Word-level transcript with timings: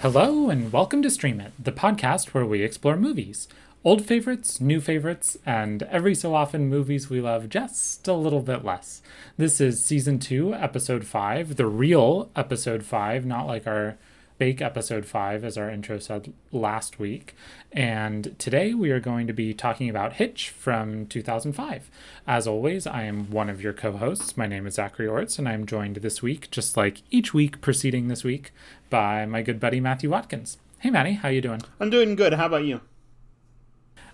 Hello, 0.00 0.50
and 0.50 0.72
welcome 0.72 1.02
to 1.02 1.10
Stream 1.10 1.40
It, 1.40 1.52
the 1.58 1.72
podcast 1.72 2.28
where 2.28 2.44
we 2.44 2.62
explore 2.62 2.96
movies. 2.96 3.48
Old 3.82 4.04
favorites, 4.04 4.60
new 4.60 4.80
favorites, 4.80 5.38
and 5.46 5.82
every 5.84 6.14
so 6.14 6.34
often 6.34 6.68
movies 6.68 7.08
we 7.08 7.20
love 7.20 7.48
just 7.48 8.06
a 8.06 8.12
little 8.12 8.42
bit 8.42 8.64
less. 8.64 9.00
This 9.36 9.60
is 9.60 9.84
season 9.84 10.18
two, 10.18 10.52
episode 10.54 11.06
five, 11.06 11.56
the 11.56 11.66
real 11.66 12.30
episode 12.36 12.84
five, 12.84 13.24
not 13.24 13.46
like 13.46 13.66
our 13.66 13.96
fake 14.38 14.60
episode 14.60 15.06
five, 15.06 15.44
as 15.44 15.56
our 15.56 15.70
intro 15.70 15.98
said 15.98 16.32
last 16.52 16.98
week. 16.98 17.34
And 17.72 18.38
today 18.38 18.74
we 18.74 18.90
are 18.90 19.00
going 19.00 19.26
to 19.26 19.32
be 19.32 19.54
talking 19.54 19.88
about 19.88 20.14
Hitch 20.14 20.50
from 20.50 21.06
2005. 21.06 21.90
As 22.26 22.46
always, 22.46 22.86
I 22.86 23.04
am 23.04 23.30
one 23.30 23.48
of 23.48 23.62
your 23.62 23.72
co 23.72 23.92
hosts. 23.92 24.36
My 24.36 24.46
name 24.46 24.66
is 24.66 24.74
Zachary 24.74 25.06
Orts, 25.06 25.38
and 25.38 25.48
I'm 25.48 25.66
joined 25.66 25.96
this 25.96 26.22
week, 26.22 26.50
just 26.50 26.76
like 26.76 27.02
each 27.10 27.32
week 27.32 27.60
preceding 27.60 28.08
this 28.08 28.24
week, 28.24 28.52
by 28.90 29.26
my 29.26 29.42
good 29.42 29.58
buddy 29.58 29.80
Matthew 29.80 30.10
Watkins. 30.10 30.58
Hey, 30.80 30.90
Matty, 30.90 31.12
how 31.12 31.28
you 31.28 31.40
doing? 31.40 31.62
I'm 31.80 31.90
doing 31.90 32.14
good. 32.14 32.34
How 32.34 32.46
about 32.46 32.64
you? 32.64 32.80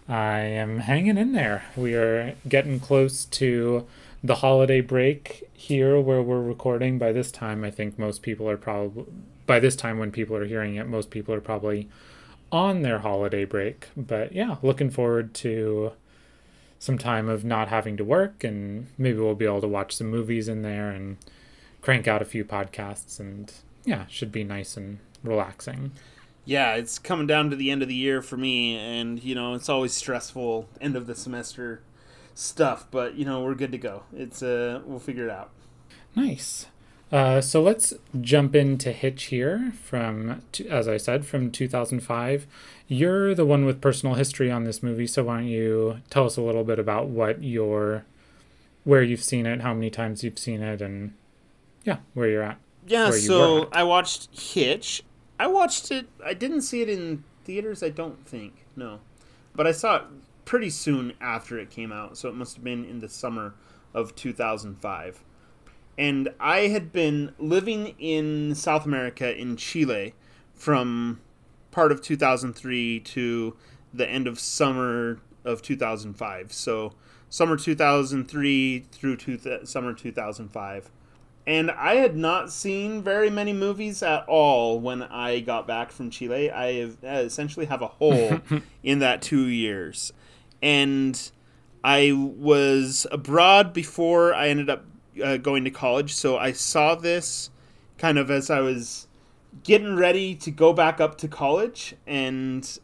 I 0.08 0.38
am 0.40 0.80
hanging 0.80 1.16
in 1.16 1.32
there. 1.32 1.64
We 1.76 1.94
are 1.94 2.34
getting 2.48 2.80
close 2.80 3.24
to 3.26 3.86
the 4.22 4.36
holiday 4.36 4.80
break 4.80 5.48
here 5.52 6.00
where 6.00 6.22
we're 6.22 6.40
recording. 6.40 6.98
By 6.98 7.12
this 7.12 7.32
time, 7.32 7.64
I 7.64 7.70
think 7.70 7.98
most 7.98 8.22
people 8.22 8.48
are 8.48 8.56
probably, 8.56 9.06
by 9.46 9.60
this 9.60 9.76
time 9.76 9.98
when 9.98 10.10
people 10.10 10.36
are 10.36 10.44
hearing 10.44 10.76
it, 10.76 10.86
most 10.86 11.10
people 11.10 11.34
are 11.34 11.40
probably 11.40 11.88
on 12.50 12.82
their 12.82 13.00
holiday 13.00 13.44
break. 13.44 13.88
But 13.96 14.32
yeah, 14.32 14.56
looking 14.62 14.90
forward 14.90 15.34
to 15.34 15.92
some 16.78 16.98
time 16.98 17.28
of 17.28 17.44
not 17.44 17.68
having 17.68 17.96
to 17.96 18.04
work 18.04 18.42
and 18.42 18.88
maybe 18.98 19.18
we'll 19.18 19.36
be 19.36 19.44
able 19.44 19.60
to 19.60 19.68
watch 19.68 19.94
some 19.94 20.08
movies 20.08 20.48
in 20.48 20.62
there 20.62 20.90
and 20.90 21.16
crank 21.80 22.08
out 22.08 22.20
a 22.20 22.24
few 22.24 22.44
podcasts 22.44 23.20
and 23.20 23.52
yeah, 23.84 24.04
should 24.06 24.32
be 24.32 24.44
nice 24.44 24.76
and 24.76 24.98
relaxing. 25.22 25.92
Yeah, 26.44 26.74
it's 26.74 26.98
coming 26.98 27.28
down 27.28 27.50
to 27.50 27.56
the 27.56 27.70
end 27.70 27.82
of 27.82 27.88
the 27.88 27.94
year 27.94 28.20
for 28.20 28.36
me 28.36 28.76
and 28.76 29.22
you 29.22 29.34
know, 29.34 29.54
it's 29.54 29.68
always 29.68 29.92
stressful 29.92 30.68
end 30.80 30.96
of 30.96 31.06
the 31.06 31.14
semester 31.14 31.82
stuff, 32.34 32.86
but 32.90 33.14
you 33.14 33.24
know, 33.24 33.42
we're 33.42 33.54
good 33.54 33.72
to 33.72 33.78
go. 33.78 34.02
It's 34.12 34.42
uh 34.42 34.80
we'll 34.84 34.98
figure 34.98 35.26
it 35.26 35.30
out. 35.30 35.50
Nice. 36.16 36.66
Uh, 37.12 37.42
so 37.42 37.60
let's 37.60 37.92
jump 38.22 38.54
into 38.54 38.90
Hitch 38.90 39.24
here 39.24 39.74
from, 39.82 40.40
as 40.70 40.88
I 40.88 40.96
said, 40.96 41.26
from 41.26 41.50
2005. 41.50 42.46
You're 42.88 43.34
the 43.34 43.44
one 43.44 43.66
with 43.66 43.82
personal 43.82 44.14
history 44.14 44.50
on 44.50 44.64
this 44.64 44.82
movie, 44.82 45.06
so 45.06 45.24
why 45.24 45.40
don't 45.40 45.48
you 45.48 46.00
tell 46.08 46.24
us 46.24 46.38
a 46.38 46.42
little 46.42 46.64
bit 46.64 46.78
about 46.78 47.08
what 47.08 47.42
your, 47.42 48.06
where 48.84 49.02
you've 49.02 49.22
seen 49.22 49.44
it, 49.44 49.60
how 49.60 49.74
many 49.74 49.90
times 49.90 50.24
you've 50.24 50.38
seen 50.38 50.62
it, 50.62 50.80
and 50.80 51.12
yeah, 51.84 51.98
where 52.14 52.28
you're 52.28 52.42
at. 52.42 52.58
Yeah, 52.86 53.10
so 53.10 53.68
I 53.72 53.84
watched 53.84 54.28
Hitch. 54.38 55.02
I 55.38 55.48
watched 55.48 55.90
it. 55.90 56.06
I 56.24 56.32
didn't 56.32 56.62
see 56.62 56.80
it 56.80 56.88
in 56.88 57.24
theaters. 57.44 57.82
I 57.82 57.90
don't 57.90 58.26
think 58.26 58.64
no, 58.74 59.00
but 59.54 59.66
I 59.66 59.72
saw 59.72 59.96
it 59.96 60.02
pretty 60.46 60.70
soon 60.70 61.12
after 61.20 61.58
it 61.58 61.70
came 61.70 61.92
out, 61.92 62.16
so 62.16 62.30
it 62.30 62.34
must 62.34 62.56
have 62.56 62.64
been 62.64 62.84
in 62.86 63.00
the 63.00 63.08
summer 63.08 63.54
of 63.92 64.14
2005 64.16 65.22
and 65.98 66.32
I 66.40 66.68
had 66.68 66.92
been 66.92 67.34
living 67.38 67.94
in 67.98 68.54
South 68.54 68.86
America 68.86 69.38
in 69.38 69.56
Chile 69.56 70.14
from 70.54 71.20
part 71.70 71.92
of 71.92 72.00
2003 72.02 73.00
to 73.00 73.56
the 73.92 74.08
end 74.08 74.26
of 74.26 74.38
summer 74.38 75.18
of 75.44 75.60
2005. 75.62 76.52
So 76.52 76.92
summer 77.28 77.56
2003 77.56 78.86
through 78.90 79.16
to 79.16 79.66
summer 79.66 79.92
2005. 79.92 80.90
And 81.44 81.70
I 81.72 81.96
had 81.96 82.16
not 82.16 82.52
seen 82.52 83.02
very 83.02 83.28
many 83.28 83.52
movies 83.52 84.02
at 84.02 84.24
all 84.28 84.78
when 84.78 85.02
I 85.02 85.40
got 85.40 85.66
back 85.66 85.90
from 85.90 86.08
Chile. 86.08 86.50
I, 86.50 86.74
have, 86.74 86.96
I 87.02 87.18
essentially 87.18 87.66
have 87.66 87.82
a 87.82 87.88
hole 87.88 88.38
in 88.82 89.00
that 89.00 89.22
two 89.22 89.48
years. 89.48 90.12
And 90.62 91.30
I 91.82 92.12
was 92.12 93.08
abroad 93.10 93.72
before 93.72 94.32
I 94.32 94.48
ended 94.48 94.70
up 94.70 94.84
uh, 95.22 95.36
going 95.38 95.64
to 95.64 95.70
college, 95.70 96.14
so 96.14 96.36
I 96.36 96.52
saw 96.52 96.94
this 96.94 97.50
kind 97.98 98.18
of 98.18 98.30
as 98.30 98.50
I 98.50 98.60
was 98.60 99.08
getting 99.64 99.96
ready 99.96 100.34
to 100.36 100.50
go 100.50 100.72
back 100.72 101.00
up 101.00 101.18
to 101.18 101.28
college, 101.28 101.94
and 102.06 102.78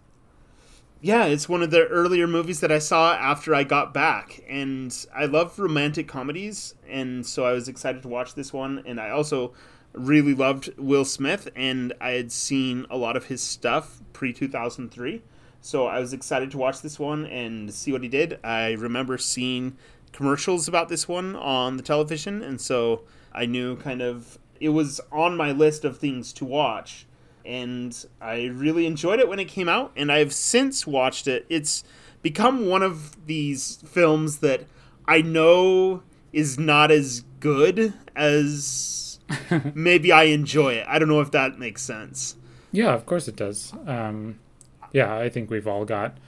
yeah, 1.00 1.26
it's 1.26 1.48
one 1.48 1.62
of 1.62 1.70
the 1.70 1.86
earlier 1.86 2.26
movies 2.26 2.60
that 2.60 2.72
I 2.72 2.80
saw 2.80 3.14
after 3.14 3.54
I 3.54 3.64
got 3.64 3.94
back, 3.94 4.42
and 4.48 4.94
I 5.14 5.26
love 5.26 5.58
romantic 5.58 6.08
comedies, 6.08 6.74
and 6.88 7.24
so 7.24 7.44
I 7.44 7.52
was 7.52 7.68
excited 7.68 8.02
to 8.02 8.08
watch 8.08 8.34
this 8.34 8.52
one, 8.52 8.82
and 8.84 9.00
I 9.00 9.10
also 9.10 9.54
really 9.92 10.34
loved 10.34 10.76
Will 10.76 11.04
Smith, 11.04 11.48
and 11.56 11.92
I 12.00 12.10
had 12.10 12.30
seen 12.30 12.86
a 12.90 12.96
lot 12.96 13.16
of 13.16 13.26
his 13.26 13.42
stuff 13.42 14.00
pre 14.12 14.32
two 14.32 14.48
thousand 14.48 14.90
three. 14.90 15.22
So 15.60 15.86
I 15.86 15.98
was 15.98 16.12
excited 16.12 16.52
to 16.52 16.58
watch 16.58 16.82
this 16.82 17.00
one 17.00 17.26
and 17.26 17.72
see 17.74 17.90
what 17.90 18.02
he 18.02 18.08
did. 18.08 18.38
I 18.44 18.72
remember 18.72 19.18
seeing 19.18 19.76
commercials 20.12 20.68
about 20.68 20.88
this 20.88 21.08
one 21.08 21.36
on 21.36 21.76
the 21.76 21.82
television, 21.82 22.42
and 22.42 22.60
so 22.60 23.02
I 23.32 23.46
knew 23.46 23.76
kind 23.76 24.02
of 24.02 24.38
it 24.60 24.70
was 24.70 25.00
on 25.12 25.36
my 25.36 25.52
list 25.52 25.84
of 25.84 25.98
things 25.98 26.32
to 26.34 26.44
watch. 26.44 27.06
And 27.44 28.04
I 28.20 28.46
really 28.46 28.84
enjoyed 28.84 29.20
it 29.20 29.28
when 29.28 29.38
it 29.38 29.46
came 29.46 29.68
out, 29.68 29.92
and 29.96 30.12
I've 30.12 30.34
since 30.34 30.86
watched 30.86 31.26
it. 31.26 31.46
It's 31.48 31.82
become 32.20 32.66
one 32.66 32.82
of 32.82 33.26
these 33.26 33.76
films 33.86 34.38
that 34.38 34.66
I 35.06 35.22
know 35.22 36.02
is 36.32 36.58
not 36.58 36.90
as 36.90 37.24
good 37.40 37.94
as 38.14 39.18
maybe 39.74 40.12
I 40.12 40.24
enjoy 40.24 40.74
it. 40.74 40.86
I 40.88 40.98
don't 40.98 41.08
know 41.08 41.20
if 41.20 41.30
that 41.30 41.58
makes 41.58 41.82
sense. 41.82 42.36
Yeah, 42.72 42.92
of 42.92 43.06
course 43.06 43.28
it 43.28 43.36
does. 43.36 43.72
Um, 43.86 44.38
yeah, 44.92 45.16
I 45.16 45.28
think 45.28 45.50
we've 45.50 45.66
all 45.66 45.84
got 45.84 46.18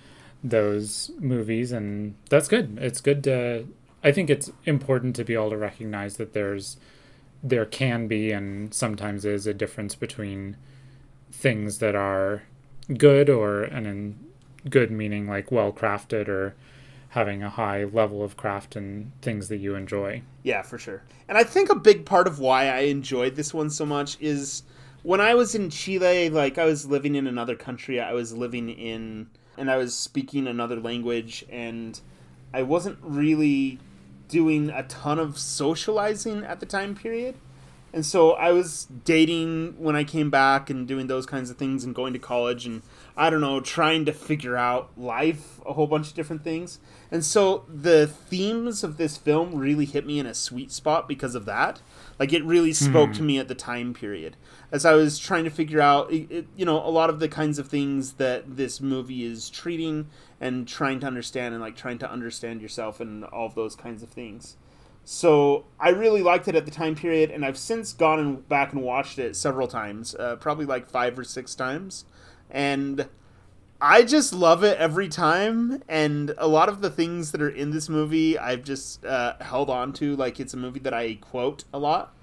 those 0.42 1.10
movies, 1.18 1.72
and 1.72 2.14
that's 2.28 2.48
good. 2.48 2.78
It's 2.80 3.00
good 3.00 3.24
to. 3.24 3.66
I 4.02 4.12
think 4.12 4.30
it's 4.30 4.50
important 4.64 5.14
to 5.16 5.24
be 5.24 5.34
able 5.34 5.50
to 5.50 5.58
recognize 5.58 6.16
that 6.16 6.32
there's, 6.32 6.78
there 7.42 7.66
can 7.66 8.06
be, 8.08 8.32
and 8.32 8.72
sometimes 8.72 9.26
is 9.26 9.46
a 9.46 9.52
difference 9.52 9.94
between 9.94 10.56
things 11.30 11.78
that 11.78 11.94
are 11.94 12.42
good 12.96 13.28
or 13.28 13.62
and 13.62 13.86
in 13.86 14.18
good 14.68 14.90
meaning 14.90 15.28
like 15.28 15.52
well 15.52 15.72
crafted 15.72 16.28
or 16.28 16.54
having 17.10 17.42
a 17.42 17.50
high 17.50 17.84
level 17.84 18.22
of 18.22 18.36
craft 18.36 18.76
and 18.76 19.10
things 19.20 19.48
that 19.48 19.56
you 19.58 19.74
enjoy. 19.74 20.22
Yeah, 20.42 20.62
for 20.62 20.78
sure. 20.78 21.02
And 21.28 21.36
I 21.36 21.44
think 21.44 21.68
a 21.68 21.74
big 21.74 22.06
part 22.06 22.26
of 22.26 22.38
why 22.38 22.68
I 22.68 22.80
enjoyed 22.80 23.34
this 23.34 23.52
one 23.52 23.68
so 23.68 23.84
much 23.84 24.16
is 24.20 24.62
when 25.02 25.20
I 25.20 25.34
was 25.34 25.54
in 25.54 25.70
Chile, 25.70 26.30
like 26.30 26.56
I 26.56 26.64
was 26.64 26.86
living 26.86 27.16
in 27.16 27.26
another 27.26 27.56
country, 27.56 28.00
I 28.00 28.12
was 28.12 28.32
living 28.32 28.68
in 28.68 29.28
and 29.60 29.70
I 29.70 29.76
was 29.76 29.94
speaking 29.94 30.46
another 30.46 30.80
language, 30.80 31.44
and 31.50 32.00
I 32.52 32.62
wasn't 32.62 32.98
really 33.02 33.78
doing 34.28 34.70
a 34.70 34.82
ton 34.84 35.18
of 35.18 35.38
socializing 35.38 36.44
at 36.44 36.60
the 36.60 36.66
time 36.66 36.94
period. 36.94 37.34
And 37.92 38.06
so 38.06 38.32
I 38.32 38.52
was 38.52 38.86
dating 39.04 39.74
when 39.78 39.96
I 39.96 40.04
came 40.04 40.30
back 40.30 40.70
and 40.70 40.88
doing 40.88 41.08
those 41.08 41.26
kinds 41.26 41.50
of 41.50 41.58
things 41.58 41.84
and 41.84 41.94
going 41.94 42.12
to 42.14 42.18
college 42.18 42.64
and 42.64 42.82
I 43.20 43.28
don't 43.28 43.42
know, 43.42 43.60
trying 43.60 44.06
to 44.06 44.14
figure 44.14 44.56
out 44.56 44.92
life, 44.96 45.60
a 45.66 45.74
whole 45.74 45.86
bunch 45.86 46.08
of 46.08 46.14
different 46.14 46.42
things. 46.42 46.78
And 47.10 47.22
so 47.22 47.66
the 47.68 48.06
themes 48.06 48.82
of 48.82 48.96
this 48.96 49.18
film 49.18 49.56
really 49.56 49.84
hit 49.84 50.06
me 50.06 50.18
in 50.18 50.24
a 50.24 50.32
sweet 50.32 50.72
spot 50.72 51.06
because 51.06 51.34
of 51.34 51.44
that. 51.44 51.82
Like 52.18 52.32
it 52.32 52.42
really 52.46 52.72
spoke 52.72 53.10
mm. 53.10 53.16
to 53.16 53.22
me 53.22 53.38
at 53.38 53.48
the 53.48 53.54
time 53.54 53.92
period 53.92 54.36
as 54.72 54.86
I 54.86 54.94
was 54.94 55.18
trying 55.18 55.44
to 55.44 55.50
figure 55.50 55.82
out, 55.82 56.10
it, 56.10 56.46
you 56.56 56.64
know, 56.64 56.78
a 56.78 56.88
lot 56.88 57.10
of 57.10 57.20
the 57.20 57.28
kinds 57.28 57.58
of 57.58 57.68
things 57.68 58.14
that 58.14 58.56
this 58.56 58.80
movie 58.80 59.24
is 59.24 59.50
treating 59.50 60.08
and 60.40 60.66
trying 60.66 61.00
to 61.00 61.06
understand 61.06 61.52
and 61.52 61.62
like 61.62 61.76
trying 61.76 61.98
to 61.98 62.10
understand 62.10 62.62
yourself 62.62 63.00
and 63.00 63.24
all 63.24 63.44
of 63.44 63.54
those 63.54 63.76
kinds 63.76 64.02
of 64.02 64.08
things. 64.08 64.56
So 65.04 65.66
I 65.78 65.90
really 65.90 66.22
liked 66.22 66.48
it 66.48 66.54
at 66.54 66.64
the 66.64 66.70
time 66.70 66.94
period, 66.94 67.30
and 67.30 67.44
I've 67.44 67.58
since 67.58 67.92
gone 67.92 68.18
and 68.18 68.48
back 68.48 68.72
and 68.72 68.82
watched 68.82 69.18
it 69.18 69.34
several 69.34 69.66
times, 69.66 70.14
uh, 70.14 70.36
probably 70.36 70.66
like 70.66 70.88
five 70.88 71.18
or 71.18 71.24
six 71.24 71.54
times, 71.54 72.04
and 72.50 73.08
I 73.80 74.02
just 74.02 74.32
love 74.32 74.62
it 74.62 74.76
every 74.78 75.08
time. 75.08 75.82
And 75.88 76.34
a 76.36 76.46
lot 76.46 76.68
of 76.68 76.80
the 76.80 76.90
things 76.90 77.32
that 77.32 77.40
are 77.40 77.48
in 77.48 77.70
this 77.70 77.88
movie, 77.88 78.38
I've 78.38 78.62
just 78.62 79.04
uh, 79.04 79.34
held 79.40 79.70
on 79.70 79.92
to, 79.94 80.16
like 80.16 80.38
it's 80.38 80.52
a 80.54 80.56
movie 80.56 80.80
that 80.80 80.92
I 80.92 81.14
quote 81.14 81.64
a 81.72 81.78
lot, 81.78 82.14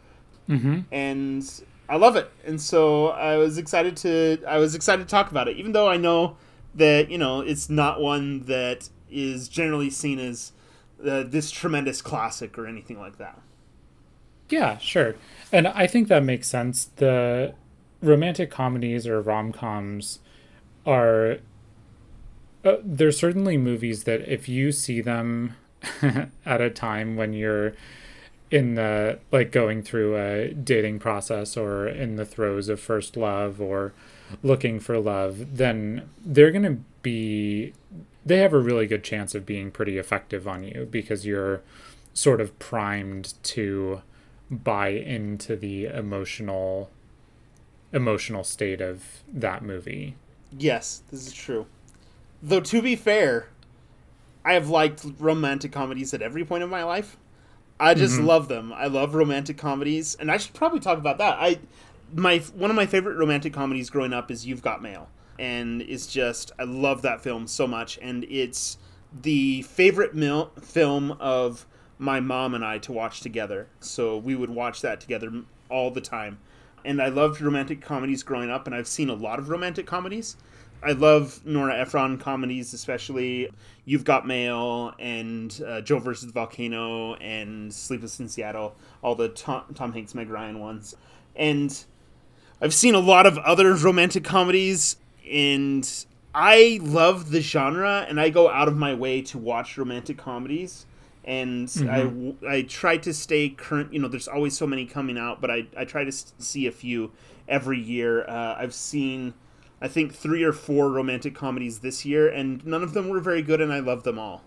mm-hmm. 0.47 0.81
and 0.91 1.63
I 1.89 1.95
love 1.95 2.15
it, 2.15 2.29
and 2.45 2.61
so 2.61 3.07
I 3.07 3.37
was 3.37 3.57
excited 3.57 3.95
to 3.97 4.39
I 4.47 4.57
was 4.57 4.75
excited 4.75 5.07
to 5.07 5.09
talk 5.09 5.31
about 5.31 5.47
it, 5.47 5.57
even 5.57 5.71
though 5.71 5.87
I 5.87 5.97
know 5.97 6.35
that 6.75 7.09
you 7.09 7.17
know 7.17 7.41
it's 7.41 7.69
not 7.69 8.01
one 8.01 8.41
that 8.41 8.89
is 9.09 9.47
generally 9.47 9.89
seen 9.89 10.19
as 10.19 10.51
uh, 11.05 11.23
this 11.23 11.49
tremendous 11.49 12.01
classic 12.01 12.57
or 12.57 12.67
anything 12.67 12.99
like 12.99 13.17
that. 13.19 13.39
Yeah, 14.49 14.77
sure, 14.77 15.15
and 15.51 15.67
I 15.67 15.87
think 15.87 16.09
that 16.09 16.23
makes 16.23 16.47
sense. 16.47 16.85
The 16.97 17.55
romantic 18.07 18.49
comedies 18.49 19.05
or 19.05 19.21
rom 19.21 19.51
coms 19.51 20.19
are 20.85 21.37
uh, 22.63 22.77
there's 22.83 23.17
certainly 23.17 23.57
movies 23.57 24.05
that 24.05 24.21
if 24.27 24.49
you 24.49 24.71
see 24.71 25.01
them 25.01 25.55
at 26.45 26.61
a 26.61 26.69
time 26.69 27.15
when 27.15 27.33
you're 27.33 27.73
in 28.49 28.75
the 28.75 29.19
like 29.31 29.51
going 29.51 29.83
through 29.83 30.17
a 30.17 30.53
dating 30.53 30.99
process 30.99 31.57
or 31.57 31.87
in 31.87 32.15
the 32.15 32.25
throes 32.25 32.69
of 32.69 32.79
first 32.79 33.17
love 33.17 33.61
or 33.61 33.93
looking 34.41 34.79
for 34.79 34.97
love, 34.99 35.57
then 35.57 36.09
they're 36.25 36.51
going 36.51 36.63
to 36.63 36.77
be 37.01 37.73
they 38.25 38.39
have 38.39 38.53
a 38.53 38.59
really 38.59 38.87
good 38.87 39.03
chance 39.03 39.35
of 39.35 39.45
being 39.45 39.71
pretty 39.71 39.97
effective 39.97 40.47
on 40.47 40.63
you 40.63 40.87
because 40.89 41.25
you're 41.25 41.61
sort 42.13 42.41
of 42.41 42.57
primed 42.59 43.33
to 43.43 44.01
buy 44.49 44.89
into 44.89 45.55
the 45.55 45.85
emotional 45.85 46.89
emotional 47.93 48.43
state 48.43 48.81
of 48.81 49.23
that 49.31 49.63
movie. 49.63 50.15
Yes, 50.57 51.03
this 51.11 51.27
is 51.27 51.33
true. 51.33 51.67
Though 52.41 52.61
to 52.61 52.81
be 52.81 52.95
fair, 52.95 53.49
I 54.45 54.53
have 54.53 54.69
liked 54.69 55.05
romantic 55.19 55.71
comedies 55.71 56.13
at 56.13 56.21
every 56.21 56.45
point 56.45 56.63
of 56.63 56.69
my 56.69 56.83
life. 56.83 57.17
I 57.79 57.93
just 57.93 58.15
mm-hmm. 58.15 58.25
love 58.25 58.47
them. 58.47 58.73
I 58.73 58.87
love 58.87 59.13
romantic 59.13 59.57
comedies, 59.57 60.15
and 60.15 60.31
I 60.31 60.37
should 60.37 60.53
probably 60.53 60.79
talk 60.79 60.97
about 60.97 61.17
that. 61.19 61.37
I 61.39 61.59
my 62.13 62.39
one 62.55 62.69
of 62.69 62.75
my 62.75 62.85
favorite 62.85 63.17
romantic 63.17 63.53
comedies 63.53 63.89
growing 63.89 64.13
up 64.13 64.31
is 64.31 64.45
You've 64.45 64.61
Got 64.61 64.81
Mail, 64.81 65.09
and 65.37 65.81
it's 65.81 66.07
just 66.07 66.51
I 66.57 66.63
love 66.63 67.01
that 67.03 67.21
film 67.21 67.47
so 67.47 67.67
much, 67.67 67.99
and 68.01 68.23
it's 68.25 68.77
the 69.13 69.61
favorite 69.63 70.15
mil- 70.15 70.51
film 70.61 71.11
of 71.13 71.65
my 71.99 72.19
mom 72.19 72.53
and 72.53 72.63
I 72.63 72.77
to 72.79 72.91
watch 72.91 73.21
together. 73.21 73.67
So 73.79 74.17
we 74.17 74.35
would 74.35 74.49
watch 74.49 74.81
that 74.81 75.01
together 75.01 75.31
all 75.69 75.91
the 75.91 76.01
time. 76.01 76.39
And 76.87 77.01
I 77.01 77.09
loved 77.09 77.41
romantic 77.41 77.81
comedies 77.81 78.23
growing 78.23 78.49
up, 78.49 78.65
and 78.65 78.73
I've 78.73 78.87
seen 78.87 79.09
a 79.09 79.13
lot 79.13 79.39
of 79.39 79.49
romantic 79.49 79.85
comedies. 79.85 80.37
I 80.81 80.93
love 80.93 81.45
Nora 81.45 81.77
Ephron 81.77 82.17
comedies, 82.17 82.73
especially 82.73 83.49
You've 83.83 84.05
Got 84.05 84.25
Mail 84.25 84.93
and 84.97 85.61
uh, 85.67 85.81
Joe 85.81 85.99
versus 85.99 86.27
the 86.27 86.31
Volcano 86.31 87.15
and 87.15 87.73
Sleepless 87.73 88.21
in 88.21 88.29
Seattle, 88.29 88.73
all 89.01 89.15
the 89.15 89.27
Tom, 89.27 89.65
Tom 89.75 89.91
Hanks, 89.91 90.15
Meg 90.15 90.29
Ryan 90.29 90.59
ones. 90.59 90.95
And 91.35 91.77
I've 92.61 92.73
seen 92.73 92.95
a 92.95 92.99
lot 92.99 93.25
of 93.25 93.37
other 93.39 93.73
romantic 93.73 94.23
comedies, 94.23 94.95
and 95.29 96.05
I 96.33 96.79
love 96.81 97.31
the 97.31 97.41
genre, 97.41 98.05
and 98.07 98.17
I 98.17 98.29
go 98.29 98.49
out 98.49 98.69
of 98.69 98.77
my 98.77 98.93
way 98.93 99.21
to 99.23 99.37
watch 99.37 99.77
romantic 99.77 100.17
comedies. 100.17 100.85
And 101.27 101.67
mm-hmm. 101.67 102.45
I, 102.47 102.55
I 102.55 102.61
try 102.63 102.97
to 102.97 103.13
stay 103.13 103.49
current. 103.49 103.93
You 103.93 103.99
know, 103.99 104.07
there's 104.07 104.27
always 104.27 104.57
so 104.57 104.65
many 104.65 104.85
coming 104.85 105.19
out, 105.19 105.41
but 105.41 105.51
I, 105.51 105.67
I 105.77 105.85
try 105.85 106.03
to 106.03 106.11
see 106.11 106.65
a 106.65 106.71
few 106.71 107.11
every 107.47 107.79
year. 107.79 108.25
Uh, 108.27 108.55
I've 108.57 108.73
seen 108.73 109.35
I 109.79 109.87
think 109.87 110.13
three 110.13 110.43
or 110.43 110.53
four 110.53 110.89
romantic 110.89 111.35
comedies 111.35 111.79
this 111.79 112.03
year, 112.05 112.27
and 112.27 112.65
none 112.65 112.81
of 112.81 112.93
them 112.93 113.09
were 113.09 113.19
very 113.19 113.41
good, 113.41 113.61
and 113.61 113.71
I 113.71 113.79
love 113.79 114.03
them 114.03 114.17
all. 114.17 114.41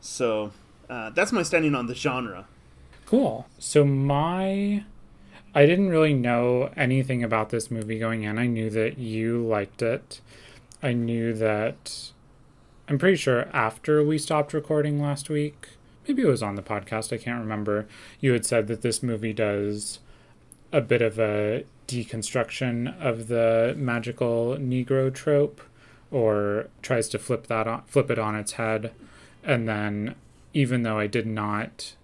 So 0.00 0.52
uh, 0.90 1.10
that's 1.10 1.30
my 1.30 1.42
standing 1.42 1.74
on 1.74 1.86
the 1.86 1.94
genre. 1.94 2.46
Cool. 3.06 3.46
So 3.58 3.84
my, 3.84 4.84
I 5.54 5.66
didn't 5.66 5.90
really 5.90 6.14
know 6.14 6.70
anything 6.76 7.22
about 7.22 7.50
this 7.50 7.70
movie 7.70 7.98
going 7.98 8.24
in. 8.24 8.38
I 8.38 8.46
knew 8.46 8.68
that 8.70 8.98
you 8.98 9.46
liked 9.46 9.80
it. 9.80 10.20
I 10.82 10.92
knew 10.92 11.32
that. 11.34 12.10
I'm 12.88 12.98
pretty 12.98 13.16
sure 13.16 13.48
after 13.52 14.02
we 14.04 14.18
stopped 14.18 14.52
recording 14.52 15.00
last 15.00 15.30
week, 15.30 15.68
maybe 16.06 16.22
it 16.22 16.28
was 16.28 16.42
on 16.42 16.54
the 16.54 16.62
podcast. 16.62 17.12
I 17.12 17.18
can't 17.18 17.40
remember. 17.40 17.86
You 18.20 18.32
had 18.32 18.46
said 18.46 18.66
that 18.68 18.82
this 18.82 19.02
movie 19.02 19.32
does 19.32 20.00
a 20.72 20.80
bit 20.80 21.02
of 21.02 21.18
a 21.18 21.64
deconstruction 21.86 23.00
of 23.00 23.28
the 23.28 23.74
magical 23.76 24.56
Negro 24.58 25.12
trope, 25.12 25.60
or 26.10 26.68
tries 26.82 27.08
to 27.10 27.18
flip 27.18 27.46
that 27.48 27.66
on, 27.66 27.82
flip 27.86 28.10
it 28.10 28.18
on 28.18 28.34
its 28.34 28.52
head, 28.52 28.92
and 29.42 29.68
then 29.68 30.14
even 30.52 30.82
though 30.82 30.98
I 30.98 31.06
did 31.06 31.26
not, 31.26 31.94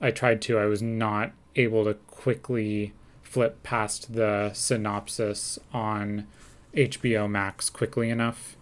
I 0.00 0.10
tried 0.10 0.40
to, 0.42 0.58
I 0.58 0.66
was 0.66 0.82
not 0.82 1.32
able 1.56 1.84
to 1.84 1.94
quickly 1.94 2.92
flip 3.22 3.62
past 3.62 4.14
the 4.14 4.50
synopsis 4.52 5.58
on 5.72 6.26
HBO 6.74 7.28
Max 7.28 7.70
quickly 7.70 8.10
enough. 8.10 8.56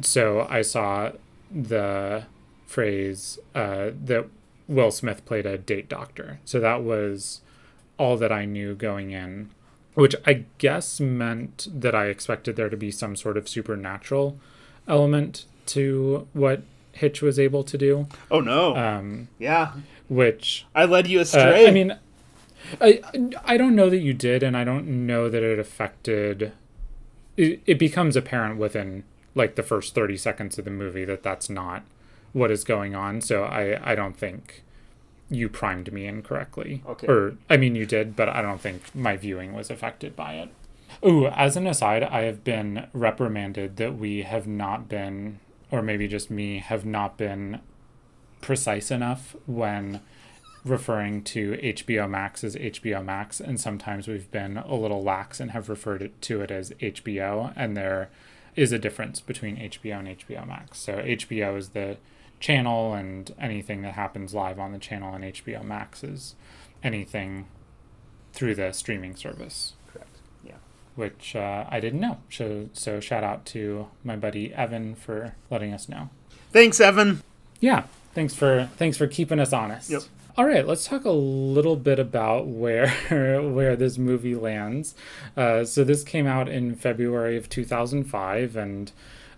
So 0.00 0.46
I 0.50 0.62
saw 0.62 1.12
the 1.50 2.24
phrase 2.74 3.38
uh, 3.54 3.90
that 4.04 4.26
Will 4.66 4.90
Smith 4.90 5.24
played 5.24 5.46
a 5.46 5.56
date 5.56 5.88
doctor. 5.88 6.40
So 6.44 6.58
that 6.58 6.82
was 6.82 7.40
all 7.98 8.16
that 8.16 8.32
I 8.32 8.46
knew 8.46 8.74
going 8.74 9.12
in, 9.12 9.50
which 9.94 10.16
I 10.26 10.44
guess 10.58 10.98
meant 10.98 11.68
that 11.72 11.94
I 11.94 12.06
expected 12.06 12.56
there 12.56 12.68
to 12.68 12.76
be 12.76 12.90
some 12.90 13.14
sort 13.14 13.36
of 13.36 13.48
supernatural 13.48 14.36
element 14.88 15.44
to 15.66 16.26
what 16.32 16.62
Hitch 16.90 17.22
was 17.22 17.38
able 17.38 17.62
to 17.62 17.78
do. 17.78 18.08
Oh 18.28 18.40
no! 18.40 18.76
Um, 18.76 19.28
yeah, 19.38 19.72
which 20.08 20.66
I 20.74 20.84
led 20.84 21.06
you 21.06 21.20
astray. 21.20 21.66
Uh, 21.66 21.68
I 21.68 21.70
mean, 21.70 21.96
I 22.80 23.00
I 23.44 23.56
don't 23.56 23.76
know 23.76 23.88
that 23.88 23.98
you 23.98 24.14
did, 24.14 24.42
and 24.42 24.56
I 24.56 24.64
don't 24.64 25.06
know 25.06 25.28
that 25.28 25.44
it 25.44 25.60
affected. 25.60 26.52
It, 27.36 27.62
it 27.66 27.78
becomes 27.78 28.16
apparent 28.16 28.58
within 28.58 29.04
like 29.36 29.54
the 29.54 29.62
first 29.62 29.94
thirty 29.94 30.16
seconds 30.16 30.58
of 30.58 30.64
the 30.64 30.70
movie 30.72 31.04
that 31.04 31.22
that's 31.22 31.48
not 31.48 31.84
what 32.34 32.50
is 32.50 32.64
going 32.64 32.94
on. 32.94 33.22
So 33.22 33.44
I 33.44 33.92
I 33.92 33.94
don't 33.94 34.16
think 34.16 34.62
you 35.30 35.48
primed 35.48 35.90
me 35.90 36.06
incorrectly. 36.06 36.82
Okay. 36.86 37.06
Or 37.06 37.36
I 37.48 37.56
mean 37.56 37.74
you 37.74 37.86
did, 37.86 38.14
but 38.14 38.28
I 38.28 38.42
don't 38.42 38.60
think 38.60 38.94
my 38.94 39.16
viewing 39.16 39.54
was 39.54 39.70
affected 39.70 40.14
by 40.14 40.34
it. 40.34 40.50
Ooh, 41.04 41.26
as 41.28 41.56
an 41.56 41.66
aside, 41.66 42.02
I 42.02 42.22
have 42.22 42.44
been 42.44 42.86
reprimanded 42.92 43.78
that 43.78 43.96
we 43.96 44.22
have 44.22 44.46
not 44.46 44.88
been 44.88 45.40
or 45.70 45.80
maybe 45.80 46.06
just 46.06 46.30
me 46.30 46.58
have 46.58 46.84
not 46.84 47.16
been 47.16 47.60
precise 48.40 48.90
enough 48.90 49.34
when 49.46 50.00
referring 50.64 51.22
to 51.22 51.52
HBO 51.62 52.08
Max 52.08 52.42
as 52.42 52.56
HBO 52.56 53.04
Max, 53.04 53.40
and 53.40 53.60
sometimes 53.60 54.08
we've 54.08 54.30
been 54.30 54.56
a 54.56 54.74
little 54.74 55.02
lax 55.02 55.40
and 55.40 55.50
have 55.50 55.68
referred 55.68 56.10
to 56.22 56.40
it 56.40 56.50
as 56.50 56.70
HBO, 56.72 57.52
and 57.56 57.76
there 57.76 58.08
is 58.56 58.72
a 58.72 58.78
difference 58.78 59.20
between 59.20 59.56
HBO 59.56 59.98
and 59.98 60.08
HBO 60.08 60.46
Max. 60.46 60.78
So 60.78 60.98
HBO 60.98 61.56
is 61.58 61.70
the 61.70 61.96
channel, 62.40 62.94
and 62.94 63.34
anything 63.38 63.82
that 63.82 63.94
happens 63.94 64.34
live 64.34 64.58
on 64.58 64.72
the 64.72 64.78
channel 64.78 65.14
on 65.14 65.22
HBO 65.22 65.64
Max 65.64 66.04
is 66.04 66.34
anything 66.82 67.46
through 68.32 68.54
the 68.54 68.72
streaming 68.72 69.16
service. 69.16 69.74
Correct. 69.92 70.18
Yeah. 70.44 70.56
Which 70.94 71.34
uh, 71.36 71.64
I 71.68 71.80
didn't 71.80 72.00
know. 72.00 72.18
So, 72.30 72.68
so 72.72 73.00
shout 73.00 73.24
out 73.24 73.46
to 73.46 73.88
my 74.02 74.16
buddy 74.16 74.52
Evan 74.52 74.94
for 74.94 75.36
letting 75.50 75.72
us 75.72 75.88
know. 75.88 76.10
Thanks, 76.52 76.80
Evan. 76.80 77.22
Yeah. 77.60 77.84
Thanks 78.14 78.34
for 78.34 78.70
thanks 78.76 78.96
for 78.96 79.08
keeping 79.08 79.40
us 79.40 79.52
honest. 79.52 79.90
Yep. 79.90 80.02
All 80.36 80.46
right, 80.46 80.66
let's 80.66 80.86
talk 80.86 81.04
a 81.04 81.10
little 81.10 81.76
bit 81.76 81.98
about 81.98 82.46
where 82.48 82.88
where 83.08 83.76
this 83.76 83.98
movie 83.98 84.34
lands. 84.34 84.94
Uh, 85.36 85.64
so 85.64 85.84
this 85.84 86.04
came 86.04 86.26
out 86.26 86.48
in 86.48 86.74
February 86.74 87.36
of 87.36 87.48
2005, 87.48 88.56
and 88.56 88.92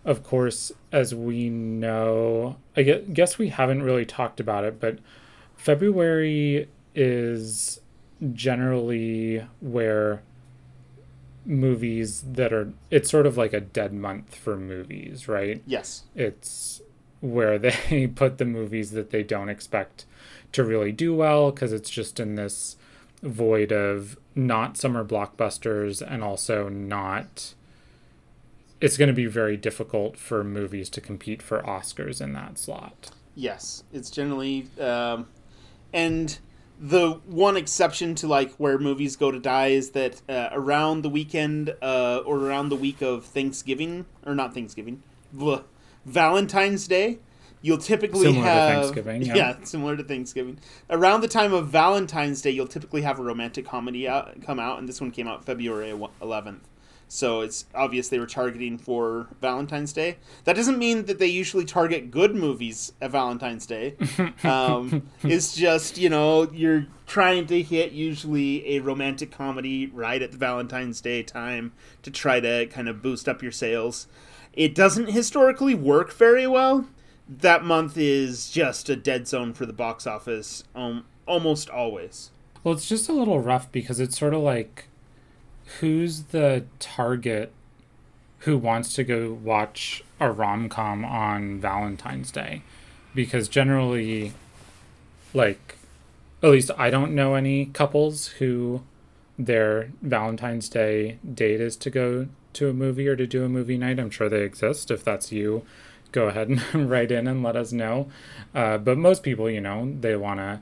of 0.06 0.22
course, 0.22 0.70
as 0.92 1.14
we 1.14 1.50
know, 1.50 2.56
I 2.76 2.82
guess 2.82 3.38
we 3.38 3.48
haven't 3.48 3.82
really 3.82 4.06
talked 4.06 4.38
about 4.38 4.62
it, 4.62 4.80
but 4.80 5.00
February 5.56 6.68
is 6.94 7.80
generally 8.32 9.44
where 9.60 10.22
movies 11.44 12.24
that 12.32 12.52
are 12.52 12.72
it's 12.90 13.10
sort 13.10 13.26
of 13.26 13.36
like 13.36 13.52
a 13.52 13.60
dead 13.60 13.92
month 13.92 14.36
for 14.36 14.56
movies, 14.56 15.26
right? 15.26 15.60
Yes. 15.66 16.04
It's 16.14 16.80
where 17.20 17.58
they 17.58 18.06
put 18.06 18.38
the 18.38 18.44
movies 18.44 18.92
that 18.92 19.10
they 19.10 19.24
don't 19.24 19.48
expect 19.48 20.06
to 20.52 20.62
really 20.62 20.92
do 20.92 21.16
well 21.16 21.50
because 21.50 21.72
it's 21.72 21.90
just 21.90 22.20
in 22.20 22.36
this 22.36 22.76
void 23.22 23.72
of 23.72 24.16
not 24.36 24.76
summer 24.76 25.04
blockbusters 25.04 26.00
and 26.00 26.22
also 26.22 26.68
not 26.68 27.54
it's 28.80 28.96
going 28.96 29.08
to 29.08 29.14
be 29.14 29.26
very 29.26 29.56
difficult 29.56 30.16
for 30.18 30.44
movies 30.44 30.88
to 30.90 31.00
compete 31.00 31.42
for 31.42 31.62
Oscars 31.62 32.20
in 32.20 32.32
that 32.34 32.58
slot. 32.58 33.10
Yes, 33.34 33.84
it's 33.92 34.10
generally, 34.10 34.68
um, 34.80 35.28
and 35.92 36.38
the 36.78 37.12
one 37.26 37.56
exception 37.56 38.14
to 38.16 38.26
like 38.26 38.54
where 38.54 38.78
movies 38.78 39.16
go 39.16 39.30
to 39.30 39.38
die 39.38 39.68
is 39.68 39.90
that 39.90 40.20
uh, 40.28 40.48
around 40.52 41.02
the 41.02 41.08
weekend 41.08 41.74
uh, 41.82 42.18
or 42.24 42.38
around 42.38 42.68
the 42.68 42.76
week 42.76 43.02
of 43.02 43.24
Thanksgiving 43.24 44.06
or 44.24 44.34
not 44.34 44.54
Thanksgiving, 44.54 45.02
Valentine's 46.04 46.86
Day, 46.86 47.18
you'll 47.62 47.78
typically 47.78 48.26
similar 48.26 48.44
have 48.44 48.72
Thanksgiving. 48.72 49.22
Yeah. 49.22 49.34
yeah. 49.36 49.56
similar 49.64 49.96
to 49.96 50.04
Thanksgiving. 50.04 50.58
Around 50.88 51.22
the 51.22 51.28
time 51.28 51.52
of 51.52 51.68
Valentine's 51.68 52.42
Day, 52.42 52.50
you'll 52.50 52.68
typically 52.68 53.02
have 53.02 53.18
a 53.18 53.22
romantic 53.22 53.66
comedy 53.66 54.08
out, 54.08 54.40
come 54.42 54.58
out, 54.58 54.78
and 54.78 54.88
this 54.88 55.00
one 55.00 55.10
came 55.10 55.26
out 55.26 55.44
February 55.44 55.90
11th. 55.90 56.60
So 57.08 57.40
it's 57.40 57.66
obvious 57.74 58.08
they 58.08 58.18
were 58.18 58.26
targeting 58.26 58.78
for 58.78 59.28
Valentine's 59.40 59.92
Day. 59.92 60.16
That 60.44 60.56
doesn't 60.56 60.78
mean 60.78 61.06
that 61.06 61.18
they 61.18 61.26
usually 61.26 61.64
target 61.64 62.10
good 62.10 62.34
movies 62.34 62.92
at 63.00 63.10
Valentine's 63.10 63.66
Day. 63.66 63.94
Um, 64.44 65.08
it's 65.22 65.56
just, 65.56 65.98
you 65.98 66.08
know, 66.08 66.50
you're 66.52 66.86
trying 67.06 67.46
to 67.46 67.62
hit 67.62 67.92
usually 67.92 68.76
a 68.76 68.80
romantic 68.80 69.30
comedy 69.30 69.86
right 69.86 70.20
at 70.20 70.30
the 70.30 70.38
Valentine's 70.38 71.00
Day 71.00 71.22
time 71.22 71.72
to 72.02 72.10
try 72.10 72.38
to 72.40 72.66
kind 72.66 72.88
of 72.88 73.02
boost 73.02 73.28
up 73.28 73.42
your 73.42 73.50
sales. 73.50 74.06
It 74.52 74.74
doesn't 74.74 75.10
historically 75.10 75.74
work 75.74 76.12
very 76.12 76.46
well 76.46 76.86
that 77.28 77.64
month 77.64 77.96
is 77.96 78.50
just 78.50 78.88
a 78.88 78.96
dead 78.96 79.26
zone 79.26 79.52
for 79.52 79.66
the 79.66 79.72
box 79.72 80.06
office 80.06 80.64
um, 80.74 81.04
almost 81.26 81.68
always. 81.68 82.30
Well, 82.62 82.74
it's 82.74 82.88
just 82.88 83.08
a 83.08 83.12
little 83.12 83.40
rough 83.40 83.70
because 83.70 84.00
it's 84.00 84.18
sort 84.18 84.34
of 84.34 84.40
like 84.40 84.88
who's 85.80 86.24
the 86.24 86.64
target 86.78 87.52
who 88.40 88.56
wants 88.56 88.92
to 88.94 89.04
go 89.04 89.32
watch 89.32 90.04
a 90.20 90.30
rom 90.30 90.68
com 90.68 91.04
on 91.04 91.58
Valentine's 91.58 92.30
Day? 92.30 92.62
Because 93.14 93.48
generally, 93.48 94.32
like, 95.34 95.76
at 96.42 96.50
least 96.50 96.70
I 96.76 96.90
don't 96.90 97.14
know 97.14 97.34
any 97.34 97.66
couples 97.66 98.28
who 98.28 98.82
their 99.38 99.90
Valentine's 100.02 100.68
Day 100.68 101.18
date 101.34 101.60
is 101.60 101.76
to 101.76 101.90
go 101.90 102.28
to 102.54 102.68
a 102.68 102.72
movie 102.72 103.08
or 103.08 103.16
to 103.16 103.26
do 103.26 103.44
a 103.44 103.48
movie 103.48 103.76
night. 103.76 103.98
I'm 103.98 104.10
sure 104.10 104.28
they 104.28 104.42
exist. 104.42 104.90
If 104.90 105.04
that's 105.04 105.32
you, 105.32 105.64
go 106.12 106.28
ahead 106.28 106.48
and 106.48 106.62
write 106.90 107.10
in 107.10 107.26
and 107.26 107.42
let 107.42 107.56
us 107.56 107.72
know. 107.72 108.08
Uh, 108.54 108.78
but 108.78 108.96
most 108.96 109.22
people, 109.22 109.50
you 109.50 109.60
know, 109.60 109.94
they 110.00 110.16
want 110.16 110.40
to 110.40 110.60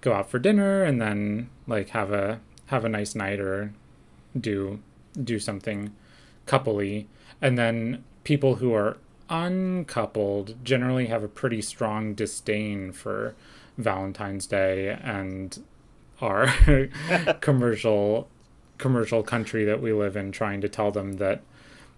go 0.00 0.12
out 0.12 0.30
for 0.30 0.38
dinner 0.38 0.82
and 0.82 1.00
then 1.00 1.50
like 1.66 1.90
have 1.90 2.12
a 2.12 2.40
have 2.66 2.84
a 2.84 2.88
nice 2.88 3.14
night 3.14 3.40
or 3.40 3.72
do 4.40 4.80
do 5.22 5.38
something 5.38 5.92
coupley. 6.46 7.06
And 7.40 7.58
then 7.58 8.04
people 8.24 8.56
who 8.56 8.72
are 8.74 8.98
uncoupled 9.28 10.54
generally 10.64 11.06
have 11.06 11.22
a 11.22 11.28
pretty 11.28 11.60
strong 11.62 12.14
disdain 12.14 12.92
for 12.92 13.34
Valentine's 13.76 14.46
Day 14.46 14.88
and 15.02 15.62
our 16.20 16.46
commercial 17.40 18.28
commercial 18.78 19.22
country 19.22 19.64
that 19.64 19.80
we 19.80 19.92
live 19.92 20.16
in 20.16 20.30
trying 20.30 20.60
to 20.60 20.68
tell 20.68 20.90
them 20.90 21.14
that 21.14 21.40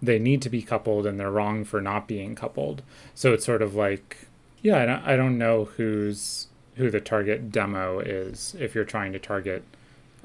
they 0.01 0.19
need 0.19 0.41
to 0.41 0.49
be 0.49 0.63
coupled 0.63 1.07
and 1.07 1.19
they're 1.19 1.31
wrong 1.31 1.65
for 1.65 1.81
not 1.81 2.07
being 2.07 2.37
coupled. 2.37 2.83
So 3.15 3.33
it's 3.33 3.45
sort 3.45 3.63
of 3.63 3.75
like, 3.75 4.29
yeah, 4.63 4.83
I 4.83 4.87
don't, 4.87 5.03
I 5.03 5.17
don't 5.17 5.39
know 5.39 5.65
who's 5.65 6.47
who 6.77 6.91
the 6.91 7.01
target 7.01 7.51
demo 7.51 7.99
is 7.99 8.55
if 8.61 8.75
you're 8.75 8.85
trying 8.85 9.13
to 9.13 9.19
target 9.19 9.65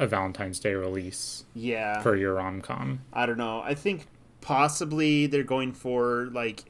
a 0.03 0.07
Valentine's 0.07 0.59
Day 0.59 0.73
release. 0.73 1.45
Yeah. 1.55 2.01
For 2.01 2.15
your 2.15 2.35
rom 2.35 2.61
com. 2.61 3.01
I 3.11 3.25
don't 3.25 3.37
know. 3.37 3.61
I 3.61 3.73
think 3.73 4.07
possibly 4.41 5.25
they're 5.25 5.43
going 5.43 5.73
for 5.73 6.29
like 6.33 6.65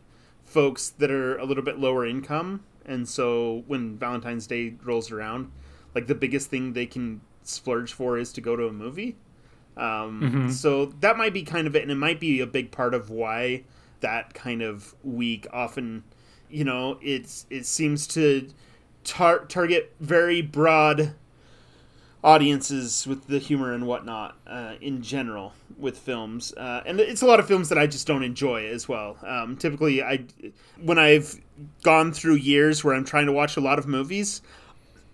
folks 0.45 0.89
that 0.89 1.11
are 1.11 1.37
a 1.37 1.45
little 1.45 1.63
bit 1.63 1.79
lower 1.79 2.05
income, 2.05 2.63
and 2.85 3.09
so 3.09 3.63
when 3.67 3.97
Valentine's 3.97 4.47
Day 4.47 4.75
rolls 4.83 5.11
around, 5.11 5.51
like 5.95 6.07
the 6.07 6.15
biggest 6.15 6.49
thing 6.49 6.73
they 6.73 6.85
can 6.85 7.21
splurge 7.41 7.91
for 7.91 8.17
is 8.17 8.31
to 8.33 8.41
go 8.41 8.55
to 8.55 8.67
a 8.67 8.71
movie. 8.71 9.17
Um, 9.75 10.21
mm-hmm. 10.21 10.49
So 10.51 10.85
that 10.99 11.17
might 11.17 11.33
be 11.33 11.43
kind 11.43 11.65
of 11.65 11.75
it, 11.75 11.81
and 11.81 11.91
it 11.91 11.95
might 11.95 12.19
be 12.19 12.39
a 12.39 12.47
big 12.47 12.71
part 12.71 12.93
of 12.93 13.09
why 13.09 13.63
that 14.01 14.33
kind 14.33 14.61
of 14.61 14.93
week 15.03 15.47
often, 15.51 16.03
you 16.49 16.63
know, 16.63 16.99
it's 17.01 17.47
it 17.49 17.65
seems 17.65 18.05
to 18.07 18.49
tar- 19.03 19.45
target 19.45 19.95
very 19.99 20.41
broad 20.41 21.15
audiences 22.23 23.05
with 23.05 23.27
the 23.27 23.39
humor 23.39 23.73
and 23.73 23.85
whatnot 23.85 24.37
uh, 24.47 24.75
in 24.81 25.01
general 25.01 25.53
with 25.77 25.97
films, 25.97 26.53
uh, 26.53 26.81
and 26.85 26.99
it's 26.99 27.21
a 27.21 27.25
lot 27.25 27.39
of 27.39 27.47
films 27.47 27.69
that 27.69 27.77
I 27.77 27.87
just 27.87 28.07
don't 28.07 28.23
enjoy 28.23 28.67
as 28.67 28.87
well. 28.87 29.17
Um, 29.25 29.57
typically, 29.57 30.01
I 30.01 30.25
when 30.81 30.97
I've 30.97 31.39
gone 31.83 32.11
through 32.11 32.35
years 32.35 32.83
where 32.83 32.93
I'm 32.95 33.05
trying 33.05 33.25
to 33.25 33.33
watch 33.33 33.57
a 33.57 33.61
lot 33.61 33.79
of 33.79 33.87
movies, 33.87 34.41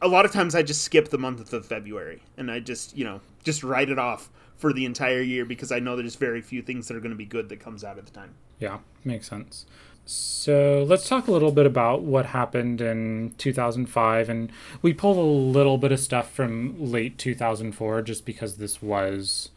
a 0.02 0.08
lot 0.08 0.26
of 0.26 0.32
times 0.32 0.56
I 0.56 0.62
just 0.62 0.82
skip 0.82 1.10
the 1.10 1.18
month 1.18 1.52
of 1.54 1.66
February 1.66 2.22
and 2.38 2.52
I 2.52 2.60
just 2.60 2.98
you 2.98 3.06
know 3.06 3.22
just 3.44 3.64
write 3.64 3.90
it 3.90 4.00
off 4.00 4.30
for 4.58 4.74
the 4.74 4.86
entire 4.86 5.22
year 5.22 5.46
because 5.46 5.72
I 5.72 5.80
know 5.80 5.96
there's 5.96 6.16
very 6.16 6.42
few 6.42 6.62
things 6.62 6.88
that 6.88 6.98
are 6.98 7.00
going 7.00 7.12
to 7.12 7.18
be 7.18 7.26
good 7.26 7.50
that 7.50 7.60
comes 7.62 7.84
out 7.84 7.98
at 7.98 8.06
the 8.06 8.12
time. 8.12 8.36
Yeah, 8.60 8.80
makes 9.06 9.28
sense. 9.30 9.66
So 10.12 10.84
let's 10.88 11.08
talk 11.08 11.28
a 11.28 11.32
little 11.32 11.52
bit 11.52 11.68
about 11.68 12.02
what 12.02 12.26
happened 12.26 12.82
in 12.82 13.36
2005. 13.38 14.28
And 14.28 14.52
we 14.82 14.92
pulled 14.92 15.18
a 15.18 15.22
little 15.22 15.78
bit 15.78 15.92
of 15.92 16.00
stuff 16.00 16.32
from 16.32 16.76
late 16.80 17.20
2004 17.20 18.02
just 18.02 18.26
because 18.26 18.58
this 18.58 18.82
was 18.82 19.50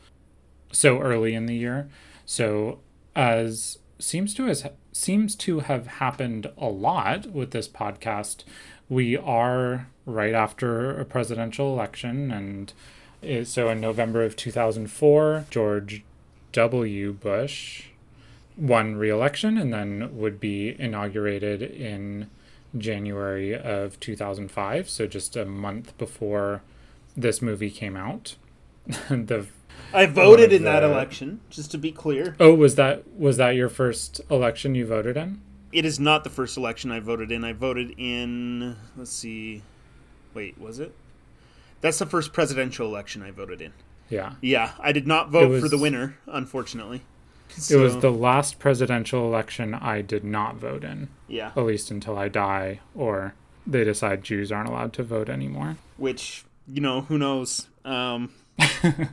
so 0.71 1.01
early 1.01 1.35
in 1.35 1.47
the 1.47 1.55
year. 1.55 1.89
So, 2.27 2.81
as 3.17 3.79
seems 3.99 4.35
to 4.35 4.45
has 4.45 4.67
seems 4.93 5.35
to 5.37 5.61
have 5.61 5.87
happened 5.87 6.51
a 6.59 6.67
lot 6.67 7.29
with 7.29 7.53
this 7.53 7.69
podcast, 7.69 8.45
we 8.91 9.17
are 9.17 9.89
right 10.05 10.35
after 10.35 11.01
a 11.01 11.07
presidential 11.07 11.73
election 11.73 12.31
and 12.31 13.47
so 13.47 13.71
in 13.71 13.81
November 13.81 14.23
of 14.23 14.37
2004, 14.37 15.47
George 15.49 16.05
W. 16.53 17.13
Bush 17.15 17.85
won 18.63 18.95
re-election 18.95 19.59
and 19.59 19.75
then 19.75 20.17
would 20.17 20.39
be 20.39 20.77
inaugurated 20.79 21.63
in 21.63 22.31
January 22.79 23.55
of 23.55 23.99
2005, 23.99 24.89
so 24.89 25.07
just 25.07 25.37
a 25.37 25.45
month 25.45 25.99
before 25.99 26.63
this 27.17 27.43
movie 27.43 27.71
came 27.71 27.97
out. 27.97 28.37
the 28.87 29.47
I 29.93 30.07
voted 30.07 30.53
in 30.53 30.63
the, 30.63 30.71
that 30.71 30.83
election, 30.83 31.41
just 31.51 31.71
to 31.73 31.79
be 31.79 31.93
clear. 31.93 32.37
Oh, 32.41 32.55
was 32.55 32.77
that 32.77 33.05
was 33.19 33.37
that 33.37 33.51
your 33.51 33.69
first 33.69 34.21
election 34.31 34.75
you 34.75 34.87
voted 34.87 35.17
in? 35.17 35.41
It 35.73 35.85
is 35.85 35.99
not 35.99 36.25
the 36.25 36.31
first 36.31 36.57
election 36.57 36.91
I 36.91 37.01
voted 37.01 37.33
in. 37.33 37.45
I 37.45 37.53
voted 37.53 37.95
in 37.99 38.77
let's 38.97 39.13
see. 39.13 39.63
Wait, 40.35 40.59
was 40.59 40.79
it? 40.79 40.95
That's 41.81 41.99
the 41.99 42.07
first 42.07 42.33
presidential 42.33 42.87
election 42.87 43.23
I 43.23 43.33
voted 43.33 43.61
in. 43.61 43.73
Yeah. 44.09 44.35
Yeah, 44.41 44.73
I 44.79 44.93
did 44.93 45.07
not 45.07 45.31
vote 45.31 45.51
was, 45.51 45.63
for 45.63 45.69
the 45.69 45.79
winner, 45.79 46.17
unfortunately. 46.27 47.03
So, 47.57 47.79
it 47.79 47.83
was 47.83 47.99
the 47.99 48.11
last 48.11 48.59
presidential 48.59 49.25
election 49.27 49.75
I 49.75 50.01
did 50.01 50.25
not 50.25 50.57
vote 50.57 50.85
in. 50.85 51.09
Yeah. 51.29 51.53
At 51.57 51.65
least 51.65 51.91
until 51.91 52.19
I 52.19 52.29
die 52.29 52.81
or 52.95 53.35
they 53.67 53.85
decide 53.85 54.25
Jews 54.25 54.51
aren't 54.51 54.69
allowed 54.69 54.93
to 54.95 55.03
vote 55.03 55.29
anymore. 55.29 55.77
Which, 55.97 56.45
you 56.67 56.81
know, 56.81 57.03
who 57.03 57.19
knows? 57.19 57.69
Um 57.85 58.31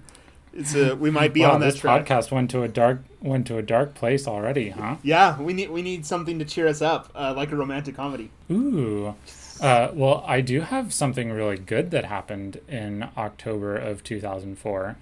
It's 0.51 0.73
a 0.75 0.95
we 0.95 1.11
might 1.11 1.33
be 1.33 1.41
wow, 1.41 1.53
on 1.53 1.59
that 1.61 1.73
this 1.73 1.79
track. 1.81 2.05
podcast 2.05 2.31
went 2.31 2.49
to 2.51 2.63
a 2.63 2.67
dark 2.67 3.01
went 3.21 3.45
to 3.47 3.57
a 3.57 3.61
dark 3.61 3.93
place 3.93 4.27
already, 4.27 4.69
huh? 4.69 4.95
Yeah, 5.03 5.39
we 5.39 5.53
need 5.53 5.69
we 5.69 5.81
need 5.81 6.05
something 6.05 6.39
to 6.39 6.45
cheer 6.45 6.67
us 6.67 6.81
up, 6.81 7.11
uh, 7.13 7.33
like 7.35 7.51
a 7.51 7.55
romantic 7.55 7.95
comedy. 7.95 8.31
Ooh, 8.49 9.15
uh, 9.61 9.89
well, 9.93 10.23
I 10.27 10.41
do 10.41 10.61
have 10.61 10.91
something 10.93 11.31
really 11.31 11.57
good 11.57 11.91
that 11.91 12.05
happened 12.05 12.61
in 12.67 13.09
October 13.15 13.75
of 13.75 14.03
2004, 14.03 14.97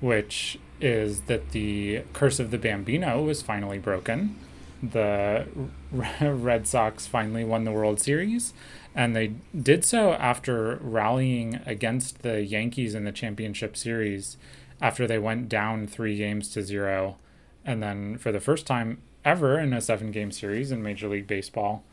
which 0.00 0.58
is 0.80 1.22
that 1.22 1.50
the 1.50 2.02
curse 2.12 2.38
of 2.38 2.50
the 2.50 2.58
Bambino 2.58 3.22
was 3.22 3.42
finally 3.42 3.78
broken. 3.78 4.36
The 4.82 5.46
Red 5.92 6.66
Sox 6.66 7.06
finally 7.06 7.44
won 7.44 7.64
the 7.64 7.72
World 7.72 8.00
Series, 8.00 8.54
and 8.94 9.14
they 9.14 9.34
did 9.60 9.84
so 9.84 10.12
after 10.12 10.78
rallying 10.82 11.60
against 11.66 12.22
the 12.22 12.42
Yankees 12.42 12.94
in 12.94 13.04
the 13.04 13.12
championship 13.12 13.76
series 13.76 14.36
after 14.80 15.06
they 15.06 15.18
went 15.18 15.48
down 15.48 15.86
three 15.86 16.16
games 16.16 16.48
to 16.52 16.62
zero. 16.62 17.16
And 17.64 17.82
then, 17.82 18.16
for 18.16 18.32
the 18.32 18.40
first 18.40 18.66
time 18.66 18.98
ever 19.24 19.58
in 19.58 19.72
a 19.72 19.80
seven 19.80 20.10
game 20.10 20.32
series 20.32 20.72
in 20.72 20.82
Major 20.82 21.08
League 21.08 21.26
Baseball, 21.26 21.84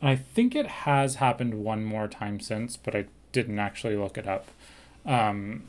I 0.00 0.16
think 0.16 0.54
it 0.54 0.66
has 0.66 1.16
happened 1.16 1.64
one 1.64 1.84
more 1.84 2.08
time 2.08 2.40
since, 2.40 2.76
but 2.76 2.94
I 2.94 3.06
didn't 3.32 3.58
actually 3.58 3.96
look 3.96 4.16
it 4.16 4.26
up. 4.26 4.46
Um, 5.04 5.64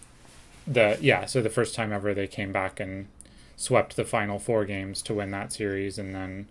the 0.68 0.98
yeah, 1.02 1.26
so 1.26 1.42
the 1.42 1.50
first 1.50 1.76
time 1.76 1.92
ever 1.92 2.14
they 2.14 2.28
came 2.28 2.52
back 2.52 2.80
and 2.80 3.08
swept 3.56 3.96
the 3.96 4.06
final 4.06 4.40
four 4.40 4.66
games 4.66 5.02
to 5.04 5.14
win 5.14 5.32
that 5.32 5.54
series, 5.54 5.98
and 5.98 6.14
then 6.16 6.48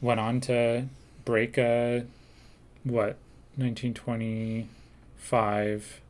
went 0.00 0.20
on 0.20 0.40
to 0.42 0.86
break 1.24 1.58
a 1.58 2.06
what 2.82 3.16
1925 3.56 6.00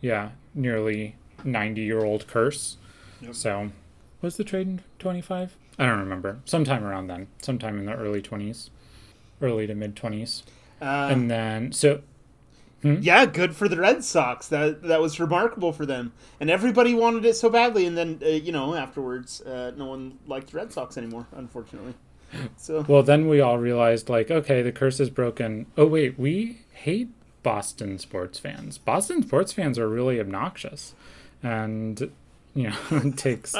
yeah 0.00 0.30
nearly 0.54 1.16
90 1.44 1.80
year 1.80 2.04
old 2.04 2.26
curse. 2.26 2.76
Yep. 3.20 3.34
so 3.34 3.70
was 4.20 4.36
the 4.36 4.44
trade 4.44 4.66
in 4.66 4.80
25 4.98 5.56
i 5.78 5.86
don't 5.86 5.98
remember. 5.98 6.40
Sometime 6.44 6.84
around 6.84 7.06
then. 7.06 7.28
Sometime 7.42 7.78
in 7.78 7.86
the 7.86 7.94
early 7.94 8.20
20s 8.22 8.68
early 9.42 9.66
to 9.66 9.74
mid 9.74 9.96
twenties, 9.96 10.42
uh, 10.80 11.08
and 11.10 11.30
then 11.30 11.72
so. 11.72 12.00
Hmm? 12.82 12.96
Yeah, 13.00 13.24
good 13.26 13.56
for 13.56 13.68
the 13.68 13.76
Red 13.76 14.04
Sox. 14.04 14.48
That 14.48 14.82
that 14.82 15.00
was 15.00 15.18
remarkable 15.18 15.72
for 15.72 15.86
them, 15.86 16.12
and 16.40 16.50
everybody 16.50 16.94
wanted 16.94 17.24
it 17.24 17.34
so 17.34 17.48
badly. 17.48 17.86
And 17.86 17.96
then 17.96 18.20
uh, 18.22 18.28
you 18.28 18.52
know 18.52 18.74
afterwards, 18.74 19.40
uh, 19.40 19.72
no 19.76 19.86
one 19.86 20.18
liked 20.26 20.50
the 20.50 20.58
Red 20.58 20.72
Sox 20.72 20.98
anymore, 20.98 21.26
unfortunately. 21.32 21.94
So 22.56 22.84
well, 22.86 23.02
then 23.02 23.28
we 23.28 23.40
all 23.40 23.58
realized 23.58 24.08
like, 24.08 24.30
okay, 24.30 24.62
the 24.62 24.72
curse 24.72 25.00
is 25.00 25.10
broken. 25.10 25.66
Oh 25.76 25.86
wait, 25.86 26.18
we 26.18 26.58
hate 26.72 27.08
Boston 27.42 27.98
sports 27.98 28.38
fans. 28.38 28.78
Boston 28.78 29.22
sports 29.22 29.52
fans 29.52 29.78
are 29.78 29.88
really 29.88 30.20
obnoxious, 30.20 30.94
and 31.42 32.10
you 32.54 32.70
know 32.70 32.76
it 32.90 33.16
takes 33.16 33.54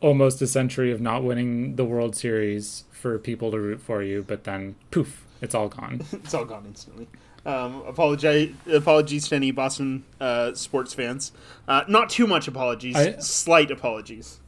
almost 0.00 0.42
a 0.42 0.46
century 0.46 0.92
of 0.92 1.00
not 1.00 1.24
winning 1.24 1.76
the 1.76 1.84
World 1.84 2.16
Series 2.16 2.84
for 2.90 3.18
people 3.18 3.50
to 3.50 3.58
root 3.58 3.80
for 3.80 4.02
you, 4.02 4.24
but 4.26 4.44
then 4.44 4.74
poof, 4.90 5.24
it's 5.40 5.54
all 5.54 5.68
gone. 5.68 6.02
it's 6.12 6.34
all 6.34 6.44
gone 6.44 6.64
instantly. 6.66 7.08
Um, 7.46 7.82
apologize, 7.86 8.52
apologies 8.70 9.28
to 9.28 9.36
any 9.36 9.50
Boston 9.50 10.04
uh, 10.20 10.54
sports 10.54 10.92
fans. 10.92 11.32
Uh, 11.66 11.84
not 11.88 12.10
too 12.10 12.26
much 12.26 12.46
apologies, 12.48 12.96
I, 12.96 13.18
slight 13.18 13.70
apologies. 13.70 14.40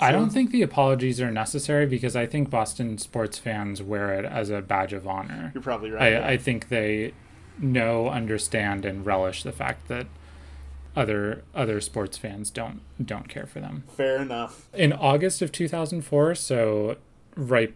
I 0.00 0.12
don't 0.12 0.30
think 0.30 0.50
the 0.50 0.62
apologies 0.62 1.20
are 1.20 1.30
necessary 1.30 1.84
because 1.84 2.16
I 2.16 2.24
think 2.24 2.48
Boston 2.48 2.96
sports 2.96 3.36
fans 3.36 3.82
wear 3.82 4.14
it 4.14 4.24
as 4.24 4.48
a 4.48 4.62
badge 4.62 4.94
of 4.94 5.06
honor. 5.06 5.50
You're 5.54 5.62
probably 5.62 5.90
right. 5.90 6.14
I, 6.14 6.32
I 6.32 6.36
think 6.38 6.68
they 6.68 7.12
know, 7.58 8.08
understand, 8.08 8.86
and 8.86 9.04
relish 9.04 9.42
the 9.42 9.52
fact 9.52 9.88
that 9.88 10.06
other 10.96 11.44
other 11.54 11.80
sports 11.80 12.18
fans 12.18 12.50
don't 12.50 12.80
don't 13.04 13.28
care 13.28 13.46
for 13.46 13.60
them. 13.60 13.84
Fair 13.96 14.22
enough. 14.22 14.68
In 14.74 14.92
August 14.92 15.42
of 15.42 15.52
2004, 15.52 16.34
so 16.34 16.96
right 17.36 17.74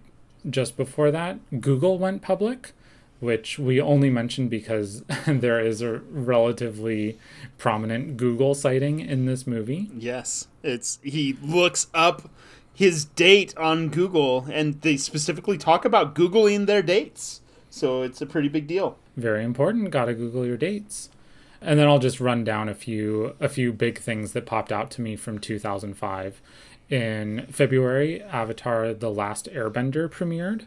just 0.48 0.76
before 0.76 1.10
that, 1.10 1.60
Google 1.60 1.98
went 1.98 2.22
public, 2.22 2.72
which 3.20 3.58
we 3.58 3.80
only 3.80 4.10
mentioned 4.10 4.50
because 4.50 5.02
there 5.26 5.60
is 5.60 5.80
a 5.80 5.98
relatively 6.10 7.18
prominent 7.58 8.16
Google 8.16 8.54
sighting 8.54 9.00
in 9.00 9.26
this 9.26 9.46
movie. 9.46 9.90
Yes, 9.96 10.48
it's 10.62 10.98
he 11.02 11.36
looks 11.42 11.88
up 11.94 12.30
his 12.74 13.04
date 13.04 13.56
on 13.56 13.88
Google, 13.88 14.46
and 14.50 14.80
they 14.82 14.96
specifically 14.96 15.56
talk 15.56 15.84
about 15.84 16.14
googling 16.14 16.66
their 16.66 16.82
dates. 16.82 17.40
So 17.70 18.02
it's 18.02 18.20
a 18.20 18.26
pretty 18.26 18.48
big 18.48 18.66
deal. 18.66 18.98
Very 19.16 19.44
important. 19.44 19.90
Got 19.90 20.06
to 20.06 20.14
Google 20.14 20.44
your 20.46 20.56
dates. 20.56 21.08
And 21.60 21.78
then 21.78 21.88
I'll 21.88 21.98
just 21.98 22.20
run 22.20 22.44
down 22.44 22.68
a 22.68 22.74
few 22.74 23.34
a 23.40 23.48
few 23.48 23.72
big 23.72 23.98
things 23.98 24.32
that 24.32 24.44
popped 24.44 24.70
out 24.70 24.90
to 24.92 25.00
me 25.00 25.16
from 25.16 25.38
2005. 25.38 26.42
In 26.90 27.46
February, 27.50 28.22
Avatar: 28.22 28.92
The 28.92 29.10
Last 29.10 29.48
Airbender 29.50 30.10
premiered. 30.10 30.66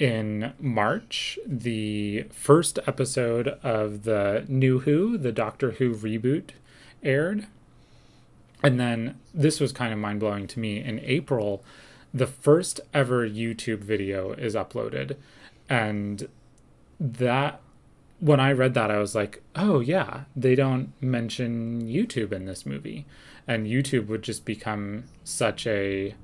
In 0.00 0.54
March, 0.58 1.38
the 1.46 2.22
first 2.32 2.78
episode 2.86 3.48
of 3.62 4.04
the 4.04 4.46
New 4.48 4.78
Who, 4.78 5.18
the 5.18 5.30
Doctor 5.30 5.72
Who 5.72 5.94
reboot, 5.94 6.52
aired. 7.02 7.46
And 8.62 8.80
then 8.80 9.18
this 9.34 9.60
was 9.60 9.72
kind 9.72 9.92
of 9.92 9.98
mind 9.98 10.20
blowing 10.20 10.46
to 10.46 10.58
me. 10.58 10.82
In 10.82 11.00
April, 11.00 11.62
the 12.14 12.26
first 12.26 12.80
ever 12.94 13.28
YouTube 13.28 13.80
video 13.80 14.32
is 14.32 14.54
uploaded. 14.54 15.16
And 15.68 16.28
that 16.98 17.60
when 18.20 18.40
I 18.40 18.52
read 18.52 18.72
that, 18.72 18.90
I 18.90 18.96
was 18.96 19.14
like, 19.14 19.42
oh, 19.54 19.80
yeah, 19.80 20.22
they 20.34 20.54
don't 20.54 20.94
mention 21.02 21.82
YouTube 21.82 22.32
in 22.32 22.46
this 22.46 22.64
movie. 22.64 23.04
And 23.46 23.66
YouTube 23.66 24.06
would 24.06 24.22
just 24.22 24.46
become 24.46 25.04
such 25.24 25.66
a, 25.66 26.14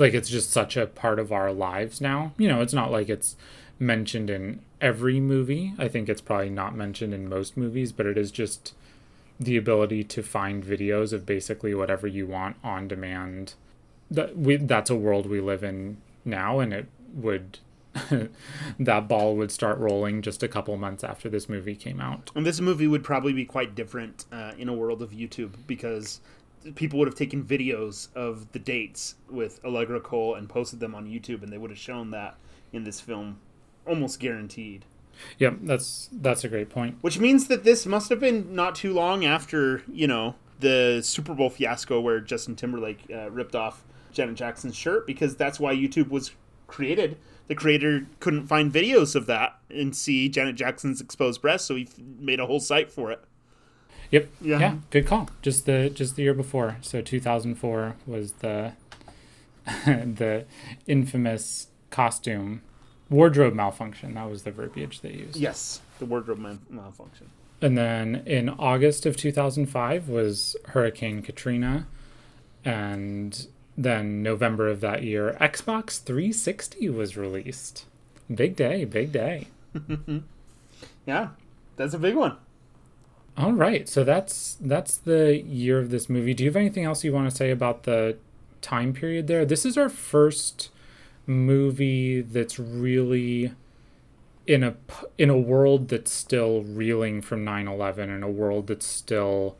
like, 0.00 0.14
it's 0.14 0.28
just 0.28 0.50
such 0.50 0.76
a 0.76 0.86
part 0.86 1.18
of 1.18 1.32
our 1.32 1.52
lives 1.52 2.00
now. 2.00 2.32
You 2.36 2.48
know, 2.48 2.60
it's 2.60 2.74
not 2.74 2.90
like 2.90 3.08
it's 3.08 3.36
mentioned 3.78 4.30
in 4.30 4.60
every 4.80 5.20
movie. 5.20 5.74
I 5.78 5.88
think 5.88 6.08
it's 6.08 6.20
probably 6.20 6.50
not 6.50 6.74
mentioned 6.74 7.14
in 7.14 7.28
most 7.28 7.56
movies, 7.56 7.92
but 7.92 8.06
it 8.06 8.18
is 8.18 8.30
just 8.30 8.74
the 9.38 9.56
ability 9.56 10.04
to 10.04 10.22
find 10.22 10.62
videos 10.64 11.12
of 11.12 11.24
basically 11.24 11.74
whatever 11.74 12.06
you 12.06 12.26
want 12.26 12.56
on 12.62 12.88
demand. 12.88 13.54
That 14.10 14.36
we 14.36 14.56
that's 14.56 14.90
a 14.90 14.96
world 14.96 15.26
we 15.26 15.40
live 15.40 15.62
in 15.62 15.98
now, 16.24 16.58
and 16.58 16.72
it 16.72 16.86
would 17.14 17.58
that 18.78 19.08
ball 19.08 19.36
would 19.36 19.50
start 19.50 19.78
rolling 19.78 20.22
just 20.22 20.42
a 20.42 20.48
couple 20.48 20.76
months 20.76 21.02
after 21.02 21.28
this 21.28 21.48
movie 21.48 21.74
came 21.74 22.00
out. 22.00 22.30
And 22.34 22.46
this 22.46 22.60
movie 22.60 22.86
would 22.86 23.02
probably 23.02 23.32
be 23.32 23.44
quite 23.44 23.74
different 23.74 24.26
uh, 24.30 24.52
in 24.58 24.68
a 24.68 24.74
world 24.74 25.02
of 25.02 25.10
YouTube 25.10 25.54
because 25.66 26.20
people 26.74 26.98
would 26.98 27.08
have 27.08 27.14
taken 27.14 27.42
videos 27.42 28.08
of 28.14 28.52
the 28.52 28.58
dates 28.58 29.16
with 29.28 29.60
Allegra 29.64 30.00
Cole 30.00 30.34
and 30.34 30.48
posted 30.48 30.80
them 30.80 30.94
on 30.94 31.06
YouTube, 31.06 31.42
and 31.42 31.52
they 31.52 31.58
would 31.58 31.70
have 31.70 31.78
shown 31.78 32.10
that 32.10 32.36
in 32.72 32.84
this 32.84 33.00
film, 33.00 33.38
almost 33.86 34.20
guaranteed. 34.20 34.84
Yep, 35.38 35.58
that's 35.62 36.08
that's 36.12 36.44
a 36.44 36.48
great 36.48 36.70
point. 36.70 36.96
Which 37.00 37.18
means 37.18 37.48
that 37.48 37.64
this 37.64 37.84
must 37.84 38.08
have 38.08 38.20
been 38.20 38.54
not 38.54 38.74
too 38.74 38.92
long 38.92 39.24
after 39.24 39.82
you 39.90 40.06
know 40.06 40.36
the 40.60 41.00
Super 41.02 41.34
Bowl 41.34 41.50
fiasco 41.50 42.00
where 42.00 42.20
Justin 42.20 42.56
Timberlake 42.56 43.06
uh, 43.12 43.30
ripped 43.30 43.54
off 43.54 43.84
Janet 44.12 44.36
Jackson's 44.36 44.76
shirt 44.76 45.06
because 45.06 45.36
that's 45.36 45.58
why 45.58 45.74
YouTube 45.74 46.08
was 46.08 46.32
created 46.66 47.16
the 47.50 47.56
creator 47.56 48.06
couldn't 48.20 48.46
find 48.46 48.72
videos 48.72 49.16
of 49.16 49.26
that 49.26 49.58
and 49.68 49.96
see 49.96 50.28
Janet 50.28 50.54
Jackson's 50.54 51.00
exposed 51.00 51.42
breasts, 51.42 51.66
so 51.66 51.74
he 51.74 51.88
made 51.98 52.38
a 52.38 52.46
whole 52.46 52.60
site 52.60 52.92
for 52.92 53.10
it. 53.10 53.24
Yep. 54.10 54.28
Yeah. 54.40 54.58
yeah. 54.58 54.74
Good 54.90 55.06
call. 55.06 55.28
Just 55.42 55.66
the 55.66 55.90
just 55.90 56.16
the 56.16 56.22
year 56.22 56.34
before. 56.34 56.76
So 56.80 57.00
2004 57.00 57.96
was 58.06 58.32
the 58.34 58.72
the 59.84 60.44
infamous 60.86 61.68
costume 61.90 62.62
wardrobe 63.08 63.54
malfunction. 63.54 64.14
That 64.14 64.30
was 64.30 64.44
the 64.44 64.50
verbiage 64.50 65.00
they 65.00 65.12
used. 65.12 65.36
Yes, 65.36 65.80
the 65.98 66.06
wardrobe 66.06 66.38
mal- 66.38 66.58
malfunction. 66.68 67.30
And 67.60 67.76
then 67.76 68.22
in 68.24 68.48
August 68.48 69.04
of 69.04 69.16
2005 69.16 70.08
was 70.08 70.56
Hurricane 70.68 71.20
Katrina, 71.20 71.86
and 72.64 73.46
then 73.76 74.22
November 74.22 74.68
of 74.68 74.80
that 74.80 75.02
year, 75.02 75.36
Xbox 75.40 76.02
360 76.02 76.88
was 76.88 77.16
released. 77.18 77.84
Big 78.34 78.56
day, 78.56 78.84
big 78.84 79.12
day. 79.12 79.48
yeah, 81.06 81.28
that's 81.76 81.92
a 81.92 81.98
big 81.98 82.14
one. 82.14 82.36
All 83.40 83.54
right, 83.54 83.88
so 83.88 84.04
that's 84.04 84.58
that's 84.60 84.98
the 84.98 85.40
year 85.40 85.78
of 85.78 85.88
this 85.88 86.10
movie. 86.10 86.34
Do 86.34 86.44
you 86.44 86.50
have 86.50 86.56
anything 86.56 86.84
else 86.84 87.04
you 87.04 87.12
want 87.14 87.30
to 87.30 87.34
say 87.34 87.50
about 87.50 87.84
the 87.84 88.18
time 88.60 88.92
period 88.92 89.28
there? 89.28 89.46
This 89.46 89.64
is 89.64 89.78
our 89.78 89.88
first 89.88 90.68
movie 91.26 92.20
that's 92.20 92.58
really 92.58 93.52
in 94.46 94.62
a 94.62 94.74
in 95.16 95.30
a 95.30 95.38
world 95.38 95.88
that's 95.88 96.12
still 96.12 96.64
reeling 96.64 97.22
from 97.22 97.42
9/11 97.42 98.14
and 98.14 98.22
a 98.22 98.28
world 98.28 98.66
that's 98.66 98.84
still 98.86 99.56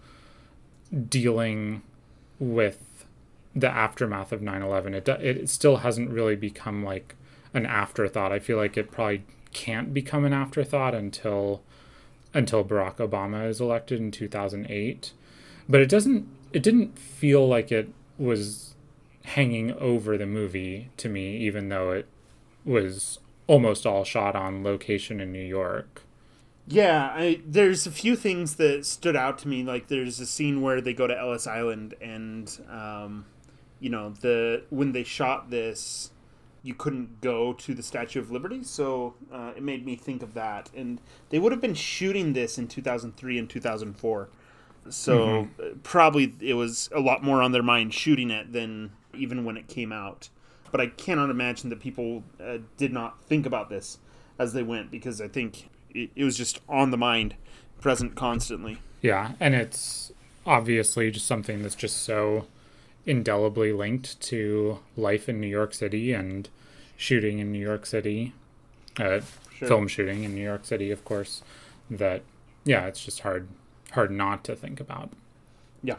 dealing 1.08 1.80
with 2.38 3.06
the 3.54 3.68
aftermath 3.68 4.30
of 4.30 4.42
9/11 4.42 4.94
it 4.94 5.08
it 5.08 5.48
still 5.48 5.78
hasn't 5.78 6.10
really 6.10 6.36
become 6.36 6.84
like 6.84 7.14
an 7.54 7.66
afterthought 7.66 8.32
i 8.32 8.38
feel 8.38 8.56
like 8.56 8.76
it 8.76 8.90
probably 8.90 9.22
can't 9.52 9.92
become 9.94 10.24
an 10.24 10.32
afterthought 10.32 10.94
until 10.94 11.62
until 12.32 12.64
Barack 12.64 12.96
Obama 12.96 13.48
is 13.48 13.60
elected 13.60 14.00
in 14.00 14.10
2008 14.10 15.12
but 15.68 15.80
it 15.80 15.88
doesn't 15.88 16.28
it 16.52 16.62
didn't 16.62 16.98
feel 16.98 17.46
like 17.46 17.70
it 17.70 17.88
was 18.18 18.74
hanging 19.24 19.72
over 19.74 20.18
the 20.18 20.26
movie 20.26 20.90
to 20.96 21.08
me 21.08 21.36
even 21.36 21.68
though 21.68 21.92
it 21.92 22.06
was 22.64 23.18
almost 23.46 23.86
all 23.86 24.04
shot 24.04 24.36
on 24.36 24.62
location 24.62 25.20
in 25.20 25.32
New 25.32 25.38
York 25.44 26.02
yeah, 26.70 27.10
I, 27.12 27.40
there's 27.44 27.86
a 27.86 27.90
few 27.90 28.14
things 28.14 28.54
that 28.56 28.86
stood 28.86 29.16
out 29.16 29.38
to 29.38 29.48
me. 29.48 29.64
Like 29.64 29.88
there's 29.88 30.20
a 30.20 30.26
scene 30.26 30.62
where 30.62 30.80
they 30.80 30.94
go 30.94 31.08
to 31.08 31.18
Ellis 31.18 31.48
Island 31.48 31.94
and 32.00 32.48
um, 32.70 33.26
you 33.80 33.90
know 33.90 34.10
the 34.20 34.62
when 34.70 34.92
they 34.92 35.02
shot 35.02 35.50
this 35.50 36.12
you 36.62 36.74
couldn't 36.74 37.20
go 37.20 37.52
to 37.54 37.74
the 37.74 37.82
statue 37.82 38.20
of 38.20 38.30
liberty 38.30 38.62
so 38.62 39.14
uh, 39.32 39.52
it 39.56 39.62
made 39.62 39.84
me 39.84 39.96
think 39.96 40.22
of 40.22 40.34
that. 40.34 40.70
And 40.74 41.00
they 41.30 41.38
would 41.38 41.52
have 41.52 41.60
been 41.60 41.74
shooting 41.74 42.32
this 42.32 42.58
in 42.58 42.68
2003 42.68 43.38
and 43.38 43.48
2004 43.48 44.28
so 44.88 45.18
mm-hmm. 45.18 45.62
Uh, 45.62 45.74
probably 45.82 46.34
it 46.40 46.54
was 46.54 46.88
a 46.94 47.00
lot 47.00 47.22
more 47.22 47.42
on 47.42 47.52
their 47.52 47.62
mind 47.62 47.92
shooting 47.94 48.30
it 48.30 48.52
than 48.52 48.92
even 49.14 49.44
when 49.44 49.56
it 49.56 49.68
came 49.68 49.92
out. 49.92 50.28
But 50.70 50.80
i 50.80 50.86
cannot 50.86 51.30
imagine 51.30 51.68
that 51.70 51.80
people 51.80 52.22
uh, 52.42 52.58
did 52.76 52.92
not 52.92 53.22
think 53.24 53.46
about 53.46 53.68
this 53.70 53.98
as 54.38 54.52
they 54.52 54.62
went 54.62 54.90
because 54.90 55.20
i 55.20 55.28
think 55.28 55.68
it, 55.90 56.10
it 56.14 56.24
was 56.24 56.36
just 56.36 56.60
on 56.68 56.90
the 56.90 56.96
mind 56.96 57.34
present 57.80 58.14
constantly. 58.14 58.78
Yeah 59.02 59.32
and 59.40 59.54
it's 59.54 60.12
obviously 60.46 61.10
just 61.10 61.26
something 61.26 61.62
that's 61.62 61.74
just 61.74 62.02
so 62.02 62.46
indelibly 63.06 63.72
linked 63.72 64.20
to 64.20 64.78
life 64.96 65.28
in 65.28 65.40
New 65.40 65.46
York 65.46 65.74
City 65.74 66.12
and 66.12 66.48
shooting 66.96 67.38
in 67.38 67.50
New 67.52 67.58
York 67.58 67.86
City, 67.86 68.34
uh, 68.98 69.20
sure. 69.56 69.68
film 69.68 69.88
shooting 69.88 70.24
in 70.24 70.34
New 70.34 70.44
York 70.44 70.64
City, 70.64 70.90
of 70.90 71.04
course. 71.04 71.42
That 71.90 72.22
yeah, 72.64 72.86
it's 72.86 73.04
just 73.04 73.20
hard 73.20 73.48
hard 73.92 74.10
not 74.10 74.44
to 74.44 74.54
think 74.54 74.80
about. 74.80 75.10
Yeah. 75.82 75.96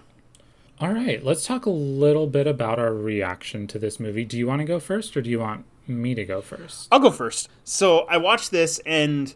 All 0.80 0.94
right, 0.94 1.24
let's 1.24 1.46
talk 1.46 1.66
a 1.66 1.72
little 1.72 2.28
bit 2.28 2.48
about 2.48 2.80
our 2.80 2.94
reaction 2.94 3.68
to 3.68 3.80
this 3.80 4.00
movie. 4.00 4.26
Do 4.26 4.38
you 4.38 4.48
want 4.48 4.60
to 4.60 4.66
go 4.66 4.80
first, 4.80 5.16
or 5.18 5.22
do 5.22 5.30
you 5.30 5.40
want 5.40 5.66
me 5.88 6.16
to 6.16 6.24
go 6.24 6.42
first? 6.42 6.88
I'll 6.92 7.00
go 7.00 7.12
first. 7.12 7.50
So 7.64 8.00
I 8.02 8.18
watched 8.18 8.52
this, 8.52 8.80
and 8.86 9.34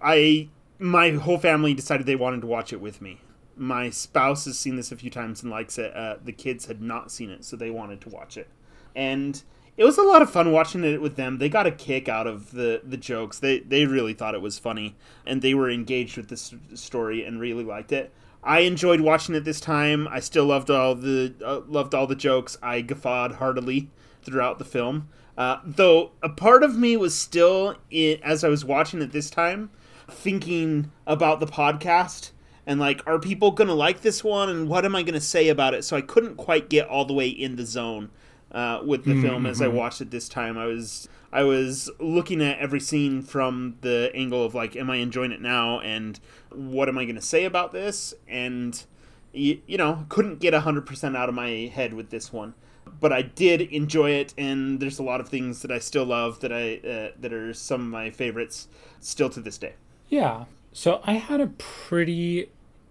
I 0.00 0.48
my 0.78 1.10
whole 1.10 1.38
family 1.38 1.74
decided 1.74 2.06
they 2.06 2.16
wanted 2.16 2.40
to 2.40 2.46
watch 2.46 2.72
it 2.72 2.80
with 2.80 3.02
me 3.02 3.20
my 3.58 3.90
spouse 3.90 4.44
has 4.44 4.58
seen 4.58 4.76
this 4.76 4.92
a 4.92 4.96
few 4.96 5.10
times 5.10 5.42
and 5.42 5.50
likes 5.50 5.78
it. 5.78 5.94
Uh, 5.94 6.16
the 6.22 6.32
kids 6.32 6.66
had 6.66 6.80
not 6.80 7.10
seen 7.10 7.30
it, 7.30 7.44
so 7.44 7.56
they 7.56 7.70
wanted 7.70 8.00
to 8.02 8.08
watch 8.08 8.36
it, 8.36 8.48
and 8.94 9.42
it 9.76 9.84
was 9.84 9.96
a 9.96 10.02
lot 10.02 10.22
of 10.22 10.30
fun 10.30 10.50
watching 10.50 10.84
it 10.84 11.00
with 11.00 11.16
them. 11.16 11.38
They 11.38 11.48
got 11.48 11.66
a 11.66 11.70
kick 11.70 12.08
out 12.08 12.26
of 12.26 12.50
the 12.50 12.82
the 12.84 12.96
jokes. 12.96 13.38
They 13.38 13.60
they 13.60 13.86
really 13.86 14.12
thought 14.12 14.34
it 14.34 14.42
was 14.42 14.58
funny, 14.58 14.96
and 15.24 15.40
they 15.40 15.54
were 15.54 15.70
engaged 15.70 16.16
with 16.16 16.28
this 16.28 16.54
story 16.74 17.24
and 17.24 17.40
really 17.40 17.64
liked 17.64 17.92
it. 17.92 18.12
I 18.42 18.60
enjoyed 18.60 19.00
watching 19.00 19.34
it 19.34 19.44
this 19.44 19.60
time. 19.60 20.08
I 20.08 20.20
still 20.20 20.46
loved 20.46 20.70
all 20.70 20.94
the 20.94 21.34
uh, 21.44 21.60
loved 21.66 21.94
all 21.94 22.06
the 22.06 22.14
jokes. 22.16 22.56
I 22.62 22.80
guffawed 22.80 23.32
heartily 23.36 23.90
throughout 24.22 24.58
the 24.58 24.64
film. 24.64 25.08
Uh, 25.36 25.60
though 25.64 26.10
a 26.22 26.28
part 26.28 26.64
of 26.64 26.76
me 26.76 26.96
was 26.96 27.16
still, 27.16 27.76
in, 27.90 28.18
as 28.24 28.42
I 28.42 28.48
was 28.48 28.64
watching 28.64 29.00
it 29.00 29.12
this 29.12 29.30
time, 29.30 29.70
thinking 30.10 30.90
about 31.06 31.38
the 31.38 31.46
podcast 31.46 32.32
and 32.68 32.78
like 32.78 33.02
are 33.06 33.18
people 33.18 33.50
gonna 33.50 33.74
like 33.74 34.02
this 34.02 34.22
one 34.22 34.48
and 34.48 34.68
what 34.68 34.84
am 34.84 34.94
i 34.94 35.02
gonna 35.02 35.20
say 35.20 35.48
about 35.48 35.74
it 35.74 35.82
so 35.82 35.96
i 35.96 36.00
couldn't 36.00 36.36
quite 36.36 36.68
get 36.68 36.86
all 36.86 37.04
the 37.04 37.14
way 37.14 37.26
in 37.26 37.56
the 37.56 37.64
zone 37.66 38.10
uh, 38.52 38.80
with 38.84 39.04
the 39.04 39.12
mm-hmm. 39.12 39.22
film 39.22 39.46
as 39.46 39.60
i 39.60 39.66
mm-hmm. 39.66 39.76
watched 39.76 40.00
it 40.00 40.10
this 40.10 40.28
time 40.28 40.56
i 40.56 40.66
was 40.66 41.08
i 41.32 41.42
was 41.42 41.90
looking 41.98 42.40
at 42.40 42.58
every 42.58 42.80
scene 42.80 43.22
from 43.22 43.76
the 43.80 44.10
angle 44.14 44.44
of 44.44 44.54
like 44.54 44.76
am 44.76 44.90
i 44.90 44.96
enjoying 44.96 45.32
it 45.32 45.40
now 45.40 45.80
and 45.80 46.20
what 46.50 46.88
am 46.88 46.96
i 46.96 47.04
gonna 47.04 47.20
say 47.20 47.44
about 47.44 47.72
this 47.72 48.14
and 48.28 48.84
you, 49.32 49.60
you 49.66 49.76
know 49.76 50.04
couldn't 50.08 50.38
get 50.38 50.54
100% 50.54 51.16
out 51.16 51.28
of 51.28 51.34
my 51.34 51.70
head 51.74 51.94
with 51.94 52.10
this 52.10 52.32
one 52.32 52.54
but 53.00 53.12
I 53.12 53.20
did 53.22 53.60
enjoy 53.60 54.12
it, 54.12 54.32
and 54.38 54.80
there's 54.80 54.98
a 54.98 55.02
lot 55.02 55.20
of 55.20 55.28
things 55.28 55.62
that 55.62 55.70
I 55.70 55.78
still 55.78 56.06
love 56.06 56.40
that 56.40 56.52
I 56.52 56.76
uh, 56.76 57.12
that 57.20 57.32
are 57.32 57.52
some 57.52 57.82
of 57.82 57.86
my 57.88 58.10
favorites 58.10 58.66
still 58.98 59.28
to 59.30 59.40
this 59.40 59.58
day. 59.58 59.74
Yeah. 60.08 60.46
So 60.72 61.00
I 61.04 61.14
had 61.14 61.40
a 61.40 61.48
pretty 61.58 62.48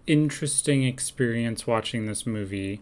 interesting 0.08 0.82
experience 0.82 1.66
watching 1.66 2.06
this 2.06 2.26
movie. 2.26 2.80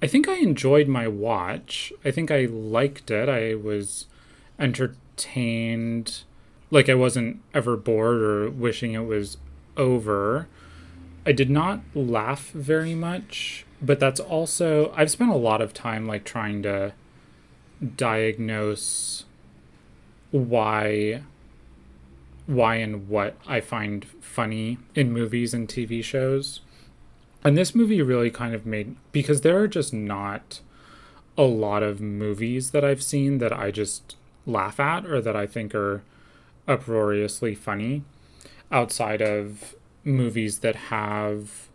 I 0.00 0.06
think 0.06 0.28
I 0.28 0.36
enjoyed 0.36 0.88
my 0.88 1.06
watch. 1.06 1.92
I 2.04 2.10
think 2.10 2.30
I 2.30 2.46
liked 2.46 3.10
it. 3.10 3.28
I 3.28 3.54
was 3.54 4.06
entertained. 4.58 6.22
Like 6.70 6.88
I 6.88 6.94
wasn't 6.94 7.42
ever 7.52 7.76
bored 7.76 8.22
or 8.22 8.50
wishing 8.50 8.94
it 8.94 9.06
was 9.06 9.36
over. 9.76 10.48
I 11.26 11.32
did 11.32 11.50
not 11.50 11.82
laugh 11.94 12.50
very 12.50 12.94
much, 12.94 13.66
but 13.80 14.00
that's 14.00 14.20
also 14.20 14.92
I've 14.96 15.10
spent 15.10 15.30
a 15.30 15.36
lot 15.36 15.60
of 15.60 15.74
time 15.74 16.06
like 16.06 16.24
trying 16.24 16.62
to 16.62 16.94
diagnose 17.96 19.24
why 20.30 21.22
why 22.46 22.76
and 22.76 23.08
what 23.08 23.36
I 23.46 23.60
find 23.60 24.04
funny 24.20 24.78
in 24.94 25.12
movies 25.12 25.54
and 25.54 25.68
TV 25.68 26.02
shows. 26.02 26.60
And 27.44 27.56
this 27.56 27.74
movie 27.74 28.02
really 28.02 28.30
kind 28.30 28.54
of 28.54 28.66
made 28.66 28.96
because 29.10 29.40
there 29.40 29.58
are 29.58 29.68
just 29.68 29.92
not 29.92 30.60
a 31.36 31.42
lot 31.42 31.82
of 31.82 32.00
movies 32.00 32.70
that 32.70 32.84
I've 32.84 33.02
seen 33.02 33.38
that 33.38 33.52
I 33.52 33.70
just 33.70 34.16
laugh 34.46 34.78
at 34.78 35.06
or 35.06 35.20
that 35.20 35.36
I 35.36 35.46
think 35.46 35.74
are 35.74 36.02
uproariously 36.68 37.54
funny 37.54 38.02
outside 38.70 39.20
of 39.20 39.74
movies 40.04 40.60
that 40.60 40.76
have 40.76 41.68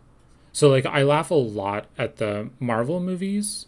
so 0.52 0.68
like 0.68 0.86
I 0.86 1.02
laugh 1.02 1.30
a 1.30 1.34
lot 1.34 1.86
at 1.96 2.16
the 2.16 2.50
Marvel 2.58 2.98
movies, 2.98 3.66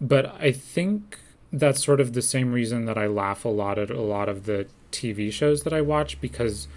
but 0.00 0.34
I 0.40 0.50
think 0.50 1.18
that's 1.52 1.84
sort 1.84 2.00
of 2.00 2.12
the 2.12 2.22
same 2.22 2.52
reason 2.52 2.86
that 2.86 2.98
I 2.98 3.06
laugh 3.06 3.44
a 3.44 3.48
lot 3.48 3.78
at 3.78 3.90
a 3.90 4.00
lot 4.00 4.28
of 4.28 4.44
the 4.44 4.66
TV 4.94 5.32
shows 5.32 5.62
that 5.64 5.72
I 5.72 5.80
watch 5.80 6.20
because 6.20 6.68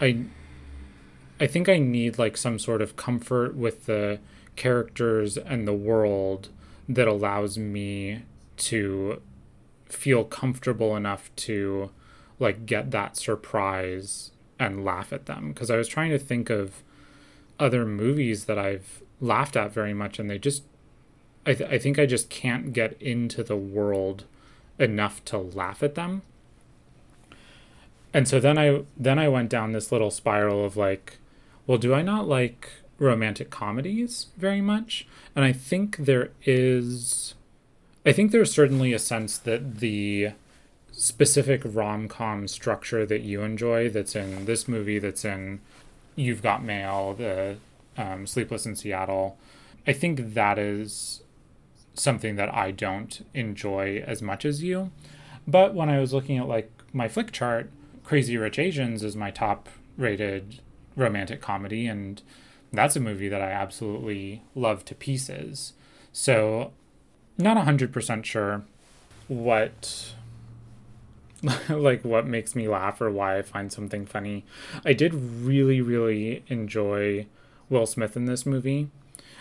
I 0.00 0.24
I 1.40 1.46
think 1.46 1.68
I 1.68 1.78
need 1.78 2.18
like 2.18 2.36
some 2.36 2.58
sort 2.58 2.82
of 2.82 2.96
comfort 2.96 3.56
with 3.56 3.86
the 3.86 4.20
characters 4.54 5.36
and 5.36 5.66
the 5.66 5.72
world 5.72 6.50
that 6.88 7.08
allows 7.08 7.58
me 7.58 8.22
to 8.58 9.20
feel 9.86 10.24
comfortable 10.24 10.96
enough 10.96 11.34
to 11.36 11.90
like 12.38 12.66
get 12.66 12.90
that 12.90 13.16
surprise 13.16 14.30
and 14.58 14.84
laugh 14.84 15.12
at 15.12 15.26
them. 15.26 15.48
Because 15.48 15.70
I 15.70 15.76
was 15.76 15.88
trying 15.88 16.10
to 16.10 16.18
think 16.18 16.50
of 16.50 16.82
other 17.58 17.84
movies 17.84 18.44
that 18.44 18.58
I've 18.58 19.02
laughed 19.20 19.56
at 19.56 19.72
very 19.72 19.94
much 19.94 20.18
and 20.18 20.28
they 20.28 20.38
just 20.38 20.64
I, 21.44 21.54
th- 21.54 21.70
I 21.70 21.78
think 21.78 21.98
I 21.98 22.06
just 22.06 22.30
can't 22.30 22.72
get 22.72 23.00
into 23.00 23.42
the 23.42 23.56
world 23.56 24.24
enough 24.78 25.24
to 25.26 25.38
laugh 25.38 25.82
at 25.82 25.96
them 25.96 26.22
and 28.14 28.28
so 28.28 28.40
then 28.40 28.58
I 28.58 28.82
then 28.96 29.18
I 29.18 29.28
went 29.28 29.48
down 29.48 29.72
this 29.72 29.92
little 29.92 30.10
spiral 30.10 30.64
of 30.64 30.76
like, 30.76 31.18
well, 31.66 31.78
do 31.78 31.94
I 31.94 32.02
not 32.02 32.28
like 32.28 32.68
romantic 32.98 33.50
comedies 33.50 34.26
very 34.36 34.60
much? 34.60 35.06
And 35.34 35.44
I 35.44 35.52
think 35.52 35.98
there 35.98 36.30
is 36.44 37.34
I 38.04 38.12
think 38.12 38.32
there's 38.32 38.52
certainly 38.52 38.92
a 38.92 38.98
sense 38.98 39.38
that 39.38 39.76
the 39.76 40.32
specific 40.90 41.62
rom-com 41.64 42.46
structure 42.48 43.06
that 43.06 43.22
you 43.22 43.42
enjoy 43.42 43.88
that's 43.88 44.14
in 44.14 44.44
this 44.44 44.68
movie 44.68 44.98
that's 44.98 45.24
in 45.24 45.60
You've 46.16 46.42
Got 46.42 46.62
Mail, 46.62 47.14
the 47.14 47.56
um, 47.96 48.26
Sleepless 48.26 48.66
in 48.66 48.76
Seattle. 48.76 49.38
I 49.86 49.92
think 49.92 50.34
that 50.34 50.58
is 50.58 51.22
something 51.94 52.36
that 52.36 52.52
I 52.54 52.70
don't 52.70 53.24
enjoy 53.34 54.02
as 54.06 54.20
much 54.20 54.44
as 54.44 54.62
you. 54.62 54.90
But 55.46 55.74
when 55.74 55.88
I 55.88 55.98
was 55.98 56.12
looking 56.12 56.38
at 56.38 56.48
like 56.48 56.70
my 56.92 57.08
Flickchart, 57.08 57.68
Crazy 58.12 58.36
Rich 58.36 58.58
Asians 58.58 59.02
is 59.02 59.16
my 59.16 59.30
top 59.30 59.70
rated 59.96 60.60
romantic 60.96 61.40
comedy, 61.40 61.86
and 61.86 62.20
that's 62.70 62.94
a 62.94 63.00
movie 63.00 63.30
that 63.30 63.40
I 63.40 63.52
absolutely 63.52 64.42
love 64.54 64.84
to 64.84 64.94
pieces. 64.94 65.72
So, 66.12 66.72
not 67.38 67.56
100% 67.56 68.24
sure 68.26 68.64
what 69.28 70.12
like 71.70 72.04
what 72.04 72.26
makes 72.26 72.54
me 72.54 72.68
laugh 72.68 73.00
or 73.00 73.10
why 73.10 73.38
I 73.38 73.40
find 73.40 73.72
something 73.72 74.04
funny. 74.04 74.44
I 74.84 74.92
did 74.92 75.14
really 75.14 75.80
really 75.80 76.44
enjoy 76.48 77.24
Will 77.70 77.86
Smith 77.86 78.14
in 78.14 78.26
this 78.26 78.44
movie. 78.44 78.90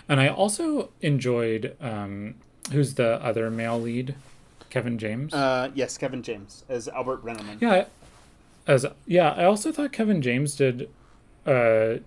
And 0.07 0.21
I 0.21 0.29
also 0.29 0.91
enjoyed 1.01 1.75
um 1.81 2.35
who's 2.71 2.93
the 2.93 3.21
other 3.21 3.51
male 3.51 3.81
lead? 3.81 4.15
Kevin 4.69 4.97
James? 4.97 5.33
Uh 5.33 5.71
yes, 5.75 5.97
Kevin 5.97 6.23
James 6.23 6.63
as 6.69 6.87
Albert 6.87 7.25
Brennaman. 7.25 7.59
Yeah, 7.59 7.87
as 8.67 8.85
yeah, 9.05 9.31
I 9.31 9.45
also 9.45 9.71
thought 9.71 9.91
Kevin 9.91 10.21
James 10.21 10.55
did 10.55 10.89
a 11.45 11.99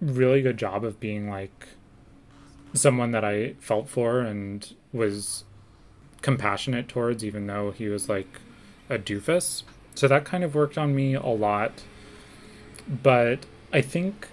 really 0.00 0.42
good 0.42 0.56
job 0.56 0.84
of 0.84 1.00
being 1.00 1.28
like 1.28 1.68
someone 2.72 3.10
that 3.10 3.24
I 3.24 3.54
felt 3.60 3.88
for 3.88 4.20
and 4.20 4.72
was 4.92 5.44
compassionate 6.22 6.88
towards, 6.88 7.24
even 7.24 7.46
though 7.46 7.70
he 7.70 7.88
was 7.88 8.08
like 8.08 8.40
a 8.88 8.98
doofus. 8.98 9.62
So 9.94 10.08
that 10.08 10.24
kind 10.24 10.44
of 10.44 10.54
worked 10.54 10.78
on 10.78 10.94
me 10.94 11.14
a 11.14 11.26
lot. 11.26 11.82
But 12.88 13.46
I 13.72 13.80
think 13.80 14.28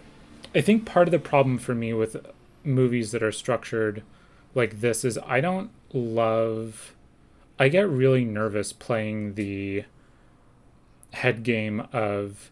I 0.55 0.61
think 0.61 0.85
part 0.85 1.07
of 1.07 1.11
the 1.11 1.19
problem 1.19 1.57
for 1.57 1.75
me 1.75 1.93
with 1.93 2.17
movies 2.63 3.11
that 3.11 3.23
are 3.23 3.31
structured 3.31 4.03
like 4.55 4.81
this 4.81 5.05
is 5.05 5.17
I 5.25 5.39
don't 5.39 5.69
love 5.93 6.93
I 7.59 7.69
get 7.69 7.87
really 7.89 8.25
nervous 8.25 8.73
playing 8.73 9.35
the 9.35 9.85
head 11.13 11.43
game 11.43 11.87
of 11.93 12.51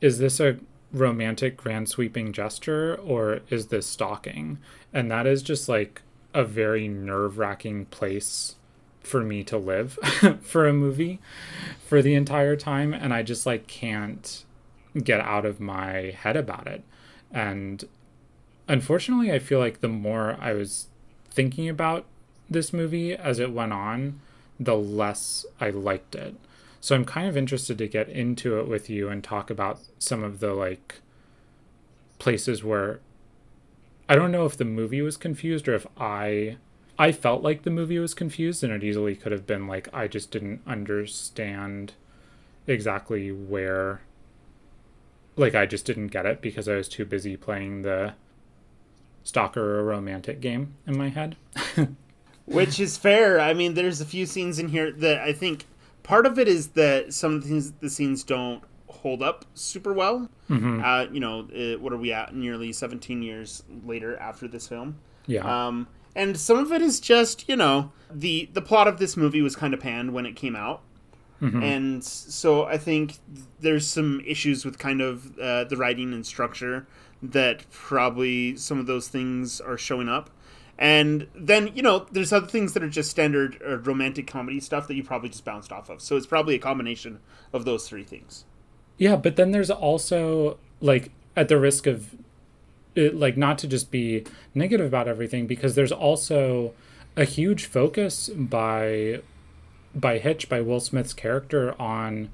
is 0.00 0.18
this 0.18 0.40
a 0.40 0.58
romantic 0.92 1.56
grand 1.56 1.88
sweeping 1.88 2.32
gesture 2.32 2.94
or 2.96 3.40
is 3.50 3.68
this 3.68 3.86
stalking? 3.86 4.58
And 4.92 5.10
that 5.10 5.26
is 5.26 5.42
just 5.42 5.68
like 5.68 6.02
a 6.34 6.44
very 6.44 6.88
nerve 6.88 7.38
wracking 7.38 7.86
place 7.86 8.56
for 9.00 9.22
me 9.22 9.44
to 9.44 9.56
live 9.56 9.98
for 10.40 10.66
a 10.66 10.72
movie 10.72 11.20
for 11.78 12.02
the 12.02 12.14
entire 12.14 12.56
time. 12.56 12.92
And 12.92 13.14
I 13.14 13.22
just 13.22 13.46
like 13.46 13.66
can't 13.66 14.44
get 15.02 15.20
out 15.20 15.44
of 15.44 15.60
my 15.60 16.14
head 16.16 16.36
about 16.36 16.66
it. 16.66 16.82
And 17.30 17.84
unfortunately, 18.68 19.32
I 19.32 19.38
feel 19.38 19.58
like 19.58 19.80
the 19.80 19.88
more 19.88 20.36
I 20.40 20.52
was 20.52 20.88
thinking 21.30 21.68
about 21.68 22.06
this 22.48 22.72
movie 22.72 23.14
as 23.14 23.38
it 23.38 23.52
went 23.52 23.72
on, 23.72 24.20
the 24.58 24.76
less 24.76 25.44
I 25.60 25.70
liked 25.70 26.14
it. 26.14 26.34
So 26.86 26.94
I'm 26.94 27.04
kind 27.04 27.26
of 27.26 27.36
interested 27.36 27.78
to 27.78 27.88
get 27.88 28.08
into 28.08 28.60
it 28.60 28.68
with 28.68 28.88
you 28.88 29.08
and 29.08 29.24
talk 29.24 29.50
about 29.50 29.80
some 29.98 30.22
of 30.22 30.38
the 30.38 30.54
like 30.54 31.00
places 32.20 32.62
where 32.62 33.00
I 34.08 34.14
don't 34.14 34.30
know 34.30 34.46
if 34.46 34.56
the 34.56 34.64
movie 34.64 35.02
was 35.02 35.16
confused 35.16 35.66
or 35.66 35.74
if 35.74 35.84
I 35.98 36.58
I 36.96 37.10
felt 37.10 37.42
like 37.42 37.64
the 37.64 37.72
movie 37.72 37.98
was 37.98 38.14
confused 38.14 38.62
and 38.62 38.72
it 38.72 38.84
easily 38.84 39.16
could 39.16 39.32
have 39.32 39.48
been 39.48 39.66
like 39.66 39.88
I 39.92 40.06
just 40.06 40.30
didn't 40.30 40.60
understand 40.64 41.94
exactly 42.68 43.32
where 43.32 44.02
like 45.34 45.56
I 45.56 45.66
just 45.66 45.86
didn't 45.86 46.12
get 46.12 46.24
it 46.24 46.40
because 46.40 46.68
I 46.68 46.76
was 46.76 46.88
too 46.88 47.04
busy 47.04 47.36
playing 47.36 47.82
the 47.82 48.14
stalker 49.24 49.80
or 49.80 49.84
romantic 49.84 50.40
game 50.40 50.76
in 50.86 50.96
my 50.96 51.08
head. 51.08 51.34
Which 52.46 52.78
is 52.78 52.96
fair. 52.96 53.40
I 53.40 53.54
mean, 53.54 53.74
there's 53.74 54.00
a 54.00 54.04
few 54.04 54.24
scenes 54.24 54.60
in 54.60 54.68
here 54.68 54.92
that 54.92 55.18
I 55.18 55.32
think 55.32 55.64
part 56.06 56.24
of 56.24 56.38
it 56.38 56.46
is 56.46 56.68
that 56.68 57.12
some 57.12 57.34
of 57.34 57.42
the, 57.42 57.48
things, 57.48 57.72
the 57.72 57.90
scenes 57.90 58.22
don't 58.22 58.62
hold 58.86 59.22
up 59.22 59.44
super 59.54 59.92
well. 59.92 60.30
Mm-hmm. 60.48 60.82
Uh, 60.82 61.12
you 61.12 61.20
know, 61.20 61.48
uh, 61.54 61.78
what 61.80 61.92
are 61.92 61.96
we 61.96 62.12
at? 62.12 62.34
Nearly 62.34 62.72
17 62.72 63.22
years 63.22 63.64
later 63.84 64.16
after 64.16 64.46
this 64.46 64.68
film. 64.68 64.98
Yeah. 65.26 65.66
Um, 65.66 65.88
and 66.14 66.38
some 66.38 66.58
of 66.58 66.72
it 66.72 66.80
is 66.80 66.98
just 66.98 67.46
you 67.48 67.56
know 67.56 67.92
the 68.10 68.48
the 68.54 68.62
plot 68.62 68.88
of 68.88 68.98
this 68.98 69.16
movie 69.16 69.42
was 69.42 69.54
kind 69.54 69.74
of 69.74 69.80
panned 69.80 70.14
when 70.14 70.24
it 70.24 70.36
came 70.36 70.56
out. 70.56 70.82
Mm-hmm. 71.42 71.62
And 71.62 72.04
so 72.04 72.64
I 72.64 72.78
think 72.78 73.18
there's 73.60 73.86
some 73.86 74.22
issues 74.26 74.64
with 74.64 74.78
kind 74.78 75.02
of 75.02 75.38
uh, 75.38 75.64
the 75.64 75.76
writing 75.76 76.14
and 76.14 76.24
structure 76.24 76.86
that 77.22 77.68
probably 77.70 78.56
some 78.56 78.78
of 78.78 78.86
those 78.86 79.08
things 79.08 79.60
are 79.60 79.76
showing 79.76 80.08
up. 80.08 80.30
And 80.78 81.26
then, 81.34 81.70
you 81.74 81.82
know, 81.82 82.06
there's 82.12 82.32
other 82.32 82.46
things 82.46 82.74
that 82.74 82.82
are 82.82 82.90
just 82.90 83.10
standard 83.10 83.60
uh, 83.66 83.78
romantic 83.78 84.26
comedy 84.26 84.60
stuff 84.60 84.88
that 84.88 84.94
you 84.94 85.02
probably 85.02 85.30
just 85.30 85.44
bounced 85.44 85.72
off 85.72 85.88
of. 85.88 86.02
So 86.02 86.16
it's 86.16 86.26
probably 86.26 86.54
a 86.54 86.58
combination 86.58 87.20
of 87.52 87.64
those 87.64 87.88
three 87.88 88.04
things. 88.04 88.44
Yeah, 88.98 89.16
but 89.16 89.36
then 89.36 89.52
there's 89.52 89.70
also, 89.70 90.58
like, 90.80 91.12
at 91.34 91.48
the 91.48 91.58
risk 91.58 91.86
of 91.86 92.14
it, 92.96 93.14
like 93.14 93.36
not 93.36 93.58
to 93.58 93.68
just 93.68 93.90
be 93.90 94.24
negative 94.54 94.86
about 94.86 95.06
everything 95.06 95.46
because 95.46 95.74
there's 95.74 95.92
also 95.92 96.72
a 97.16 97.24
huge 97.24 97.66
focus 97.66 98.28
by 98.28 99.20
by 99.94 100.18
Hitch 100.18 100.48
by 100.48 100.60
Will 100.60 100.80
Smith's 100.80 101.12
character 101.14 101.80
on 101.80 102.30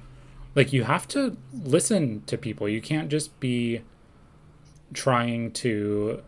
like 0.55 0.73
you 0.73 0.85
have 0.85 1.07
to 1.09 1.37
listen 1.53 2.23
to 2.27 2.39
people. 2.39 2.69
You 2.69 2.81
can't 2.81 3.09
just 3.09 3.39
be 3.41 3.83
trying 4.95 5.51
to 5.53 6.23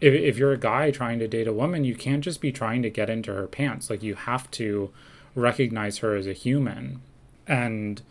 if, 0.00 0.14
if 0.14 0.38
you're 0.38 0.52
a 0.52 0.58
guy 0.58 0.90
trying 0.90 1.18
to 1.18 1.28
date 1.28 1.48
a 1.48 1.52
woman, 1.52 1.84
you 1.84 1.94
can't 1.94 2.22
just 2.22 2.40
be 2.40 2.52
trying 2.52 2.82
to 2.82 2.90
get 2.90 3.10
into 3.10 3.32
her 3.32 3.46
pants. 3.46 3.90
Like 3.90 4.02
you 4.02 4.14
have 4.14 4.50
to 4.52 4.90
recognize 5.34 5.98
her 5.98 6.14
as 6.14 6.26
a 6.26 6.32
human. 6.32 7.00
And 7.46 8.02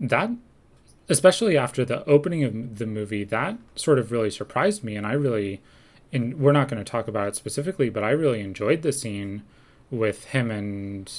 that 0.00 0.30
especially 1.08 1.56
after 1.56 1.84
the 1.84 2.04
opening 2.06 2.44
of 2.44 2.78
the 2.78 2.86
movie, 2.86 3.24
that 3.24 3.58
sort 3.76 3.98
of 3.98 4.10
really 4.10 4.30
surprised 4.30 4.82
me 4.82 4.96
and 4.96 5.06
I 5.06 5.12
really 5.12 5.60
and 6.12 6.38
we're 6.38 6.52
not 6.52 6.68
going 6.68 6.82
to 6.82 6.88
talk 6.88 7.08
about 7.08 7.28
it 7.28 7.36
specifically, 7.36 7.90
but 7.90 8.04
I 8.04 8.10
really 8.10 8.40
enjoyed 8.40 8.82
the 8.82 8.92
scene 8.92 9.42
with 9.90 10.26
him 10.26 10.50
and 10.50 11.12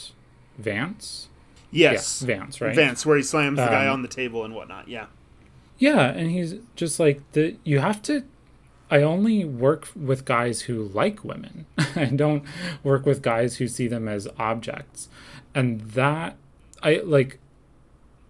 Vance. 0.57 1.27
Yes, 1.69 2.21
yeah, 2.21 2.27
Vance, 2.27 2.61
right? 2.61 2.73
Vance, 2.73 3.05
where 3.05 3.17
he 3.17 3.23
slams 3.23 3.57
the 3.57 3.65
guy 3.65 3.87
um, 3.87 3.93
on 3.93 4.01
the 4.01 4.07
table 4.07 4.45
and 4.45 4.55
whatnot. 4.55 4.87
Yeah, 4.87 5.07
yeah, 5.77 6.05
and 6.05 6.31
he's 6.31 6.55
just 6.75 6.99
like 6.99 7.21
the. 7.33 7.57
You 7.63 7.79
have 7.79 8.01
to. 8.03 8.23
I 8.89 9.01
only 9.01 9.45
work 9.45 9.87
with 9.95 10.25
guys 10.25 10.61
who 10.61 10.83
like 10.83 11.23
women. 11.23 11.65
I 11.95 12.05
don't 12.05 12.43
work 12.83 13.05
with 13.05 13.21
guys 13.21 13.57
who 13.57 13.67
see 13.67 13.87
them 13.87 14.07
as 14.07 14.27
objects, 14.37 15.09
and 15.53 15.81
that 15.81 16.37
I 16.83 17.01
like. 17.03 17.39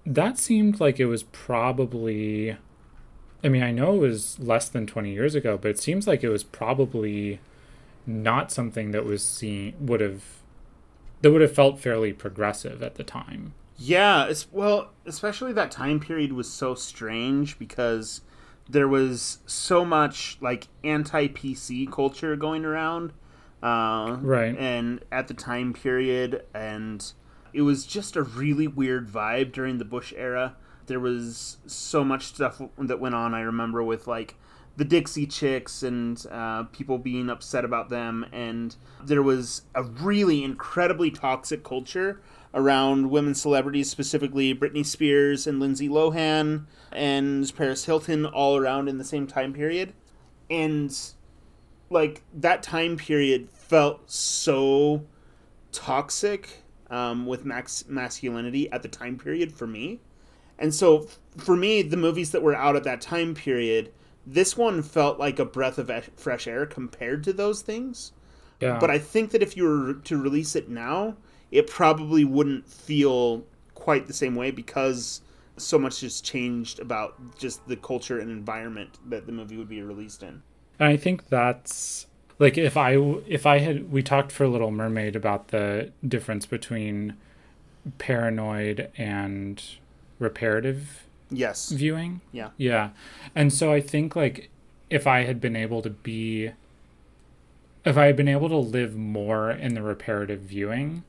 That 0.05 0.37
seemed 0.37 0.79
like 0.79 0.99
it 0.99 1.07
was 1.07 1.23
probably. 1.23 2.57
I 3.43 3.49
mean, 3.49 3.63
I 3.63 3.71
know 3.71 3.95
it 3.95 3.99
was 3.99 4.39
less 4.39 4.69
than 4.69 4.87
20 4.87 5.11
years 5.11 5.35
ago, 5.35 5.57
but 5.57 5.69
it 5.69 5.79
seems 5.79 6.07
like 6.07 6.23
it 6.23 6.29
was 6.29 6.43
probably 6.43 7.39
not 8.07 8.51
something 8.51 8.91
that 8.91 9.05
was 9.05 9.23
seen 9.23 9.75
would 9.79 10.01
have 10.01 10.23
that 11.21 11.31
would 11.31 11.41
have 11.41 11.53
felt 11.53 11.79
fairly 11.79 12.13
progressive 12.13 12.81
at 12.81 12.95
the 12.95 13.03
time. 13.03 13.53
Yeah, 13.77 14.25
it's, 14.25 14.47
well, 14.51 14.91
especially 15.05 15.51
that 15.53 15.71
time 15.71 15.99
period 15.99 16.31
was 16.31 16.51
so 16.51 16.75
strange 16.75 17.59
because 17.59 18.21
there 18.69 18.87
was 18.87 19.39
so 19.45 19.85
much 19.85 20.37
like 20.41 20.67
anti 20.83 21.27
PC 21.27 21.91
culture 21.91 22.35
going 22.35 22.65
around. 22.65 23.13
Uh, 23.61 24.17
right. 24.21 24.55
And 24.57 25.03
at 25.11 25.27
the 25.27 25.33
time 25.33 25.73
period, 25.73 26.43
and 26.53 27.11
it 27.53 27.61
was 27.61 27.85
just 27.85 28.15
a 28.15 28.23
really 28.23 28.67
weird 28.67 29.07
vibe 29.07 29.51
during 29.51 29.77
the 29.77 29.85
Bush 29.85 30.13
era. 30.15 30.55
There 30.87 30.99
was 30.99 31.57
so 31.65 32.03
much 32.03 32.25
stuff 32.25 32.61
that 32.77 32.99
went 32.99 33.15
on, 33.15 33.33
I 33.33 33.41
remember, 33.41 33.83
with 33.83 34.07
like 34.07 34.35
the 34.77 34.85
Dixie 34.85 35.25
Chicks 35.25 35.81
and 35.81 36.23
uh, 36.29 36.63
people 36.63 36.97
being 36.97 37.29
upset 37.29 37.65
about 37.65 37.89
them. 37.89 38.25
And 38.31 38.75
there 39.03 39.23
was 39.23 39.63
a 39.73 39.83
really 39.83 40.43
incredibly 40.43 41.09
toxic 41.09 41.63
culture 41.63 42.21
around 42.53 43.09
women 43.09 43.33
celebrities, 43.35 43.89
specifically 43.89 44.53
Britney 44.53 44.85
Spears 44.85 45.47
and 45.47 45.59
Lindsay 45.59 45.89
Lohan 45.89 46.65
and 46.95 47.55
Paris 47.55 47.85
Hilton, 47.85 48.25
all 48.25 48.57
around 48.57 48.87
in 48.87 48.97
the 48.97 49.03
same 49.03 49.27
time 49.27 49.53
period. 49.53 49.93
And 50.49 50.97
like 51.89 52.21
that 52.33 52.63
time 52.63 52.97
period 52.97 53.49
felt 53.51 54.09
so 54.09 55.03
toxic 55.71 56.63
um, 56.89 57.25
with 57.25 57.45
max 57.45 57.85
masculinity 57.87 58.71
at 58.71 58.81
the 58.81 58.89
time 58.89 59.17
period 59.17 59.51
for 59.51 59.67
me. 59.67 59.99
And 60.57 60.73
so 60.73 61.07
for 61.37 61.55
me, 61.55 61.81
the 61.81 61.97
movies 61.97 62.31
that 62.31 62.41
were 62.41 62.55
out 62.55 62.75
at 62.75 62.83
that 62.85 63.01
time 63.01 63.35
period 63.35 63.91
this 64.25 64.57
one 64.57 64.81
felt 64.81 65.19
like 65.19 65.39
a 65.39 65.45
breath 65.45 65.77
of 65.77 65.91
fresh 66.15 66.47
air 66.47 66.65
compared 66.65 67.23
to 67.25 67.33
those 67.33 67.61
things. 67.61 68.11
Yeah. 68.59 68.79
But 68.79 68.89
I 68.89 68.97
think 68.97 69.31
that 69.31 69.43
if 69.43 69.55
you 69.55 69.65
were 69.65 69.93
to 69.93 70.21
release 70.21 70.55
it 70.55 70.69
now, 70.69 71.15
it 71.51 71.67
probably 71.67 72.25
wouldn't 72.25 72.67
feel 72.67 73.45
quite 73.75 74.07
the 74.07 74.13
same 74.13 74.35
way 74.35 74.49
because 74.51 75.21
so 75.57 75.79
much 75.79 76.01
has 76.01 76.21
changed 76.21 76.79
about 76.79 77.15
just 77.37 77.65
the 77.67 77.75
culture 77.75 78.19
and 78.19 78.29
environment 78.29 78.97
that 79.07 79.25
the 79.25 79.31
movie 79.31 79.57
would 79.57 79.69
be 79.69 79.81
released 79.81 80.23
in. 80.23 80.41
And 80.79 80.89
I 80.89 80.97
think 80.97 81.29
that's 81.29 82.07
like 82.39 82.57
if 82.57 82.75
I 82.75 82.95
if 83.27 83.45
I 83.45 83.59
had 83.59 83.91
we 83.91 84.03
talked 84.03 84.31
for 84.31 84.47
Little 84.47 84.71
Mermaid 84.71 85.15
about 85.15 85.49
the 85.49 85.91
difference 86.05 86.45
between 86.45 87.15
paranoid 87.97 88.91
and 88.97 89.63
reparative 90.19 91.05
yes. 91.29 91.69
viewing. 91.69 92.21
Yeah. 92.31 92.49
Yeah. 92.57 92.89
And 93.33 93.53
so 93.53 93.71
i 93.71 93.81
think 93.81 94.15
like 94.15 94.49
if 94.89 95.07
i 95.07 95.23
had 95.23 95.41
been 95.41 95.55
able 95.55 95.81
to 95.81 95.89
be 95.89 96.51
if 97.83 97.97
i 97.97 98.05
had 98.05 98.15
been 98.15 98.27
able 98.27 98.49
to 98.49 98.57
live 98.57 98.95
more 98.95 99.51
in 99.51 99.73
the 99.73 99.81
reparative 99.81 100.41
viewing 100.41 101.03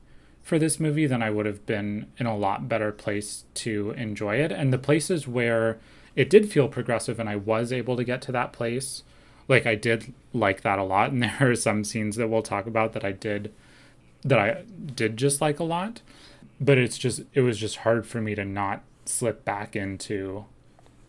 for 0.47 0.57
this 0.57 0.79
movie 0.79 1.05
then 1.05 1.21
i 1.21 1.29
would 1.29 1.45
have 1.45 1.65
been 1.65 2.07
in 2.17 2.25
a 2.25 2.37
lot 2.37 2.69
better 2.69 2.91
place 2.91 3.43
to 3.53 3.91
enjoy 3.91 4.35
it 4.35 4.51
and 4.51 4.71
the 4.71 4.77
places 4.77 5.27
where 5.27 5.77
it 6.15 6.29
did 6.29 6.49
feel 6.49 6.67
progressive 6.67 7.19
and 7.19 7.29
i 7.29 7.35
was 7.35 7.73
able 7.73 7.97
to 7.97 8.03
get 8.03 8.21
to 8.21 8.31
that 8.31 8.53
place 8.53 9.03
like 9.47 9.65
i 9.65 9.75
did 9.75 10.13
like 10.33 10.61
that 10.61 10.79
a 10.79 10.83
lot 10.83 11.11
and 11.11 11.23
there 11.39 11.51
are 11.51 11.55
some 11.55 11.83
scenes 11.83 12.15
that 12.15 12.29
we'll 12.29 12.41
talk 12.41 12.65
about 12.65 12.93
that 12.93 13.03
i 13.03 13.11
did 13.11 13.51
that 14.23 14.39
i 14.39 14.63
did 14.95 15.17
just 15.17 15.41
like 15.41 15.59
a 15.59 15.63
lot 15.63 16.01
but 16.59 16.77
it's 16.77 16.97
just 16.97 17.23
it 17.33 17.41
was 17.41 17.57
just 17.57 17.77
hard 17.77 18.07
for 18.07 18.21
me 18.21 18.33
to 18.33 18.45
not 18.45 18.81
slip 19.05 19.43
back 19.43 19.75
into 19.75 20.45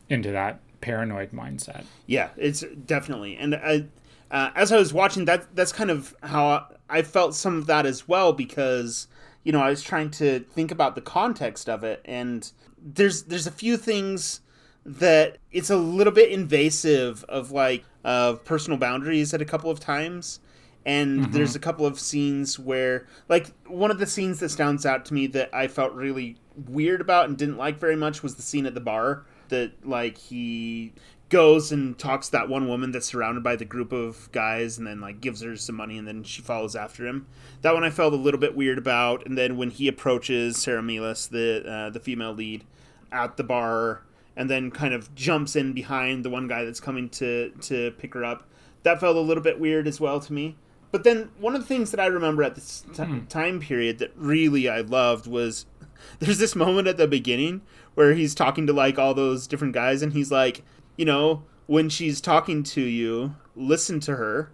into 0.08 0.30
that 0.30 0.60
paranoid 0.80 1.32
mindset. 1.32 1.84
Yeah, 2.06 2.30
it's 2.36 2.64
definitely. 2.86 3.36
And 3.36 3.54
I, 3.54 3.86
uh, 4.30 4.50
as 4.54 4.72
I 4.72 4.78
was 4.78 4.92
watching 4.92 5.24
that, 5.26 5.54
that's 5.54 5.72
kind 5.72 5.90
of 5.90 6.14
how 6.22 6.66
I 6.88 7.02
felt 7.02 7.34
some 7.34 7.58
of 7.58 7.66
that 7.66 7.86
as 7.86 8.08
well 8.08 8.32
because 8.32 9.08
you 9.48 9.52
know 9.52 9.62
I 9.62 9.70
was 9.70 9.82
trying 9.82 10.10
to 10.10 10.40
think 10.40 10.70
about 10.70 10.94
the 10.94 11.00
context 11.00 11.70
of 11.70 11.82
it, 11.82 12.02
and 12.04 12.52
there's 12.76 13.22
there's 13.22 13.46
a 13.46 13.50
few 13.50 13.78
things 13.78 14.42
that 14.84 15.38
it's 15.50 15.70
a 15.70 15.76
little 15.78 16.12
bit 16.12 16.30
invasive 16.30 17.24
of 17.30 17.50
like 17.50 17.82
of 18.04 18.44
personal 18.44 18.78
boundaries 18.78 19.32
at 19.32 19.40
a 19.40 19.46
couple 19.46 19.70
of 19.70 19.80
times 19.80 20.40
and 20.84 21.20
mm-hmm. 21.20 21.32
there's 21.32 21.56
a 21.56 21.58
couple 21.58 21.86
of 21.86 21.98
scenes 21.98 22.58
where 22.58 23.06
like 23.30 23.50
one 23.66 23.90
of 23.90 23.98
the 23.98 24.06
scenes 24.06 24.38
that 24.40 24.50
stands 24.50 24.86
out 24.86 25.04
to 25.04 25.12
me 25.12 25.26
that 25.26 25.52
i 25.52 25.66
felt 25.66 25.92
really 25.92 26.36
weird 26.68 27.00
about 27.00 27.28
and 27.28 27.36
didn't 27.36 27.56
like 27.56 27.78
very 27.78 27.96
much 27.96 28.22
was 28.22 28.36
the 28.36 28.42
scene 28.42 28.64
at 28.64 28.74
the 28.74 28.80
bar 28.80 29.26
that 29.48 29.72
like 29.86 30.16
he 30.16 30.92
goes 31.28 31.72
and 31.72 31.98
talks 31.98 32.26
to 32.26 32.32
that 32.32 32.48
one 32.48 32.68
woman 32.68 32.90
that's 32.90 33.06
surrounded 33.06 33.42
by 33.42 33.54
the 33.54 33.64
group 33.64 33.92
of 33.92 34.30
guys 34.32 34.78
and 34.78 34.86
then 34.86 35.00
like 35.00 35.20
gives 35.20 35.42
her 35.42 35.56
some 35.56 35.76
money 35.76 35.98
and 35.98 36.08
then 36.08 36.22
she 36.22 36.40
follows 36.40 36.74
after 36.74 37.06
him. 37.06 37.26
That 37.62 37.74
one 37.74 37.84
i 37.84 37.90
felt 37.90 38.12
a 38.12 38.16
little 38.16 38.40
bit 38.40 38.56
weird 38.56 38.78
about. 38.78 39.26
And 39.26 39.36
then 39.36 39.56
when 39.56 39.70
he 39.70 39.88
approaches 39.88 40.56
Sara 40.56 40.82
Melas 40.82 41.26
the 41.26 41.64
uh, 41.68 41.90
the 41.90 42.00
female 42.00 42.32
lead 42.32 42.64
at 43.12 43.36
the 43.36 43.44
bar 43.44 44.02
and 44.36 44.48
then 44.48 44.70
kind 44.70 44.94
of 44.94 45.14
jumps 45.14 45.56
in 45.56 45.72
behind 45.72 46.24
the 46.24 46.30
one 46.30 46.48
guy 46.48 46.64
that's 46.64 46.80
coming 46.80 47.08
to 47.10 47.50
to 47.62 47.90
pick 47.92 48.14
her 48.14 48.24
up 48.24 48.48
that 48.82 49.00
felt 49.00 49.16
a 49.16 49.20
little 49.20 49.42
bit 49.42 49.60
weird 49.60 49.86
as 49.86 50.00
well 50.00 50.20
to 50.20 50.32
me. 50.32 50.56
But 50.90 51.04
then 51.04 51.30
one 51.38 51.54
of 51.54 51.60
the 51.60 51.66
things 51.66 51.90
that 51.90 52.00
I 52.00 52.06
remember 52.06 52.42
at 52.42 52.54
this 52.54 52.84
t- 52.94 53.02
hmm. 53.02 53.26
time 53.26 53.60
period 53.60 53.98
that 53.98 54.12
really 54.16 54.68
I 54.68 54.80
loved 54.80 55.26
was 55.26 55.66
there's 56.18 56.38
this 56.38 56.56
moment 56.56 56.88
at 56.88 56.96
the 56.96 57.06
beginning 57.06 57.62
where 57.94 58.14
he's 58.14 58.34
talking 58.34 58.66
to 58.66 58.72
like 58.72 58.98
all 58.98 59.14
those 59.14 59.46
different 59.46 59.74
guys 59.74 60.02
and 60.02 60.12
he's 60.12 60.30
like, 60.30 60.62
you 60.98 61.06
know, 61.06 61.44
when 61.66 61.88
she's 61.88 62.20
talking 62.20 62.62
to 62.64 62.82
you, 62.82 63.36
listen 63.56 64.00
to 64.00 64.16
her 64.16 64.50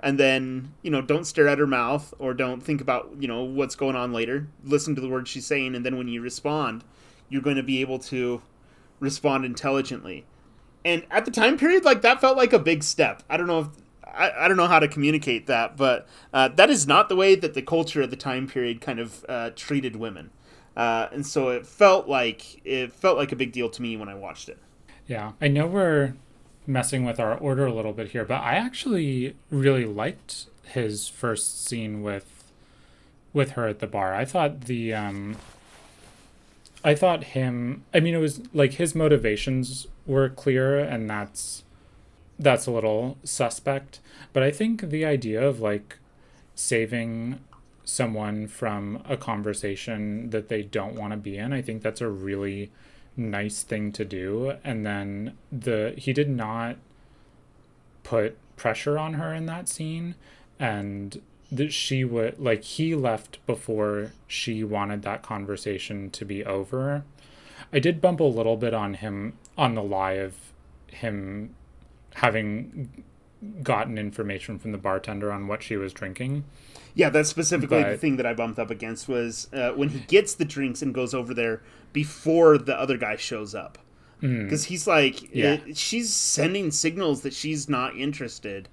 and 0.00 0.18
then, 0.18 0.72
you 0.82 0.90
know, 0.90 1.02
don't 1.02 1.26
stare 1.26 1.48
at 1.48 1.58
her 1.58 1.66
mouth 1.66 2.14
or 2.18 2.32
don't 2.32 2.62
think 2.62 2.80
about, 2.80 3.10
you 3.18 3.28
know, 3.28 3.42
what's 3.42 3.74
going 3.74 3.96
on 3.96 4.12
later. 4.12 4.46
Listen 4.62 4.94
to 4.94 5.00
the 5.00 5.08
words 5.08 5.28
she's 5.28 5.44
saying 5.44 5.74
and 5.74 5.84
then 5.84 5.98
when 5.98 6.08
you 6.08 6.22
respond, 6.22 6.84
you're 7.28 7.42
going 7.42 7.56
to 7.56 7.62
be 7.62 7.82
able 7.82 7.98
to 7.98 8.40
respond 9.00 9.44
intelligently. 9.44 10.24
And 10.84 11.04
at 11.10 11.24
the 11.24 11.30
time 11.30 11.58
period, 11.58 11.84
like 11.84 12.02
that 12.02 12.20
felt 12.20 12.36
like 12.36 12.52
a 12.52 12.58
big 12.58 12.82
step. 12.82 13.22
I 13.28 13.36
don't 13.36 13.46
know 13.46 13.60
if 13.60 13.68
I, 14.06 14.44
I 14.44 14.48
don't 14.48 14.56
know 14.56 14.68
how 14.68 14.78
to 14.78 14.88
communicate 14.88 15.46
that, 15.46 15.76
but 15.76 16.06
uh, 16.32 16.48
that 16.48 16.70
is 16.70 16.86
not 16.86 17.08
the 17.08 17.16
way 17.16 17.34
that 17.34 17.54
the 17.54 17.62
culture 17.62 18.02
of 18.02 18.10
the 18.10 18.16
time 18.16 18.46
period 18.46 18.80
kind 18.80 19.00
of 19.00 19.24
uh, 19.28 19.50
treated 19.56 19.96
women, 19.96 20.30
uh, 20.76 21.08
and 21.10 21.26
so 21.26 21.48
it 21.48 21.66
felt 21.66 22.08
like 22.08 22.64
it 22.64 22.92
felt 22.92 23.16
like 23.16 23.32
a 23.32 23.36
big 23.36 23.52
deal 23.52 23.68
to 23.70 23.82
me 23.82 23.96
when 23.96 24.08
I 24.08 24.14
watched 24.14 24.48
it. 24.48 24.58
Yeah, 25.06 25.32
I 25.40 25.48
know 25.48 25.66
we're 25.66 26.14
messing 26.66 27.04
with 27.04 27.20
our 27.20 27.36
order 27.36 27.66
a 27.66 27.72
little 27.72 27.92
bit 27.92 28.08
here, 28.08 28.24
but 28.24 28.40
I 28.40 28.54
actually 28.54 29.36
really 29.50 29.84
liked 29.84 30.46
his 30.64 31.08
first 31.08 31.66
scene 31.66 32.02
with 32.02 32.30
with 33.32 33.50
her 33.52 33.66
at 33.68 33.80
the 33.80 33.86
bar. 33.86 34.14
I 34.14 34.24
thought 34.24 34.62
the 34.62 34.94
um, 34.94 35.36
I 36.82 36.94
thought 36.94 37.24
him. 37.24 37.84
I 37.92 38.00
mean, 38.00 38.14
it 38.14 38.18
was 38.18 38.40
like 38.54 38.74
his 38.74 38.94
motivations 38.94 39.86
were 40.06 40.28
clear, 40.28 40.78
and 40.78 41.08
that's 41.08 41.64
that's 42.38 42.66
a 42.66 42.70
little 42.70 43.18
suspect. 43.24 44.00
But 44.32 44.42
I 44.42 44.50
think 44.50 44.90
the 44.90 45.04
idea 45.04 45.46
of 45.46 45.60
like 45.60 45.98
saving 46.54 47.40
someone 47.84 48.46
from 48.46 49.02
a 49.08 49.16
conversation 49.16 50.30
that 50.30 50.48
they 50.48 50.62
don't 50.62 50.94
want 50.94 51.12
to 51.12 51.16
be 51.18 51.36
in, 51.36 51.52
I 51.52 51.60
think 51.60 51.82
that's 51.82 52.00
a 52.00 52.08
really 52.08 52.70
nice 53.16 53.62
thing 53.62 53.92
to 53.92 54.04
do. 54.04 54.54
And 54.64 54.84
then 54.84 55.36
the 55.50 55.94
he 55.96 56.12
did 56.12 56.28
not 56.28 56.76
put 58.02 58.36
pressure 58.56 58.98
on 58.98 59.14
her 59.14 59.34
in 59.34 59.46
that 59.46 59.68
scene 59.68 60.14
and 60.58 61.20
that 61.50 61.72
she 61.72 62.04
would 62.04 62.38
like 62.38 62.62
he 62.64 62.94
left 62.94 63.44
before 63.46 64.12
she 64.26 64.64
wanted 64.64 65.02
that 65.02 65.22
conversation 65.22 66.10
to 66.10 66.24
be 66.24 66.44
over. 66.44 67.04
I 67.72 67.78
did 67.78 68.00
bump 68.00 68.20
a 68.20 68.24
little 68.24 68.56
bit 68.56 68.74
on 68.74 68.94
him 68.94 69.36
on 69.56 69.74
the 69.74 69.82
lie 69.82 70.12
of 70.12 70.34
him 70.88 71.54
having 72.16 73.04
gotten 73.62 73.98
information 73.98 74.58
from 74.58 74.72
the 74.72 74.78
bartender 74.78 75.30
on 75.32 75.46
what 75.46 75.62
she 75.62 75.76
was 75.76 75.92
drinking. 75.92 76.44
Yeah, 76.94 77.10
that's 77.10 77.28
specifically 77.28 77.82
the 77.82 77.98
thing 77.98 78.16
that 78.18 78.26
I 78.26 78.34
bumped 78.34 78.58
up 78.58 78.70
against 78.70 79.08
was 79.08 79.48
uh, 79.52 79.70
when 79.72 79.88
he 79.88 79.98
gets 80.00 80.34
the 80.34 80.44
drinks 80.44 80.80
and 80.80 80.94
goes 80.94 81.12
over 81.12 81.34
there 81.34 81.60
before 81.92 82.56
the 82.58 82.78
other 82.78 82.96
guy 82.96 83.16
shows 83.16 83.54
up. 83.54 83.78
Because 84.20 84.64
he's 84.66 84.86
like, 84.86 85.16
Mm. 85.16 85.28
Yeah. 85.32 85.52
uh, 85.54 85.74
she's 85.74 86.10
sending 86.14 86.70
signals 86.70 87.20
that 87.22 87.34
she's 87.34 87.68
not 87.68 87.94
interested. 87.96 88.68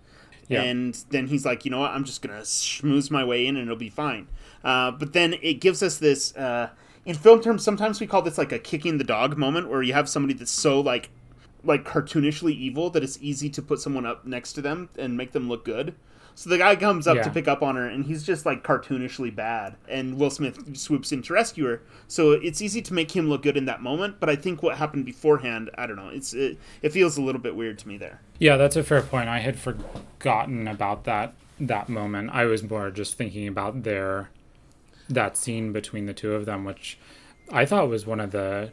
Yeah. 0.48 0.62
And 0.64 0.94
then 1.10 1.28
he's 1.28 1.46
like, 1.46 1.66
you 1.66 1.72
know 1.72 1.80
what, 1.80 1.92
I'm 1.92 2.04
just 2.06 2.22
going 2.22 2.34
to 2.38 2.44
schmooze 2.46 3.10
my 3.12 3.24
way 3.24 3.46
in 3.48 3.56
and 3.58 3.66
it'll 3.66 3.76
be 3.78 3.90
fine. 3.90 4.28
Uh, 4.64 4.92
but 4.92 5.12
then 5.14 5.36
it 5.42 5.56
gives 5.56 5.82
us 5.84 5.98
this, 5.98 6.34
uh, 6.38 6.70
in 7.06 7.16
film 7.16 7.42
terms, 7.42 7.64
sometimes 7.64 8.00
we 8.00 8.08
call 8.08 8.22
this 8.22 8.38
like 8.38 8.52
a 8.52 8.60
kicking 8.60 8.98
the 8.98 9.04
dog 9.04 9.38
moment 9.38 9.68
where 9.70 9.82
you 9.82 9.94
have 9.94 10.08
somebody 10.08 10.34
that's 10.34 10.52
so 10.52 10.80
like, 10.80 11.10
like 11.64 11.84
cartoonishly 11.84 12.52
evil 12.54 12.90
that 12.92 13.04
it's 13.04 13.18
easy 13.22 13.50
to 13.50 13.62
put 13.62 13.80
someone 13.82 14.06
up 14.06 14.26
next 14.26 14.54
to 14.54 14.62
them 14.62 14.90
and 14.98 15.18
make 15.18 15.32
them 15.32 15.50
look 15.50 15.66
good. 15.66 15.96
So 16.36 16.50
the 16.50 16.58
guy 16.58 16.76
comes 16.76 17.08
up 17.08 17.16
Yeah. 17.18 17.24
to 17.24 17.30
pick 17.30 17.48
up 17.48 17.62
on 17.62 17.76
her, 17.76 17.86
and 17.86 18.06
he's 18.06 18.24
just 18.24 18.46
like 18.46 18.64
cartoonishly 18.64 19.36
bad. 19.36 19.76
And 19.88 20.18
Will 20.18 20.30
Smith 20.30 20.76
swoops 20.78 21.12
in 21.12 21.22
to 21.24 21.34
rescue 21.34 21.66
her. 21.66 21.82
So 22.08 22.32
it's 22.32 22.62
easy 22.62 22.82
to 22.84 22.94
make 22.94 23.16
him 23.16 23.30
look 23.30 23.44
good 23.44 23.58
in 23.58 23.66
that 23.66 23.82
moment. 23.82 24.16
But 24.20 24.30
I 24.30 24.36
think 24.36 24.64
what 24.64 24.78
happened 24.78 25.06
beforehand, 25.06 25.70
I 25.78 25.86
don't 25.88 25.96
know. 25.98 26.10
It's 26.10 26.34
it, 26.34 26.58
it 26.82 26.92
feels 26.92 27.18
a 27.18 27.22
little 27.22 27.42
bit 27.42 27.56
weird 27.56 27.78
to 27.80 27.88
me 27.88 27.98
there. 27.98 28.22
Yeah, 28.40 28.58
that's 28.58 28.76
a 28.76 28.84
fair 28.84 29.02
point. 29.02 29.30
I 29.30 29.40
had 29.40 29.58
forgotten 29.60 30.68
about 30.68 31.04
that 31.06 31.34
that 31.60 31.90
moment. 31.90 32.32
I 32.34 32.46
was 32.46 32.64
more 32.68 32.90
just 32.90 33.16
thinking 33.18 33.48
about 33.48 33.84
their 33.84 34.30
that 35.10 35.38
scene 35.38 35.72
between 35.74 36.06
the 36.06 36.14
two 36.14 36.34
of 36.34 36.46
them, 36.46 36.64
which 36.64 36.98
I 37.52 37.66
thought 37.66 37.90
was 37.90 38.06
one 38.06 38.20
of 38.20 38.32
the 38.32 38.72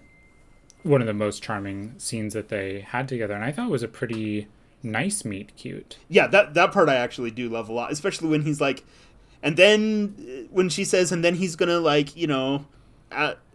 one 0.85 1.01
of 1.01 1.07
the 1.09 1.13
most 1.15 1.43
charming 1.43 1.95
scenes 1.99 2.33
that 2.35 2.49
they 2.49 2.81
had 2.81 3.09
together, 3.09 3.35
and 3.35 3.45
I 3.45 3.51
thought 3.53 3.67
it 3.67 3.71
was 3.73 3.83
a 3.83 3.89
pretty 3.89 4.47
nice 4.83 5.25
meet 5.25 5.57
cute. 5.57 5.99
Yeah, 6.09 6.27
that 6.29 6.55
that 6.55 6.73
part 6.73 6.89
I 6.89 6.97
actually 6.97 7.31
do 7.31 7.49
love 7.49 7.69
a 7.69 7.73
lot, 7.73 7.93
especially 7.93 8.29
when 8.29 8.43
he's 8.43 8.61
like, 8.61 8.85
and 9.43 9.57
then 9.57 10.15
uh, 10.19 10.49
when 10.51 10.69
she 10.69 10.85
says, 10.85 11.13
and 11.13 11.25
then 11.25 11.37
he's 11.37 11.57
gonna 11.57 11.79
like, 11.81 12.17
you 12.17 12.27
know, 12.27 12.67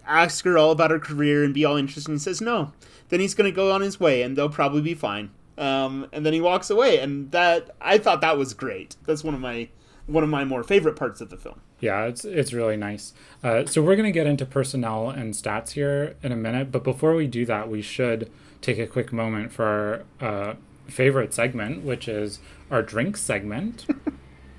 ask 0.05 0.45
her 0.45 0.57
all 0.57 0.71
about 0.71 0.91
her 0.91 0.99
career 0.99 1.43
and 1.43 1.53
be 1.53 1.65
all 1.65 1.77
interested. 1.77 2.09
And 2.09 2.19
he 2.19 2.23
says 2.23 2.41
no. 2.41 2.73
Then 3.09 3.19
he's 3.19 3.33
gonna 3.36 3.51
go 3.51 3.71
on 3.71 3.81
his 3.81 3.99
way, 3.99 4.21
and 4.21 4.38
they'll 4.38 4.49
probably 4.49 4.81
be 4.81 4.93
fine. 4.93 5.31
Um, 5.57 6.07
and 6.12 6.25
then 6.25 6.33
he 6.33 6.41
walks 6.41 6.69
away, 6.69 6.99
and 6.99 7.31
that 7.31 7.75
I 7.79 7.97
thought 7.97 8.21
that 8.21 8.38
was 8.38 8.53
great. 8.53 8.95
That's 9.05 9.23
one 9.23 9.33
of 9.33 9.39
my 9.39 9.69
one 10.07 10.23
of 10.23 10.29
my 10.29 10.43
more 10.43 10.63
favorite 10.63 10.95
parts 10.95 11.21
of 11.21 11.29
the 11.29 11.38
film. 11.38 11.62
Yeah, 11.79 12.05
it's 12.05 12.25
it's 12.25 12.53
really 12.53 12.77
nice. 12.77 13.13
Uh, 13.43 13.65
so 13.65 13.81
we're 13.81 13.95
gonna 13.95 14.12
get 14.12 14.25
into 14.27 14.45
personnel 14.45 15.09
and 15.09 15.33
stats 15.33 15.71
here 15.71 16.15
in 16.23 16.31
a 16.31 16.36
minute, 16.36 16.71
but 16.71 16.83
before 16.83 17.13
we 17.13 17.27
do 17.27 17.45
that, 17.45 17.69
we 17.69 17.81
should 17.81 18.31
take 18.62 18.79
a 18.79 18.88
quick 18.88 19.12
moment 19.12 19.51
for 19.51 20.05
our 20.21 20.27
uh, 20.27 20.53
favorite 20.88 21.34
segment, 21.34 21.84
which 21.84 22.08
is 22.08 22.39
our 22.69 22.82
drink 22.82 23.17
segment. 23.17 23.86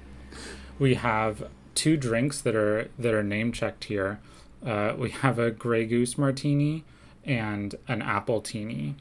we 0.79 0.95
have 0.95 1.49
two 1.75 1.97
drinks 1.97 2.41
that 2.41 2.55
are 2.55 2.91
that 2.99 3.15
are 3.15 3.23
name 3.23 3.53
checked 3.53 3.85
here. 3.85 4.21
Uh, 4.65 4.95
we 4.97 5.11
have 5.11 5.39
a 5.39 5.51
Grey 5.51 5.85
Goose 5.85 6.17
martini 6.17 6.85
and 7.25 7.75
an 7.89 8.01
appletini. 8.01 8.95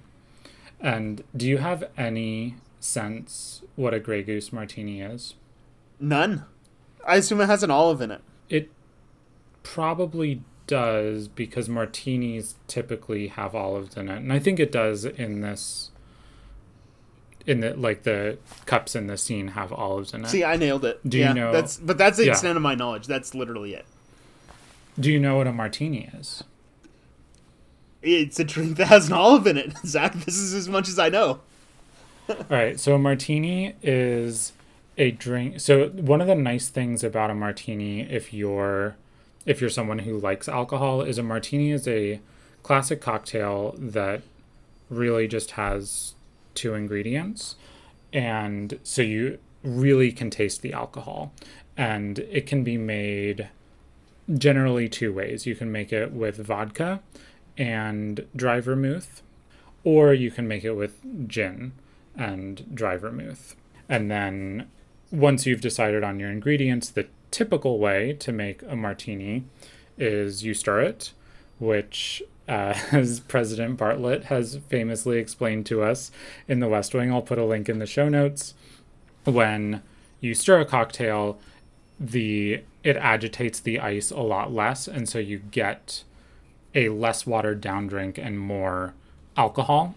And 0.79 1.23
do 1.35 1.47
you 1.47 1.59
have 1.59 1.85
any 1.97 2.55
sense 2.79 3.61
what 3.75 3.93
a 3.93 3.99
Grey 3.99 4.23
Goose 4.23 4.51
martini 4.51 5.01
is? 5.01 5.35
None. 5.99 6.45
I 7.05 7.17
assume 7.17 7.41
it 7.41 7.45
has 7.45 7.63
an 7.63 7.71
olive 7.71 8.01
in 8.01 8.11
it. 8.11 8.21
It 8.49 8.69
probably 9.63 10.41
does 10.67 11.27
because 11.27 11.69
martinis 11.69 12.55
typically 12.67 13.27
have 13.27 13.55
olives 13.55 13.95
in 13.95 14.09
it, 14.09 14.17
and 14.17 14.33
I 14.33 14.39
think 14.39 14.59
it 14.59 14.71
does 14.71 15.05
in 15.05 15.41
this. 15.41 15.91
In 17.45 17.59
the 17.59 17.75
like 17.75 18.03
the 18.03 18.37
cups 18.65 18.95
in 18.95 19.07
the 19.07 19.17
scene 19.17 19.49
have 19.49 19.73
olives 19.73 20.13
in 20.13 20.23
it. 20.23 20.29
See, 20.29 20.43
I 20.45 20.55
nailed 20.55 20.85
it. 20.85 21.01
Do 21.07 21.17
you 21.17 21.33
know- 21.33 21.51
That's 21.51 21.77
but 21.77 21.97
that's 21.97 22.17
the 22.17 22.25
Yeah. 22.25 22.31
extent 22.31 22.55
of 22.55 22.61
my 22.63 22.73
knowledge. 22.75 23.05
That's 23.07 23.35
literally 23.35 23.73
it. 23.73 23.85
Do 24.99 25.11
you 25.11 25.19
know 25.19 25.35
what 25.37 25.47
a 25.47 25.51
martini 25.51 26.09
is? 26.17 26.43
It's 28.01 28.39
a 28.39 28.43
drink 28.43 28.77
that 28.77 28.87
has 28.87 29.07
an 29.07 29.13
olive 29.13 29.47
in 29.47 29.57
it. 29.57 29.73
Zach, 29.85 30.13
this 30.13 30.37
is 30.37 30.53
as 30.53 30.67
much 30.69 30.87
as 30.89 30.99
I 30.99 31.09
know. 31.09 31.39
All 32.29 32.35
right, 32.49 32.79
so 32.79 32.95
a 32.95 32.99
martini 32.99 33.75
is 33.81 34.53
a 34.97 35.11
drink. 35.11 35.59
So 35.59 35.89
one 35.89 36.21
of 36.21 36.27
the 36.27 36.35
nice 36.35 36.69
things 36.69 37.03
about 37.03 37.29
a 37.29 37.35
martini, 37.35 38.01
if 38.01 38.33
you're 38.33 38.95
if 39.45 39.59
you're 39.59 39.69
someone 39.69 39.99
who 39.99 40.17
likes 40.17 40.47
alcohol, 40.47 41.01
is 41.01 41.17
a 41.17 41.23
martini 41.23 41.71
is 41.71 41.87
a 41.87 42.21
classic 42.61 43.01
cocktail 43.01 43.75
that 43.77 44.21
really 44.89 45.27
just 45.27 45.51
has 45.51 46.13
two 46.53 46.73
ingredients, 46.73 47.55
and 48.11 48.79
so 48.83 49.01
you 49.01 49.39
really 49.63 50.11
can 50.11 50.29
taste 50.29 50.61
the 50.61 50.73
alcohol, 50.73 51.33
and 51.77 52.19
it 52.19 52.45
can 52.45 52.63
be 52.63 52.77
made 52.77 53.49
generally 54.37 54.87
two 54.87 55.11
ways. 55.11 55.45
You 55.45 55.55
can 55.55 55.71
make 55.71 55.91
it 55.91 56.11
with 56.11 56.37
vodka 56.37 57.01
and 57.57 58.25
dry 58.35 58.59
vermouth, 58.59 59.21
or 59.83 60.13
you 60.13 60.31
can 60.31 60.47
make 60.47 60.63
it 60.63 60.73
with 60.73 60.99
gin 61.27 61.73
and 62.15 62.65
dry 62.73 62.97
vermouth. 62.97 63.55
And 63.89 64.09
then 64.09 64.67
once 65.11 65.45
you've 65.45 65.61
decided 65.61 66.03
on 66.03 66.19
your 66.19 66.29
ingredients, 66.29 66.89
the 66.89 67.07
typical 67.31 67.79
way 67.79 68.13
to 68.13 68.31
make 68.31 68.61
a 68.63 68.75
martini 68.75 69.43
is 69.97 70.43
you 70.43 70.53
stir 70.53 70.81
it, 70.81 71.13
which, 71.59 72.23
uh, 72.47 72.73
as 72.91 73.19
President 73.21 73.79
Bartlet 73.79 74.25
has 74.25 74.59
famously 74.67 75.17
explained 75.17 75.65
to 75.67 75.81
us 75.81 76.11
in 76.47 76.59
the 76.59 76.67
West 76.67 76.93
Wing, 76.93 77.11
I'll 77.11 77.21
put 77.21 77.37
a 77.39 77.45
link 77.45 77.69
in 77.69 77.79
the 77.79 77.85
show 77.85 78.09
notes. 78.09 78.53
When 79.23 79.81
you 80.19 80.33
stir 80.33 80.61
a 80.61 80.65
cocktail, 80.65 81.39
the 81.99 82.61
it 82.83 82.97
agitates 82.97 83.59
the 83.59 83.79
ice 83.79 84.11
a 84.11 84.19
lot 84.19 84.51
less, 84.51 84.87
and 84.87 85.07
so 85.07 85.19
you 85.19 85.39
get 85.39 86.03
a 86.75 86.89
less 86.89 87.25
watered 87.25 87.61
down 87.61 87.87
drink 87.87 88.17
and 88.17 88.39
more 88.39 88.93
alcohol. 89.37 89.95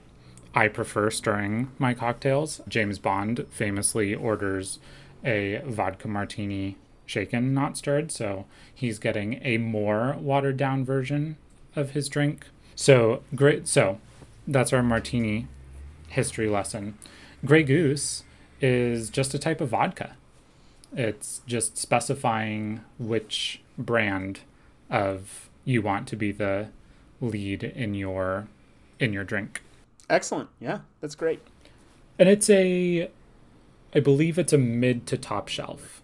I 0.54 0.68
prefer 0.68 1.10
stirring 1.10 1.70
my 1.78 1.94
cocktails. 1.94 2.60
James 2.68 2.98
Bond 2.98 3.46
famously 3.50 4.14
orders 4.14 4.78
a 5.24 5.60
vodka 5.66 6.08
martini 6.08 6.76
shaken, 7.04 7.52
not 7.52 7.76
stirred, 7.76 8.10
so 8.10 8.46
he's 8.72 8.98
getting 8.98 9.40
a 9.42 9.58
more 9.58 10.16
watered 10.18 10.56
down 10.56 10.84
version 10.84 11.36
of 11.76 11.90
his 11.90 12.08
drink. 12.08 12.46
So 12.74 13.22
great. 13.34 13.68
So 13.68 14.00
that's 14.46 14.72
our 14.72 14.82
martini 14.82 15.46
history 16.08 16.48
lesson. 16.48 16.96
Grey 17.44 17.62
Goose 17.62 18.24
is 18.60 19.10
just 19.10 19.34
a 19.34 19.38
type 19.38 19.60
of 19.60 19.68
vodka. 19.70 20.16
It's 20.94 21.42
just 21.46 21.76
specifying 21.76 22.80
which 22.98 23.60
brand 23.76 24.40
of 24.90 25.50
you 25.64 25.82
want 25.82 26.08
to 26.08 26.16
be 26.16 26.32
the 26.32 26.68
lead 27.20 27.64
in 27.64 27.94
your 27.94 28.48
in 28.98 29.12
your 29.12 29.24
drink. 29.24 29.62
Excellent. 30.08 30.48
Yeah, 30.60 30.80
that's 31.00 31.14
great. 31.14 31.40
And 32.18 32.28
it's 32.28 32.48
a 32.48 33.10
I 33.94 34.00
believe 34.00 34.38
it's 34.38 34.52
a 34.52 34.58
mid 34.58 35.06
to 35.08 35.16
top 35.16 35.48
shelf 35.48 36.02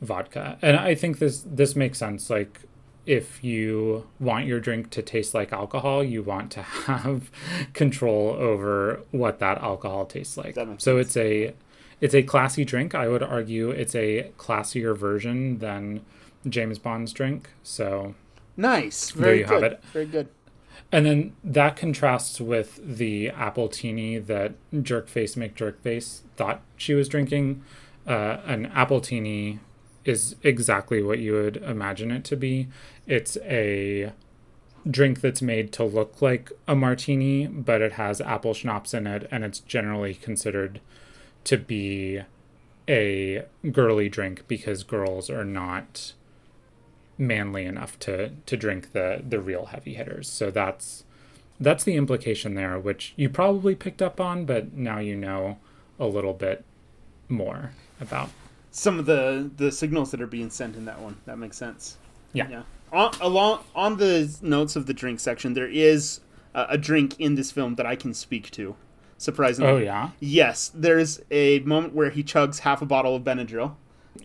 vodka. 0.00 0.58
And 0.62 0.76
I 0.76 0.94
think 0.94 1.18
this 1.18 1.44
this 1.46 1.76
makes 1.76 1.98
sense 1.98 2.30
like 2.30 2.60
if 3.06 3.42
you 3.44 4.06
want 4.18 4.46
your 4.46 4.60
drink 4.60 4.90
to 4.90 5.02
taste 5.02 5.34
like 5.34 5.52
alcohol, 5.52 6.02
you 6.02 6.22
want 6.22 6.50
to 6.52 6.62
have 6.62 7.30
control 7.72 8.30
over 8.30 9.00
what 9.10 9.38
that 9.38 9.58
alcohol 9.58 10.06
tastes 10.06 10.36
like. 10.36 10.54
So 10.54 10.64
sense. 10.64 10.86
it's 10.86 11.16
a 11.16 11.54
it's 12.00 12.14
a 12.14 12.22
classy 12.22 12.64
drink. 12.64 12.94
I 12.94 13.08
would 13.08 13.22
argue 13.22 13.70
it's 13.70 13.94
a 13.94 14.30
classier 14.38 14.96
version 14.96 15.58
than 15.58 16.04
James 16.48 16.78
Bond's 16.78 17.12
drink. 17.12 17.50
So 17.62 18.14
Nice. 18.56 19.10
There 19.10 19.22
Very 19.24 19.38
you 19.40 19.44
good. 19.46 19.62
have 19.62 19.72
it. 19.72 19.84
Very 19.92 20.06
good. 20.06 20.28
And 20.92 21.06
then 21.06 21.36
that 21.42 21.76
contrasts 21.76 22.40
with 22.40 22.78
the 22.84 23.30
appletini 23.30 24.24
that 24.26 24.54
Jerkface 24.72 25.36
McJerkface 25.36 26.20
thought 26.36 26.60
she 26.76 26.94
was 26.94 27.08
drinking. 27.08 27.62
Uh, 28.06 28.38
an 28.44 28.70
appletini 28.70 29.58
is 30.04 30.36
exactly 30.42 31.02
what 31.02 31.18
you 31.18 31.32
would 31.32 31.56
imagine 31.58 32.10
it 32.10 32.24
to 32.24 32.36
be. 32.36 32.68
It's 33.06 33.36
a 33.44 34.12
drink 34.88 35.20
that's 35.20 35.40
made 35.40 35.72
to 35.72 35.84
look 35.84 36.20
like 36.20 36.52
a 36.68 36.74
martini, 36.74 37.46
but 37.46 37.80
it 37.80 37.92
has 37.92 38.20
apple 38.20 38.54
schnapps 38.54 38.92
in 38.92 39.06
it, 39.06 39.26
and 39.30 39.44
it's 39.44 39.60
generally 39.60 40.14
considered 40.14 40.80
to 41.44 41.56
be 41.56 42.22
a 42.88 43.44
girly 43.72 44.08
drink 44.08 44.46
because 44.46 44.82
girls 44.82 45.30
are 45.30 45.44
not 45.44 46.12
manly 47.16 47.64
enough 47.64 47.98
to 48.00 48.30
to 48.44 48.56
drink 48.56 48.92
the 48.92 49.22
the 49.26 49.40
real 49.40 49.66
heavy 49.66 49.94
hitters. 49.94 50.28
So 50.28 50.50
that's 50.50 51.04
that's 51.58 51.84
the 51.84 51.96
implication 51.96 52.54
there, 52.54 52.78
which 52.78 53.14
you 53.16 53.28
probably 53.28 53.74
picked 53.74 54.02
up 54.02 54.20
on, 54.20 54.44
but 54.44 54.74
now 54.74 54.98
you 54.98 55.16
know 55.16 55.58
a 55.98 56.06
little 56.06 56.34
bit 56.34 56.64
more 57.28 57.70
about. 58.00 58.30
Some 58.76 58.98
of 58.98 59.06
the 59.06 59.48
the 59.56 59.70
signals 59.70 60.10
that 60.10 60.20
are 60.20 60.26
being 60.26 60.50
sent 60.50 60.74
in 60.74 60.84
that 60.86 61.00
one. 61.00 61.16
That 61.26 61.38
makes 61.38 61.56
sense. 61.56 61.96
Yeah. 62.32 62.48
Yeah. 62.48 62.62
On, 62.92 63.12
along 63.20 63.60
on 63.74 63.98
the 63.98 64.36
notes 64.42 64.74
of 64.74 64.86
the 64.86 64.92
drink 64.94 65.20
section, 65.20 65.54
there 65.54 65.68
is 65.68 66.20
a, 66.54 66.66
a 66.70 66.78
drink 66.78 67.14
in 67.20 67.36
this 67.36 67.52
film 67.52 67.76
that 67.76 67.86
I 67.86 67.94
can 67.94 68.12
speak 68.14 68.50
to. 68.52 68.74
Surprisingly. 69.16 69.70
Oh 69.70 69.76
yeah. 69.76 70.10
Yes, 70.18 70.72
there's 70.74 71.20
a 71.30 71.60
moment 71.60 71.94
where 71.94 72.10
he 72.10 72.24
chugs 72.24 72.60
half 72.60 72.82
a 72.82 72.86
bottle 72.86 73.14
of 73.14 73.22
Benadryl 73.22 73.76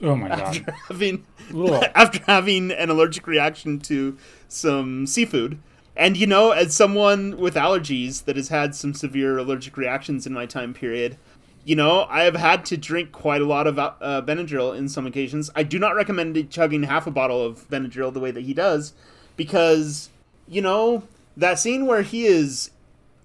Oh 0.01 0.15
my 0.15 0.29
god. 0.29 0.39
after 0.41 0.71
having 0.87 1.25
after 1.95 2.19
having 2.25 2.71
an 2.71 2.89
allergic 2.89 3.27
reaction 3.27 3.79
to 3.81 4.17
some 4.47 5.05
seafood. 5.05 5.59
And 5.95 6.17
you 6.17 6.25
know, 6.25 6.51
as 6.51 6.73
someone 6.73 7.37
with 7.37 7.53
allergies 7.53 8.25
that 8.25 8.35
has 8.35 8.49
had 8.49 8.73
some 8.73 8.93
severe 8.95 9.37
allergic 9.37 9.77
reactions 9.77 10.25
in 10.25 10.33
my 10.33 10.45
time 10.47 10.73
period, 10.73 11.17
you 11.65 11.75
know, 11.75 12.05
I 12.09 12.23
have 12.23 12.35
had 12.35 12.65
to 12.65 12.77
drink 12.77 13.11
quite 13.11 13.41
a 13.41 13.45
lot 13.45 13.67
of 13.67 13.77
uh, 13.77 14.21
Benadryl 14.25 14.75
in 14.75 14.89
some 14.89 15.05
occasions. 15.05 15.49
I 15.55 15.63
do 15.63 15.77
not 15.77 15.95
recommend 15.95 16.49
chugging 16.49 16.83
half 16.83 17.05
a 17.07 17.11
bottle 17.11 17.43
of 17.43 17.69
Benadryl 17.69 18.13
the 18.13 18.19
way 18.19 18.31
that 18.31 18.43
he 18.43 18.53
does, 18.53 18.93
because 19.35 20.09
you 20.47 20.61
know 20.61 21.03
that 21.37 21.59
scene 21.59 21.85
where 21.85 22.01
he 22.01 22.25
is 22.25 22.71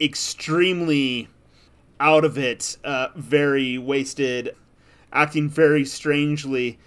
extremely 0.01 1.28
out 2.01 2.24
of 2.24 2.37
it, 2.37 2.76
uh, 2.85 3.09
very 3.14 3.78
wasted, 3.78 4.55
acting 5.12 5.49
very 5.49 5.85
strangely, 5.85 6.78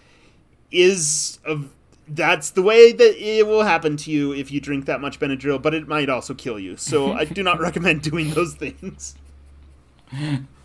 is 0.70 1.40
a, 1.46 1.58
that's 2.08 2.52
the 2.52 2.62
way 2.62 2.92
that 2.92 3.16
it 3.18 3.48
will 3.48 3.64
happen 3.64 3.98
to 3.98 4.12
you 4.12 4.34
if 4.34 4.52
you 4.52 4.60
drink 4.60 4.86
that 4.86 5.02
much 5.02 5.20
Benadryl, 5.20 5.62
but 5.62 5.74
it 5.74 5.88
might 5.88 6.10
also 6.10 6.34
kill 6.34 6.60
you. 6.60 6.78
So 6.78 7.14
I 7.14 7.26
do 7.26 7.42
not 7.42 7.60
recommend 7.62 8.02
doing 8.02 8.32
those 8.32 8.54
things. 8.54 9.16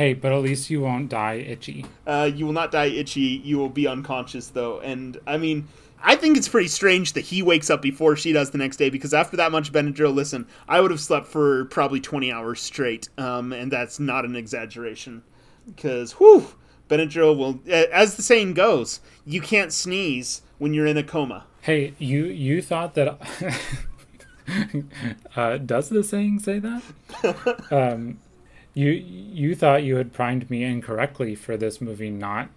Hey, 0.00 0.14
but 0.14 0.32
at 0.32 0.38
least 0.38 0.70
you 0.70 0.80
won't 0.80 1.10
die 1.10 1.34
itchy. 1.34 1.84
Uh, 2.06 2.30
you 2.34 2.46
will 2.46 2.54
not 2.54 2.70
die 2.70 2.86
itchy. 2.86 3.42
You 3.44 3.58
will 3.58 3.68
be 3.68 3.86
unconscious 3.86 4.48
though, 4.48 4.80
and 4.80 5.18
I 5.26 5.36
mean. 5.36 5.68
I 6.02 6.16
think 6.16 6.38
it's 6.38 6.48
pretty 6.48 6.68
strange 6.68 7.12
that 7.12 7.26
he 7.26 7.42
wakes 7.42 7.68
up 7.68 7.82
before 7.82 8.16
she 8.16 8.32
does 8.32 8.52
the 8.52 8.56
next 8.56 8.78
day 8.78 8.88
because 8.88 9.12
after 9.12 9.36
that 9.36 9.52
much 9.52 9.70
Benadryl, 9.70 10.14
listen, 10.14 10.46
I 10.66 10.80
would 10.80 10.90
have 10.90 11.00
slept 11.00 11.26
for 11.26 11.66
probably 11.66 12.00
20 12.00 12.32
hours 12.32 12.62
straight, 12.62 13.10
um, 13.18 13.52
and 13.52 13.70
that's 13.70 14.00
not 14.00 14.24
an 14.24 14.34
exaggeration. 14.34 15.22
Because, 15.66 16.12
whew, 16.12 16.46
Benadryl 16.88 17.36
will, 17.36 17.60
as 17.70 18.16
the 18.16 18.22
saying 18.22 18.54
goes, 18.54 19.00
you 19.26 19.42
can't 19.42 19.74
sneeze 19.74 20.40
when 20.56 20.72
you're 20.72 20.86
in 20.86 20.96
a 20.96 21.02
coma. 21.02 21.44
Hey, 21.60 21.92
you 21.98 22.24
you 22.24 22.62
thought 22.62 22.94
that 22.94 23.20
uh, 25.36 25.58
does 25.58 25.90
the 25.90 26.02
saying 26.02 26.38
say 26.38 26.60
that? 26.60 26.82
um, 27.70 28.18
you 28.74 28.90
you 28.90 29.54
thought 29.54 29.82
you 29.82 29.96
had 29.96 30.12
primed 30.12 30.50
me 30.50 30.64
incorrectly 30.64 31.34
for 31.34 31.56
this 31.56 31.80
movie 31.80 32.10
not 32.10 32.48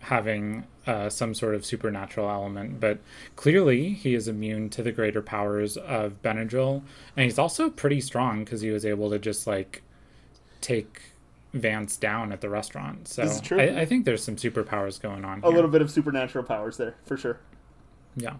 having 0.00 0.64
uh, 0.86 1.08
some 1.08 1.34
sort 1.34 1.54
of 1.54 1.64
supernatural 1.64 2.28
element, 2.28 2.80
but 2.80 2.98
clearly 3.36 3.92
he 3.92 4.14
is 4.14 4.28
immune 4.28 4.68
to 4.70 4.82
the 4.82 4.92
greater 4.92 5.22
powers 5.22 5.76
of 5.76 6.20
Benadryl, 6.22 6.82
and 7.16 7.24
he's 7.24 7.38
also 7.38 7.70
pretty 7.70 8.00
strong 8.00 8.44
because 8.44 8.60
he 8.60 8.70
was 8.70 8.84
able 8.84 9.10
to 9.10 9.18
just 9.18 9.46
like 9.46 9.82
take 10.60 11.02
Vance 11.52 11.96
down 11.96 12.30
at 12.32 12.40
the 12.40 12.48
restaurant. 12.48 13.08
So 13.08 13.24
This 13.24 13.36
is 13.36 13.40
true. 13.40 13.60
I, 13.60 13.80
I 13.80 13.84
think 13.84 14.04
there's 14.04 14.22
some 14.22 14.36
superpowers 14.36 15.00
going 15.00 15.24
on. 15.24 15.40
A 15.40 15.46
here. 15.46 15.54
little 15.54 15.70
bit 15.70 15.82
of 15.82 15.90
supernatural 15.90 16.44
powers 16.44 16.76
there, 16.76 16.94
for 17.04 17.16
sure. 17.16 17.38
Yeah. 18.16 18.34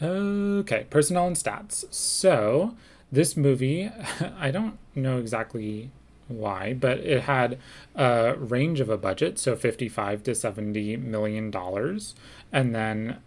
Okay, 0.00 0.86
personnel 0.90 1.26
and 1.26 1.36
stats. 1.36 1.84
So, 1.92 2.76
this 3.14 3.36
movie, 3.36 3.90
I 4.38 4.50
don't 4.50 4.78
know 4.94 5.18
exactly 5.18 5.90
why, 6.28 6.74
but 6.74 6.98
it 6.98 7.22
had 7.22 7.58
a 7.94 8.34
range 8.36 8.80
of 8.80 8.88
a 8.88 8.96
budget, 8.96 9.38
so 9.38 9.56
55 9.56 10.22
to 10.24 10.34
70 10.34 10.96
million 10.96 11.50
dollars, 11.50 12.14
and 12.52 12.74
then 12.74 13.18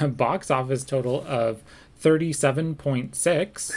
a 0.00 0.08
box 0.24 0.50
office 0.50 0.84
total 0.84 1.24
of 1.26 1.62
37.6 2.02 3.72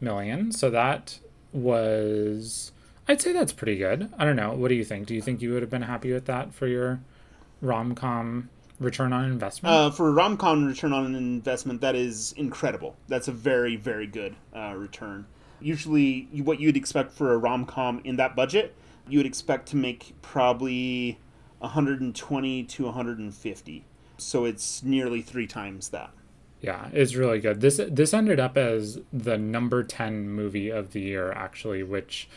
million. 0.00 0.52
So 0.52 0.70
that 0.70 1.18
was 1.52 2.72
I'd 3.06 3.20
say 3.20 3.32
that's 3.32 3.52
pretty 3.52 3.76
good. 3.76 4.10
I 4.18 4.24
don't 4.24 4.36
know. 4.36 4.52
What 4.52 4.68
do 4.68 4.74
you 4.74 4.84
think? 4.84 5.06
Do 5.06 5.14
you 5.14 5.20
think 5.20 5.42
you 5.42 5.52
would 5.52 5.62
have 5.62 5.70
been 5.70 5.82
happy 5.82 6.12
with 6.12 6.24
that 6.24 6.54
for 6.54 6.66
your 6.66 7.00
rom-com 7.60 8.48
return 8.80 9.12
on 9.12 9.24
investment? 9.24 9.74
Uh, 9.74 9.90
for 9.90 10.08
a 10.08 10.12
rom 10.12 10.36
com 10.36 10.64
return 10.64 10.92
on 10.92 11.06
an 11.06 11.14
investment, 11.14 11.80
that 11.80 11.94
is 11.94 12.32
incredible. 12.36 12.96
That's 13.08 13.28
a 13.28 13.32
very, 13.32 13.76
very 13.76 14.06
good 14.06 14.34
uh, 14.54 14.74
return. 14.76 15.26
Usually, 15.60 16.28
you- 16.32 16.44
what 16.44 16.60
you'd 16.60 16.76
expect 16.76 17.12
for 17.12 17.32
a 17.32 17.38
rom 17.38 17.64
com 17.66 18.00
in 18.04 18.16
that 18.16 18.34
budget, 18.36 18.74
you 19.08 19.18
would 19.18 19.26
expect 19.26 19.68
to 19.68 19.76
make 19.76 20.14
probably 20.22 21.18
120 21.58 22.64
to 22.64 22.84
150. 22.84 23.84
So 24.16 24.44
it's 24.44 24.82
nearly 24.82 25.22
three 25.22 25.46
times 25.46 25.88
that. 25.90 26.10
Yeah, 26.60 26.88
it's 26.92 27.14
really 27.14 27.40
good. 27.40 27.60
This 27.60 27.78
this 27.90 28.14
ended 28.14 28.40
up 28.40 28.56
as 28.56 28.98
the 29.12 29.36
number 29.36 29.82
10 29.82 30.28
movie 30.30 30.70
of 30.70 30.92
the 30.92 31.00
year 31.00 31.30
actually, 31.32 31.82
which 31.82 32.28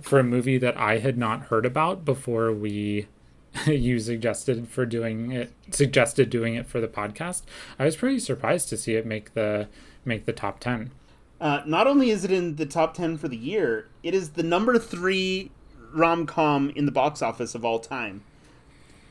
for 0.00 0.18
a 0.18 0.24
movie 0.24 0.58
that 0.58 0.76
I 0.76 0.98
had 0.98 1.16
not 1.16 1.42
heard 1.42 1.64
about 1.66 2.04
before 2.04 2.52
we 2.52 3.06
you 3.66 3.98
suggested 3.98 4.68
for 4.68 4.86
doing 4.86 5.32
it 5.32 5.52
suggested 5.70 6.30
doing 6.30 6.54
it 6.54 6.66
for 6.66 6.80
the 6.80 6.88
podcast. 6.88 7.42
I 7.78 7.84
was 7.84 7.96
pretty 7.96 8.18
surprised 8.18 8.68
to 8.70 8.76
see 8.76 8.94
it 8.94 9.06
make 9.06 9.34
the 9.34 9.68
make 10.04 10.24
the 10.26 10.32
top 10.32 10.60
10. 10.60 10.92
Uh, 11.40 11.62
not 11.64 11.86
only 11.86 12.10
is 12.10 12.24
it 12.24 12.30
in 12.30 12.56
the 12.56 12.66
top 12.66 12.94
10 12.94 13.16
for 13.16 13.28
the 13.28 13.36
year, 13.36 13.88
it 14.02 14.14
is 14.14 14.30
the 14.30 14.42
number 14.42 14.78
three 14.78 15.50
rom 15.92 16.26
com 16.26 16.70
in 16.70 16.86
the 16.86 16.92
box 16.92 17.22
office 17.22 17.54
of 17.54 17.64
all 17.64 17.78
time. 17.78 18.22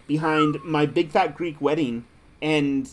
Behind 0.08 0.58
My 0.64 0.86
Big 0.86 1.12
Fat 1.12 1.36
Greek 1.36 1.60
Wedding 1.62 2.06
and 2.42 2.90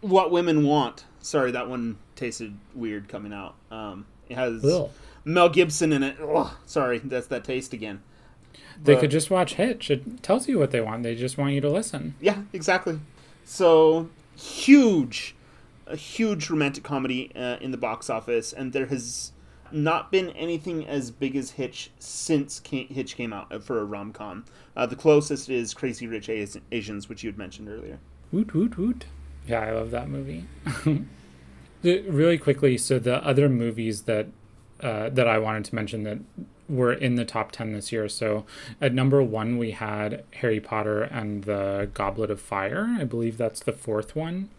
What 0.00 0.30
Women 0.30 0.64
Want. 0.64 1.04
Sorry, 1.20 1.50
that 1.50 1.68
one 1.68 1.98
tasted 2.16 2.56
weird 2.74 3.08
coming 3.08 3.32
out. 3.32 3.56
Um, 3.70 4.06
it 4.28 4.36
has 4.36 4.64
Ugh. 4.64 4.90
Mel 5.24 5.48
Gibson 5.48 5.92
in 5.92 6.02
it. 6.02 6.16
Ugh, 6.20 6.50
sorry, 6.66 6.98
that's 6.98 7.26
that 7.28 7.44
taste 7.44 7.72
again. 7.72 8.02
They 8.82 8.94
But- 8.94 9.00
could 9.00 9.10
just 9.10 9.30
watch 9.30 9.54
Hitch. 9.54 9.90
It 9.90 10.22
tells 10.22 10.48
you 10.48 10.58
what 10.58 10.70
they 10.70 10.80
want. 10.80 11.02
They 11.02 11.14
just 11.14 11.38
want 11.38 11.52
you 11.54 11.60
to 11.60 11.70
listen. 11.70 12.14
Yeah, 12.20 12.42
exactly. 12.52 12.98
So 13.44 14.08
huge, 14.36 15.34
a 15.86 15.96
huge 15.96 16.50
romantic 16.50 16.82
comedy 16.84 17.30
uh, 17.36 17.56
in 17.60 17.70
the 17.70 17.76
box 17.78 18.08
office, 18.10 18.52
and 18.52 18.72
there 18.72 18.86
has 18.86 19.32
not 19.72 20.12
been 20.12 20.30
anything 20.30 20.86
as 20.86 21.10
big 21.10 21.34
as 21.36 21.52
Hitch 21.52 21.90
since 21.98 22.60
Hitch 22.68 23.16
came 23.16 23.32
out 23.32 23.52
uh, 23.52 23.58
for 23.58 23.80
a 23.80 23.84
rom 23.84 24.12
com. 24.12 24.44
Uh, 24.76 24.86
the 24.86 24.96
closest 24.96 25.48
is 25.48 25.72
Crazy 25.74 26.06
Rich 26.06 26.28
Asi- 26.28 26.60
Asians, 26.72 27.08
which 27.08 27.22
you 27.22 27.28
had 27.28 27.38
mentioned 27.38 27.68
earlier. 27.68 27.98
Woot 28.32 28.54
woot 28.54 28.76
woot. 28.78 29.06
Yeah, 29.46 29.60
I 29.60 29.72
love 29.72 29.90
that 29.90 30.08
movie. 30.08 30.44
Really 31.82 32.38
quickly, 32.38 32.78
so 32.78 32.98
the 32.98 33.22
other 33.22 33.46
movies 33.50 34.02
that 34.02 34.28
uh, 34.84 35.08
that 35.08 35.26
I 35.26 35.38
wanted 35.38 35.64
to 35.64 35.74
mention 35.74 36.02
that 36.02 36.18
were 36.68 36.92
in 36.92 37.14
the 37.14 37.24
top 37.24 37.52
ten 37.52 37.72
this 37.72 37.90
year. 37.90 38.06
So 38.06 38.44
at 38.82 38.92
number 38.92 39.22
one 39.22 39.56
we 39.56 39.70
had 39.70 40.24
Harry 40.34 40.60
Potter 40.60 41.02
and 41.02 41.44
the 41.44 41.88
Goblet 41.94 42.30
of 42.30 42.38
Fire. 42.38 42.94
I 42.98 43.04
believe 43.04 43.38
that's 43.38 43.60
the 43.60 43.72
fourth 43.72 44.14
one. 44.14 44.50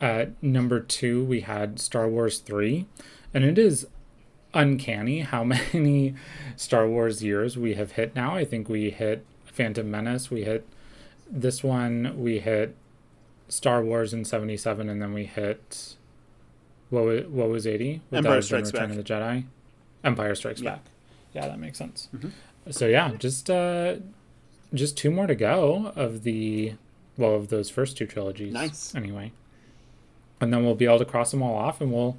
At 0.00 0.42
number 0.42 0.80
two 0.80 1.22
we 1.22 1.42
had 1.42 1.78
Star 1.78 2.08
Wars 2.08 2.38
three, 2.38 2.86
and 3.34 3.44
it 3.44 3.58
is 3.58 3.86
uncanny 4.54 5.20
how 5.20 5.44
many 5.74 6.14
Star 6.56 6.88
Wars 6.88 7.22
years 7.22 7.58
we 7.58 7.74
have 7.74 7.92
hit 7.92 8.16
now. 8.16 8.34
I 8.34 8.46
think 8.46 8.70
we 8.70 8.88
hit 8.88 9.26
Phantom 9.44 9.90
Menace, 9.90 10.30
we 10.30 10.44
hit 10.44 10.66
this 11.30 11.62
one, 11.62 12.14
we 12.16 12.38
hit 12.38 12.74
Star 13.48 13.82
Wars 13.82 14.14
in 14.14 14.24
'77, 14.24 14.88
and 14.88 15.02
then 15.02 15.12
we 15.12 15.26
hit 15.26 15.96
what 16.90 17.04
was 17.04 17.26
what 17.26 17.48
was 17.48 17.66
'80? 17.66 18.00
Empire 18.12 18.42
Strikes 18.42 18.72
Return 18.72 18.90
Back. 18.90 18.98
of 18.98 19.04
the 19.04 19.12
Jedi. 19.14 19.44
Empire 20.04 20.34
Strikes 20.34 20.60
Yeah. 20.60 20.70
Back. 20.72 20.84
Yeah, 21.34 21.46
that 21.48 21.58
makes 21.58 21.78
sense. 21.78 22.08
Mhm. 22.16 22.30
So 22.70 22.86
yeah, 22.86 23.12
just 23.18 23.50
uh, 23.50 23.96
just 24.74 24.96
two 24.96 25.10
more 25.10 25.26
to 25.26 25.34
go 25.34 25.92
of 25.96 26.22
the 26.22 26.74
well 27.16 27.34
of 27.34 27.48
those 27.48 27.70
first 27.70 27.96
two 27.96 28.06
trilogies. 28.06 28.52
Nice. 28.52 28.94
Anyway, 28.94 29.32
and 30.40 30.52
then 30.52 30.64
we'll 30.64 30.74
be 30.74 30.84
able 30.84 30.98
to 30.98 31.04
cross 31.04 31.30
them 31.30 31.42
all 31.42 31.54
off, 31.56 31.80
and 31.80 31.92
we'll 31.92 32.16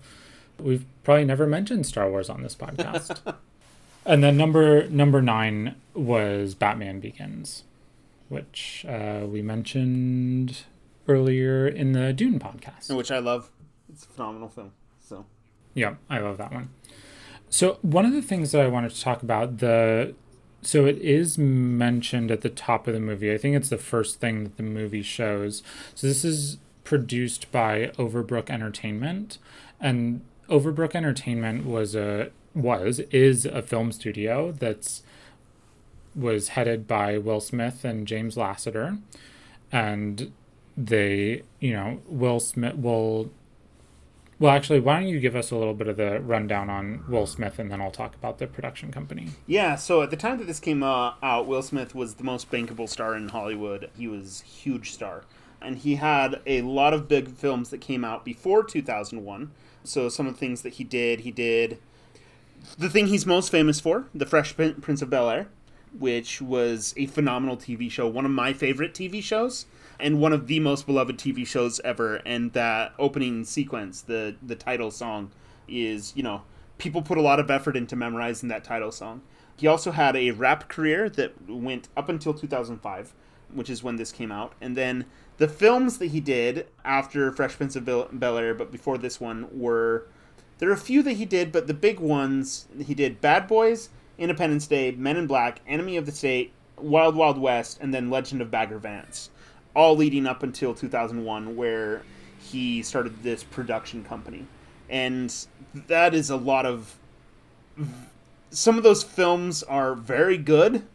we've 0.59 0.85
probably 1.03 1.25
never 1.25 1.47
mentioned 1.47 1.85
Star 1.85 2.09
Wars 2.09 2.29
on 2.29 2.43
this 2.43 2.55
podcast. 2.55 3.21
and 4.05 4.23
then 4.23 4.37
number 4.37 4.87
number 4.89 5.21
nine 5.21 5.75
was 5.93 6.53
Batman 6.55 6.99
Begins, 6.99 7.63
which 8.27 8.85
uh, 8.87 9.25
we 9.27 9.41
mentioned 9.41 10.63
earlier 11.07 11.67
in 11.67 11.93
the 11.93 12.13
Dune 12.13 12.39
podcast. 12.39 12.95
Which 12.95 13.11
I 13.11 13.19
love. 13.19 13.49
It's 13.99 14.05
a 14.05 14.09
phenomenal 14.11 14.47
film. 14.47 14.71
So 15.01 15.25
Yeah, 15.73 15.95
I 16.09 16.19
love 16.19 16.37
that 16.37 16.53
one. 16.53 16.69
So 17.49 17.79
one 17.81 18.05
of 18.05 18.13
the 18.13 18.21
things 18.21 18.53
that 18.53 18.61
I 18.61 18.67
wanted 18.67 18.91
to 18.91 19.01
talk 19.01 19.21
about 19.21 19.57
the 19.57 20.15
so 20.61 20.85
it 20.85 20.97
is 20.99 21.37
mentioned 21.37 22.31
at 22.31 22.41
the 22.41 22.49
top 22.49 22.87
of 22.87 22.93
the 22.93 22.99
movie. 23.01 23.33
I 23.33 23.37
think 23.37 23.57
it's 23.57 23.67
the 23.67 23.77
first 23.77 24.21
thing 24.21 24.43
that 24.43 24.55
the 24.55 24.63
movie 24.63 25.01
shows. 25.01 25.63
So 25.95 26.07
this 26.07 26.23
is 26.23 26.59
produced 26.85 27.51
by 27.51 27.87
Overbrook 27.97 28.49
Entertainment 28.49 29.37
and 29.81 30.21
Overbrook 30.47 30.95
Entertainment 30.95 31.65
was 31.65 31.93
a 31.93 32.31
was 32.55 32.99
is 33.11 33.45
a 33.45 33.61
film 33.61 33.91
studio 33.91 34.53
that's 34.53 35.03
was 36.15 36.49
headed 36.49 36.87
by 36.87 37.17
Will 37.17 37.41
Smith 37.41 37.83
and 37.83 38.07
James 38.07 38.37
Lassiter, 38.37 38.97
and 39.73 40.31
they, 40.79 41.43
you 41.59 41.73
know, 41.73 42.01
Will 42.07 42.39
Smith 42.39 42.75
will. 42.75 43.31
Well, 44.39 44.53
actually, 44.53 44.79
why 44.79 44.99
don't 44.99 45.09
you 45.09 45.19
give 45.19 45.35
us 45.35 45.51
a 45.51 45.57
little 45.57 45.73
bit 45.73 45.89
of 45.89 45.97
the 45.97 46.21
rundown 46.21 46.69
on 46.69 47.03
Will 47.09 47.27
Smith, 47.27 47.59
and 47.59 47.69
then 47.69 47.81
I'll 47.81 47.91
talk 47.91 48.15
about 48.15 48.37
the 48.37 48.47
production 48.47 48.89
company. 48.89 49.27
Yeah, 49.45 49.75
so 49.75 50.01
at 50.01 50.11
the 50.11 50.17
time 50.17 50.37
that 50.37 50.47
this 50.47 50.61
came 50.61 50.81
uh, 50.81 51.15
out, 51.21 51.45
Will 51.45 51.61
Smith 51.61 51.93
was 51.93 52.15
the 52.15 52.23
most 52.23 52.49
bankable 52.49 52.87
star 52.87 53.17
in 53.17 53.29
Hollywood. 53.29 53.89
He 53.97 54.07
was 54.07 54.41
a 54.41 54.49
huge 54.49 54.91
star, 54.91 55.25
and 55.61 55.77
he 55.79 55.95
had 55.95 56.39
a 56.45 56.61
lot 56.61 56.93
of 56.93 57.09
big 57.09 57.35
films 57.35 57.69
that 57.71 57.81
came 57.81 58.05
out 58.05 58.23
before 58.23 58.63
2001. 58.63 59.51
So 59.83 60.07
some 60.07 60.25
of 60.25 60.33
the 60.33 60.39
things 60.39 60.61
that 60.61 60.73
he 60.73 60.85
did, 60.85 61.21
he 61.21 61.31
did 61.31 61.77
the 62.77 62.89
thing 62.89 63.07
he's 63.07 63.25
most 63.25 63.49
famous 63.49 63.79
for, 63.79 64.05
The 64.13 64.25
Fresh 64.25 64.55
Prince 64.55 65.01
of 65.01 65.09
Bel 65.09 65.29
Air, 65.29 65.47
which 65.97 66.41
was 66.41 66.93
a 66.97 67.07
phenomenal 67.07 67.57
TV 67.57 67.89
show, 67.89 68.07
one 68.07 68.25
of 68.25 68.31
my 68.31 68.53
favorite 68.53 68.93
TV 68.93 69.21
shows, 69.21 69.65
and 69.99 70.19
one 70.19 70.33
of 70.33 70.47
the 70.47 70.59
most 70.59 70.85
beloved 70.85 71.17
TV 71.17 71.45
shows 71.45 71.79
ever. 71.83 72.17
And 72.17 72.53
that 72.53 72.93
opening 72.99 73.43
sequence, 73.45 74.01
the 74.01 74.35
the 74.41 74.55
title 74.55 74.91
song, 74.91 75.31
is 75.67 76.13
you 76.15 76.23
know 76.23 76.43
people 76.77 77.01
put 77.01 77.17
a 77.17 77.21
lot 77.21 77.39
of 77.39 77.51
effort 77.51 77.75
into 77.75 77.95
memorizing 77.95 78.49
that 78.49 78.63
title 78.63 78.91
song. 78.91 79.21
He 79.55 79.67
also 79.67 79.91
had 79.91 80.15
a 80.15 80.31
rap 80.31 80.69
career 80.69 81.09
that 81.09 81.49
went 81.49 81.89
up 81.97 82.07
until 82.07 82.33
2005, 82.33 83.13
which 83.53 83.69
is 83.69 83.83
when 83.83 83.97
this 83.97 84.11
came 84.11 84.31
out, 84.31 84.53
and 84.61 84.77
then 84.77 85.05
the 85.39 85.47
films 85.47 85.97
that 85.97 86.07
he 86.07 86.19
did 86.19 86.67
after 86.83 87.31
Fresh 87.31 87.55
Prince 87.55 87.75
of 87.75 87.85
Bel 87.85 88.37
Air, 88.37 88.53
but 88.53 88.71
before 88.71 88.97
this 88.97 89.19
one, 89.19 89.47
were 89.51 90.07
there 90.59 90.69
are 90.69 90.73
a 90.73 90.77
few 90.77 91.01
that 91.03 91.13
he 91.13 91.25
did, 91.25 91.51
but 91.51 91.67
the 91.67 91.73
big 91.73 91.99
ones 91.99 92.67
he 92.85 92.93
did 92.93 93.21
Bad 93.21 93.47
Boys, 93.47 93.89
Independence 94.17 94.67
Day, 94.67 94.91
Men 94.91 95.15
in 95.15 95.27
Black, 95.27 95.61
Enemy 95.65 95.95
of 95.95 96.05
the 96.05 96.11
State, 96.11 96.51
Wild 96.77 97.15
Wild 97.15 97.37
West, 97.37 97.79
and 97.81 97.93
then 97.93 98.09
Legend 98.09 98.41
of 98.41 98.51
Bagger 98.51 98.77
Vance, 98.77 99.29
all 99.79 99.95
leading 99.95 100.27
up 100.27 100.43
until 100.43 100.73
2001, 100.73 101.55
where 101.55 102.01
he 102.37 102.83
started 102.83 103.23
this 103.23 103.45
production 103.45 104.03
company. 104.03 104.45
And 104.89 105.33
that 105.73 106.13
is 106.13 106.29
a 106.29 106.35
lot 106.35 106.65
of. 106.65 106.97
Some 108.49 108.77
of 108.77 108.83
those 108.83 109.03
films 109.03 109.63
are 109.63 109.95
very 109.95 110.37
good. 110.37 110.85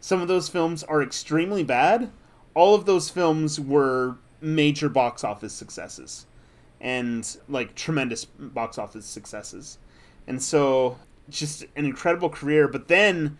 Some 0.00 0.22
of 0.22 0.28
those 0.28 0.48
films 0.48 0.82
are 0.84 1.02
extremely 1.02 1.62
bad. 1.62 2.10
All 2.54 2.74
of 2.74 2.86
those 2.86 3.10
films 3.10 3.60
were 3.60 4.16
major 4.40 4.88
box 4.88 5.22
office 5.22 5.52
successes 5.52 6.24
and 6.80 7.36
like 7.46 7.74
tremendous 7.74 8.24
box 8.24 8.78
office 8.78 9.04
successes. 9.04 9.76
And 10.26 10.42
so 10.42 10.96
just 11.28 11.66
an 11.76 11.84
incredible 11.84 12.30
career, 12.30 12.68
but 12.68 12.88
then 12.88 13.36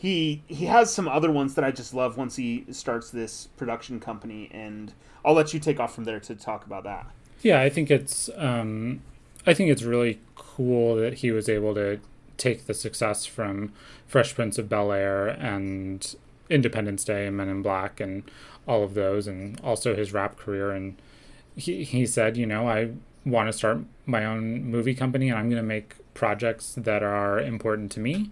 he 0.00 0.42
he 0.46 0.64
has 0.64 0.90
some 0.90 1.06
other 1.06 1.30
ones 1.30 1.54
that 1.56 1.64
I 1.64 1.72
just 1.72 1.92
love 1.92 2.16
once 2.16 2.36
he 2.36 2.64
starts 2.70 3.10
this 3.10 3.48
production 3.58 4.00
company 4.00 4.48
and 4.50 4.94
I'll 5.22 5.34
let 5.34 5.52
you 5.52 5.60
take 5.60 5.78
off 5.78 5.94
from 5.94 6.04
there 6.04 6.18
to 6.20 6.34
talk 6.34 6.64
about 6.64 6.84
that. 6.84 7.06
Yeah, 7.42 7.60
I 7.60 7.68
think 7.68 7.90
it's 7.90 8.30
um 8.38 9.02
I 9.46 9.52
think 9.52 9.70
it's 9.70 9.82
really 9.82 10.18
cool 10.36 10.96
that 10.96 11.18
he 11.18 11.30
was 11.30 11.50
able 11.50 11.74
to 11.74 12.00
take 12.38 12.64
the 12.64 12.72
success 12.72 13.26
from 13.26 13.74
Fresh 14.06 14.34
Prince 14.34 14.56
of 14.56 14.70
Bel 14.70 14.90
Air 14.90 15.28
and 15.28 16.16
Independence 16.48 17.04
Day 17.04 17.26
and 17.26 17.36
Men 17.36 17.50
in 17.50 17.60
Black 17.60 18.00
and 18.00 18.22
all 18.66 18.82
of 18.82 18.94
those 18.94 19.26
and 19.26 19.60
also 19.60 19.94
his 19.94 20.14
rap 20.14 20.38
career 20.38 20.70
and 20.70 20.96
he, 21.56 21.84
he 21.84 22.06
said, 22.06 22.38
you 22.38 22.46
know, 22.46 22.66
I 22.66 22.92
want 23.26 23.48
to 23.48 23.52
start 23.52 23.80
my 24.06 24.24
own 24.24 24.64
movie 24.64 24.94
company 24.94 25.28
and 25.28 25.38
I'm 25.38 25.50
going 25.50 25.60
to 25.60 25.68
make 25.68 25.96
projects 26.14 26.72
that 26.78 27.02
are 27.02 27.38
important 27.38 27.92
to 27.92 28.00
me 28.00 28.30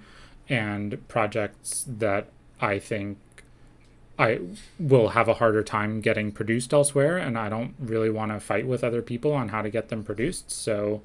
and 0.49 1.07
projects 1.09 1.85
that 1.87 2.29
I 2.61 2.79
think 2.79 3.19
I 4.19 4.41
will 4.79 5.11
have 5.11 5.29
a 5.29 5.35
harder 5.35 5.63
time 5.63 6.01
getting 6.01 6.33
produced 6.33 6.73
elsewhere 6.73 7.17
and 7.19 7.39
I 7.39 7.49
don't 7.49 7.75
really 7.79 8.11
want 8.11 8.33
to 8.33 8.41
fight 8.41 8.67
with 8.67 8.83
other 8.83 9.01
people 9.01 9.33
on 9.33 9.51
how 9.51 9.63
to 9.63 9.71
get 9.71 9.91
them 9.91 10.03
produced. 10.03 10.51
So 10.51 11.03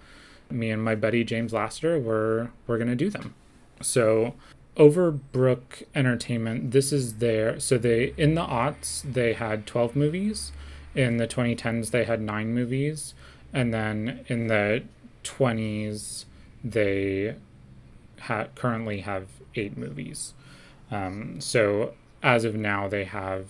me 0.49 0.71
and 0.71 0.83
my 0.83 0.95
buddy 0.95 1.23
James 1.23 1.53
Lassiter 1.53 1.99
we're 1.99 2.49
we're 2.65 2.77
to 2.79 2.95
do 2.95 3.09
them. 3.09 3.35
So 3.81 4.33
Overbrook 4.77 5.83
Entertainment, 5.93 6.71
this 6.71 6.91
is 6.91 7.15
their 7.15 7.59
so 7.59 7.77
they 7.77 8.13
in 8.17 8.33
the 8.33 8.41
aughts 8.41 9.03
they 9.03 9.33
had 9.33 9.67
12 9.67 9.95
movies 9.95 10.51
in 10.95 11.17
the 11.17 11.27
2010s 11.27 11.91
they 11.91 12.05
had 12.05 12.21
nine 12.21 12.53
movies 12.53 13.13
and 13.51 13.73
then 13.73 14.25
in 14.27 14.47
the 14.47 14.83
20s 15.23 16.25
they 16.63 17.35
ha- 18.23 18.47
currently 18.55 19.01
have 19.01 19.27
eight 19.55 19.77
movies. 19.77 20.33
Um, 20.91 21.39
so 21.41 21.93
as 22.21 22.45
of 22.45 22.55
now 22.55 22.87
they 22.87 23.03
have 23.03 23.45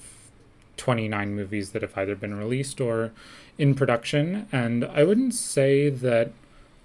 29 0.78 1.36
movies 1.36 1.72
that 1.72 1.82
have 1.82 1.98
either 1.98 2.16
been 2.16 2.36
released 2.36 2.82
or 2.82 3.12
in 3.58 3.76
production. 3.76 4.48
And 4.52 4.86
i 4.86 5.04
wouldn't 5.04 5.34
say 5.34 5.90
that 5.90 6.32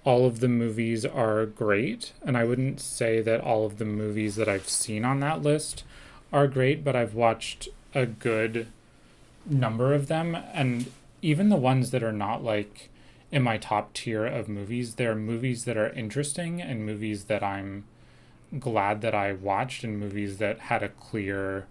all 0.04 0.26
of 0.26 0.40
the 0.40 0.48
movies 0.48 1.04
are 1.04 1.46
great. 1.46 2.12
And 2.22 2.36
i 2.36 2.44
wouldn't 2.44 2.80
say 2.80 3.20
that 3.22 3.40
all 3.40 3.64
of 3.64 3.78
the 3.78 3.84
movies 3.84 4.36
that 4.36 4.48
i've 4.48 4.68
seen 4.68 5.04
on 5.04 5.20
that 5.20 5.42
list 5.42 5.84
are 6.32 6.46
great 6.46 6.84
but 6.84 6.94
i've 6.94 7.14
watched 7.14 7.68
a 7.94 8.04
good 8.06 8.68
number 9.46 9.94
of 9.94 10.08
them. 10.08 10.36
And 10.52 10.90
even 11.22 11.48
the 11.48 11.56
ones 11.56 11.90
that 11.90 12.02
are 12.02 12.12
not 12.12 12.44
like 12.44 12.90
in 13.30 13.42
my 13.42 13.58
top 13.58 13.92
tier 13.92 14.24
of 14.24 14.48
movies 14.48 14.94
There 14.94 15.12
are 15.12 15.16
movies 15.16 15.64
that 15.64 15.76
are 15.76 15.90
interesting 15.90 16.60
and 16.60 16.84
movies 16.84 17.24
that 17.24 17.42
i'm 17.42 17.84
glad 18.58 19.00
that 19.02 19.14
i 19.14 19.32
watched 19.32 19.84
and 19.84 19.98
movies 19.98 20.38
that 20.38 20.58
had 20.60 20.82
a 20.82 20.88
clear 20.88 21.66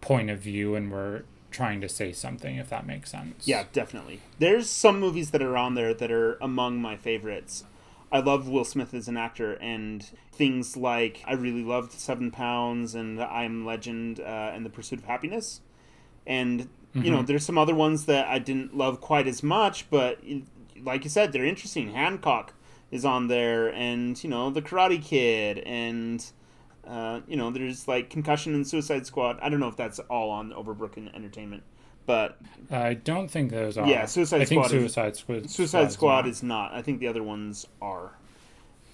point 0.00 0.30
of 0.30 0.38
view 0.40 0.74
and 0.74 0.90
were 0.90 1.24
trying 1.50 1.80
to 1.80 1.88
say 1.88 2.12
something 2.12 2.56
if 2.56 2.68
that 2.68 2.86
makes 2.86 3.10
sense 3.10 3.46
yeah 3.46 3.64
definitely 3.72 4.20
there's 4.38 4.68
some 4.68 5.00
movies 5.00 5.30
that 5.30 5.42
are 5.42 5.56
on 5.56 5.74
there 5.74 5.94
that 5.94 6.10
are 6.10 6.36
among 6.40 6.80
my 6.80 6.96
favorites 6.96 7.64
I 8.12 8.20
love 8.20 8.48
Will 8.48 8.64
Smith 8.64 8.94
as 8.94 9.08
an 9.08 9.16
actor, 9.16 9.54
and 9.54 10.08
things 10.30 10.76
like 10.76 11.24
I 11.26 11.32
really 11.32 11.64
loved 11.64 11.90
Seven 11.90 12.30
Pounds 12.30 12.94
and 12.94 13.20
I 13.20 13.42
Am 13.42 13.66
Legend 13.66 14.20
uh, 14.20 14.52
and 14.54 14.64
The 14.64 14.70
Pursuit 14.70 15.00
of 15.00 15.06
Happiness. 15.06 15.62
And 16.24 16.68
Mm-hmm. 16.94 17.04
You 17.04 17.10
know, 17.10 17.18
mm-hmm. 17.18 17.26
there's 17.26 17.44
some 17.44 17.58
other 17.58 17.74
ones 17.74 18.06
that 18.06 18.28
I 18.28 18.38
didn't 18.38 18.76
love 18.76 19.00
quite 19.00 19.26
as 19.26 19.42
much, 19.42 19.90
but 19.90 20.18
like 20.84 21.04
you 21.04 21.10
said, 21.10 21.32
they're 21.32 21.44
interesting. 21.44 21.92
Hancock 21.92 22.54
is 22.90 23.04
on 23.04 23.28
there, 23.28 23.72
and 23.72 24.22
you 24.22 24.30
know, 24.30 24.50
The 24.50 24.62
Karate 24.62 25.02
Kid, 25.02 25.58
and 25.58 26.24
uh, 26.86 27.20
you 27.26 27.36
know, 27.36 27.50
there's 27.50 27.88
like 27.88 28.10
Concussion 28.10 28.54
and 28.54 28.66
Suicide 28.66 29.06
Squad. 29.06 29.38
I 29.40 29.48
don't 29.48 29.60
know 29.60 29.68
if 29.68 29.76
that's 29.76 29.98
all 30.00 30.30
on 30.30 30.52
Overbrook 30.52 30.96
and 30.96 31.14
Entertainment, 31.14 31.62
but 32.06 32.38
I 32.70 32.94
don't 32.94 33.28
think 33.30 33.50
those 33.50 33.78
are. 33.78 33.86
Yeah, 33.86 34.06
Suicide 34.06 34.42
I 34.42 34.44
Squad. 34.44 34.70
Think 34.70 34.82
Suicide 34.82 35.16
Squad. 35.16 35.50
Suicide 35.50 35.92
Squad 35.92 36.26
is 36.26 36.42
not. 36.42 36.72
I 36.72 36.82
think 36.82 37.00
the 37.00 37.08
other 37.08 37.22
ones 37.22 37.66
are. 37.80 38.12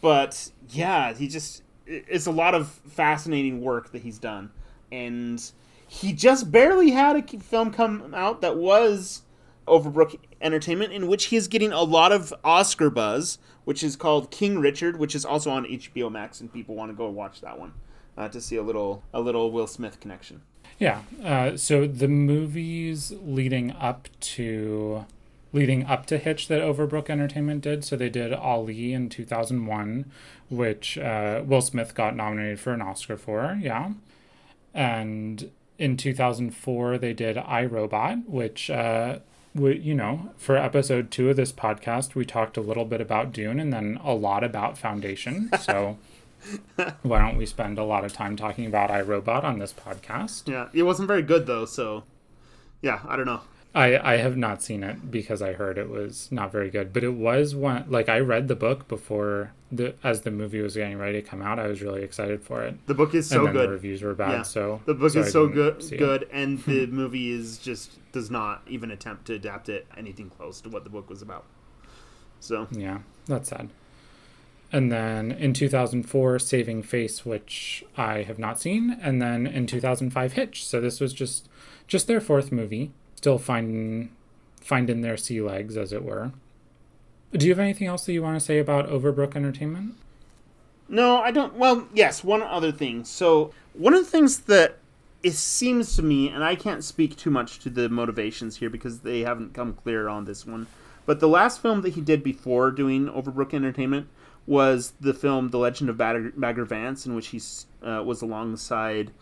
But 0.00 0.50
yeah, 0.70 1.12
he 1.12 1.28
just 1.28 1.62
it's 1.86 2.26
a 2.26 2.30
lot 2.30 2.54
of 2.54 2.68
fascinating 2.68 3.60
work 3.60 3.92
that 3.92 4.02
he's 4.02 4.18
done, 4.18 4.50
and 4.92 5.42
he 5.88 6.12
just 6.12 6.52
barely 6.52 6.90
had 6.92 7.16
a 7.16 7.38
film 7.40 7.72
come 7.72 8.14
out 8.14 8.40
that 8.42 8.56
was 8.56 9.22
Overbrook 9.70 10.18
Entertainment, 10.40 10.92
in 10.92 11.06
which 11.06 11.26
he 11.26 11.36
is 11.36 11.48
getting 11.48 11.72
a 11.72 11.82
lot 11.82 12.12
of 12.12 12.34
Oscar 12.44 12.90
buzz, 12.90 13.38
which 13.64 13.82
is 13.82 13.96
called 13.96 14.30
King 14.30 14.58
Richard, 14.58 14.98
which 14.98 15.14
is 15.14 15.24
also 15.24 15.50
on 15.50 15.64
HBO 15.64 16.10
Max, 16.10 16.40
and 16.40 16.52
people 16.52 16.74
want 16.74 16.90
to 16.90 16.96
go 16.96 17.08
watch 17.08 17.40
that 17.40 17.58
one 17.58 17.72
uh, 18.16 18.28
to 18.28 18.40
see 18.40 18.56
a 18.56 18.62
little 18.62 19.02
a 19.12 19.20
little 19.20 19.50
Will 19.50 19.66
Smith 19.66 20.00
connection. 20.00 20.42
Yeah. 20.78 21.02
Uh, 21.22 21.56
so 21.56 21.86
the 21.86 22.08
movies 22.08 23.12
leading 23.22 23.70
up 23.72 24.08
to 24.20 25.04
leading 25.52 25.84
up 25.84 26.06
to 26.06 26.18
Hitch 26.18 26.48
that 26.48 26.60
Overbrook 26.60 27.10
Entertainment 27.10 27.62
did. 27.62 27.84
So 27.84 27.96
they 27.96 28.08
did 28.08 28.32
Ali 28.32 28.92
in 28.92 29.08
2001, 29.08 30.10
which 30.48 30.96
uh, 30.96 31.42
Will 31.44 31.60
Smith 31.60 31.94
got 31.94 32.16
nominated 32.16 32.60
for 32.60 32.72
an 32.72 32.82
Oscar 32.82 33.16
for. 33.16 33.58
Yeah. 33.60 33.92
And 34.72 35.50
in 35.78 35.96
2004 35.96 36.98
they 36.98 37.12
did 37.12 37.36
iRobot, 37.36 38.26
which 38.26 38.70
uh, 38.70 39.18
we, 39.54 39.78
you 39.78 39.94
know, 39.94 40.30
for 40.36 40.56
episode 40.56 41.10
two 41.10 41.30
of 41.30 41.36
this 41.36 41.52
podcast, 41.52 42.14
we 42.14 42.24
talked 42.24 42.56
a 42.56 42.60
little 42.60 42.84
bit 42.84 43.00
about 43.00 43.32
Dune 43.32 43.58
and 43.58 43.72
then 43.72 43.98
a 44.04 44.14
lot 44.14 44.44
about 44.44 44.78
Foundation. 44.78 45.50
So 45.60 45.98
why 47.02 47.18
don't 47.18 47.36
we 47.36 47.44
spend 47.46 47.78
a 47.78 47.84
lot 47.84 48.04
of 48.04 48.12
time 48.12 48.34
talking 48.34 48.64
about 48.66 48.90
iRobot 48.90 49.44
on 49.44 49.58
this 49.58 49.72
podcast? 49.72 50.48
Yeah, 50.48 50.68
it 50.72 50.84
wasn't 50.84 51.08
very 51.08 51.22
good 51.22 51.46
though. 51.46 51.64
So 51.66 52.04
yeah, 52.80 53.00
I 53.06 53.16
don't 53.16 53.26
know. 53.26 53.42
I, 53.74 54.14
I 54.14 54.16
have 54.16 54.36
not 54.36 54.62
seen 54.62 54.82
it 54.82 55.10
because 55.10 55.42
I 55.42 55.52
heard 55.52 55.78
it 55.78 55.88
was 55.88 56.32
not 56.32 56.50
very 56.50 56.70
good, 56.70 56.92
but 56.92 57.04
it 57.04 57.14
was 57.14 57.54
one 57.54 57.84
like 57.88 58.08
I 58.08 58.18
read 58.18 58.48
the 58.48 58.56
book 58.56 58.88
before 58.88 59.52
the 59.72 59.94
as 60.02 60.22
the 60.22 60.30
movie 60.30 60.60
was 60.60 60.74
getting 60.74 60.98
ready 60.98 61.20
to 61.20 61.26
come 61.26 61.42
out. 61.42 61.58
I 61.58 61.66
was 61.66 61.82
really 61.82 62.02
excited 62.02 62.42
for 62.42 62.62
it. 62.62 62.86
The 62.86 62.94
book 62.94 63.14
is 63.14 63.28
so 63.28 63.46
good. 63.46 63.68
The 63.68 63.72
reviews 63.72 64.02
were 64.02 64.14
bad, 64.14 64.30
yeah. 64.30 64.42
so 64.42 64.80
the 64.84 64.94
book 64.94 65.12
so 65.12 65.20
is 65.20 65.32
so 65.32 65.46
good, 65.46 65.84
good, 65.96 66.28
and 66.32 66.58
the 66.64 66.86
movie 66.86 67.30
is 67.30 67.58
just 67.58 67.98
does 68.12 68.30
not 68.30 68.62
even 68.66 68.90
attempt 68.90 69.26
to 69.26 69.34
adapt 69.34 69.68
it 69.68 69.86
anything 69.96 70.30
close 70.30 70.60
to 70.62 70.68
what 70.68 70.84
the 70.84 70.90
book 70.90 71.08
was 71.08 71.22
about. 71.22 71.44
So 72.40 72.66
yeah, 72.70 72.98
that's 73.26 73.50
sad. 73.50 73.70
And 74.72 74.92
then 74.92 75.32
in 75.32 75.52
2004, 75.52 76.38
Saving 76.38 76.82
Face, 76.84 77.26
which 77.26 77.84
I 77.96 78.22
have 78.22 78.38
not 78.38 78.60
seen, 78.60 78.96
and 79.02 79.20
then 79.20 79.46
in 79.46 79.66
2005, 79.66 80.34
Hitch. 80.34 80.64
So 80.64 80.80
this 80.80 81.00
was 81.00 81.12
just 81.12 81.48
just 81.86 82.06
their 82.06 82.20
fourth 82.20 82.52
movie, 82.52 82.92
still 83.14 83.38
finding 83.38 84.10
finding 84.60 85.00
their 85.00 85.16
sea 85.16 85.40
legs, 85.40 85.76
as 85.76 85.92
it 85.92 86.04
were. 86.04 86.32
Do 87.32 87.46
you 87.46 87.52
have 87.52 87.60
anything 87.60 87.86
else 87.86 88.06
that 88.06 88.12
you 88.12 88.22
want 88.22 88.38
to 88.38 88.44
say 88.44 88.58
about 88.58 88.88
Overbrook 88.88 89.36
Entertainment? 89.36 89.94
No, 90.88 91.18
I 91.18 91.30
don't. 91.30 91.54
Well, 91.54 91.86
yes, 91.94 92.24
one 92.24 92.42
other 92.42 92.72
thing. 92.72 93.04
So, 93.04 93.52
one 93.72 93.94
of 93.94 94.04
the 94.04 94.10
things 94.10 94.40
that 94.40 94.78
it 95.22 95.34
seems 95.34 95.94
to 95.96 96.02
me, 96.02 96.28
and 96.28 96.42
I 96.42 96.56
can't 96.56 96.82
speak 96.82 97.16
too 97.16 97.30
much 97.30 97.60
to 97.60 97.70
the 97.70 97.88
motivations 97.88 98.56
here 98.56 98.70
because 98.70 99.00
they 99.00 99.20
haven't 99.20 99.54
come 99.54 99.74
clear 99.74 100.08
on 100.08 100.24
this 100.24 100.44
one, 100.44 100.66
but 101.06 101.20
the 101.20 101.28
last 101.28 101.62
film 101.62 101.82
that 101.82 101.90
he 101.90 102.00
did 102.00 102.24
before 102.24 102.72
doing 102.72 103.06
Overbrook 103.06 103.54
Entertainment 103.54 104.08
was 104.46 104.94
the 105.00 105.14
film 105.14 105.50
The 105.50 105.58
Legend 105.58 105.90
of 105.90 105.96
Bagger, 105.96 106.32
Bagger 106.36 106.64
Vance, 106.64 107.06
in 107.06 107.14
which 107.14 107.28
he 107.28 107.40
uh, 107.82 108.02
was 108.02 108.22
alongside 108.22 109.12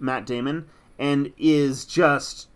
Matt 0.00 0.26
Damon, 0.26 0.66
and 0.98 1.32
is 1.38 1.84
just 1.84 2.48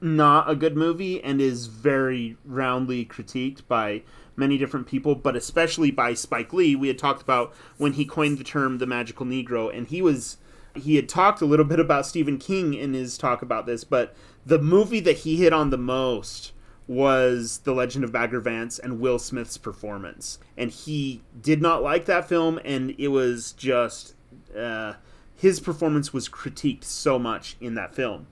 not 0.00 0.48
a 0.50 0.54
good 0.54 0.76
movie 0.76 1.22
and 1.24 1.40
is 1.40 1.66
very 1.66 2.36
roundly 2.44 3.04
critiqued 3.04 3.62
by 3.66 4.02
many 4.36 4.58
different 4.58 4.86
people, 4.86 5.14
but 5.14 5.36
especially 5.36 5.90
by 5.90 6.14
Spike 6.14 6.52
Lee. 6.52 6.76
We 6.76 6.88
had 6.88 6.98
talked 6.98 7.22
about 7.22 7.54
when 7.76 7.94
he 7.94 8.04
coined 8.04 8.38
the 8.38 8.44
term 8.44 8.78
the 8.78 8.86
magical 8.86 9.26
Negro, 9.26 9.74
and 9.76 9.86
he 9.86 10.02
was 10.02 10.38
he 10.74 10.96
had 10.96 11.08
talked 11.08 11.40
a 11.40 11.46
little 11.46 11.64
bit 11.64 11.78
about 11.78 12.06
Stephen 12.06 12.36
King 12.38 12.74
in 12.74 12.94
his 12.94 13.16
talk 13.16 13.42
about 13.42 13.64
this, 13.66 13.84
but 13.84 14.14
the 14.44 14.58
movie 14.58 15.00
that 15.00 15.18
he 15.18 15.36
hit 15.36 15.52
on 15.52 15.70
the 15.70 15.78
most 15.78 16.52
was 16.86 17.58
The 17.58 17.72
Legend 17.72 18.04
of 18.04 18.12
Bagger 18.12 18.40
Vance 18.40 18.78
and 18.78 19.00
Will 19.00 19.18
Smith's 19.18 19.56
performance. 19.56 20.38
And 20.56 20.70
he 20.70 21.22
did 21.40 21.62
not 21.62 21.82
like 21.82 22.04
that 22.06 22.28
film, 22.28 22.60
and 22.64 22.94
it 22.98 23.08
was 23.08 23.52
just. 23.52 24.14
Uh, 24.56 24.94
his 25.36 25.60
performance 25.60 26.12
was 26.12 26.28
critiqued 26.28 26.84
so 26.84 27.18
much 27.18 27.56
in 27.60 27.74
that 27.74 27.94
film. 27.94 28.26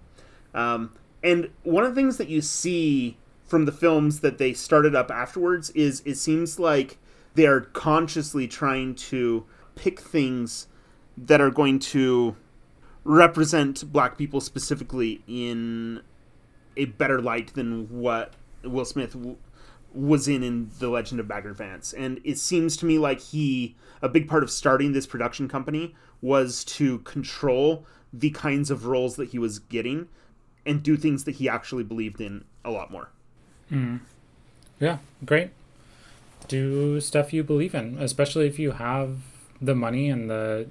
Um, 0.55 0.93
and 1.23 1.51
one 1.63 1.85
of 1.85 1.95
the 1.95 2.01
things 2.01 2.17
that 2.19 2.29
you 2.29 2.41
see 2.41 3.17
from 3.53 3.67
the 3.67 3.71
films 3.71 4.21
that 4.21 4.39
they 4.39 4.55
started 4.55 4.95
up 4.95 5.11
afterwards 5.11 5.69
is 5.73 6.01
it 6.07 6.15
seems 6.15 6.59
like 6.59 6.97
they're 7.35 7.61
consciously 7.61 8.49
trying 8.49 8.95
to 8.95 9.45
pick 9.75 10.01
things 10.01 10.69
that 11.19 11.39
are 11.39 11.51
going 11.51 11.79
to 11.79 12.35
represent 13.05 13.93
black 13.93 14.17
people 14.17 14.41
specifically 14.41 15.23
in 15.27 16.01
a 16.79 16.87
better 16.87 17.21
light 17.21 17.53
than 17.53 17.87
what 17.91 18.33
Will 18.65 18.87
Smith 18.87 19.13
w- 19.13 19.37
was 19.93 20.29
in 20.29 20.43
in 20.43 20.71
The 20.79 20.89
Legend 20.89 21.21
of 21.21 21.29
Bagger 21.29 21.53
Vance. 21.53 21.93
And 21.93 22.23
it 22.25 22.39
seems 22.39 22.75
to 22.79 22.87
me 22.87 22.99
like 22.99 23.21
he, 23.21 23.77
a 24.01 24.09
big 24.09 24.29
part 24.31 24.43
of 24.43 24.51
starting 24.51 24.93
this 24.93 25.07
production 25.07 25.47
company 25.47 25.95
was 26.23 26.65
to 26.65 27.01
control 27.01 27.85
the 28.15 28.31
kinds 28.31 28.71
of 28.71 28.87
roles 28.87 29.17
that 29.17 29.29
he 29.29 29.39
was 29.39 29.59
getting 29.59 30.09
and 30.65 30.83
do 30.83 30.97
things 30.97 31.25
that 31.25 31.33
he 31.33 31.51
actually 31.51 31.85
believed 31.85 32.19
in 32.19 32.47
a 32.65 32.71
lot 32.71 32.91
more. 32.91 33.11
Mm. 33.73 34.01
Yeah, 34.79 34.99
great. 35.25 35.51
Do 36.49 37.01
stuff 37.01 37.33
you 37.33 37.43
believe 37.43 37.75
in, 37.75 37.99
especially 37.99 38.47
if 38.47 38.59
you 38.59 38.73
have 38.73 39.19
the 39.61 39.75
money 39.75 40.11
and 40.11 40.29
the 40.29 40.69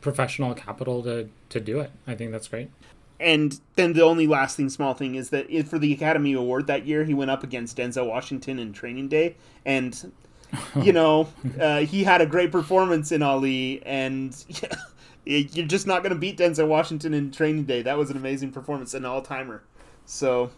professional 0.00 0.54
capital 0.54 1.02
to, 1.02 1.28
to 1.48 1.60
do 1.60 1.80
it. 1.80 1.90
I 2.06 2.14
think 2.14 2.32
that's 2.32 2.48
great. 2.48 2.70
And 3.18 3.60
then 3.76 3.92
the 3.92 4.02
only 4.02 4.26
last 4.26 4.56
thing, 4.56 4.70
small 4.70 4.94
thing, 4.94 5.14
is 5.14 5.28
that 5.30 5.50
for 5.68 5.78
the 5.78 5.92
Academy 5.92 6.32
Award 6.32 6.66
that 6.68 6.86
year, 6.86 7.04
he 7.04 7.12
went 7.12 7.30
up 7.30 7.44
against 7.44 7.76
Denzel 7.76 8.06
Washington 8.06 8.58
in 8.58 8.72
Training 8.72 9.08
Day, 9.08 9.36
and 9.66 10.12
you 10.82 10.92
know 10.92 11.28
uh, 11.60 11.80
he 11.80 12.02
had 12.02 12.22
a 12.22 12.26
great 12.26 12.50
performance 12.50 13.12
in 13.12 13.22
Ali, 13.22 13.82
and 13.84 14.34
you're 15.26 15.66
just 15.66 15.86
not 15.86 16.02
going 16.02 16.14
to 16.14 16.18
beat 16.18 16.38
Denzel 16.38 16.66
Washington 16.66 17.12
in 17.12 17.30
Training 17.30 17.64
Day. 17.64 17.82
That 17.82 17.98
was 17.98 18.10
an 18.10 18.16
amazing 18.16 18.52
performance, 18.52 18.94
an 18.94 19.04
all 19.04 19.20
timer. 19.20 19.62
So, 20.06 20.50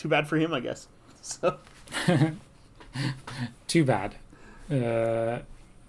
too 0.00 0.08
bad 0.08 0.26
for 0.26 0.36
him, 0.36 0.52
I 0.52 0.60
guess. 0.60 0.88
So. 1.22 1.58
too 3.68 3.84
bad. 3.84 4.14
Uh, 4.70 5.40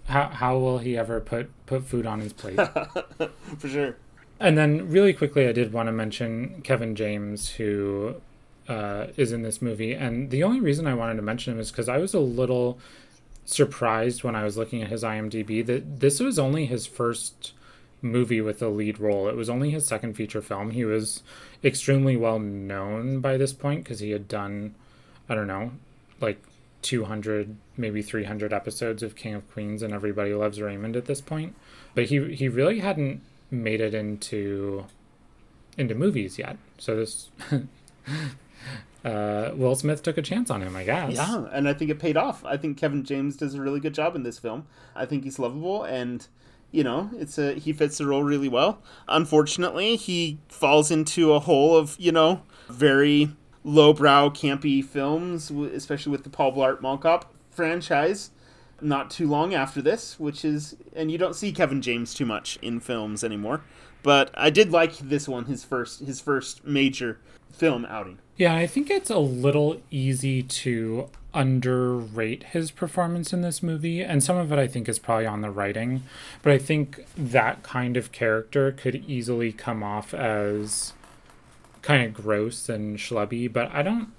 how 0.04 0.28
how 0.28 0.58
will 0.58 0.76
he 0.76 0.98
ever 0.98 1.20
put 1.20 1.48
put 1.64 1.84
food 1.84 2.04
on 2.04 2.20
his 2.20 2.34
plate? 2.34 2.56
for 3.58 3.66
sure. 3.66 3.96
And 4.38 4.58
then, 4.58 4.90
really 4.90 5.14
quickly, 5.14 5.48
I 5.48 5.52
did 5.52 5.72
want 5.72 5.86
to 5.86 5.92
mention 5.92 6.60
Kevin 6.64 6.94
James, 6.94 7.48
who 7.48 8.16
uh, 8.68 9.06
is 9.16 9.32
in 9.32 9.42
this 9.42 9.62
movie. 9.62 9.94
And 9.94 10.30
the 10.30 10.42
only 10.42 10.60
reason 10.60 10.86
I 10.86 10.92
wanted 10.92 11.14
to 11.14 11.22
mention 11.22 11.54
him 11.54 11.60
is 11.60 11.70
because 11.70 11.88
I 11.88 11.96
was 11.96 12.12
a 12.12 12.20
little 12.20 12.78
surprised 13.46 14.22
when 14.22 14.36
I 14.36 14.44
was 14.44 14.58
looking 14.58 14.82
at 14.82 14.88
his 14.88 15.02
IMDb 15.02 15.64
that 15.64 16.00
this 16.00 16.20
was 16.20 16.38
only 16.38 16.66
his 16.66 16.86
first 16.86 17.52
movie 18.02 18.40
with 18.40 18.60
a 18.60 18.68
lead 18.68 18.98
role. 18.98 19.28
It 19.28 19.36
was 19.36 19.48
only 19.48 19.70
his 19.70 19.86
second 19.86 20.14
feature 20.14 20.42
film. 20.42 20.72
He 20.72 20.84
was 20.84 21.22
extremely 21.64 22.16
well 22.16 22.38
known 22.38 23.20
by 23.20 23.36
this 23.36 23.52
point 23.52 23.84
because 23.84 24.00
he 24.00 24.10
had 24.10 24.28
done, 24.28 24.74
I 25.28 25.34
don't 25.34 25.46
know, 25.46 25.72
like 26.20 26.42
200, 26.82 27.56
maybe 27.76 28.02
300 28.02 28.52
episodes 28.52 29.02
of 29.02 29.16
King 29.16 29.34
of 29.34 29.50
Queens 29.52 29.82
and 29.82 29.94
Everybody 29.94 30.34
Loves 30.34 30.60
Raymond 30.60 30.96
at 30.96 31.06
this 31.06 31.20
point. 31.20 31.54
But 31.94 32.06
he 32.06 32.34
he 32.34 32.48
really 32.48 32.80
hadn't 32.80 33.20
made 33.50 33.80
it 33.80 33.94
into 33.94 34.86
into 35.76 35.94
movies 35.94 36.38
yet. 36.38 36.56
So 36.78 36.96
this 36.96 37.30
uh, 39.04 39.52
Will 39.54 39.74
Smith 39.74 40.02
took 40.02 40.18
a 40.18 40.22
chance 40.22 40.50
on 40.50 40.62
him, 40.62 40.76
I 40.76 40.84
guess. 40.84 41.14
Yeah, 41.14 41.46
and 41.52 41.68
I 41.68 41.74
think 41.74 41.90
it 41.90 41.98
paid 41.98 42.16
off. 42.16 42.44
I 42.44 42.56
think 42.56 42.78
Kevin 42.78 43.04
James 43.04 43.36
does 43.36 43.54
a 43.54 43.60
really 43.60 43.80
good 43.80 43.94
job 43.94 44.16
in 44.16 44.22
this 44.22 44.38
film. 44.38 44.66
I 44.94 45.06
think 45.06 45.24
he's 45.24 45.38
lovable 45.38 45.84
and 45.84 46.26
you 46.72 46.82
know, 46.82 47.10
it's 47.14 47.38
a 47.38 47.54
he 47.54 47.72
fits 47.72 47.98
the 47.98 48.06
role 48.06 48.24
really 48.24 48.48
well. 48.48 48.82
Unfortunately, 49.06 49.96
he 49.96 50.38
falls 50.48 50.90
into 50.90 51.32
a 51.32 51.40
hole 51.40 51.76
of, 51.76 51.94
you 51.98 52.10
know, 52.10 52.42
very 52.68 53.30
lowbrow 53.62 54.30
campy 54.30 54.84
films, 54.84 55.50
especially 55.50 56.10
with 56.10 56.24
the 56.24 56.30
Paul 56.30 56.52
Blart 56.52 56.80
Mall 56.80 56.98
Cop 56.98 57.32
franchise. 57.50 58.30
Not 58.80 59.12
too 59.12 59.28
long 59.28 59.54
after 59.54 59.80
this, 59.80 60.18
which 60.18 60.44
is, 60.44 60.74
and 60.92 61.08
you 61.08 61.16
don't 61.16 61.36
see 61.36 61.52
Kevin 61.52 61.80
James 61.80 62.14
too 62.14 62.26
much 62.26 62.58
in 62.62 62.80
films 62.80 63.22
anymore. 63.22 63.62
But 64.02 64.32
I 64.34 64.50
did 64.50 64.72
like 64.72 64.96
this 64.96 65.28
one, 65.28 65.44
his 65.44 65.62
first 65.62 66.00
his 66.00 66.20
first 66.20 66.64
major 66.64 67.20
film 67.52 67.84
outing. 67.84 68.18
Yeah, 68.36 68.56
I 68.56 68.66
think 68.66 68.90
it's 68.90 69.10
a 69.10 69.18
little 69.18 69.80
easy 69.90 70.42
to 70.42 71.10
underrate 71.34 72.44
his 72.44 72.70
performance 72.70 73.32
in 73.32 73.40
this 73.40 73.62
movie 73.62 74.02
and 74.02 74.22
some 74.22 74.36
of 74.36 74.52
it 74.52 74.58
I 74.58 74.66
think 74.66 74.88
is 74.88 74.98
probably 74.98 75.26
on 75.26 75.40
the 75.40 75.50
writing 75.50 76.02
but 76.42 76.52
I 76.52 76.58
think 76.58 77.06
that 77.16 77.62
kind 77.62 77.96
of 77.96 78.12
character 78.12 78.72
could 78.72 78.96
easily 79.08 79.52
come 79.52 79.82
off 79.82 80.12
as 80.12 80.92
kind 81.80 82.04
of 82.04 82.12
gross 82.12 82.68
and 82.68 82.98
schlubby 82.98 83.50
but 83.50 83.72
I 83.72 83.82
don't 83.82 84.12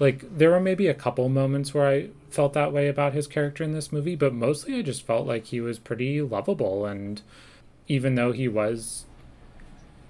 like 0.00 0.36
there 0.36 0.50
were 0.50 0.60
maybe 0.60 0.88
a 0.88 0.94
couple 0.94 1.28
moments 1.28 1.72
where 1.72 1.88
I 1.88 2.08
felt 2.30 2.52
that 2.54 2.72
way 2.72 2.88
about 2.88 3.14
his 3.14 3.26
character 3.26 3.62
in 3.62 3.72
this 3.72 3.92
movie 3.92 4.16
but 4.16 4.34
mostly 4.34 4.78
I 4.78 4.82
just 4.82 5.06
felt 5.06 5.26
like 5.26 5.46
he 5.46 5.60
was 5.60 5.78
pretty 5.78 6.20
lovable 6.20 6.86
and 6.86 7.22
even 7.86 8.16
though 8.16 8.32
he 8.32 8.48
was 8.48 9.04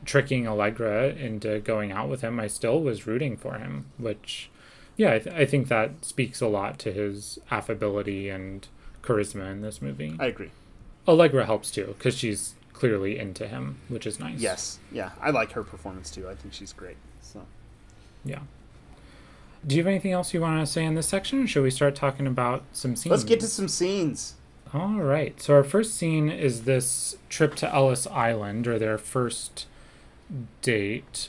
tricking 0.07 0.49
Allegra 0.49 1.09
into 1.09 1.61
going 1.61 1.93
out 1.93 2.09
with 2.09 2.23
him 2.23 2.41
I 2.41 2.47
still 2.47 2.81
was 2.81 3.07
rooting 3.07 3.37
for 3.37 3.59
him 3.59 3.87
which 3.99 4.51
yeah, 4.99 5.15
I, 5.15 5.19
th- 5.21 5.35
I 5.35 5.47
think 5.47 5.69
that 5.69 6.05
speaks 6.05 6.43
a 6.43 6.49
lot 6.49 6.79
to 6.81 6.93
his 6.93 7.39
affability 7.51 8.29
and 8.29 8.67
charisma 9.01 9.51
in 9.51 9.63
this 9.63 9.81
movie. 9.81 10.17
I 10.19 10.27
agree. 10.27 10.51
Allegra 11.07 11.47
helps 11.47 11.71
too 11.71 11.95
because 11.97 12.19
she's 12.19 12.55
clearly 12.73 13.19
into 13.19 13.47
him, 13.47 13.79
which 13.89 14.07
is 14.07 14.21
nice. 14.21 14.39
Yes, 14.41 14.81
yeah, 14.93 15.13
I 15.23 15.31
like 15.31 15.53
her 15.53 15.63
performance 15.63 16.11
too. 16.11 16.29
I 16.29 16.35
think 16.35 16.53
she's 16.53 16.73
great. 16.73 16.97
So, 17.23 17.47
yeah. 18.25 18.41
Do 19.67 19.77
you 19.77 19.83
have 19.83 19.89
anything 19.89 20.13
else 20.13 20.35
you 20.35 20.41
want 20.41 20.61
to 20.61 20.67
say 20.71 20.85
in 20.85 20.95
this 20.95 21.09
section, 21.09 21.45
or 21.45 21.47
should 21.47 21.63
we 21.63 21.71
start 21.71 21.95
talking 21.95 22.27
about 22.27 22.65
some 22.73 22.97
scenes? 22.97 23.11
Let's 23.11 23.25
get 23.25 23.41
to 23.41 23.47
some 23.47 23.69
scenes. 23.69 24.35
All 24.75 25.01
right. 25.01 25.41
So 25.41 25.55
our 25.55 25.65
first 25.65 25.95
scene 25.95 26.29
is 26.29 26.65
this 26.65 27.17
trip 27.29 27.55
to 27.57 27.73
Ellis 27.73 28.07
Island, 28.09 28.67
or 28.67 28.79
their 28.81 28.99
first 28.99 29.67
date. 30.61 31.29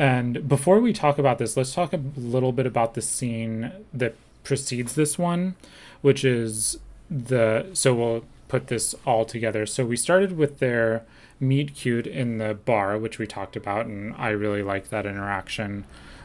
And 0.00 0.48
before 0.48 0.80
we 0.80 0.94
talk 0.94 1.18
about 1.18 1.36
this, 1.36 1.58
let's 1.58 1.74
talk 1.74 1.92
a 1.92 2.00
little 2.16 2.52
bit 2.52 2.64
about 2.64 2.94
the 2.94 3.02
scene 3.02 3.70
that 3.92 4.14
precedes 4.44 4.94
this 4.94 5.18
one, 5.18 5.56
which 6.00 6.24
is 6.24 6.78
the. 7.10 7.66
So 7.74 7.94
we'll 7.94 8.24
put 8.48 8.68
this 8.68 8.94
all 9.04 9.26
together. 9.26 9.66
So 9.66 9.84
we 9.84 9.96
started 9.96 10.38
with 10.38 10.58
their 10.58 11.04
meet 11.38 11.74
cute 11.74 12.06
in 12.06 12.38
the 12.38 12.54
bar, 12.54 12.96
which 12.96 13.18
we 13.18 13.26
talked 13.26 13.56
about, 13.56 13.84
and 13.84 14.14
I 14.16 14.30
really 14.30 14.62
liked 14.62 14.88
that 14.88 15.04
interaction. 15.04 15.84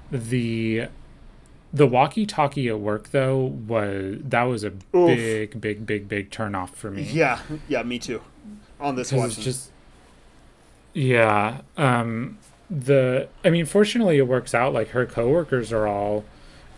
The 0.09 0.87
the 1.73 1.85
walkie-talkie 1.85 2.69
at 2.69 2.79
work 2.79 3.11
though 3.11 3.37
was 3.43 4.19
that 4.23 4.43
was 4.43 4.63
a 4.63 4.67
Oof. 4.67 5.07
big, 5.07 5.59
big, 5.59 5.85
big, 5.85 6.07
big 6.07 6.31
turn 6.31 6.55
off 6.55 6.73
for 6.73 6.91
me. 6.91 7.01
Yeah, 7.01 7.41
yeah, 7.67 7.83
me 7.83 7.99
too. 7.99 8.21
On 8.79 8.95
this 8.95 9.11
one, 9.11 9.29
just 9.31 9.71
yeah. 10.93 11.59
Um, 11.75 12.37
the 12.69 13.27
I 13.43 13.49
mean, 13.49 13.65
fortunately, 13.65 14.17
it 14.17 14.27
works 14.27 14.53
out. 14.53 14.73
Like 14.73 14.89
her 14.89 15.05
coworkers 15.05 15.71
are 15.71 15.87
all 15.87 16.25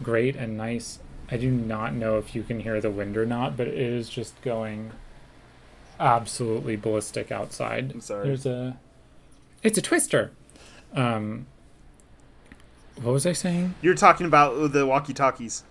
great 0.01 0.35
and 0.35 0.57
nice. 0.57 0.99
I 1.29 1.37
do 1.37 1.51
not 1.51 1.93
know 1.93 2.17
if 2.17 2.35
you 2.35 2.43
can 2.43 2.61
hear 2.61 2.79
the 2.79 2.89
wind 2.89 3.17
or 3.17 3.25
not, 3.25 3.57
but 3.57 3.67
it 3.67 3.77
is 3.77 4.09
just 4.09 4.41
going 4.41 4.91
absolutely 5.99 6.75
ballistic 6.75 7.31
outside. 7.31 7.91
I'm 7.91 8.01
sorry. 8.01 8.27
There's 8.27 8.45
a. 8.45 8.79
It's 9.63 9.77
a 9.77 9.81
twister. 9.81 10.31
Um. 10.93 11.47
What 13.01 13.11
was 13.11 13.25
I 13.25 13.33
saying? 13.33 13.75
You're 13.81 13.93
talking 13.93 14.25
about 14.25 14.71
the 14.73 14.85
walkie 14.85 15.13
talkies. 15.13 15.63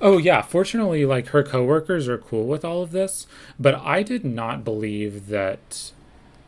Oh 0.00 0.18
yeah, 0.18 0.42
fortunately 0.42 1.04
like 1.04 1.28
her 1.28 1.42
coworkers 1.42 2.08
are 2.08 2.18
cool 2.18 2.46
with 2.46 2.64
all 2.64 2.82
of 2.82 2.92
this, 2.92 3.26
but 3.58 3.74
I 3.74 4.02
did 4.02 4.24
not 4.24 4.64
believe 4.64 5.26
that 5.28 5.90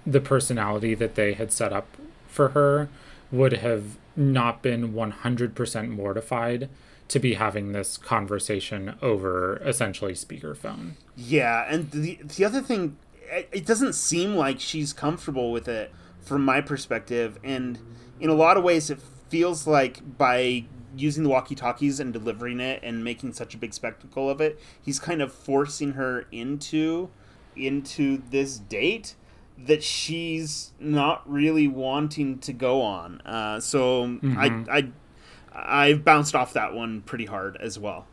the 0.06 0.20
personality 0.20 0.94
that 0.94 1.16
they 1.16 1.32
had 1.32 1.50
set 1.50 1.72
up 1.72 1.88
for 2.34 2.50
her 2.50 2.88
would 3.30 3.54
have 3.54 3.96
not 4.16 4.62
been 4.62 4.92
100% 4.92 5.88
mortified 5.88 6.68
to 7.08 7.18
be 7.18 7.34
having 7.34 7.72
this 7.72 7.96
conversation 7.96 8.94
over 9.02 9.56
essentially 9.64 10.12
speakerphone. 10.12 10.92
Yeah, 11.16 11.66
and 11.68 11.90
the 11.90 12.18
the 12.22 12.44
other 12.44 12.60
thing 12.60 12.96
it, 13.30 13.66
doesn't 13.66 13.94
seem 13.94 14.34
like 14.34 14.60
she's 14.60 14.92
comfortable 14.92 15.52
with 15.52 15.68
it 15.68 15.92
from 16.20 16.44
my 16.44 16.60
perspective 16.60 17.38
and 17.44 17.78
in 18.20 18.30
a 18.30 18.34
lot 18.34 18.56
of 18.56 18.64
ways 18.64 18.88
it 18.90 18.98
feels 19.28 19.66
like 19.66 20.16
by 20.16 20.64
using 20.96 21.24
the 21.24 21.28
walkie 21.28 21.54
talkies 21.54 22.00
and 22.00 22.12
delivering 22.12 22.60
it 22.60 22.80
and 22.82 23.04
making 23.04 23.32
such 23.32 23.54
a 23.54 23.58
big 23.58 23.74
spectacle 23.74 24.30
of 24.30 24.40
it, 24.40 24.60
he's 24.80 24.98
kind 24.98 25.20
of 25.20 25.32
forcing 25.32 25.92
her 25.92 26.26
into 26.32 27.10
into 27.56 28.22
this 28.30 28.58
date 28.58 29.14
that 29.56 29.82
she's 29.82 30.72
not 30.80 31.28
really 31.30 31.68
wanting 31.68 32.38
to 32.40 32.52
go 32.52 32.82
on. 32.82 33.20
Uh, 33.22 33.60
so 33.60 34.06
Mm-hmm. 34.06 34.38
I 34.70 34.78
I 34.78 35.88
I've 35.88 36.04
bounced 36.04 36.34
off 36.34 36.52
that 36.54 36.74
one 36.74 37.02
pretty 37.02 37.26
hard 37.26 37.56
as 37.58 37.78
well. 37.78 38.06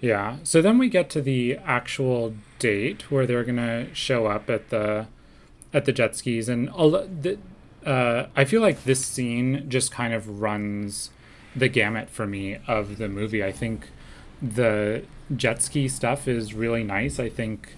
Yeah. 0.00 0.36
So 0.44 0.62
then 0.62 0.78
we 0.78 0.88
get 0.88 1.10
to 1.10 1.20
the 1.20 1.58
actual 1.64 2.34
date 2.58 3.10
where 3.10 3.26
they're 3.26 3.44
gonna 3.44 3.94
show 3.94 4.26
up 4.26 4.48
at 4.48 4.70
the 4.70 5.06
at 5.72 5.84
the 5.84 5.92
jet 5.92 6.16
skis, 6.16 6.48
and 6.48 6.68
a 6.70 6.84
lo- 6.84 7.06
the, 7.06 7.38
uh, 7.86 8.26
I 8.34 8.44
feel 8.44 8.60
like 8.62 8.84
this 8.84 9.04
scene 9.04 9.66
just 9.68 9.92
kind 9.92 10.12
of 10.14 10.40
runs 10.40 11.10
the 11.54 11.68
gamut 11.68 12.08
for 12.10 12.26
me 12.26 12.58
of 12.66 12.96
the 12.98 13.08
movie. 13.08 13.44
I 13.44 13.52
think 13.52 13.88
the 14.42 15.04
jet 15.36 15.62
ski 15.62 15.86
stuff 15.88 16.26
is 16.26 16.54
really 16.54 16.82
nice. 16.82 17.20
I 17.20 17.28
think 17.28 17.76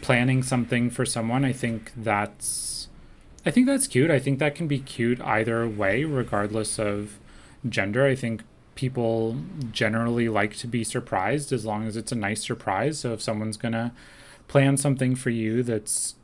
planning 0.00 0.42
something 0.42 0.90
for 0.90 1.04
someone, 1.04 1.44
I 1.44 1.52
think 1.52 1.92
that's 1.96 2.88
I 3.44 3.50
think 3.50 3.66
that's 3.66 3.86
cute. 3.86 4.10
I 4.10 4.18
think 4.18 4.38
that 4.38 4.54
can 4.54 4.68
be 4.68 4.80
cute 4.80 5.20
either 5.22 5.66
way, 5.66 6.04
regardless 6.04 6.78
of 6.78 7.18
gender. 7.68 8.06
I 8.06 8.14
think 8.14 8.42
people 8.74 9.36
generally 9.72 10.28
like 10.28 10.56
to 10.56 10.66
be 10.66 10.84
surprised 10.84 11.52
as 11.52 11.64
long 11.64 11.86
as 11.86 11.96
it's 11.96 12.12
a 12.12 12.16
nice 12.16 12.44
surprise. 12.44 13.00
So 13.00 13.12
if 13.12 13.22
someone's 13.22 13.56
going 13.56 13.72
to 13.72 13.92
plan 14.48 14.76
something 14.76 15.14
for 15.14 15.30
you 15.30 15.62
that's 15.62 16.14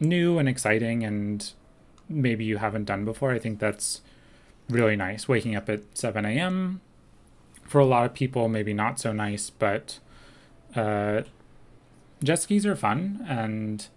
new 0.00 0.38
and 0.38 0.48
exciting 0.48 1.04
and 1.04 1.52
maybe 2.08 2.44
you 2.44 2.58
haven't 2.58 2.84
done 2.84 3.04
before, 3.04 3.32
I 3.32 3.38
think 3.38 3.58
that's 3.58 4.00
really 4.68 4.96
nice. 4.96 5.28
Waking 5.28 5.54
up 5.54 5.68
at 5.68 5.82
7 5.94 6.24
a.m. 6.24 6.80
for 7.64 7.80
a 7.80 7.86
lot 7.86 8.06
of 8.06 8.14
people, 8.14 8.48
maybe 8.48 8.74
not 8.74 8.98
so 8.98 9.12
nice, 9.12 9.50
but 9.50 10.00
uh, 10.74 11.22
jet 12.22 12.40
skis 12.40 12.66
are 12.66 12.76
fun 12.76 13.24
and 13.28 13.88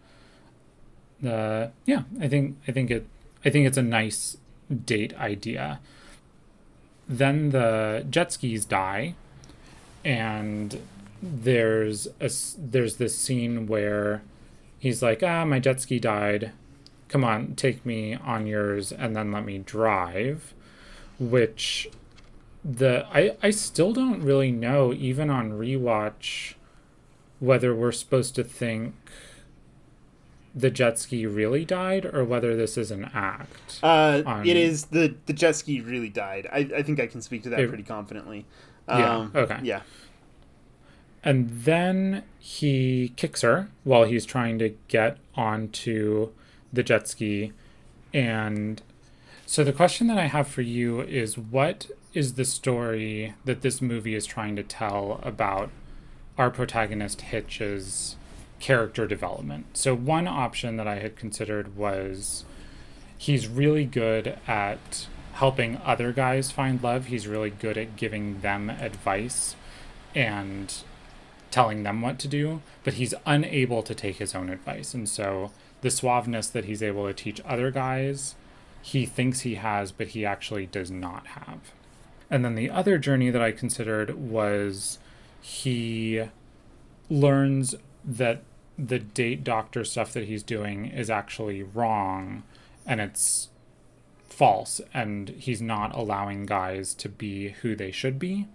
uh, 1.26 1.68
yeah, 1.86 2.04
I 2.20 2.28
think 2.28 2.58
I 2.68 2.72
think 2.72 2.92
it 2.92 3.06
I 3.44 3.50
think 3.50 3.68
it's 3.68 3.78
a 3.78 3.84
nice 3.84 4.38
date 4.86 5.14
idea. 5.18 5.80
Then 7.08 7.50
the 7.50 8.06
jet 8.10 8.32
skis 8.32 8.66
die, 8.66 9.16
and 10.06 10.80
there's 11.22 12.08
a 12.20 12.30
there's 12.58 12.98
this 12.98 13.18
scene 13.18 13.68
where 13.68 14.22
he's 14.78 15.02
like, 15.02 15.24
ah, 15.24 15.46
my 15.46 15.60
jet 15.60 15.82
ski 15.82 16.00
died. 16.00 16.52
Come 17.10 17.24
on, 17.24 17.56
take 17.56 17.86
me 17.86 18.14
on 18.16 18.46
yours, 18.46 18.92
and 18.92 19.16
then 19.16 19.32
let 19.32 19.46
me 19.46 19.58
drive. 19.58 20.54
Which 21.20 21.90
the 22.64 23.06
I 23.12 23.36
I 23.42 23.50
still 23.50 23.92
don't 23.92 24.22
really 24.22 24.52
know, 24.52 24.94
even 24.94 25.30
on 25.30 25.52
rewatch, 25.52 26.54
whether 27.40 27.74
we're 27.74 27.92
supposed 27.92 28.36
to 28.36 28.44
think 28.44 28.94
the 30.56 30.70
jet 30.70 30.98
ski 30.98 31.26
really 31.26 31.64
died 31.64 32.06
or 32.06 32.24
whether 32.26 32.56
this 32.56 32.78
is 32.78 32.90
an 32.92 33.10
act. 33.14 33.80
Uh, 33.84 34.22
on- 34.26 34.48
it 34.48 34.58
is 34.58 34.86
the 34.86 35.16
the 35.28 35.34
jet 35.34 35.56
ski 35.56 35.80
really 35.82 36.10
died. 36.10 36.48
I, 36.52 36.70
I 36.78 36.84
think 36.84 37.00
I 37.00 37.08
can 37.08 37.22
speak 37.22 37.44
to 37.44 37.50
that 37.50 37.60
It- 37.60 37.68
pretty 37.70 37.84
confidently. 37.84 38.46
Yeah, 38.88 39.18
Um, 39.18 39.32
okay. 39.36 39.60
Yeah. 39.62 39.82
And 41.24 41.50
then 41.50 42.24
he 42.40 43.14
kicks 43.18 43.42
her 43.42 43.70
while 43.84 44.06
he's 44.06 44.26
trying 44.26 44.58
to 44.60 44.70
get 44.88 45.18
onto 45.36 46.30
the 46.72 46.82
jet 46.82 47.08
ski. 47.08 47.52
And 48.14 48.82
so 49.46 49.64
the 49.64 49.74
question 49.74 50.08
that 50.08 50.18
I 50.18 50.26
have 50.28 50.48
for 50.48 50.62
you 50.62 51.02
is 51.02 51.38
what 51.38 51.88
is 52.14 52.34
the 52.34 52.46
story 52.46 53.36
that 53.46 53.62
this 53.62 53.82
movie 53.82 54.16
is 54.16 54.26
trying 54.26 54.56
to 54.56 54.64
tell 54.64 55.20
about 55.22 55.70
our 56.40 56.50
protagonist 56.50 57.22
Hitch's 57.22 58.16
character 58.60 59.06
development? 59.06 59.66
So, 59.74 59.96
one 59.96 60.28
option 60.28 60.78
that 60.78 60.88
I 60.88 61.00
had 61.00 61.16
considered 61.16 61.78
was 61.78 62.46
he's 63.18 63.48
really 63.48 63.86
good 63.86 64.40
at 64.48 65.08
helping 65.34 65.78
other 65.86 66.12
guys 66.12 66.52
find 66.52 66.82
love, 66.82 67.06
he's 67.06 67.28
really 67.28 67.52
good 67.52 67.78
at 67.78 67.96
giving 67.96 68.42
them 68.42 68.70
advice 68.70 69.56
and 70.16 70.74
telling 71.52 71.84
them 71.84 72.02
what 72.02 72.20
to 72.20 72.28
do, 72.28 72.62
but 72.84 72.96
he's 72.96 73.14
unable 73.26 73.82
to 73.84 73.96
take 73.96 74.18
his 74.18 74.36
own 74.36 74.50
advice. 74.50 74.94
And 74.94 75.08
so 75.08 75.52
the 75.82 75.90
suaveness 75.90 76.52
that 76.52 76.66
he's 76.66 76.84
able 76.84 77.08
to 77.08 77.14
teach 77.14 77.42
other 77.46 77.72
guys, 77.72 78.36
he 78.82 79.06
thinks 79.06 79.42
he 79.42 79.56
has, 79.56 79.92
but 79.92 80.10
he 80.10 80.26
actually 80.26 80.66
does 80.66 80.92
not 80.92 81.28
have. 81.28 81.74
And 82.30 82.46
then 82.46 82.56
the 82.56 82.70
other 82.70 82.98
journey 82.98 83.30
that 83.30 83.42
I 83.42 83.52
considered 83.52 84.16
was 84.16 85.00
he 85.42 86.24
learns 87.10 87.76
that 88.06 88.44
the 88.78 89.00
date 89.00 89.44
doctor 89.44 89.84
stuff 89.84 90.14
that 90.14 90.26
he's 90.26 90.44
doing 90.44 90.86
is 90.86 91.10
actually 91.10 91.64
wrong 91.64 92.44
and 92.86 93.02
it's 93.02 93.50
false 94.28 94.80
and 94.94 95.30
he's 95.30 95.62
not 95.62 95.94
allowing 95.94 96.46
guys 96.46 96.94
to 96.94 97.10
be 97.10 97.50
who 97.62 97.76
they 97.76 97.92
should 97.92 98.18
be. 98.18 98.48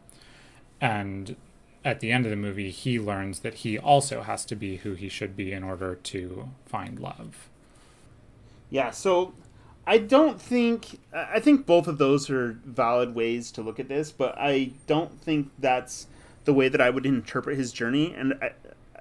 And 0.80 1.36
at 1.84 2.00
the 2.00 2.10
end 2.10 2.24
of 2.24 2.30
the 2.30 2.36
movie 2.36 2.70
he 2.70 2.98
learns 2.98 3.40
that 3.40 3.54
he 3.54 3.78
also 3.78 4.22
has 4.22 4.44
to 4.46 4.56
be 4.56 4.76
who 4.78 4.94
he 4.94 5.08
should 5.08 5.36
be 5.36 5.52
in 5.52 5.62
order 5.62 5.94
to 5.94 6.48
find 6.64 6.98
love. 6.98 7.48
Yeah, 8.70 8.90
so 8.90 9.34
I 9.86 9.98
don't 9.98 10.40
think 10.40 11.00
I 11.12 11.40
think 11.40 11.66
both 11.66 11.86
of 11.86 11.98
those 11.98 12.30
are 12.30 12.58
valid 12.64 13.14
ways 13.14 13.52
to 13.52 13.62
look 13.62 13.78
at 13.78 13.88
this, 13.88 14.10
but 14.10 14.34
I 14.38 14.72
don't 14.86 15.20
think 15.20 15.50
that's 15.58 16.06
the 16.44 16.54
way 16.54 16.68
that 16.68 16.80
I 16.80 16.90
would 16.90 17.06
interpret 17.06 17.58
his 17.58 17.72
journey. 17.72 18.14
And 18.14 18.34
I, 18.42 18.52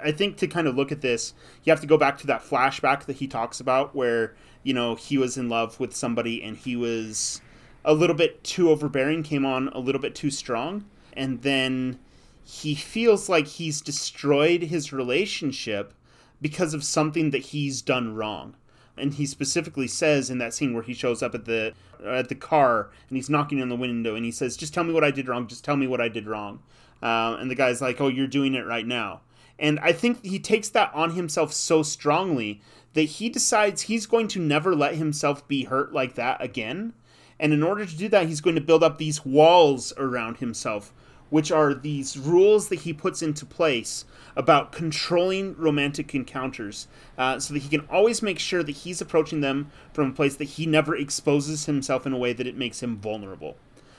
I 0.02 0.12
think 0.12 0.38
to 0.38 0.48
kind 0.48 0.68
of 0.68 0.76
look 0.76 0.91
at 0.91 1.02
this, 1.02 1.34
you 1.64 1.72
have 1.72 1.82
to 1.82 1.88
go 1.88 1.98
back 1.98 2.18
to 2.20 2.28
that 2.28 2.44
flashback 2.44 3.06
that 3.06 3.18
he 3.18 3.28
talks 3.28 3.60
about, 3.60 3.96
where 3.96 4.36
you 4.64 4.74
know 4.74 4.96
he 4.96 5.18
was 5.18 5.38
in 5.38 5.50
love 5.50 5.80
with 5.80 5.96
somebody 5.96 6.41
and 6.41 6.58
he 6.58 6.76
was 6.76 7.41
a 7.86 7.94
little 7.94 8.16
bit 8.16 8.44
too 8.44 8.70
overbearing, 8.70 9.24
came 9.24 9.46
on 9.46 9.70
a 9.70 9.80
little 9.80 10.02
bit 10.02 10.16
too 10.16 10.32
strong, 10.32 10.86
and 11.14 11.41
then 11.41 12.00
he 12.44 12.76
feels 12.76 13.30
like 13.30 13.48
he's 13.48 13.82
destroyed 13.82 14.64
his 14.64 14.91
relationship 14.91 15.94
because 16.41 16.74
of 16.74 16.84
something 16.84 17.32
that 17.32 17.38
he's 17.39 17.82
done 17.82 18.16
wrong 18.16 18.56
and 18.98 19.16
he 19.16 19.26
specifically 19.26 19.88
says 19.88 20.30
in 20.30 20.38
that 20.38 20.54
scene 20.54 20.74
where 20.74 20.84
he 20.84 20.94
shows 20.94 21.24
up 21.24 21.34
at 21.34 21.46
the 21.46 21.74
at 22.06 22.30
the 22.30 22.36
car 22.36 22.89
and 23.10 23.16
he's 23.16 23.30
knocking 23.30 23.62
on 23.62 23.70
the 23.70 23.76
window 23.76 24.16
and 24.16 24.26
he 24.26 24.32
says, 24.32 24.58
"Just 24.58 24.74
tell 24.74 24.84
me 24.84 24.94
what 24.94 25.04
I 25.04 25.12
did 25.12 25.28
wrong. 25.28 25.48
Just 25.48 25.64
tell 25.64 25.76
me 25.76 25.88
what 25.88 26.02
I 26.02 26.10
did 26.10 26.28
wrong." 26.28 26.60
Uh, 27.04 27.38
and 27.39 27.51
the 27.51 27.56
guy's 27.56 27.82
like, 27.82 27.99
"Oh, 27.99 28.08
you're 28.08 28.28
doing 28.28 28.56
it 28.56 28.66
right 28.66 28.88
now." 28.88 29.22
And 29.60 29.80
I 29.82 29.91
think 29.91 30.26
he 30.26 30.39
takes 30.39 30.70
that 30.70 30.91
on 30.93 31.12
himself 31.12 31.54
so 31.54 31.84
strongly 31.84 32.62
that 32.93 33.04
he 33.04 33.30
decides 33.30 33.84
he's 33.84 34.06
going 34.06 34.28
to 34.30 34.39
never 34.39 34.76
let 34.76 34.95
himself 34.95 35.47
be 35.47 35.66
hurt 35.66 35.93
like 35.93 36.16
that 36.16 36.41
again. 36.41 36.93
And 37.39 37.51
in 37.51 37.62
order 37.62 37.86
to 37.86 37.97
do 37.97 38.08
that, 38.10 38.28
he's 38.28 38.41
going 38.41 38.56
to 38.56 38.62
build 38.62 38.84
up 38.84 38.97
these 38.97 39.26
walls 39.26 39.91
around 39.97 40.38
himself, 40.38 40.93
which 41.30 41.51
are 41.51 41.74
these 41.74 42.18
rules 42.18 42.70
that 42.70 42.82
he 42.82 42.93
puts 42.93 43.22
into 43.22 43.45
place 43.45 44.06
about 44.36 44.72
controlling 44.72 45.56
romantic 45.58 46.16
encounters 46.16 46.88
uh, 47.18 47.39
so 47.39 47.54
that 47.54 47.64
he 47.64 47.70
can 47.70 47.86
always 47.91 48.22
make 48.22 48.39
sure 48.39 48.64
that 48.64 48.72
he's 48.72 49.01
approaching 49.01 49.41
them 49.41 49.72
from 49.91 50.10
a 50.10 50.14
place 50.14 50.36
that 50.38 50.45
he 50.45 50.66
never 50.66 50.95
exposes 50.95 51.66
himself 51.66 52.06
in 52.06 52.14
a 52.14 52.18
way 52.18 52.34
that 52.34 52.47
it 52.47 52.58
makes 52.58 52.82
him 52.82 52.97
vulnerable. 52.97 53.58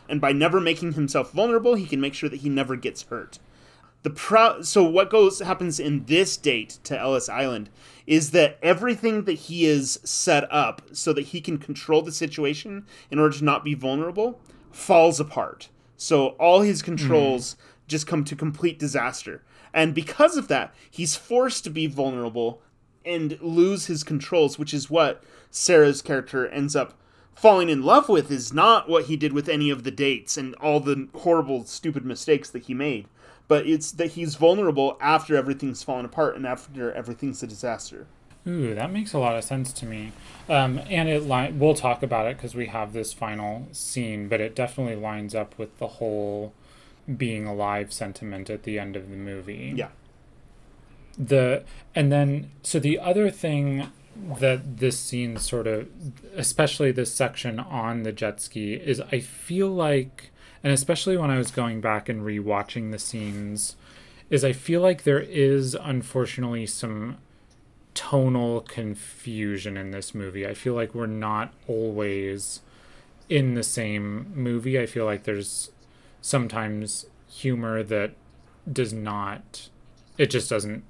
And 0.08 0.20
by 0.20 0.32
never 0.32 0.60
making 0.60 0.92
himself 0.92 1.32
vulnerable, 1.32 1.74
he 1.74 1.86
can 1.86 2.00
make 2.00 2.14
sure 2.14 2.28
that 2.28 2.40
he 2.40 2.48
never 2.48 2.76
gets 2.76 3.04
hurt. 3.04 3.38
The 4.02 4.10
pro- 4.10 4.60
so 4.60 4.84
what 4.84 5.08
goes 5.08 5.40
happens 5.40 5.80
in 5.80 6.04
this 6.04 6.36
date 6.36 6.78
to 6.84 6.98
Ellis 6.98 7.30
Island 7.30 7.70
is 8.06 8.32
that 8.32 8.58
everything 8.62 9.24
that 9.24 9.32
he 9.32 9.64
is 9.64 9.98
set 10.04 10.46
up 10.52 10.82
so 10.92 11.14
that 11.14 11.26
he 11.26 11.40
can 11.40 11.56
control 11.56 12.02
the 12.02 12.12
situation 12.12 12.84
in 13.10 13.18
order 13.18 13.38
to 13.38 13.44
not 13.44 13.64
be 13.64 13.72
vulnerable 13.72 14.40
falls 14.70 15.18
apart. 15.18 15.70
So 15.96 16.28
all 16.38 16.60
his 16.60 16.82
hmm. 16.82 16.84
controls 16.84 17.56
just 17.88 18.06
come 18.06 18.24
to 18.24 18.36
complete 18.36 18.78
disaster. 18.78 19.42
And 19.72 19.94
because 19.94 20.36
of 20.36 20.48
that, 20.48 20.74
he's 20.90 21.16
forced 21.16 21.64
to 21.64 21.70
be 21.70 21.86
vulnerable 21.86 22.60
and 23.04 23.38
lose 23.40 23.86
his 23.86 24.04
controls, 24.04 24.58
which 24.58 24.74
is 24.74 24.90
what 24.90 25.22
Sara's 25.50 26.02
character 26.02 26.46
ends 26.48 26.76
up 26.76 26.94
falling 27.34 27.68
in 27.68 27.82
love 27.82 28.08
with 28.08 28.30
is 28.30 28.52
not 28.52 28.88
what 28.88 29.04
he 29.06 29.16
did 29.16 29.32
with 29.32 29.48
any 29.48 29.70
of 29.70 29.82
the 29.84 29.90
dates 29.90 30.36
and 30.36 30.54
all 30.56 30.80
the 30.80 31.08
horrible 31.16 31.64
stupid 31.64 32.04
mistakes 32.04 32.50
that 32.50 32.64
he 32.64 32.74
made 32.74 33.06
but 33.46 33.66
it's 33.66 33.92
that 33.92 34.12
he's 34.12 34.36
vulnerable 34.36 34.96
after 35.00 35.36
everything's 35.36 35.82
fallen 35.82 36.04
apart 36.04 36.34
and 36.36 36.46
after 36.46 36.92
everything's 36.92 37.42
a 37.42 37.46
disaster 37.46 38.06
Ooh, 38.46 38.74
that 38.74 38.92
makes 38.92 39.14
a 39.14 39.18
lot 39.18 39.36
of 39.36 39.44
sense 39.44 39.72
to 39.72 39.86
me. 39.86 40.12
Um, 40.50 40.78
and 40.90 41.08
it 41.08 41.22
li- 41.22 41.50
we'll 41.52 41.72
talk 41.72 42.02
about 42.02 42.26
it 42.26 42.36
because 42.36 42.54
we 42.54 42.66
have 42.66 42.92
this 42.92 43.10
final 43.10 43.66
scene, 43.72 44.28
but 44.28 44.38
it 44.38 44.54
definitely 44.54 44.96
lines 44.96 45.34
up 45.34 45.58
with 45.58 45.78
the 45.78 45.86
whole 45.86 46.52
being 47.16 47.46
alive 47.46 47.90
sentiment 47.90 48.50
at 48.50 48.64
the 48.64 48.78
end 48.78 48.96
of 48.96 49.08
the 49.08 49.16
movie. 49.16 49.72
yeah 49.74 49.88
The 51.16 51.64
and 51.94 52.12
then 52.12 52.50
so 52.62 52.78
the 52.78 52.98
other 52.98 53.30
thing 53.30 53.90
that 54.38 54.78
this 54.78 54.98
scene 54.98 55.36
sort 55.36 55.66
of 55.66 55.88
especially 56.36 56.92
this 56.92 57.12
section 57.12 57.58
on 57.58 58.02
the 58.02 58.12
jet 58.12 58.40
ski 58.40 58.74
is 58.74 59.00
I 59.12 59.20
feel 59.20 59.68
like 59.68 60.30
and 60.62 60.72
especially 60.72 61.16
when 61.16 61.30
I 61.30 61.38
was 61.38 61.50
going 61.50 61.80
back 61.80 62.08
and 62.08 62.22
rewatching 62.22 62.90
the 62.90 62.98
scenes 62.98 63.76
is 64.30 64.44
I 64.44 64.52
feel 64.52 64.80
like 64.80 65.02
there 65.02 65.20
is 65.20 65.74
unfortunately 65.74 66.66
some 66.66 67.18
tonal 67.92 68.62
confusion 68.62 69.76
in 69.76 69.90
this 69.90 70.14
movie. 70.14 70.46
I 70.46 70.54
feel 70.54 70.74
like 70.74 70.94
we're 70.94 71.06
not 71.06 71.52
always 71.68 72.60
in 73.28 73.54
the 73.54 73.62
same 73.62 74.32
movie. 74.34 74.78
I 74.78 74.86
feel 74.86 75.04
like 75.04 75.24
there's 75.24 75.70
sometimes 76.20 77.06
humor 77.28 77.82
that 77.82 78.12
does 78.70 78.92
not 78.92 79.68
it 80.16 80.30
just 80.30 80.48
doesn't 80.48 80.84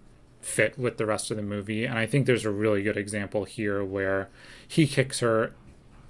fit 0.45 0.79
with 0.79 0.99
the 0.99 1.07
rest 1.07 1.31
of 1.31 1.37
the 1.37 1.43
movie. 1.43 1.85
And 1.85 1.99
I 1.99 2.07
think 2.07 2.27
there's 2.27 2.45
a 2.45 2.51
really 2.51 2.83
good 2.83 2.97
example 2.97 3.45
here 3.45 3.85
where 3.85 4.29
he 4.67 4.87
kicks 4.87 5.21
her 5.21 5.53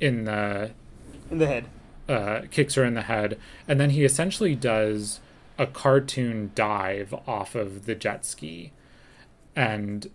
in 0.00 0.24
the 0.24 0.72
in 1.30 1.38
the 1.38 1.46
head. 1.46 1.64
uh, 2.08 2.42
kicks 2.50 2.74
her 2.74 2.84
in 2.84 2.94
the 2.94 3.02
head, 3.02 3.38
and 3.68 3.80
then 3.80 3.90
he 3.90 4.04
essentially 4.04 4.54
does 4.54 5.20
a 5.58 5.66
cartoon 5.66 6.50
dive 6.54 7.14
off 7.26 7.54
of 7.54 7.86
the 7.86 7.94
jet 7.94 8.26
ski, 8.26 8.72
and 9.54 10.10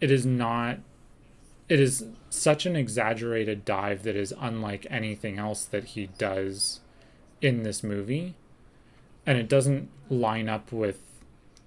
it 0.00 0.10
is 0.10 0.24
not. 0.24 0.78
It 1.68 1.78
is 1.78 2.06
such 2.30 2.66
an 2.66 2.74
exaggerated 2.74 3.64
dive 3.64 4.02
that 4.02 4.16
is 4.16 4.34
unlike 4.40 4.86
anything 4.90 5.38
else 5.38 5.64
that 5.66 5.84
he 5.84 6.08
does 6.18 6.80
in 7.40 7.62
this 7.62 7.84
movie, 7.84 8.34
and 9.24 9.38
it 9.38 9.48
doesn't 9.48 9.88
line 10.08 10.48
up 10.48 10.72
with 10.72 10.98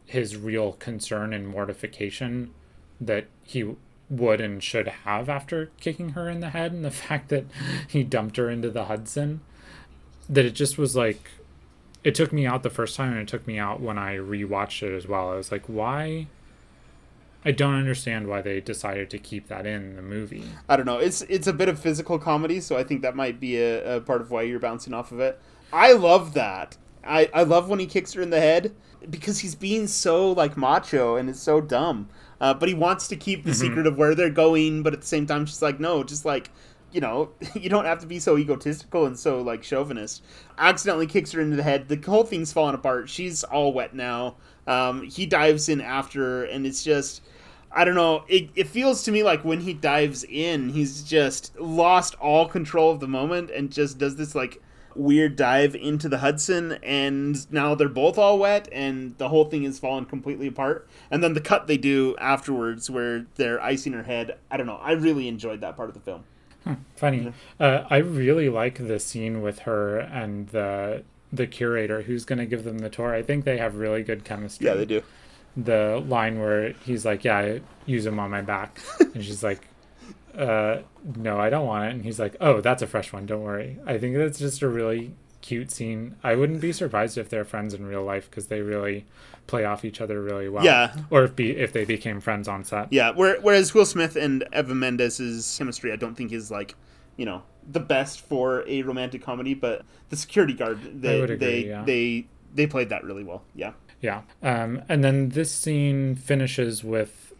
his 0.06 0.36
real 0.38 0.74
concern 0.74 1.34
and 1.34 1.48
mortification 1.48 2.54
that 3.00 3.28
he 3.44 3.76
would 4.10 4.42
and 4.42 4.62
should 4.64 4.88
have 4.88 5.30
after 5.30 5.72
kicking 5.80 6.10
her 6.10 6.30
in 6.30 6.40
the 6.40 6.52
head 6.52 6.72
and 6.72 6.86
the 6.86 6.92
fact 7.06 7.30
that 7.30 7.46
he 7.88 8.04
dumped 8.04 8.38
her 8.38 8.50
into 8.50 8.70
the 8.70 8.86
Hudson 8.86 9.42
that 10.30 10.46
it 10.46 10.52
just 10.52 10.78
was 10.78 10.96
like 10.96 11.30
it 12.04 12.16
took 12.16 12.34
me 12.34 12.46
out 12.46 12.64
the 12.64 12.70
first 12.70 12.96
time 12.96 13.12
and 13.12 13.22
it 13.22 13.28
took 13.28 13.48
me 13.48 13.58
out 13.58 13.80
when 13.80 13.98
I 13.98 14.18
rewatched 14.18 14.84
it 14.84 14.94
as 14.94 15.08
well. 15.08 15.32
I 15.32 15.36
was 15.36 15.52
like, 15.52 15.64
why? 15.68 16.28
I 17.46 17.52
don't 17.52 17.76
understand 17.76 18.28
why 18.28 18.42
they 18.42 18.60
decided 18.62 19.10
to 19.12 19.18
keep 19.18 19.48
that 19.48 19.66
in 19.66 19.96
the 19.96 20.02
movie. 20.02 20.46
I 20.68 20.78
don't 20.78 20.86
know. 20.86 20.98
It's 20.98 21.22
it's 21.24 21.48
a 21.48 21.54
bit 21.54 21.68
of 21.70 21.78
physical 21.80 22.18
comedy, 22.18 22.60
so 22.62 22.78
I 22.78 22.84
think 22.84 23.02
that 23.02 23.16
might 23.16 23.40
be 23.40 23.58
a, 23.58 23.98
a 23.98 24.02
part 24.02 24.22
of 24.22 24.32
why 24.32 24.44
you're 24.44 24.60
bouncing 24.60 24.94
off 24.94 25.12
of 25.12 25.20
it. 25.20 25.40
I 25.72 25.94
love 25.94 26.34
that. 26.34 26.78
I, 27.06 27.30
I 27.34 27.44
love 27.44 27.70
when 27.70 27.80
he 27.80 27.86
kicks 27.86 28.14
her 28.14 28.22
in 28.22 28.30
the 28.30 28.40
head 28.40 28.74
because 29.10 29.40
he's 29.40 29.56
being 29.56 29.88
so 29.88 30.32
like 30.32 30.56
macho 30.58 31.16
and 31.16 31.30
it's 31.30 31.42
so 31.42 31.62
dumb. 31.62 32.10
Uh, 32.40 32.54
but 32.54 32.68
he 32.70 32.76
wants 32.76 33.08
to 33.10 33.16
keep 33.16 33.44
the 33.44 33.52
Mm-hmm. 33.52 33.60
secret 33.60 33.88
of 33.88 33.98
where 33.98 34.16
they're 34.16 34.30
going, 34.30 34.84
but 34.84 34.94
at 34.94 35.02
the 35.02 35.08
same 35.08 35.26
time, 35.26 35.46
she's 35.46 35.62
like, 35.62 35.80
no, 35.80 36.04
just 36.04 36.26
like 36.26 36.50
you 36.92 37.02
know, 37.02 37.32
you 37.56 37.70
don't 37.70 37.86
have 37.86 38.00
to 38.00 38.06
be 38.08 38.20
so 38.20 38.38
egotistical 38.38 39.06
and 39.06 39.18
so 39.18 39.42
like 39.42 39.64
chauvinist. 39.64 40.24
Accidentally 40.58 41.08
kicks 41.08 41.32
her 41.32 41.42
into 41.42 41.56
the 41.56 41.64
head. 41.64 41.88
The 41.90 42.00
whole 42.10 42.24
thing's 42.24 42.54
falling 42.54 42.76
apart. 42.76 43.10
She's 43.10 43.44
all 43.44 43.74
wet 43.74 43.96
now. 43.96 44.36
Um, 44.68 45.04
he 45.04 45.26
dives 45.26 45.68
in 45.70 45.82
after, 45.82 46.44
and 46.46 46.66
it's 46.66 46.84
just. 46.84 47.22
I 47.76 47.86
don't 47.86 47.96
know. 47.96 48.24
It, 48.28 48.52
it 48.56 48.68
feels 48.68 49.02
to 49.06 49.12
me 49.12 49.24
like 49.24 49.44
when 49.44 49.62
he 49.62 49.74
dives 49.74 50.24
in, 50.24 50.70
he's 50.70 51.02
just 51.02 51.60
lost 51.60 52.14
all 52.22 52.48
control 52.48 52.92
of 52.92 53.00
the 53.00 53.08
moment 53.08 53.50
and 53.50 53.72
just 53.72 53.98
does 53.98 54.16
this 54.16 54.36
like 54.36 54.62
weird 54.96 55.36
dive 55.36 55.76
into 55.76 56.08
the 56.10 56.20
Hudson, 56.20 56.74
and 56.84 57.52
now 57.52 57.76
they're 57.76 57.90
both 57.90 58.18
all 58.18 58.38
wet, 58.40 58.68
and 58.72 59.18
the 59.18 59.30
whole 59.30 59.46
thing 59.46 59.64
is 59.64 59.80
fallen 59.80 60.06
completely 60.06 60.48
apart. 60.48 60.88
And 61.12 61.24
then 61.24 61.34
the 61.34 61.42
cut 61.42 61.68
they 61.68 61.78
do 61.78 62.16
afterwards, 62.20 62.90
where 62.90 63.26
they're 63.36 63.62
icing 63.62 63.94
her 63.94 64.04
head. 64.04 64.38
I 64.52 64.58
don't 64.58 64.68
know. 64.68 64.80
I 64.82 64.92
really 64.94 65.28
enjoyed 65.28 65.62
that 65.62 65.76
part 65.76 65.90
of 65.90 65.96
the 65.96 66.02
film. 66.02 66.24
Funny. 66.96 67.34
Uh, 67.60 67.84
I 67.90 67.98
really 67.98 68.48
like 68.48 68.88
the 68.88 68.98
scene 69.00 69.42
with 69.42 69.60
her 69.60 70.00
and 70.00 70.48
the 70.50 71.04
the 71.32 71.46
curator 71.48 72.04
who's 72.04 72.24
going 72.26 72.40
to 72.40 72.46
give 72.46 72.64
them 72.64 72.78
the 72.78 72.90
tour. 72.90 73.14
I 73.14 73.22
think 73.24 73.44
they 73.44 73.58
have 73.58 73.76
really 73.76 74.04
good 74.04 74.24
chemistry. 74.24 74.68
Yeah, 74.68 74.76
they 74.76 74.86
do. 74.86 75.02
the 75.58 76.02
line 76.08 76.40
where 76.40 76.70
he's 76.86 77.04
like, 77.06 77.24
"Yeah, 77.26 77.38
I 77.38 77.62
use 77.86 78.06
him 78.06 78.18
on 78.20 78.32
my 78.32 78.42
back," 78.42 78.80
and 79.00 79.24
she's 79.24 79.44
like, 79.44 79.68
"Uh, 80.38 80.82
no, 81.16 81.40
I 81.40 81.50
don't 81.50 81.66
want 81.66 81.86
it." 81.86 81.96
And 81.96 82.04
he's 82.04 82.20
like, 82.20 82.36
"Oh, 82.42 82.62
that's 82.62 82.82
a 82.82 82.88
fresh 82.88 83.14
one. 83.14 83.26
Don't 83.26 83.42
worry." 83.42 83.80
I 83.86 83.98
think 83.98 84.16
that's 84.18 84.40
just 84.40 84.62
a 84.62 84.68
really 84.68 85.16
cute 85.42 85.70
scene. 85.70 86.16
I 86.24 86.36
wouldn't 86.36 86.62
be 86.62 86.72
surprised 86.72 87.18
if 87.18 87.30
they're 87.30 87.46
friends 87.46 87.74
in 87.74 87.86
real 87.86 88.04
life 88.04 88.30
because 88.30 88.48
they 88.48 88.62
really 88.62 89.06
play 89.46 89.66
off 89.66 89.86
each 89.86 90.02
other 90.02 90.22
really 90.22 90.50
well. 90.50 90.64
Yeah. 90.64 90.96
Or 91.12 91.24
if 91.26 91.36
be 91.36 91.52
if 91.52 91.74
they 91.74 91.86
became 91.86 92.20
friends 92.20 92.48
on 92.48 92.64
set. 92.64 92.92
Yeah, 92.92 93.12
whereas 93.12 93.74
Will 93.74 93.86
Smith 93.86 94.16
and 94.16 94.44
Eva 94.54 94.74
Mendes's 94.74 95.56
chemistry, 95.58 95.92
I 95.92 95.98
don't 95.98 96.16
think 96.16 96.32
is 96.32 96.50
like, 96.50 96.76
you 97.18 97.26
know, 97.26 97.44
the 97.70 97.82
best 97.82 98.22
for 98.22 98.68
a 98.68 98.82
romantic 98.82 99.22
comedy. 99.22 99.54
But 99.54 99.86
the 100.10 100.16
security 100.16 100.54
guard, 100.54 101.02
they 101.02 101.22
agree, 101.22 101.36
they, 101.36 101.66
yeah. 101.66 101.84
they 101.84 102.28
they 102.56 102.66
played 102.66 102.90
that 102.90 103.04
really 103.04 103.24
well. 103.24 103.44
Yeah. 103.54 103.74
Yeah. 104.02 104.22
Um, 104.42 104.82
and 104.90 105.04
then 105.04 105.30
this 105.30 105.52
scene 105.52 106.16
finishes 106.16 106.84
with, 106.84 107.34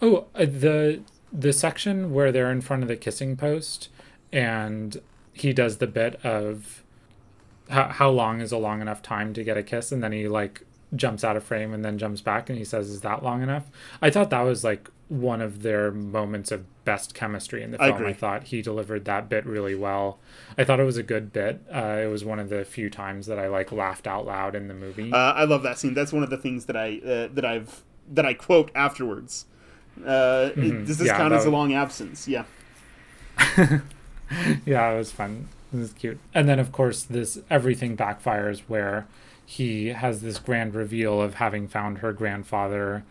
oh, 0.00 0.26
uh, 0.34 0.44
the 0.44 1.02
the 1.32 1.52
section 1.52 2.12
where 2.12 2.30
they're 2.30 2.50
in 2.50 2.60
front 2.60 2.82
of 2.82 2.88
the 2.88 2.96
kissing 2.96 3.36
post, 3.36 3.88
and 4.32 5.00
he 5.32 5.52
does 5.52 5.78
the 5.78 5.86
bit 5.86 6.22
of 6.24 6.82
how 7.70 7.88
how 7.88 8.10
long 8.10 8.40
is 8.40 8.52
a 8.52 8.58
long 8.58 8.80
enough 8.80 9.02
time 9.02 9.32
to 9.34 9.44
get 9.44 9.56
a 9.56 9.62
kiss, 9.62 9.92
and 9.92 10.02
then 10.02 10.12
he 10.12 10.28
like 10.28 10.64
jumps 10.94 11.24
out 11.24 11.36
of 11.36 11.42
frame 11.42 11.72
and 11.72 11.82
then 11.82 11.96
jumps 11.96 12.20
back 12.20 12.50
and 12.50 12.58
he 12.58 12.64
says, 12.64 12.90
"Is 12.90 13.00
that 13.00 13.22
long 13.22 13.42
enough?" 13.42 13.64
I 14.00 14.10
thought 14.10 14.30
that 14.30 14.42
was 14.42 14.62
like 14.62 14.90
one 15.08 15.40
of 15.40 15.62
their 15.62 15.90
moments 15.90 16.50
of 16.50 16.64
best 16.84 17.14
chemistry 17.14 17.62
in 17.62 17.70
the 17.70 17.82
I 17.82 17.88
film. 17.88 17.98
I, 17.98 18.00
agree. 18.00 18.12
thought 18.14 18.44
he 18.44 18.62
delivered 18.62 19.04
that 19.04 19.28
bit 19.28 19.44
really 19.44 19.74
well. 19.74 20.18
I 20.56 20.64
thought 20.64 20.80
it 20.80 20.84
was 20.84 20.96
a 20.96 21.02
good 21.02 21.32
bit. 21.32 21.60
Uh, 21.72 22.00
it 22.02 22.06
was 22.06 22.24
one 22.24 22.38
of 22.38 22.48
the 22.48 22.64
few 22.64 22.88
times 22.90 23.26
that 23.26 23.38
I 23.38 23.48
like 23.48 23.72
laughed 23.72 24.06
out 24.06 24.26
loud 24.26 24.54
in 24.54 24.68
the 24.68 24.74
movie. 24.74 25.12
Uh, 25.12 25.32
I 25.32 25.44
love 25.44 25.62
that 25.64 25.78
scene. 25.78 25.94
That's 25.94 26.12
one 26.12 26.22
of 26.22 26.30
the 26.30 26.38
things 26.38 26.66
that 26.66 26.76
I 26.76 27.00
uh, 27.04 27.28
that 27.34 27.44
I've 27.44 27.82
that 28.10 28.26
I 28.26 28.34
quote 28.34 28.70
afterwards. 28.74 29.46
Uh, 30.04 30.50
it- 30.56 30.86
does 30.86 30.98
this 30.98 31.08
Yeah, 31.08 31.16
count 31.16 31.32
as 31.34 31.44
a 31.44 31.48
was- 31.48 31.52
long 31.52 31.72
absence? 31.74 32.26
Yeah. 32.28 32.44
yeah, 34.64 34.90
it 34.92 34.98
was 34.98 35.12
fun. 35.12 35.48
It 35.72 35.78
was 35.78 35.92
cute. 35.92 36.18
And 36.34 36.48
then, 36.48 36.58
of 36.58 36.72
course, 36.72 37.02
this 37.02 37.38
everything 37.50 37.96
backfires 37.96 38.60
where 38.68 39.06
he 39.44 39.88
has 39.88 40.20
this 40.22 40.38
grand 40.38 40.74
reveal 40.74 41.20
of 41.20 41.34
having 41.34 41.68
found 41.68 41.98
her 41.98 42.12
grandfather 42.12 43.04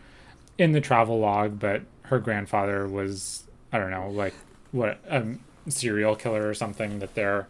in 0.58 0.72
the 0.72 0.80
travel 0.80 1.18
log, 1.18 1.58
but 1.58 1.82
her 2.04 2.18
grandfather 2.18 2.86
was, 2.86 3.44
I 3.72 3.78
don't 3.78 3.90
know, 3.90 4.08
like 4.10 4.34
what 4.70 5.00
a 5.08 5.24
serial 5.68 6.16
killer 6.16 6.48
or 6.48 6.54
something 6.54 6.98
that 6.98 7.14
they're 7.14 7.46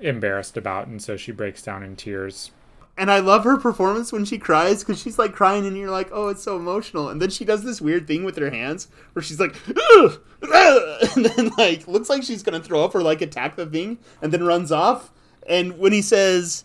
embarrassed 0.00 0.56
about. 0.56 0.86
And 0.86 1.02
so 1.02 1.16
she 1.16 1.32
breaks 1.32 1.62
down 1.62 1.82
in 1.82 1.96
tears. 1.96 2.50
And 2.98 3.10
I 3.10 3.18
love 3.18 3.44
her 3.44 3.58
performance 3.58 4.10
when 4.10 4.24
she 4.24 4.38
cries 4.38 4.82
because 4.82 5.00
she's 5.00 5.18
like 5.18 5.34
crying 5.34 5.66
and 5.66 5.76
you're 5.76 5.90
like, 5.90 6.08
oh, 6.12 6.28
it's 6.28 6.42
so 6.42 6.56
emotional. 6.56 7.10
And 7.10 7.20
then 7.20 7.28
she 7.28 7.44
does 7.44 7.62
this 7.62 7.80
weird 7.80 8.06
thing 8.06 8.24
with 8.24 8.36
her 8.38 8.50
hands 8.50 8.88
where 9.12 9.22
she's 9.22 9.38
like, 9.38 9.54
"Ugh, 9.68 10.18
ugh," 10.42 11.10
and 11.16 11.26
then 11.26 11.50
like 11.58 11.86
looks 11.86 12.08
like 12.08 12.22
she's 12.22 12.42
gonna 12.42 12.62
throw 12.62 12.84
up 12.84 12.94
or 12.94 13.02
like 13.02 13.20
attack 13.20 13.56
the 13.56 13.66
thing, 13.66 13.98
and 14.22 14.32
then 14.32 14.44
runs 14.44 14.72
off. 14.72 15.12
And 15.46 15.78
when 15.78 15.92
he 15.92 16.00
says, 16.00 16.64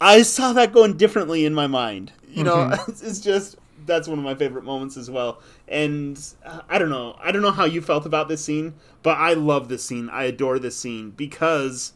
"I 0.00 0.22
saw 0.22 0.52
that 0.54 0.72
going 0.72 0.96
differently 0.96 1.44
in 1.46 1.54
my 1.54 1.68
mind," 1.68 2.12
you 2.28 2.42
know, 2.42 2.74
it's 2.88 3.20
just 3.20 3.56
that's 3.86 4.08
one 4.08 4.18
of 4.18 4.24
my 4.24 4.34
favorite 4.34 4.64
moments 4.64 4.96
as 4.96 5.10
well. 5.10 5.40
And 5.68 6.20
uh, 6.44 6.62
I 6.68 6.78
don't 6.78 6.90
know, 6.90 7.16
I 7.22 7.32
don't 7.32 7.42
know 7.42 7.50
how 7.50 7.64
you 7.64 7.80
felt 7.80 8.06
about 8.06 8.28
this 8.28 8.44
scene, 8.44 8.74
but 9.02 9.16
I 9.18 9.34
love 9.34 9.68
this 9.68 9.84
scene. 9.84 10.08
I 10.10 10.24
adore 10.24 10.58
this 10.58 10.76
scene 10.76 11.10
because 11.10 11.92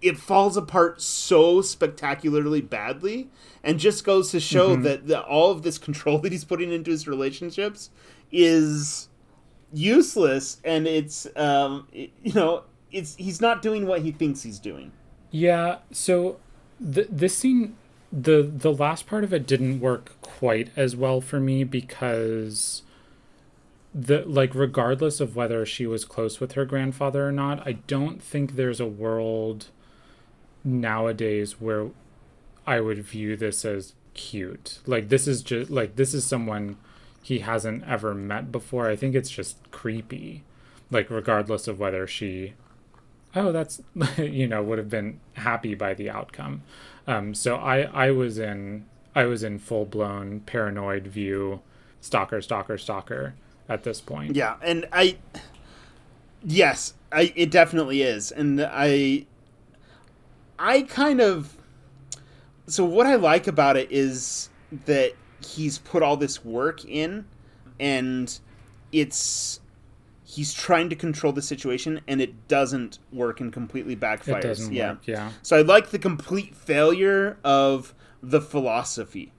it 0.00 0.16
falls 0.18 0.56
apart 0.56 1.00
so 1.02 1.60
spectacularly 1.60 2.60
badly 2.60 3.28
and 3.64 3.78
just 3.80 4.04
goes 4.04 4.30
to 4.30 4.38
show 4.40 4.76
that, 4.76 5.06
that 5.08 5.22
all 5.24 5.50
of 5.50 5.62
this 5.62 5.78
control 5.78 6.18
that 6.22 6.30
he's 6.32 6.44
putting 6.44 6.72
into 6.72 6.90
his 6.90 7.08
relationships 7.08 7.90
is 8.30 9.08
useless 9.72 10.58
and 10.64 10.86
it's 10.86 11.26
um 11.36 11.86
it- 11.92 12.10
you 12.22 12.32
know 12.32 12.64
it's 12.90 13.14
he's 13.16 13.40
not 13.40 13.60
doing 13.60 13.86
what 13.86 14.00
he 14.02 14.10
thinks 14.12 14.42
he's 14.42 14.58
doing. 14.58 14.90
Yeah, 15.30 15.78
so 15.90 16.38
th- 16.82 17.08
this 17.10 17.36
scene, 17.36 17.76
the 18.10 18.42
the 18.42 18.72
last 18.72 19.06
part 19.06 19.24
of 19.24 19.34
it 19.34 19.46
didn't 19.46 19.80
work 19.80 20.12
quite 20.22 20.70
as 20.74 20.96
well 20.96 21.20
for 21.20 21.38
me 21.38 21.64
because 21.64 22.80
the 23.94 24.22
like 24.24 24.54
regardless 24.54 25.20
of 25.20 25.36
whether 25.36 25.66
she 25.66 25.86
was 25.86 26.06
close 26.06 26.40
with 26.40 26.52
her 26.52 26.64
grandfather 26.64 27.28
or 27.28 27.32
not, 27.32 27.66
I 27.66 27.72
don't 27.72 28.22
think 28.22 28.56
there's 28.56 28.80
a 28.80 28.86
world 28.86 29.66
nowadays 30.68 31.60
where 31.60 31.88
I 32.66 32.80
would 32.80 32.98
view 32.98 33.36
this 33.36 33.64
as 33.64 33.94
cute. 34.14 34.80
Like 34.86 35.08
this 35.08 35.26
is 35.26 35.42
just 35.42 35.70
like 35.70 35.96
this 35.96 36.14
is 36.14 36.26
someone 36.26 36.76
he 37.22 37.40
hasn't 37.40 37.84
ever 37.86 38.14
met 38.14 38.52
before. 38.52 38.88
I 38.88 38.96
think 38.96 39.14
it's 39.14 39.30
just 39.30 39.56
creepy. 39.70 40.44
Like 40.90 41.10
regardless 41.10 41.68
of 41.68 41.78
whether 41.78 42.06
she 42.06 42.54
oh 43.34 43.52
that's 43.52 43.80
you 44.18 44.46
know 44.46 44.62
would 44.62 44.78
have 44.78 44.90
been 44.90 45.20
happy 45.34 45.74
by 45.74 45.94
the 45.94 46.10
outcome. 46.10 46.62
Um 47.06 47.34
so 47.34 47.56
I 47.56 47.82
I 47.82 48.10
was 48.10 48.38
in 48.38 48.86
I 49.14 49.24
was 49.24 49.42
in 49.42 49.58
full 49.58 49.86
blown 49.86 50.40
paranoid 50.40 51.06
view 51.06 51.60
stalker 52.00 52.40
stalker 52.40 52.78
stalker 52.78 53.34
at 53.68 53.82
this 53.82 54.00
point. 54.00 54.36
Yeah, 54.36 54.56
and 54.62 54.86
I 54.92 55.18
yes, 56.44 56.94
I 57.12 57.32
it 57.34 57.50
definitely 57.50 58.02
is. 58.02 58.30
And 58.30 58.60
I 58.60 59.26
I 60.58 60.82
kind 60.82 61.20
of 61.20 61.54
so 62.66 62.84
what 62.84 63.06
I 63.06 63.14
like 63.14 63.46
about 63.46 63.76
it 63.76 63.90
is 63.90 64.50
that 64.84 65.14
he's 65.44 65.78
put 65.78 66.02
all 66.02 66.16
this 66.16 66.44
work 66.44 66.84
in 66.84 67.24
and 67.80 68.38
it's 68.92 69.60
he's 70.24 70.52
trying 70.52 70.90
to 70.90 70.96
control 70.96 71.32
the 71.32 71.40
situation 71.40 72.00
and 72.06 72.20
it 72.20 72.48
doesn't 72.48 72.98
work 73.12 73.40
and 73.40 73.50
completely 73.52 73.96
backfires. 73.96 74.38
It 74.38 74.42
doesn't 74.42 74.72
yeah. 74.72 74.90
work, 74.90 75.06
yeah. 75.06 75.30
So 75.42 75.56
I 75.56 75.62
like 75.62 75.88
the 75.88 75.98
complete 75.98 76.54
failure 76.54 77.38
of 77.42 77.94
the 78.22 78.40
philosophy. 78.40 79.32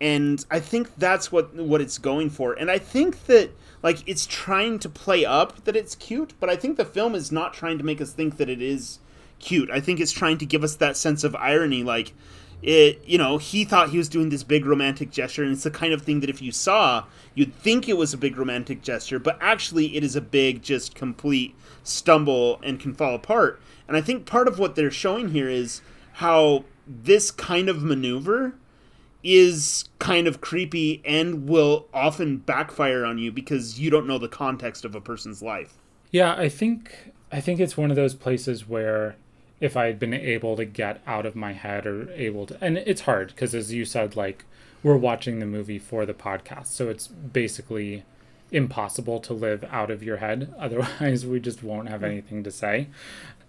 And 0.00 0.44
I 0.48 0.60
think 0.60 0.94
that's 0.96 1.32
what 1.32 1.54
what 1.56 1.80
it's 1.80 1.98
going 1.98 2.30
for. 2.30 2.52
And 2.52 2.70
I 2.70 2.78
think 2.78 3.26
that 3.26 3.50
like 3.82 4.06
it's 4.06 4.26
trying 4.26 4.78
to 4.80 4.88
play 4.88 5.24
up 5.24 5.64
that 5.64 5.74
it's 5.74 5.96
cute, 5.96 6.34
but 6.38 6.48
I 6.48 6.54
think 6.54 6.76
the 6.76 6.84
film 6.84 7.16
is 7.16 7.32
not 7.32 7.52
trying 7.52 7.78
to 7.78 7.84
make 7.84 8.00
us 8.00 8.12
think 8.12 8.36
that 8.36 8.48
it 8.48 8.62
is 8.62 9.00
cute. 9.38 9.70
I 9.70 9.80
think 9.80 10.00
it's 10.00 10.12
trying 10.12 10.38
to 10.38 10.46
give 10.46 10.64
us 10.64 10.76
that 10.76 10.96
sense 10.96 11.24
of 11.24 11.34
irony 11.36 11.82
like 11.82 12.12
it 12.60 13.00
you 13.06 13.16
know 13.16 13.38
he 13.38 13.64
thought 13.64 13.90
he 13.90 13.98
was 13.98 14.08
doing 14.08 14.30
this 14.30 14.42
big 14.42 14.66
romantic 14.66 15.12
gesture 15.12 15.44
and 15.44 15.52
it's 15.52 15.62
the 15.62 15.70
kind 15.70 15.92
of 15.92 16.02
thing 16.02 16.18
that 16.18 16.28
if 16.28 16.42
you 16.42 16.50
saw 16.50 17.04
you'd 17.36 17.54
think 17.54 17.88
it 17.88 17.96
was 17.96 18.12
a 18.12 18.18
big 18.18 18.36
romantic 18.36 18.82
gesture 18.82 19.20
but 19.20 19.38
actually 19.40 19.96
it 19.96 20.02
is 20.02 20.16
a 20.16 20.20
big 20.20 20.60
just 20.60 20.92
complete 20.92 21.54
stumble 21.84 22.58
and 22.64 22.80
can 22.80 22.92
fall 22.92 23.14
apart 23.14 23.60
and 23.86 23.96
i 23.96 24.00
think 24.00 24.26
part 24.26 24.48
of 24.48 24.58
what 24.58 24.74
they're 24.74 24.90
showing 24.90 25.28
here 25.28 25.48
is 25.48 25.82
how 26.14 26.64
this 26.84 27.30
kind 27.30 27.68
of 27.68 27.80
maneuver 27.80 28.56
is 29.22 29.88
kind 30.00 30.26
of 30.26 30.40
creepy 30.40 31.00
and 31.04 31.48
will 31.48 31.86
often 31.94 32.38
backfire 32.38 33.04
on 33.04 33.18
you 33.18 33.30
because 33.30 33.78
you 33.78 33.88
don't 33.88 34.06
know 34.08 34.18
the 34.18 34.26
context 34.26 34.84
of 34.84 34.96
a 34.96 35.00
person's 35.00 35.40
life 35.40 35.78
Yeah, 36.10 36.34
I 36.36 36.48
think 36.48 37.12
I 37.30 37.40
think 37.40 37.60
it's 37.60 37.76
one 37.76 37.90
of 37.90 37.96
those 37.96 38.14
places 38.14 38.66
where 38.68 39.16
if 39.60 39.76
I 39.76 39.86
had 39.86 39.98
been 39.98 40.14
able 40.14 40.56
to 40.56 40.64
get 40.64 41.00
out 41.06 41.26
of 41.26 41.34
my 41.34 41.52
head 41.52 41.86
or 41.86 42.10
able 42.12 42.46
to 42.46 42.58
and 42.60 42.78
it's 42.78 43.02
hard 43.02 43.28
because 43.28 43.54
as 43.54 43.72
you 43.72 43.84
said 43.84 44.16
like 44.16 44.44
we're 44.82 44.96
watching 44.96 45.40
the 45.40 45.46
movie 45.46 45.78
for 45.78 46.06
the 46.06 46.14
podcast. 46.14 46.68
So 46.68 46.88
it's 46.88 47.08
basically 47.08 48.04
impossible 48.52 49.18
to 49.20 49.34
live 49.34 49.64
out 49.70 49.90
of 49.90 50.02
your 50.02 50.18
head 50.18 50.54
otherwise 50.58 51.26
we 51.26 51.40
just 51.40 51.62
won't 51.62 51.88
have 51.88 52.02
anything 52.02 52.42
to 52.44 52.50
say. 52.50 52.88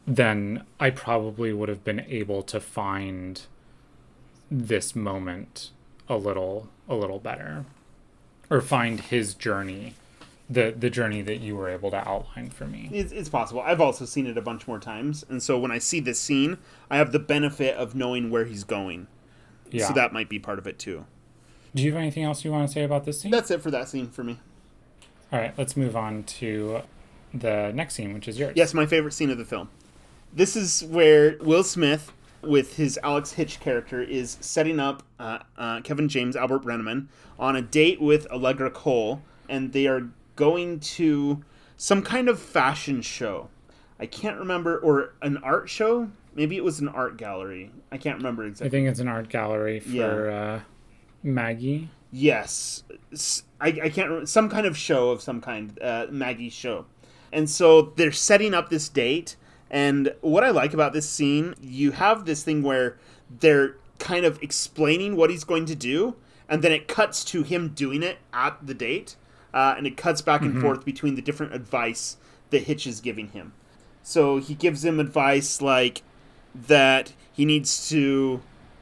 Then 0.07 0.63
I 0.79 0.89
probably 0.89 1.53
would 1.53 1.69
have 1.69 1.83
been 1.83 2.01
able 2.01 2.41
to 2.43 2.59
find 2.59 3.41
this 4.49 4.95
moment 4.95 5.69
a 6.07 6.17
little 6.17 6.69
a 6.87 6.95
little 6.95 7.19
better 7.19 7.65
or 8.49 8.61
find 8.61 8.99
his 8.99 9.35
journey 9.35 9.93
the 10.49 10.73
the 10.77 10.89
journey 10.89 11.21
that 11.21 11.41
you 11.41 11.55
were 11.55 11.69
able 11.69 11.91
to 11.91 12.07
outline 12.07 12.49
for 12.49 12.65
me. 12.65 12.89
It's, 12.91 13.11
it's 13.11 13.29
possible. 13.29 13.61
I've 13.61 13.81
also 13.81 14.05
seen 14.05 14.25
it 14.25 14.37
a 14.37 14.41
bunch 14.41 14.67
more 14.67 14.79
times, 14.79 15.23
and 15.29 15.43
so 15.43 15.59
when 15.59 15.71
I 15.71 15.77
see 15.77 15.99
this 15.99 16.19
scene, 16.19 16.57
I 16.89 16.97
have 16.97 17.11
the 17.11 17.19
benefit 17.19 17.75
of 17.75 17.95
knowing 17.95 18.29
where 18.29 18.45
he's 18.45 18.63
going. 18.63 19.07
Yeah. 19.71 19.87
So 19.87 19.93
that 19.93 20.11
might 20.11 20.29
be 20.29 20.39
part 20.39 20.57
of 20.57 20.65
it 20.65 20.79
too. 20.79 21.05
Do 21.75 21.83
you 21.83 21.91
have 21.91 21.99
anything 21.99 22.23
else 22.23 22.43
you 22.43 22.51
want 22.51 22.67
to 22.67 22.73
say 22.73 22.83
about 22.83 23.05
this 23.05 23.21
scene? 23.21 23.31
That's 23.31 23.51
it 23.51 23.61
for 23.61 23.69
that 23.69 23.87
scene 23.87 24.09
for 24.09 24.23
me. 24.23 24.39
All 25.31 25.39
right, 25.39 25.53
let's 25.57 25.77
move 25.77 25.95
on 25.95 26.23
to 26.23 26.81
the 27.31 27.71
next 27.75 27.93
scene, 27.93 28.13
which 28.13 28.27
is 28.27 28.39
yours. 28.39 28.53
Yes, 28.55 28.73
my 28.73 28.87
favorite 28.87 29.11
scene 29.11 29.29
of 29.29 29.37
the 29.37 29.45
film. 29.45 29.69
This 30.33 30.55
is 30.55 30.83
where 30.83 31.37
Will 31.41 31.63
Smith, 31.63 32.11
with 32.41 32.77
his 32.77 32.99
Alex 33.03 33.33
Hitch 33.33 33.59
character, 33.59 34.01
is 34.01 34.37
setting 34.41 34.79
up 34.79 35.03
uh, 35.19 35.39
uh, 35.57 35.81
Kevin 35.81 36.09
James, 36.09 36.35
Albert 36.35 36.63
Brenneman, 36.63 37.07
on 37.37 37.55
a 37.55 37.61
date 37.61 38.01
with 38.01 38.25
Allegra 38.31 38.71
Cole, 38.71 39.21
and 39.47 39.71
they 39.73 39.85
are 39.85 40.09
going 40.39 40.79
to 40.79 41.43
some 41.77 42.01
kind 42.01 42.29
of 42.29 42.39
fashion 42.39 43.01
show. 43.01 43.49
I 43.99 44.05
can't 44.05 44.39
remember, 44.39 44.77
or 44.77 45.13
an 45.21 45.37
art 45.37 45.69
show. 45.69 46.09
Maybe 46.33 46.55
it 46.55 46.63
was 46.63 46.79
an 46.79 46.87
art 46.87 47.17
gallery. 47.17 47.71
I 47.91 47.97
can't 47.97 48.17
remember 48.17 48.45
exactly. 48.45 48.67
I 48.67 48.71
think 48.71 48.87
it's 48.87 49.01
an 49.01 49.09
art 49.09 49.27
gallery 49.29 49.81
for 49.81 50.31
uh, 50.31 50.61
Maggie. 51.21 51.89
Yes, 52.11 52.83
I 53.59 53.71
can't 53.71 54.09
remember 54.09 54.25
some 54.25 54.49
kind 54.49 54.65
of 54.65 54.77
show 54.77 55.11
of 55.11 55.21
some 55.21 55.41
kind, 55.41 55.77
uh, 55.81 56.07
Maggie's 56.09 56.53
show, 56.53 56.85
and 57.31 57.49
so 57.49 57.93
they're 57.97 58.11
setting 58.11 58.53
up 58.53 58.69
this 58.69 58.89
date. 58.89 59.35
And 59.69 60.15
what 60.21 60.43
I 60.43 60.49
like 60.49 60.73
about 60.73 60.93
this 60.93 61.07
scene, 61.07 61.53
you 61.61 61.91
have 61.91 62.25
this 62.25 62.41
thing 62.43 62.63
where 62.63 62.97
they're 63.29 63.75
kind 63.99 64.25
of 64.25 64.41
explaining 64.41 65.15
what 65.15 65.29
he's 65.29 65.43
going 65.43 65.67
to 65.67 65.75
do, 65.75 66.15
and 66.47 66.63
then 66.63 66.71
it 66.71 66.87
cuts 66.87 67.23
to 67.25 67.43
him 67.43 67.69
doing 67.69 68.01
it 68.01 68.17
at 68.33 68.57
the 68.65 68.73
date, 68.73 69.15
uh, 69.53 69.75
and 69.77 69.87
it 69.87 69.97
cuts 69.97 70.21
back 70.21 70.41
and 70.41 70.61
forth 70.61 70.85
between 70.85 71.15
the 71.15 71.21
different 71.21 71.53
advice 71.53 72.17
that 72.49 72.63
Hitch 72.63 72.85
is 72.85 73.01
giving 73.01 73.29
him. 73.29 73.53
So 74.03 74.37
he 74.37 74.53
gives 74.53 74.83
him 74.83 74.99
advice 74.99 75.61
like 75.61 76.01
that 76.53 77.13
he 77.31 77.45
needs 77.45 77.89
to 77.89 78.41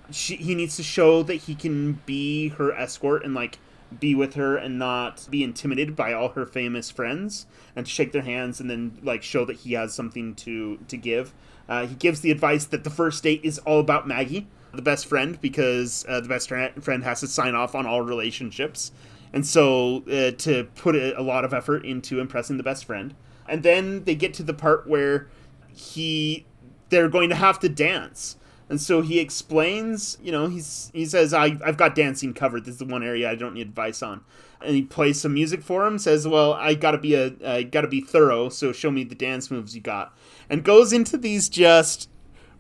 she, 0.09 0.37
he 0.37 0.55
needs 0.55 0.77
to 0.77 0.83
show 0.83 1.21
that 1.23 1.35
he 1.35 1.55
can 1.55 2.01
be 2.05 2.49
her 2.49 2.71
escort 2.73 3.25
and 3.25 3.33
like 3.33 3.59
be 3.99 4.15
with 4.15 4.35
her 4.35 4.55
and 4.55 4.79
not 4.79 5.27
be 5.29 5.43
intimidated 5.43 5.95
by 5.95 6.13
all 6.13 6.29
her 6.29 6.45
famous 6.45 6.89
friends 6.89 7.45
and 7.75 7.85
to 7.85 7.91
shake 7.91 8.11
their 8.11 8.21
hands 8.21 8.59
and 8.59 8.69
then 8.69 8.97
like 9.03 9.23
show 9.23 9.43
that 9.45 9.57
he 9.57 9.73
has 9.73 9.93
something 9.93 10.33
to 10.35 10.77
to 10.87 10.97
give. 10.97 11.33
Uh, 11.67 11.85
he 11.85 11.95
gives 11.95 12.21
the 12.21 12.31
advice 12.31 12.65
that 12.65 12.85
the 12.85 12.89
first 12.89 13.23
date 13.23 13.41
is 13.43 13.59
all 13.59 13.79
about 13.79 14.07
maggie 14.07 14.47
the 14.73 14.81
best 14.81 15.05
friend 15.05 15.39
because 15.41 16.05
uh, 16.07 16.19
the 16.21 16.29
best 16.29 16.47
friend 16.49 17.03
has 17.03 17.19
to 17.19 17.27
sign 17.27 17.55
off 17.55 17.75
on 17.75 17.85
all 17.85 18.01
relationships 18.01 18.91
and 19.33 19.45
so 19.45 20.03
uh, 20.07 20.31
to 20.31 20.65
put 20.75 20.95
a, 20.95 21.19
a 21.19 21.21
lot 21.21 21.45
of 21.45 21.53
effort 21.53 21.85
into 21.85 22.19
impressing 22.19 22.57
the 22.57 22.63
best 22.63 22.85
friend. 22.85 23.13
And 23.47 23.63
then 23.63 24.03
they 24.03 24.15
get 24.15 24.33
to 24.35 24.43
the 24.43 24.53
part 24.53 24.87
where 24.87 25.29
he 25.69 26.45
they're 26.89 27.09
going 27.09 27.29
to 27.29 27.35
have 27.35 27.59
to 27.59 27.69
dance. 27.69 28.37
And 28.69 28.81
so 28.81 29.01
he 29.01 29.19
explains 29.19 30.17
you 30.21 30.31
know 30.31 30.47
he's 30.47 30.91
he 30.93 31.05
says 31.05 31.33
I, 31.33 31.57
i've 31.65 31.77
got 31.77 31.95
dancing 31.95 32.33
covered. 32.33 32.65
This 32.65 32.73
is 32.73 32.79
the 32.79 32.85
one 32.85 33.03
area 33.03 33.29
i 33.29 33.35
don't 33.35 33.53
need 33.53 33.67
advice 33.67 34.01
on. 34.01 34.21
And 34.59 34.75
he 34.75 34.81
plays 34.81 35.21
some 35.21 35.33
music 35.33 35.61
for 35.61 35.85
him 35.85 35.97
says 35.97 36.27
well 36.27 36.53
i 36.53 36.73
gotta 36.73 36.97
be 36.97 37.15
a 37.15 37.33
i 37.45 37.63
gotta 37.63 37.87
be 37.87 38.01
thorough 38.01 38.49
so 38.49 38.71
show 38.73 38.91
me 38.91 39.03
the 39.03 39.15
dance 39.15 39.49
moves 39.49 39.75
you 39.75 39.81
got. 39.81 40.17
And 40.49 40.63
goes 40.63 40.91
into 40.91 41.17
these 41.17 41.47
just 41.49 42.09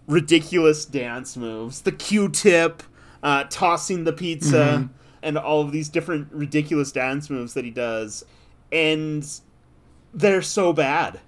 ridiculous 0.07 0.85
dance 0.85 1.35
moves. 1.35 1.81
The 1.81 1.91
q-tip 1.91 2.83
uh, 3.21 3.45
tossing 3.49 4.03
the 4.03 4.13
pizza 4.13 4.89
and 5.27 5.37
all 5.37 5.61
of 5.61 5.71
these 5.71 5.89
different 5.89 6.27
ridiculous 6.31 6.91
dance 6.91 7.29
moves 7.29 7.53
that 7.53 7.65
he 7.65 7.71
does 7.71 8.25
and 8.71 9.41
they're 10.13 10.41
so 10.41 10.71
bad 10.73 11.19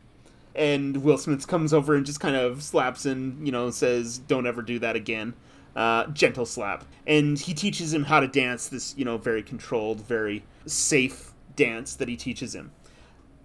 and 0.56 1.04
Will 1.04 1.18
Smith 1.18 1.48
comes 1.48 1.74
over 1.74 1.96
and 1.96 2.06
just 2.06 2.20
kind 2.20 2.36
of 2.36 2.62
slaps 2.62 3.06
and 3.06 3.46
you 3.46 3.52
know, 3.52 3.72
says, 3.72 4.18
"Don't 4.18 4.46
ever 4.46 4.62
do 4.62 4.78
that 4.80 4.96
again." 4.96 5.34
Uh, 5.76 6.08
gentle 6.08 6.46
slap, 6.46 6.84
and 7.08 7.40
he 7.40 7.54
teaches 7.54 7.94
him 7.94 8.04
how 8.04 8.20
to 8.20 8.28
dance 8.28 8.68
this, 8.68 8.94
you 8.98 9.06
know, 9.06 9.18
very 9.18 9.42
controlled, 9.42 10.06
very 10.06 10.44
safe 10.66 11.32
dance 11.56 11.96
that 11.96 12.10
he 12.10 12.18
teaches 12.18 12.54
him. 12.54 12.72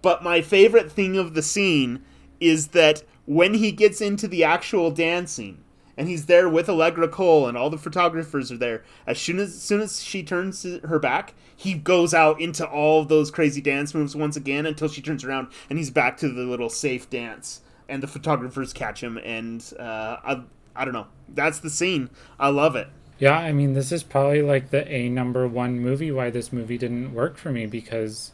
But 0.01 0.23
my 0.23 0.41
favorite 0.41 0.91
thing 0.91 1.17
of 1.17 1.33
the 1.33 1.41
scene 1.41 2.03
is 2.39 2.69
that 2.69 3.03
when 3.25 3.53
he 3.53 3.71
gets 3.71 4.01
into 4.01 4.27
the 4.27 4.43
actual 4.43 4.91
dancing, 4.91 5.63
and 5.97 6.07
he's 6.07 6.25
there 6.25 6.49
with 6.49 6.69
Allegra 6.69 7.07
Cole, 7.07 7.47
and 7.47 7.57
all 7.57 7.69
the 7.69 7.77
photographers 7.77 8.51
are 8.51 8.57
there. 8.57 8.83
As 9.07 9.19
soon 9.19 9.39
as, 9.39 9.49
as 9.49 9.61
soon 9.61 9.81
as 9.81 10.03
she 10.03 10.23
turns 10.23 10.63
her 10.63 10.99
back, 10.99 11.33
he 11.55 11.73
goes 11.73 12.13
out 12.13 12.39
into 12.41 12.67
all 12.67 13.05
those 13.05 13.31
crazy 13.31 13.61
dance 13.61 13.93
moves 13.93 14.15
once 14.15 14.35
again 14.35 14.65
until 14.65 14.87
she 14.87 15.01
turns 15.01 15.23
around, 15.23 15.47
and 15.69 15.79
he's 15.79 15.91
back 15.91 16.17
to 16.17 16.29
the 16.29 16.43
little 16.43 16.69
safe 16.69 17.09
dance. 17.09 17.61
And 17.87 18.01
the 18.01 18.07
photographers 18.07 18.73
catch 18.73 19.01
him, 19.01 19.17
and 19.17 19.63
uh, 19.79 20.17
I, 20.23 20.41
I 20.75 20.85
don't 20.85 20.93
know. 20.93 21.07
That's 21.29 21.59
the 21.59 21.69
scene. 21.69 22.09
I 22.39 22.49
love 22.49 22.75
it. 22.75 22.87
Yeah, 23.17 23.37
I 23.37 23.53
mean, 23.53 23.73
this 23.73 23.91
is 23.91 24.03
probably 24.03 24.41
like 24.41 24.71
the 24.71 24.91
A 24.91 25.07
number 25.07 25.47
one 25.47 25.79
movie 25.79 26.11
why 26.11 26.29
this 26.29 26.51
movie 26.51 26.77
didn't 26.77 27.13
work 27.13 27.37
for 27.37 27.51
me 27.51 27.65
because, 27.65 28.31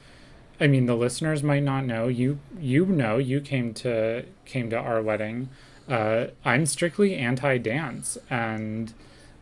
I 0.60 0.68
mean, 0.68 0.88
the 0.88 0.96
listeners 0.96 1.44
might 1.44 1.64
not 1.64 1.86
know. 1.86 2.08
You 2.08 2.40
you 2.60 2.86
know 2.88 3.18
you 3.18 3.42
came 3.42 3.74
to 3.76 4.26
came 4.46 4.72
to 4.72 4.78
our 4.78 5.02
wedding. 5.02 5.50
Uh, 5.92 6.28
I'm 6.46 6.66
strictly 6.66 7.16
anti 7.16 7.58
dance, 7.58 8.18
and 8.30 8.94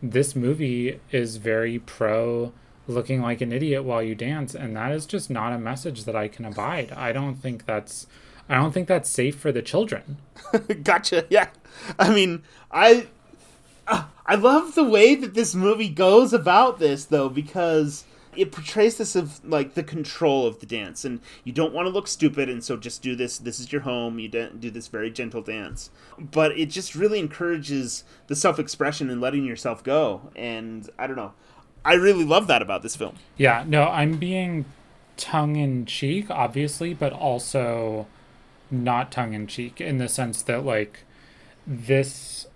this 0.02 0.34
movie 0.34 0.98
is 1.12 1.36
very 1.36 1.78
pro 1.78 2.52
looking 2.88 3.22
like 3.22 3.40
an 3.40 3.52
idiot 3.52 3.84
while 3.84 4.02
you 4.02 4.16
dance 4.16 4.52
and 4.52 4.74
that 4.74 4.90
is 4.90 5.06
just 5.06 5.30
not 5.30 5.52
a 5.52 5.58
message 5.58 6.04
that 6.04 6.16
I 6.16 6.26
can 6.26 6.44
abide. 6.44 6.90
I 6.92 7.12
don't 7.12 7.36
think 7.36 7.66
that's 7.66 8.08
I 8.48 8.56
don't 8.56 8.72
think 8.72 8.88
that's 8.88 9.08
safe 9.08 9.36
for 9.36 9.52
the 9.52 9.62
children. 9.62 10.16
gotcha. 10.82 11.24
Yeah. 11.30 11.50
I 11.98 12.12
mean, 12.12 12.42
I 12.72 13.06
uh, 13.86 14.04
I 14.26 14.34
love 14.34 14.74
the 14.74 14.82
way 14.82 15.14
that 15.14 15.34
this 15.34 15.54
movie 15.54 15.88
goes 15.88 16.32
about 16.32 16.80
this 16.80 17.04
though 17.04 17.28
because 17.28 18.04
it 18.36 18.52
portrays 18.52 18.96
this 18.96 19.16
of 19.16 19.44
like 19.44 19.74
the 19.74 19.82
control 19.82 20.46
of 20.46 20.60
the 20.60 20.66
dance 20.66 21.04
and 21.04 21.20
you 21.44 21.52
don't 21.52 21.72
want 21.72 21.86
to 21.86 21.90
look 21.90 22.06
stupid 22.06 22.48
and 22.48 22.62
so 22.62 22.76
just 22.76 23.02
do 23.02 23.16
this 23.16 23.38
this 23.38 23.58
is 23.58 23.72
your 23.72 23.82
home 23.82 24.18
you 24.18 24.28
do 24.28 24.70
this 24.70 24.88
very 24.88 25.10
gentle 25.10 25.42
dance. 25.42 25.90
But 26.18 26.52
it 26.58 26.66
just 26.66 26.94
really 26.94 27.18
encourages 27.18 28.04
the 28.28 28.36
self-expression 28.36 29.10
and 29.10 29.20
letting 29.20 29.44
yourself 29.44 29.82
go 29.82 30.30
and 30.36 30.88
i 30.98 31.06
don't 31.06 31.16
know. 31.16 31.32
I 31.84 31.94
really 31.94 32.24
love 32.24 32.46
that 32.48 32.62
about 32.62 32.82
this 32.82 32.96
film. 32.96 33.16
Yeah 33.36 33.64
no 33.66 33.84
i'm 33.84 34.16
being 34.16 34.64
tongue 35.16 35.56
in 35.56 35.86
cheek 35.86 36.30
obviously 36.30 36.94
but 36.94 37.12
also 37.12 38.06
not 38.70 39.10
tongue 39.10 39.34
in 39.34 39.46
cheek 39.46 39.80
in 39.80 39.98
the 39.98 40.08
sense 40.08 40.42
that 40.42 40.64
like 40.64 41.00
this 41.66 42.46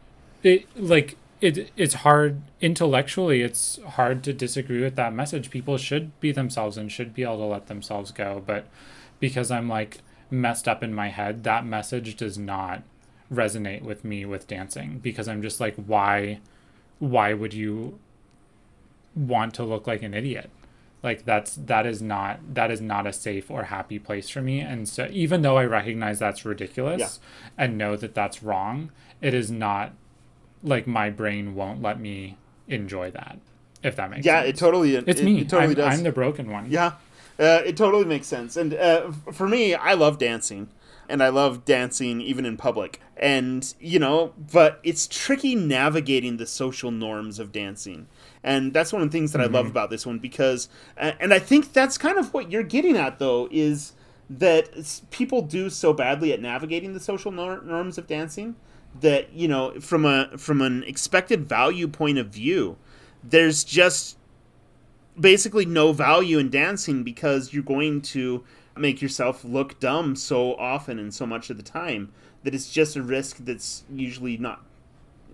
it 0.43 0.67
like 0.77 1.17
it 1.41 1.71
it's 1.77 1.95
hard 1.95 2.41
intellectually 2.61 3.43
it's 3.43 3.79
hard 3.91 4.23
to 4.23 4.33
disagree 4.33 4.83
with 4.83 4.97
that 4.97 5.13
message 5.13 5.51
people 5.51 5.77
should 5.77 6.19
be 6.21 6.33
themselves 6.33 6.77
and 6.77 6.91
should 6.91 7.15
be 7.15 7.23
able 7.23 7.39
to 7.39 7.45
let 7.45 7.67
themselves 7.67 8.11
go 8.11 8.43
but 8.47 8.67
because 9.21 9.51
i'm 9.51 9.69
like 9.69 9.99
messed 10.31 10.67
up 10.67 10.83
in 10.83 10.95
my 10.95 11.09
head 11.09 11.45
that 11.45 11.65
message 11.65 12.17
does 12.17 12.39
not 12.39 12.83
resonate 13.33 13.83
with 13.83 14.05
me 14.05 14.25
with 14.25 14.47
dancing 14.47 14.99
because 14.99 15.29
i'm 15.29 15.43
just 15.43 15.61
like 15.61 15.75
why 15.77 16.39
why 16.99 17.33
would 17.33 17.55
you 17.55 17.99
want 19.15 19.55
to 19.55 19.65
look 19.65 19.87
like 19.87 20.03
an 20.03 20.15
idiot 20.15 20.51
like 21.03 21.25
that's 21.25 21.57
that 21.57 21.87
is 21.87 22.01
not 22.03 22.41
that 22.55 22.71
is 22.71 22.81
not 22.81 23.07
a 23.07 23.13
safe 23.13 23.51
or 23.51 23.65
happy 23.65 23.99
place 23.99 24.29
for 24.29 24.41
me 24.41 24.61
and 24.61 24.89
so 24.89 25.09
even 25.13 25.43
though 25.43 25.59
i 25.59 25.65
recognize 25.65 26.19
that's 26.19 26.45
ridiculous 26.45 27.01
yeah. 27.01 27.65
and 27.65 27.79
know 27.79 27.95
that 27.97 28.15
that's 28.15 28.43
wrong 28.43 28.91
it 29.21 29.35
is 29.35 29.51
not 29.51 29.93
like 30.65 30.87
my 30.87 31.11
brain 31.11 31.55
won't 31.55 31.83
let 31.83 32.01
me 32.01 32.37
enjoy 32.67 33.11
that 33.13 33.39
if 33.83 33.97
that 33.97 34.11
makes 34.11 34.27
yeah, 34.27 34.43
sense. 34.43 34.49
it 34.49 34.57
totally 34.59 34.97
it's 34.97 35.21
it, 35.21 35.25
me. 35.25 35.43
it 35.43 35.49
totally 35.49 35.71
I'm, 35.71 35.75
does. 35.75 35.99
I'm 35.99 36.05
the 36.05 36.13
broken 36.13 36.51
one. 36.51 36.71
Yeah. 36.71 36.93
Uh, 37.39 37.61
it 37.65 37.77
totally 37.77 38.05
makes 38.05 38.27
sense. 38.27 38.57
And 38.57 38.75
uh, 38.75 39.13
for 39.33 39.49
me 39.49 39.75
i 39.75 39.95
love 39.95 40.19
dancing. 40.19 40.69
And 41.09 41.23
i 41.23 41.29
love 41.29 41.65
dancing 41.65 42.21
even 42.21 42.47
in 42.47 42.57
public. 42.57 43.01
And 43.17 43.73
you 43.79 43.99
know 43.99 44.33
but 44.53 44.81
it's 44.83 45.07
tricky 45.07 45.55
navigating 45.55 46.39
the 46.39 46.47
social 46.47 46.91
norms 46.91 47.39
of 47.39 47.53
dancing. 47.53 48.09
And 48.43 48.75
that's 48.75 48.93
one 48.93 49.01
of 49.03 49.11
the 49.11 49.17
things 49.17 49.33
that 49.33 49.39
mm-hmm. 49.39 49.55
i 49.55 49.59
love 49.59 49.67
about 49.67 49.91
this 49.91 50.07
one 50.07 50.19
because 50.19 50.69
and 50.97 51.33
i 51.33 51.39
think 51.39 51.73
that's 51.73 51.99
kind 51.99 52.19
of 52.19 52.33
what 52.33 52.51
you're 52.51 52.63
getting 52.63 52.97
at 52.97 53.19
though 53.19 53.49
is 53.51 53.93
that 54.31 55.01
people 55.11 55.43
do 55.43 55.69
so 55.69 55.93
badly 55.93 56.33
at 56.33 56.41
navigating 56.41 56.95
the 56.95 57.01
social 57.01 57.31
norms 57.31 57.99
of 57.99 58.07
dancing 58.07 58.57
that 59.01 59.33
you 59.33 59.49
know 59.49 59.79
from 59.81 60.05
a 60.05 60.37
from 60.39 60.61
an 60.61 60.83
expected 60.85 61.49
value 61.49 61.89
point 61.89 62.19
of 62.19 62.29
view 62.29 62.77
there's 63.23 63.65
just 63.65 64.17
basically 65.19 65.65
no 65.65 65.93
value 65.93 66.39
in 66.39 66.51
dancing 66.51 67.03
because 67.03 67.53
you're 67.53 67.63
going 67.63 68.01
to 68.01 68.45
make 68.77 69.01
yourself 69.01 69.45
look 69.45 69.79
dumb 69.81 70.17
so 70.17 70.55
often 70.57 70.99
and 70.99 71.15
so 71.15 71.25
much 71.27 71.51
of 71.51 71.57
the 71.57 71.63
time 71.63 72.13
that 72.43 72.55
it's 72.55 72.71
just 72.71 72.97
a 72.97 73.03
risk 73.03 73.39
that's 73.39 73.85
usually 73.93 74.37
not 74.37 74.65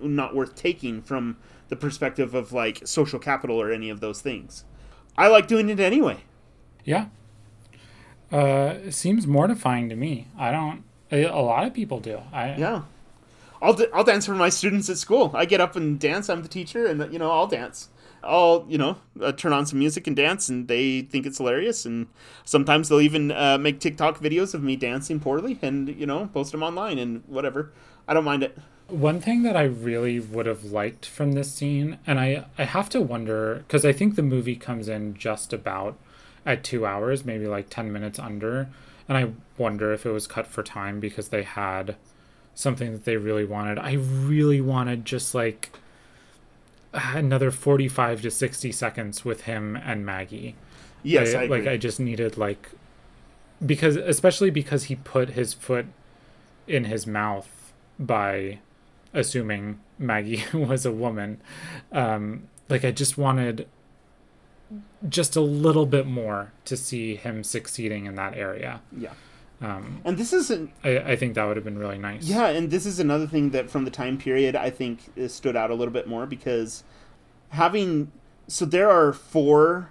not 0.01 0.35
worth 0.35 0.55
taking 0.55 1.03
from 1.03 1.37
the 1.69 1.77
perspective 1.77 2.35
of 2.35 2.53
like 2.53 2.87
social 2.87 3.19
capital 3.19 3.61
or 3.61 3.71
any 3.71 3.91
of 3.91 4.01
those 4.01 4.21
things. 4.21 4.65
I 5.17 5.29
like 5.29 5.47
doing 5.47 5.69
it 5.69 5.81
anyway. 5.81 6.19
Yeah. 6.85 7.07
Uh, 8.33 8.75
it 8.85 8.93
seems 8.93 9.27
mortifying 9.27 9.89
to 9.89 9.97
me. 9.97 10.29
I 10.39 10.53
don't. 10.53 10.85
A 11.11 11.27
lot 11.43 11.67
of 11.67 11.75
people 11.75 11.99
do. 11.99 12.21
I 12.33 12.57
yeah. 12.57 12.83
I'll, 13.63 13.75
d- 13.75 13.87
I'll 13.93 14.05
dance 14.05 14.27
for 14.27 14.35
my 14.35 14.49
students 14.49 14.89
at 14.89 14.97
school. 14.97 15.31
I 15.35 15.45
get 15.45 15.61
up 15.61 15.77
and 15.77 15.99
dance. 15.99 16.29
I'm 16.31 16.43
the 16.43 16.49
teacher, 16.49 16.87
and 16.87 17.13
you 17.13 17.19
know 17.19 17.31
I'll 17.31 17.47
dance. 17.47 17.89
I'll 18.23 18.65
you 18.69 18.79
know 18.79 18.99
uh, 19.21 19.33
turn 19.33 19.53
on 19.53 19.67
some 19.67 19.79
music 19.79 20.07
and 20.07 20.17
dance, 20.17 20.49
and 20.49 20.69
they 20.69 21.03
think 21.03 21.27
it's 21.27 21.39
hilarious. 21.39 21.85
And 21.85 22.07
sometimes 22.45 22.89
they'll 22.89 23.01
even 23.01 23.31
uh, 23.33 23.59
make 23.59 23.81
TikTok 23.81 24.19
videos 24.21 24.55
of 24.55 24.63
me 24.63 24.77
dancing 24.77 25.21
poorly, 25.21 25.59
and 25.63 25.89
you 25.89 26.07
know 26.07 26.29
post 26.33 26.53
them 26.53 26.63
online 26.63 26.99
and 26.99 27.23
whatever. 27.27 27.73
I 28.09 28.15
don't 28.15 28.25
mind 28.25 28.43
it. 28.43 28.59
One 28.89 29.21
thing 29.21 29.43
that 29.45 29.57
I 29.57 29.63
really 29.63 30.19
would 30.19 30.47
have 30.47 30.65
liked 30.65 31.07
from 31.07 31.33
this 31.33 31.53
scene, 31.53 31.99
and 32.07 32.19
I 32.19 32.47
I 32.59 32.65
have 32.65 32.89
to 32.91 33.01
wonder 33.01 33.65
because 33.67 33.85
I 33.85 33.93
think 33.93 34.17
the 34.17 34.23
movie 34.23 34.57
comes 34.57 34.89
in 34.89 35.15
just 35.15 35.53
about 35.53 35.97
at 36.47 36.65
two 36.65 36.87
hours, 36.87 37.25
maybe 37.25 37.47
like 37.47 37.69
ten 37.69 37.93
minutes 37.93 38.19
under, 38.19 38.69
and 39.09 39.19
I 39.19 39.33
wonder 39.59 39.93
if 39.93 40.07
it 40.07 40.11
was 40.11 40.27
cut 40.27 40.47
for 40.47 40.63
time 40.63 40.99
because 40.99 41.29
they 41.29 41.43
had 41.43 41.97
something 42.61 42.93
that 42.93 43.05
they 43.05 43.17
really 43.17 43.45
wanted. 43.45 43.79
I 43.79 43.95
really 43.95 44.61
wanted 44.61 45.05
just 45.05 45.35
like 45.35 45.73
another 46.93 47.51
45 47.51 48.23
to 48.23 48.31
60 48.31 48.73
seconds 48.73 49.25
with 49.25 49.43
him 49.43 49.77
and 49.77 50.05
Maggie. 50.05 50.57
Yes, 51.03 51.35
I, 51.35 51.45
I 51.45 51.47
like 51.47 51.67
I 51.67 51.77
just 51.77 51.99
needed 51.99 52.37
like 52.37 52.71
because 53.65 53.97
especially 53.97 54.51
because 54.51 54.85
he 54.85 54.97
put 54.97 55.31
his 55.31 55.55
foot 55.55 55.87
in 56.67 56.85
his 56.85 57.07
mouth 57.07 57.73
by 57.99 58.59
assuming 59.15 59.81
Maggie 59.99 60.45
was 60.53 60.85
a 60.85 60.93
woman. 60.93 61.41
Um 61.93 62.49
like 62.69 62.85
I 62.85 62.91
just 62.91 63.17
wanted 63.17 63.67
just 65.09 65.37
a 65.37 65.41
little 65.41 65.87
bit 65.87 66.07
more 66.07 66.53
to 66.67 66.77
see 66.77 67.17
him 67.17 67.43
succeeding 67.43 68.07
in 68.07 68.15
that 68.17 68.37
area. 68.37 68.83
Yeah. 68.97 69.15
Um, 69.63 70.01
and 70.05 70.17
this 70.17 70.33
isn't. 70.33 70.71
I, 70.83 70.99
I 70.99 71.17
think 71.17 71.35
that 71.35 71.45
would 71.45 71.57
have 71.57 71.65
been 71.65 71.79
really 71.79 71.99
nice. 71.99 72.25
Yeah, 72.25 72.47
and 72.47 72.71
this 72.71 72.87
is 72.87 72.99
another 72.99 73.27
thing 73.27 73.51
that 73.51 73.69
from 73.71 73.85
the 73.85 73.91
time 73.91 74.17
period 74.17 74.57
I 74.57 74.71
think 74.71 75.01
stood 75.29 75.55
out 75.57 75.71
a 75.71 75.75
little 75.75 75.93
bit 75.93 76.07
more 76.07 76.27
because 76.27 76.83
having 77.51 78.11
so 78.47 78.65
there 78.65 78.91
are 78.91 79.13
four 79.13 79.91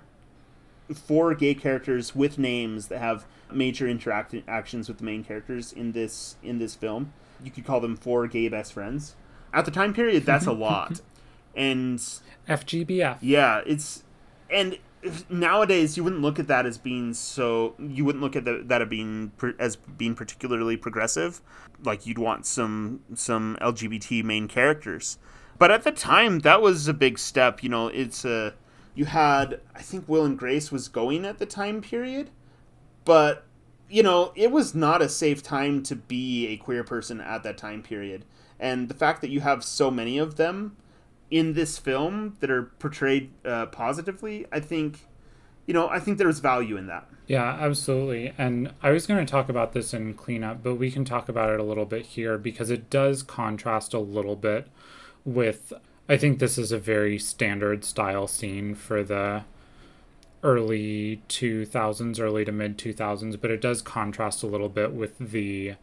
four 0.93 1.35
gay 1.35 1.53
characters 1.53 2.15
with 2.15 2.39
names 2.39 2.87
that 2.87 2.99
have 2.99 3.25
major 3.51 3.87
interactions 3.87 4.87
with 4.87 4.97
the 4.97 5.03
main 5.03 5.23
characters 5.23 5.71
in 5.71 5.91
this 5.91 6.35
in 6.41 6.57
this 6.57 6.75
film. 6.75 7.13
You 7.43 7.51
could 7.51 7.65
call 7.65 7.79
them 7.79 7.95
four 7.95 8.27
gay 8.27 8.49
best 8.49 8.73
friends. 8.73 9.15
At 9.53 9.65
the 9.65 9.71
time 9.71 9.93
period, 9.93 10.25
that's 10.25 10.45
a 10.45 10.51
lot. 10.67 11.01
And 11.55 11.99
FGBF. 12.47 13.17
Yeah, 13.21 13.61
it's 13.65 14.03
and 14.49 14.77
nowadays 15.29 15.95
you 15.95 16.03
wouldn't 16.03 16.21
look 16.21 16.39
at 16.39 16.47
that 16.47 16.65
as 16.65 16.77
being 16.77 17.13
so 17.13 17.75
you 17.79 18.03
wouldn't 18.03 18.23
look 18.23 18.35
at 18.35 18.45
the, 18.45 18.61
that 18.65 18.81
as 18.81 18.87
being 18.87 19.31
as 19.57 19.75
being 19.75 20.15
particularly 20.15 20.77
progressive. 20.77 21.41
Like 21.83 22.05
you'd 22.05 22.17
want 22.17 22.45
some 22.45 23.01
some 23.13 23.57
lgbt 23.61 24.23
main 24.23 24.47
characters. 24.47 25.17
But 25.57 25.71
at 25.71 25.83
the 25.83 25.91
time 25.91 26.39
that 26.39 26.61
was 26.61 26.87
a 26.87 26.93
big 26.93 27.19
step 27.19 27.63
you 27.63 27.69
know 27.69 27.87
it's 27.87 28.25
a 28.25 28.53
you 28.95 29.05
had 29.05 29.61
i 29.75 29.81
think 29.81 30.07
will 30.07 30.25
and 30.25 30.37
grace 30.37 30.71
was 30.71 30.87
going 30.87 31.25
at 31.25 31.37
the 31.37 31.45
time 31.45 31.81
period 31.81 32.29
but 33.05 33.45
you 33.89 34.03
know 34.03 34.31
it 34.35 34.51
was 34.51 34.75
not 34.75 35.01
a 35.01 35.09
safe 35.09 35.41
time 35.41 35.81
to 35.83 35.95
be 35.95 36.47
a 36.47 36.57
queer 36.57 36.83
person 36.83 37.19
at 37.21 37.43
that 37.43 37.57
time 37.57 37.81
period. 37.81 38.25
And 38.59 38.89
the 38.89 38.93
fact 38.93 39.21
that 39.21 39.29
you 39.29 39.39
have 39.39 39.63
so 39.63 39.89
many 39.89 40.17
of 40.17 40.35
them 40.35 40.75
in 41.31 41.53
this 41.53 41.77
film 41.77 42.37
that 42.39 42.49
are 42.49 42.63
portrayed 42.79 43.31
uh, 43.45 43.67
positively, 43.67 44.45
I 44.51 44.59
think, 44.59 45.07
you 45.65 45.73
know, 45.73 45.87
I 45.87 45.99
think 45.99 46.17
there's 46.17 46.39
value 46.39 46.77
in 46.77 46.87
that. 46.87 47.07
Yeah, 47.27 47.57
absolutely. 47.59 48.33
And 48.37 48.73
I 48.81 48.89
was 48.89 49.05
going 49.05 49.23
to 49.23 49.31
talk 49.31 49.49
about 49.49 49.73
this 49.73 49.93
in 49.93 50.15
cleanup, 50.15 50.63
but 50.63 50.75
we 50.75 50.89
can 50.89 51.05
talk 51.05 51.29
about 51.29 51.51
it 51.51 51.59
a 51.59 51.63
little 51.63 51.85
bit 51.85 52.07
here 52.07 52.37
because 52.37 52.71
it 52.71 52.89
does 52.89 53.21
contrast 53.21 53.93
a 53.93 53.99
little 53.99 54.35
bit 54.35 54.67
with. 55.23 55.73
I 56.07 56.17
think 56.17 56.39
this 56.39 56.57
is 56.57 56.71
a 56.71 56.79
very 56.79 57.19
standard 57.19 57.85
style 57.85 58.25
scene 58.25 58.73
for 58.73 59.03
the 59.03 59.43
early 60.41 61.21
2000s, 61.29 62.19
early 62.19 62.45
to 62.45 62.51
mid 62.51 62.79
2000s, 62.79 63.39
but 63.39 63.51
it 63.51 63.61
does 63.61 63.83
contrast 63.83 64.41
a 64.41 64.47
little 64.47 64.69
bit 64.69 64.93
with 64.93 65.19
the 65.19 65.75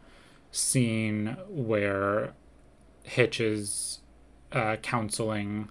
scene 0.51 1.37
where 1.47 2.33
Hitch 3.03 3.39
is 3.39 3.99
uh, 4.51 4.77
counseling 4.77 5.69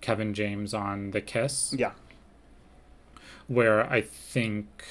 Kevin 0.00 0.34
James 0.34 0.74
on 0.74 1.10
the 1.10 1.20
kiss. 1.20 1.74
Yeah. 1.76 1.92
Where 3.48 3.90
I 3.90 4.00
think, 4.00 4.84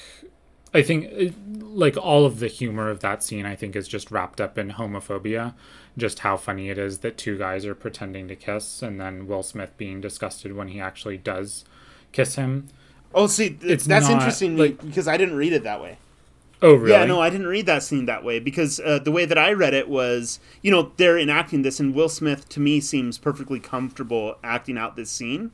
I 0.74 0.82
think, 0.82 1.34
like 1.60 1.96
all 1.96 2.26
of 2.26 2.40
the 2.40 2.48
humor 2.48 2.90
of 2.90 3.00
that 3.00 3.22
scene, 3.22 3.46
I 3.46 3.56
think 3.56 3.74
is 3.74 3.88
just 3.88 4.10
wrapped 4.10 4.40
up 4.40 4.58
in 4.58 4.72
homophobia. 4.72 5.54
Just 5.96 6.20
how 6.20 6.36
funny 6.36 6.68
it 6.68 6.78
is 6.78 6.98
that 6.98 7.16
two 7.16 7.36
guys 7.36 7.66
are 7.66 7.74
pretending 7.74 8.28
to 8.28 8.36
kiss, 8.36 8.82
and 8.82 9.00
then 9.00 9.26
Will 9.26 9.42
Smith 9.42 9.76
being 9.76 10.00
disgusted 10.00 10.54
when 10.54 10.68
he 10.68 10.80
actually 10.80 11.16
does 11.16 11.64
kiss 12.12 12.36
him. 12.36 12.68
Oh, 13.12 13.26
see, 13.26 13.58
it's 13.62 13.86
that's 13.86 14.08
not, 14.08 14.14
interesting 14.14 14.56
like, 14.56 14.80
because 14.84 15.08
I 15.08 15.16
didn't 15.16 15.36
read 15.36 15.52
it 15.52 15.64
that 15.64 15.80
way. 15.80 15.98
Oh, 16.62 16.74
really? 16.74 16.92
Yeah, 16.92 17.04
no, 17.06 17.20
I 17.20 17.30
didn't 17.30 17.46
read 17.46 17.66
that 17.66 17.82
scene 17.82 18.04
that 18.06 18.22
way 18.22 18.38
because 18.38 18.80
uh, 18.80 18.98
the 18.98 19.10
way 19.10 19.24
that 19.24 19.38
I 19.38 19.52
read 19.52 19.72
it 19.72 19.88
was, 19.88 20.40
you 20.62 20.70
know, 20.70 20.92
they're 20.96 21.18
enacting 21.18 21.62
this, 21.62 21.80
and 21.80 21.94
Will 21.94 22.08
Smith 22.08 22.48
to 22.50 22.60
me 22.60 22.80
seems 22.80 23.16
perfectly 23.16 23.60
comfortable 23.60 24.36
acting 24.44 24.76
out 24.76 24.94
this 24.94 25.10
scene. 25.10 25.52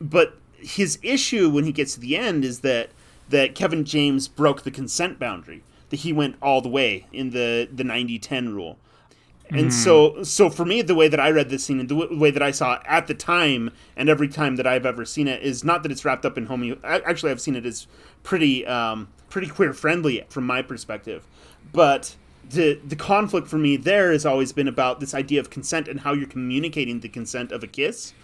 But 0.00 0.38
his 0.56 0.98
issue 1.02 1.50
when 1.50 1.64
he 1.64 1.72
gets 1.72 1.94
to 1.94 2.00
the 2.00 2.16
end 2.16 2.44
is 2.44 2.60
that 2.60 2.90
that 3.28 3.54
Kevin 3.54 3.84
James 3.84 4.28
broke 4.28 4.62
the 4.62 4.70
consent 4.70 5.18
boundary. 5.18 5.62
That 5.90 6.00
he 6.00 6.12
went 6.12 6.36
all 6.40 6.62
the 6.62 6.68
way 6.70 7.06
in 7.12 7.30
the 7.30 7.68
the 7.70 7.82
90-10 7.84 8.54
rule. 8.54 8.78
And 9.52 9.68
mm. 9.68 9.72
so 9.72 10.22
so 10.22 10.48
for 10.50 10.64
me 10.64 10.82
the 10.82 10.94
way 10.94 11.08
that 11.08 11.20
I 11.20 11.30
read 11.30 11.50
this 11.50 11.64
scene 11.64 11.78
and 11.78 11.88
the 11.88 11.94
w- 11.94 12.18
way 12.18 12.30
that 12.30 12.42
I 12.42 12.50
saw 12.50 12.74
it 12.74 12.82
at 12.86 13.06
the 13.06 13.14
time 13.14 13.70
and 13.96 14.08
every 14.08 14.28
time 14.28 14.56
that 14.56 14.66
I've 14.66 14.86
ever 14.86 15.04
seen 15.04 15.28
it 15.28 15.42
is 15.42 15.62
not 15.62 15.82
that 15.82 15.92
it's 15.92 16.04
wrapped 16.04 16.24
up 16.24 16.38
in 16.38 16.46
homo 16.46 16.78
actually 16.84 17.30
I've 17.32 17.40
seen 17.40 17.56
it 17.56 17.66
as 17.66 17.86
pretty 18.22 18.66
um, 18.66 19.08
pretty 19.28 19.48
queer 19.48 19.72
friendly 19.72 20.24
from 20.28 20.46
my 20.46 20.62
perspective. 20.62 21.26
But 21.72 22.16
the 22.48 22.80
the 22.86 22.96
conflict 22.96 23.46
for 23.46 23.58
me 23.58 23.76
there 23.76 24.12
has 24.12 24.24
always 24.24 24.52
been 24.52 24.68
about 24.68 25.00
this 25.00 25.14
idea 25.14 25.40
of 25.40 25.50
consent 25.50 25.88
and 25.88 26.00
how 26.00 26.12
you're 26.12 26.28
communicating 26.28 27.00
the 27.00 27.08
consent 27.08 27.52
of 27.52 27.62
a 27.62 27.66
kiss 27.66 28.14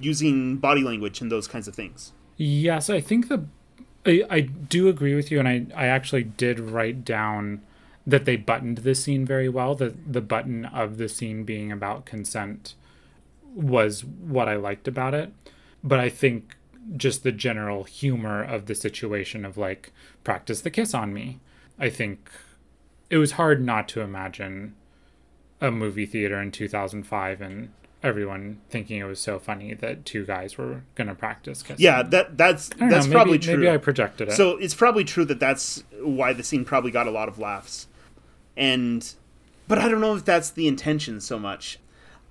using 0.00 0.56
body 0.56 0.82
language 0.82 1.20
and 1.20 1.30
those 1.30 1.46
kinds 1.48 1.68
of 1.68 1.74
things. 1.74 2.12
Yes, 2.36 2.90
I 2.90 3.00
think 3.00 3.28
the 3.28 3.44
I, 4.04 4.22
I 4.28 4.40
do 4.40 4.88
agree 4.88 5.14
with 5.14 5.30
you, 5.30 5.38
and 5.38 5.48
I, 5.48 5.66
I 5.76 5.86
actually 5.86 6.24
did 6.24 6.58
write 6.58 7.04
down 7.04 7.62
that 8.06 8.24
they 8.24 8.36
buttoned 8.36 8.78
the 8.78 8.94
scene 8.94 9.24
very 9.24 9.48
well. 9.48 9.74
That 9.74 10.12
the 10.12 10.20
button 10.20 10.64
of 10.66 10.98
the 10.98 11.08
scene 11.08 11.44
being 11.44 11.70
about 11.70 12.04
consent 12.04 12.74
was 13.54 14.04
what 14.04 14.48
I 14.48 14.56
liked 14.56 14.88
about 14.88 15.14
it. 15.14 15.32
But 15.84 15.98
I 15.98 16.08
think 16.08 16.56
just 16.96 17.22
the 17.22 17.32
general 17.32 17.84
humor 17.84 18.42
of 18.42 18.66
the 18.66 18.74
situation 18.74 19.44
of 19.44 19.56
like 19.56 19.92
practice 20.24 20.60
the 20.60 20.70
kiss 20.70 20.94
on 20.94 21.12
me. 21.12 21.40
I 21.78 21.90
think 21.90 22.30
it 23.10 23.18
was 23.18 23.32
hard 23.32 23.62
not 23.62 23.88
to 23.88 24.00
imagine 24.00 24.74
a 25.60 25.70
movie 25.70 26.06
theater 26.06 26.40
in 26.40 26.50
2005 26.50 27.40
and 27.40 27.70
everyone 28.02 28.60
thinking 28.68 28.98
it 28.98 29.04
was 29.04 29.20
so 29.20 29.38
funny 29.38 29.74
that 29.74 30.04
two 30.04 30.26
guys 30.26 30.58
were 30.58 30.82
going 30.96 31.06
to 31.06 31.14
practice 31.14 31.62
kissing. 31.62 31.76
Yeah, 31.78 32.02
that 32.02 32.36
that's 32.36 32.68
that's 32.70 32.80
know, 32.80 32.88
maybe, 32.88 33.12
probably 33.12 33.38
true. 33.38 33.56
Maybe 33.56 33.70
I 33.70 33.76
projected 33.76 34.28
it. 34.28 34.32
So 34.32 34.56
it's 34.56 34.74
probably 34.74 35.04
true 35.04 35.24
that 35.26 35.38
that's 35.38 35.84
why 36.00 36.32
the 36.32 36.42
scene 36.42 36.64
probably 36.64 36.90
got 36.90 37.06
a 37.06 37.12
lot 37.12 37.28
of 37.28 37.38
laughs. 37.38 37.86
And 38.56 39.14
but 39.68 39.78
I 39.78 39.88
don't 39.88 40.00
know 40.00 40.14
if 40.14 40.24
that's 40.24 40.50
the 40.50 40.68
intention 40.68 41.20
so 41.20 41.38
much. 41.38 41.78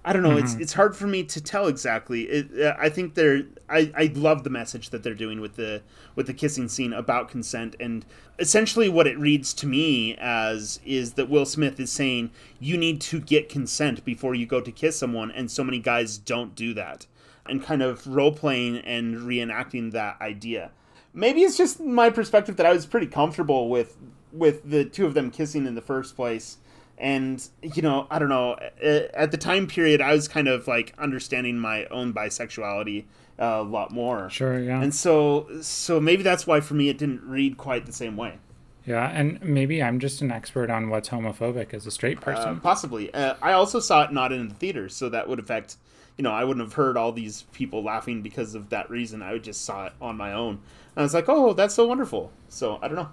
I 0.04 0.14
don't 0.14 0.24
know. 0.24 0.30
Mm-hmm. 0.30 0.46
It's 0.46 0.54
it's 0.56 0.74
hard 0.74 0.96
for 0.96 1.06
me 1.06 1.24
to 1.26 1.42
tell 1.42 1.68
exactly. 1.68 2.24
It, 2.24 2.60
uh, 2.60 2.76
I 2.80 2.90
think 2.90 3.14
they're. 3.14 3.44
I, 3.70 3.92
I 3.96 4.12
love 4.16 4.44
the 4.44 4.50
message 4.50 4.90
that 4.90 5.04
they're 5.04 5.14
doing 5.14 5.40
with 5.40 5.56
the 5.56 5.84
with 6.16 6.28
the 6.28 6.34
kissing 6.34 6.68
scene 6.68 6.92
about 6.92 7.30
consent, 7.30 7.76
and 7.80 8.04
essentially 8.40 8.90
what 8.90 9.06
it 9.06 9.18
reads 9.20 9.54
to 9.56 9.68
me 9.68 10.16
as 10.16 10.80
is 10.84 11.14
that 11.14 11.30
Will 11.30 11.46
Smith 11.46 11.80
is 11.80 11.92
saying 11.92 12.32
you 12.60 12.78
need 12.78 13.00
to 13.02 13.20
get 13.20 13.48
consent 13.48 14.04
before 14.04 14.34
you 14.34 14.48
go 14.48 14.60
to 14.60 14.72
kiss 14.72 14.98
someone, 14.98 15.30
and 15.32 15.52
so 15.52 15.64
many 15.64 15.78
guys 15.78 16.18
don't 16.18 16.56
do 16.56 16.74
that, 16.74 17.06
and 17.46 17.64
kind 17.64 17.84
of 17.84 18.08
role 18.08 18.32
playing 18.32 18.78
and 18.78 19.18
reenacting 19.18 19.92
that 19.92 20.20
idea. 20.20 20.72
Maybe 21.14 21.42
it's 21.42 21.58
just 21.58 21.80
my 21.80 22.10
perspective 22.10 22.58
that 22.58 22.66
I 22.66 22.72
was 22.72 22.88
pretty 22.88 23.08
comfortable 23.08 23.70
with 23.70 23.98
with 24.32 24.70
the 24.70 24.86
two 24.86 25.06
of 25.06 25.14
them 25.14 25.32
kissing 25.32 25.66
in 25.66 25.76
the 25.76 25.82
first 25.82 26.16
place. 26.16 26.58
And 26.98 27.44
you 27.64 27.82
know 27.82 28.06
i 28.12 28.20
don't 28.20 28.30
know 28.30 28.58
at 28.84 29.32
the 29.32 29.38
time 29.38 29.66
period 29.66 30.02
i 30.02 30.14
was 30.14 30.28
kind 30.28 30.48
of 30.48 30.68
like 30.68 30.94
understanding 31.00 31.58
my 31.58 31.86
own 31.86 32.14
bisexuality 32.14 33.06
a 33.40 33.64
lot 33.64 33.92
more. 33.92 34.30
Sure 34.30 34.60
yeah. 34.60 34.82
And 34.82 34.94
so 34.94 35.48
so 35.62 36.00
maybe 36.00 36.22
that's 36.22 36.46
why 36.46 36.60
for 36.60 36.76
me 36.76 36.90
it 36.90 36.98
didn't 36.98 37.24
read 37.24 37.58
quite 37.58 37.86
the 37.86 37.92
same 37.92 38.16
way. 38.16 38.38
Yeah 38.86 39.08
and 39.10 39.42
maybe 39.44 39.82
i'm 39.82 40.00
just 40.00 40.22
an 40.22 40.32
expert 40.32 40.70
on 40.70 40.90
what's 40.90 41.10
homophobic 41.10 41.74
as 41.74 41.86
a 41.86 41.92
straight 41.92 42.18
uh, 42.20 42.22
person. 42.22 42.50
uh, 42.50 42.60
possibly. 42.60 43.14
Uh, 43.14 43.36
i 43.42 43.52
also 43.54 43.80
saw 43.80 44.04
it 44.04 44.12
not 44.12 44.32
in 44.32 44.50
the 44.50 44.56
theaters 44.56 44.96
so 44.96 45.10
that 45.10 45.28
would 45.28 45.40
affect 45.40 45.78
you 46.18 46.24
know 46.24 46.32
i 46.32 46.44
wouldn't 46.44 46.66
have 46.66 46.74
heard 46.74 46.98
all 46.98 47.12
these 47.12 47.44
people 47.52 47.84
laughing 47.84 48.22
because 48.22 48.54
of 48.54 48.70
that 48.70 48.90
reason. 48.90 49.22
I 49.22 49.38
just 49.40 49.66
saw 49.66 49.88
it 49.88 49.94
on 50.02 50.18
my 50.18 50.34
own. 50.34 50.60
And 50.96 50.98
i 50.98 51.02
was 51.02 51.14
like 51.14 51.30
oh 51.30 51.54
that's 51.54 51.74
so 51.74 51.88
wonderful. 51.88 52.32
So 52.50 52.78
i 52.82 52.88
don't 52.88 52.98
know 52.98 53.10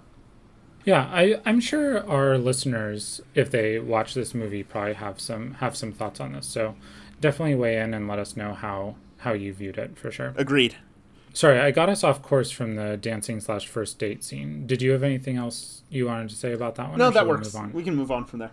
yeah, 0.89 1.07
I, 1.13 1.39
I'm 1.45 1.59
sure 1.59 2.03
our 2.09 2.39
listeners, 2.39 3.21
if 3.35 3.51
they 3.51 3.77
watch 3.77 4.15
this 4.15 4.33
movie, 4.33 4.63
probably 4.63 4.93
have 4.95 5.19
some 5.19 5.53
have 5.55 5.77
some 5.77 5.91
thoughts 5.91 6.19
on 6.19 6.33
this. 6.33 6.47
So 6.47 6.73
definitely 7.21 7.53
weigh 7.53 7.77
in 7.77 7.93
and 7.93 8.07
let 8.07 8.17
us 8.17 8.35
know 8.35 8.55
how 8.55 8.95
how 9.17 9.33
you 9.33 9.53
viewed 9.53 9.77
it 9.77 9.99
for 9.99 10.09
sure. 10.09 10.33
Agreed. 10.35 10.77
Sorry, 11.31 11.59
I 11.59 11.69
got 11.69 11.89
us 11.89 12.03
off 12.03 12.23
course 12.23 12.49
from 12.49 12.75
the 12.75 12.97
dancing 12.97 13.39
slash 13.39 13.67
first 13.67 13.99
date 13.99 14.23
scene. 14.23 14.65
Did 14.65 14.81
you 14.81 14.91
have 14.93 15.03
anything 15.03 15.37
else 15.37 15.83
you 15.91 16.07
wanted 16.07 16.29
to 16.29 16.35
say 16.35 16.53
about 16.53 16.73
that 16.75 16.89
one? 16.89 16.97
No, 16.97 17.11
that 17.11 17.27
works. 17.27 17.53
We, 17.53 17.67
we 17.67 17.83
can 17.83 17.93
move 17.93 18.09
on 18.09 18.25
from 18.25 18.39
there. 18.39 18.51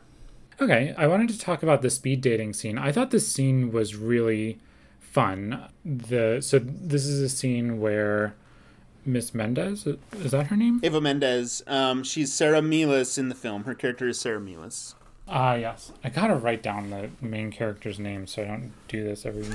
Okay, 0.60 0.94
I 0.98 1.06
wanted 1.06 1.30
to 1.30 1.38
talk 1.38 1.62
about 1.62 1.80
the 1.80 1.88
speed 1.88 2.20
dating 2.20 2.52
scene. 2.52 2.76
I 2.76 2.92
thought 2.92 3.12
this 3.12 3.26
scene 3.26 3.72
was 3.72 3.96
really 3.96 4.58
fun. 5.00 5.70
The 5.86 6.42
so 6.42 6.58
this 6.58 7.06
is 7.06 7.22
a 7.22 7.30
scene 7.30 7.80
where 7.80 8.34
Miss 9.06 9.34
Mendes. 9.34 9.86
Is 9.86 10.32
that 10.32 10.48
her 10.48 10.56
name? 10.56 10.80
Eva 10.82 11.00
Mendes. 11.00 11.62
Um, 11.66 12.02
she's 12.02 12.32
Sara 12.32 12.60
Melas 12.60 13.18
in 13.18 13.28
the 13.28 13.34
film. 13.34 13.64
Her 13.64 13.74
character 13.74 14.08
is 14.08 14.20
Sara 14.20 14.40
Melas. 14.40 14.94
Ah, 15.28 15.50
uh, 15.50 15.54
yes. 15.54 15.92
I 16.04 16.08
gotta 16.08 16.36
write 16.36 16.62
down 16.62 16.90
the 16.90 17.10
main 17.20 17.50
character's 17.50 17.98
name 17.98 18.26
so 18.26 18.42
I 18.42 18.46
don't 18.46 18.72
do 18.88 19.02
this 19.02 19.26
every 19.26 19.46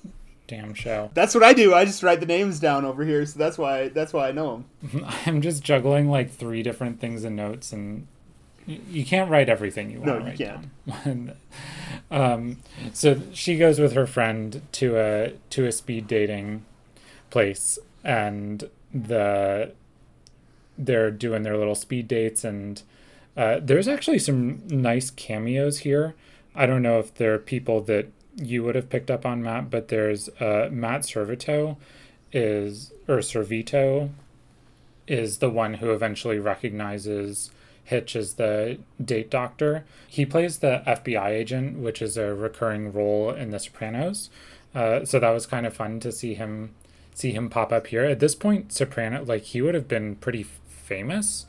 damn 0.48 0.74
show. 0.74 1.10
That's 1.14 1.34
what 1.34 1.44
I 1.44 1.52
do. 1.52 1.72
I 1.74 1.84
just 1.84 2.02
write 2.02 2.20
the 2.20 2.26
names 2.26 2.58
down 2.58 2.84
over 2.84 3.04
here, 3.04 3.24
so 3.26 3.38
that's 3.38 3.56
why 3.56 3.88
that's 3.88 4.12
why 4.12 4.28
I 4.28 4.32
know 4.32 4.64
them. 4.82 5.06
I'm 5.26 5.40
just 5.40 5.62
juggling 5.62 6.08
like 6.08 6.30
three 6.30 6.62
different 6.62 7.00
things 7.00 7.24
in 7.24 7.36
notes, 7.36 7.72
and 7.72 8.08
you 8.66 9.04
can't 9.04 9.30
write 9.30 9.48
everything 9.48 9.90
you 9.90 10.00
want 10.00 10.06
no, 10.06 10.18
to 10.18 10.24
write 10.24 10.40
you 10.40 10.46
can't. 10.46 11.04
down. 11.04 11.36
um, 12.10 12.56
so 12.92 13.20
she 13.32 13.56
goes 13.56 13.78
with 13.78 13.92
her 13.92 14.06
friend 14.06 14.62
to 14.72 14.98
a 14.98 15.32
to 15.50 15.66
a 15.66 15.72
speed 15.72 16.08
dating 16.08 16.64
place, 17.30 17.78
and 18.02 18.68
the 18.92 19.72
they're 20.78 21.10
doing 21.10 21.42
their 21.42 21.56
little 21.56 21.74
speed 21.74 22.08
dates 22.08 22.42
and 22.42 22.82
uh, 23.36 23.60
there's 23.62 23.88
actually 23.88 24.18
some 24.18 24.66
nice 24.68 25.10
cameos 25.10 25.78
here. 25.78 26.14
I 26.54 26.66
don't 26.66 26.82
know 26.82 26.98
if 26.98 27.14
there 27.14 27.34
are 27.34 27.38
people 27.38 27.80
that 27.82 28.08
you 28.36 28.64
would 28.64 28.74
have 28.74 28.88
picked 28.88 29.10
up 29.10 29.24
on 29.24 29.42
Matt, 29.42 29.70
but 29.70 29.88
there's 29.88 30.28
uh, 30.40 30.68
Matt 30.72 31.02
Servitto 31.02 31.76
is 32.32 32.92
or 33.08 33.18
Servitto 33.18 34.10
is 35.06 35.38
the 35.38 35.50
one 35.50 35.74
who 35.74 35.90
eventually 35.92 36.38
recognizes 36.38 37.50
Hitch 37.84 38.14
as 38.14 38.34
the 38.34 38.78
date 39.04 39.30
doctor. 39.30 39.84
He 40.06 40.24
plays 40.24 40.58
the 40.58 40.82
FBI 40.86 41.28
agent, 41.28 41.78
which 41.78 42.00
is 42.00 42.16
a 42.16 42.34
recurring 42.34 42.92
role 42.92 43.30
in 43.30 43.50
The 43.50 43.58
Sopranos. 43.58 44.30
Uh, 44.72 45.04
so 45.04 45.18
that 45.18 45.30
was 45.30 45.46
kind 45.46 45.66
of 45.66 45.74
fun 45.74 45.98
to 46.00 46.12
see 46.12 46.34
him 46.34 46.74
see 47.20 47.32
him 47.32 47.50
pop 47.50 47.72
up 47.72 47.88
here. 47.88 48.04
At 48.04 48.20
this 48.20 48.34
point, 48.34 48.72
Soprano, 48.72 49.24
like 49.24 49.42
he 49.42 49.62
would 49.62 49.74
have 49.74 49.88
been 49.88 50.16
pretty 50.16 50.42
famous, 50.42 51.46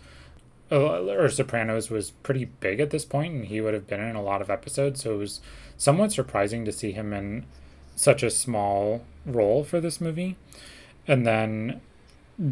or 0.69 1.29
Sopranos 1.29 1.89
was 1.89 2.11
pretty 2.11 2.45
big 2.45 2.79
at 2.79 2.91
this 2.91 3.05
point, 3.05 3.33
and 3.33 3.45
he 3.45 3.61
would 3.61 3.73
have 3.73 3.87
been 3.87 4.01
in 4.01 4.15
a 4.15 4.21
lot 4.21 4.41
of 4.41 4.49
episodes. 4.49 5.01
So 5.03 5.15
it 5.15 5.17
was 5.17 5.41
somewhat 5.77 6.11
surprising 6.11 6.65
to 6.65 6.71
see 6.71 6.91
him 6.91 7.13
in 7.13 7.45
such 7.95 8.23
a 8.23 8.29
small 8.29 9.03
role 9.25 9.63
for 9.63 9.79
this 9.79 9.99
movie. 9.99 10.37
And 11.07 11.25
then 11.25 11.81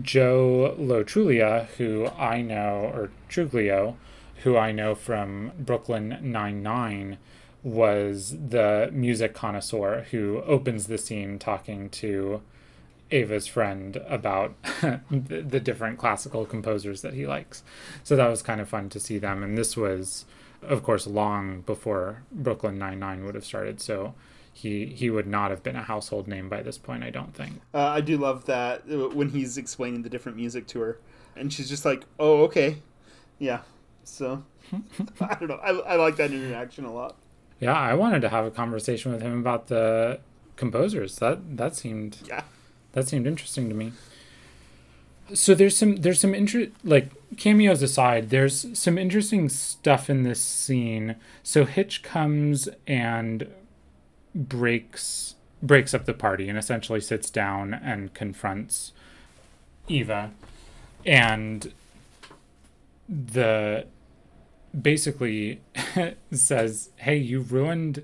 Joe 0.02 0.76
Lo 0.78 1.04
Truglio, 1.04 1.66
who 1.78 2.08
I 2.18 2.42
know, 2.42 2.92
or 2.94 3.12
Truglio, 3.30 3.96
who 4.44 4.58
I 4.58 4.72
know 4.72 4.96
from 4.96 5.52
Brooklyn 5.58 6.18
Nine 6.22 6.62
Nine, 6.62 7.18
was 7.62 8.38
the 8.50 8.90
music 8.94 9.34
connoisseur 9.34 10.06
who 10.12 10.42
opens 10.44 10.88
the 10.88 10.98
scene 10.98 11.38
talking 11.38 11.90
to 11.90 12.42
Ava's 13.12 13.48
friend 13.48 13.98
about 14.08 14.56
the, 14.82 15.44
the, 15.48 15.60
different 15.60 15.98
classical 15.98 16.46
composers 16.46 17.02
that 17.02 17.14
he 17.14 17.26
likes. 17.26 17.64
So 18.04 18.16
that 18.16 18.28
was 18.28 18.42
kind 18.42 18.62
of 18.62 18.70
fun 18.70 18.90
to 18.90 19.00
see 19.00 19.18
them. 19.18 19.44
And 19.44 19.58
this 19.58 19.76
was, 19.76 20.26
of 20.62 20.84
course, 20.84 21.08
long 21.08 21.62
before 21.62 22.24
Brooklyn 22.32 22.78
Nine 22.78 23.00
Nine 23.00 23.26
would 23.26 23.36
have 23.36 23.46
started. 23.46 23.82
So 23.82 24.14
he 24.54 24.88
he 24.88 25.10
would 25.10 25.28
not 25.28 25.52
have 25.52 25.64
been 25.64 25.76
a 25.76 25.84
household 25.84 26.28
name 26.28 26.50
by 26.50 26.62
this 26.62 26.78
point, 26.78 27.04
I 27.04 27.10
don't 27.10 27.34
think. 27.34 27.62
Uh, 27.74 27.88
I 27.88 28.02
do 28.02 28.18
love 28.18 28.46
that 28.46 28.84
uh, 28.92 29.10
when 29.10 29.30
he's 29.30 29.58
explaining 29.58 30.04
the 30.04 30.10
different 30.10 30.38
music 30.38 30.68
to 30.68 30.80
her, 30.82 31.00
and 31.36 31.52
she's 31.52 31.70
just 31.70 31.86
like, 31.86 32.06
"Oh, 32.20 32.44
okay, 32.44 32.78
yeah." 33.38 33.62
So 34.04 34.44
I 35.22 35.36
don't 35.36 35.48
know. 35.48 35.60
I, 35.64 35.72
I 35.72 35.96
like 35.96 36.18
that 36.18 36.32
interaction 36.32 36.86
a 36.86 36.94
lot. 36.94 37.16
Yeah, 37.60 37.78
I 37.78 37.94
wanted 37.94 38.22
to 38.22 38.30
have 38.30 38.46
a 38.46 38.52
conversation 38.52 39.12
with 39.12 39.22
him 39.22 39.40
about 39.40 39.68
the 39.68 40.20
composers. 40.56 41.18
That 41.18 41.58
that 41.58 41.76
seemed 41.76 42.18
yeah 42.28 42.44
that 42.94 43.08
seemed 43.08 43.28
interesting 43.28 43.70
to 43.70 43.76
me. 43.76 43.94
So 45.34 45.54
there's 45.54 45.78
some 45.78 45.98
there's 45.98 46.20
some 46.20 46.34
interest 46.34 46.72
like 46.84 47.10
cameos 47.38 47.82
aside, 47.82 48.30
there's 48.30 48.78
some 48.78 48.98
interesting 48.98 49.48
stuff 49.50 50.10
in 50.10 50.24
this 50.24 50.42
scene. 50.42 51.16
So 51.44 51.66
Hitch 51.66 52.02
comes 52.02 52.68
and 52.88 53.48
breaks 54.34 55.36
breaks 55.62 55.94
up 55.94 56.06
the 56.06 56.14
party 56.14 56.50
and 56.50 56.58
essentially 56.58 57.02
sits 57.02 57.30
down 57.30 57.74
and 57.74 58.14
confronts 58.14 58.94
Eva 59.88 60.32
and 61.06 61.74
the 63.08 63.86
basically 64.80 65.62
says, 66.32 66.90
"Hey, 66.98 67.18
you 67.18 67.42
ruined 67.42 68.04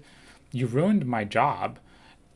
you 0.52 0.68
ruined 0.68 1.06
my 1.06 1.24
job." 1.24 1.80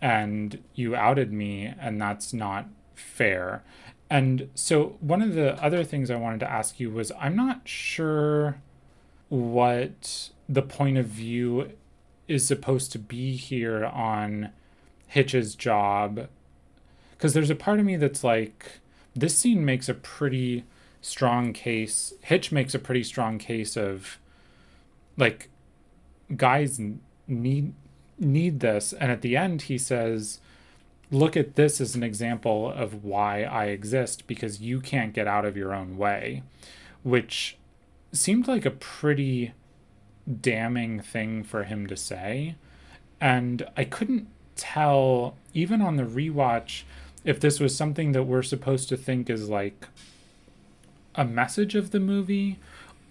And 0.01 0.63
you 0.75 0.95
outed 0.95 1.31
me 1.31 1.73
and 1.79 2.01
that's 2.01 2.33
not 2.33 2.67
fair. 2.95 3.63
And 4.09 4.49
so, 4.55 4.97
one 4.99 5.21
of 5.21 5.35
the 5.35 5.61
other 5.63 5.83
things 5.83 6.09
I 6.09 6.15
wanted 6.15 6.39
to 6.39 6.51
ask 6.51 6.79
you 6.79 6.89
was 6.89 7.11
I'm 7.19 7.35
not 7.35 7.67
sure 7.67 8.61
what 9.29 10.29
the 10.47 10.63
point 10.63 10.97
of 10.97 11.05
view 11.05 11.71
is 12.27 12.45
supposed 12.45 12.91
to 12.91 12.99
be 12.99 13.35
here 13.35 13.85
on 13.85 14.49
Hitch's 15.07 15.55
job. 15.55 16.27
Because 17.11 17.33
there's 17.33 17.49
a 17.49 17.55
part 17.55 17.79
of 17.79 17.85
me 17.85 17.97
that's 17.97 18.23
like, 18.23 18.79
this 19.15 19.37
scene 19.37 19.63
makes 19.63 19.89
a 19.89 19.93
pretty 19.93 20.63
strong 21.01 21.53
case. 21.53 22.13
Hitch 22.21 22.51
makes 22.51 22.73
a 22.73 22.79
pretty 22.79 23.03
strong 23.03 23.37
case 23.37 23.77
of, 23.77 24.19
like, 25.17 25.49
guys 26.35 26.79
need 27.27 27.73
need 28.19 28.59
this, 28.59 28.93
and 28.93 29.11
at 29.11 29.21
the 29.21 29.37
end 29.37 29.63
he 29.63 29.77
says, 29.77 30.39
"Look 31.11 31.35
at 31.37 31.55
this 31.55 31.81
as 31.81 31.95
an 31.95 32.03
example 32.03 32.71
of 32.71 33.03
why 33.03 33.43
I 33.43 33.65
exist 33.65 34.27
because 34.27 34.61
you 34.61 34.79
can't 34.79 35.13
get 35.13 35.27
out 35.27 35.45
of 35.45 35.57
your 35.57 35.73
own 35.73 35.97
way," 35.97 36.43
which 37.03 37.57
seemed 38.11 38.47
like 38.47 38.65
a 38.65 38.71
pretty 38.71 39.53
damning 40.41 40.99
thing 40.99 41.43
for 41.43 41.63
him 41.63 41.87
to 41.87 41.97
say. 41.97 42.55
And 43.21 43.67
I 43.75 43.83
couldn't 43.83 44.27
tell, 44.55 45.35
even 45.53 45.81
on 45.81 45.95
the 45.95 46.03
rewatch, 46.03 46.83
if 47.23 47.39
this 47.39 47.59
was 47.59 47.75
something 47.75 48.11
that 48.13 48.23
we're 48.23 48.43
supposed 48.43 48.89
to 48.89 48.97
think 48.97 49.29
is 49.29 49.49
like 49.49 49.87
a 51.15 51.25
message 51.25 51.75
of 51.75 51.91
the 51.91 51.99
movie 51.99 52.59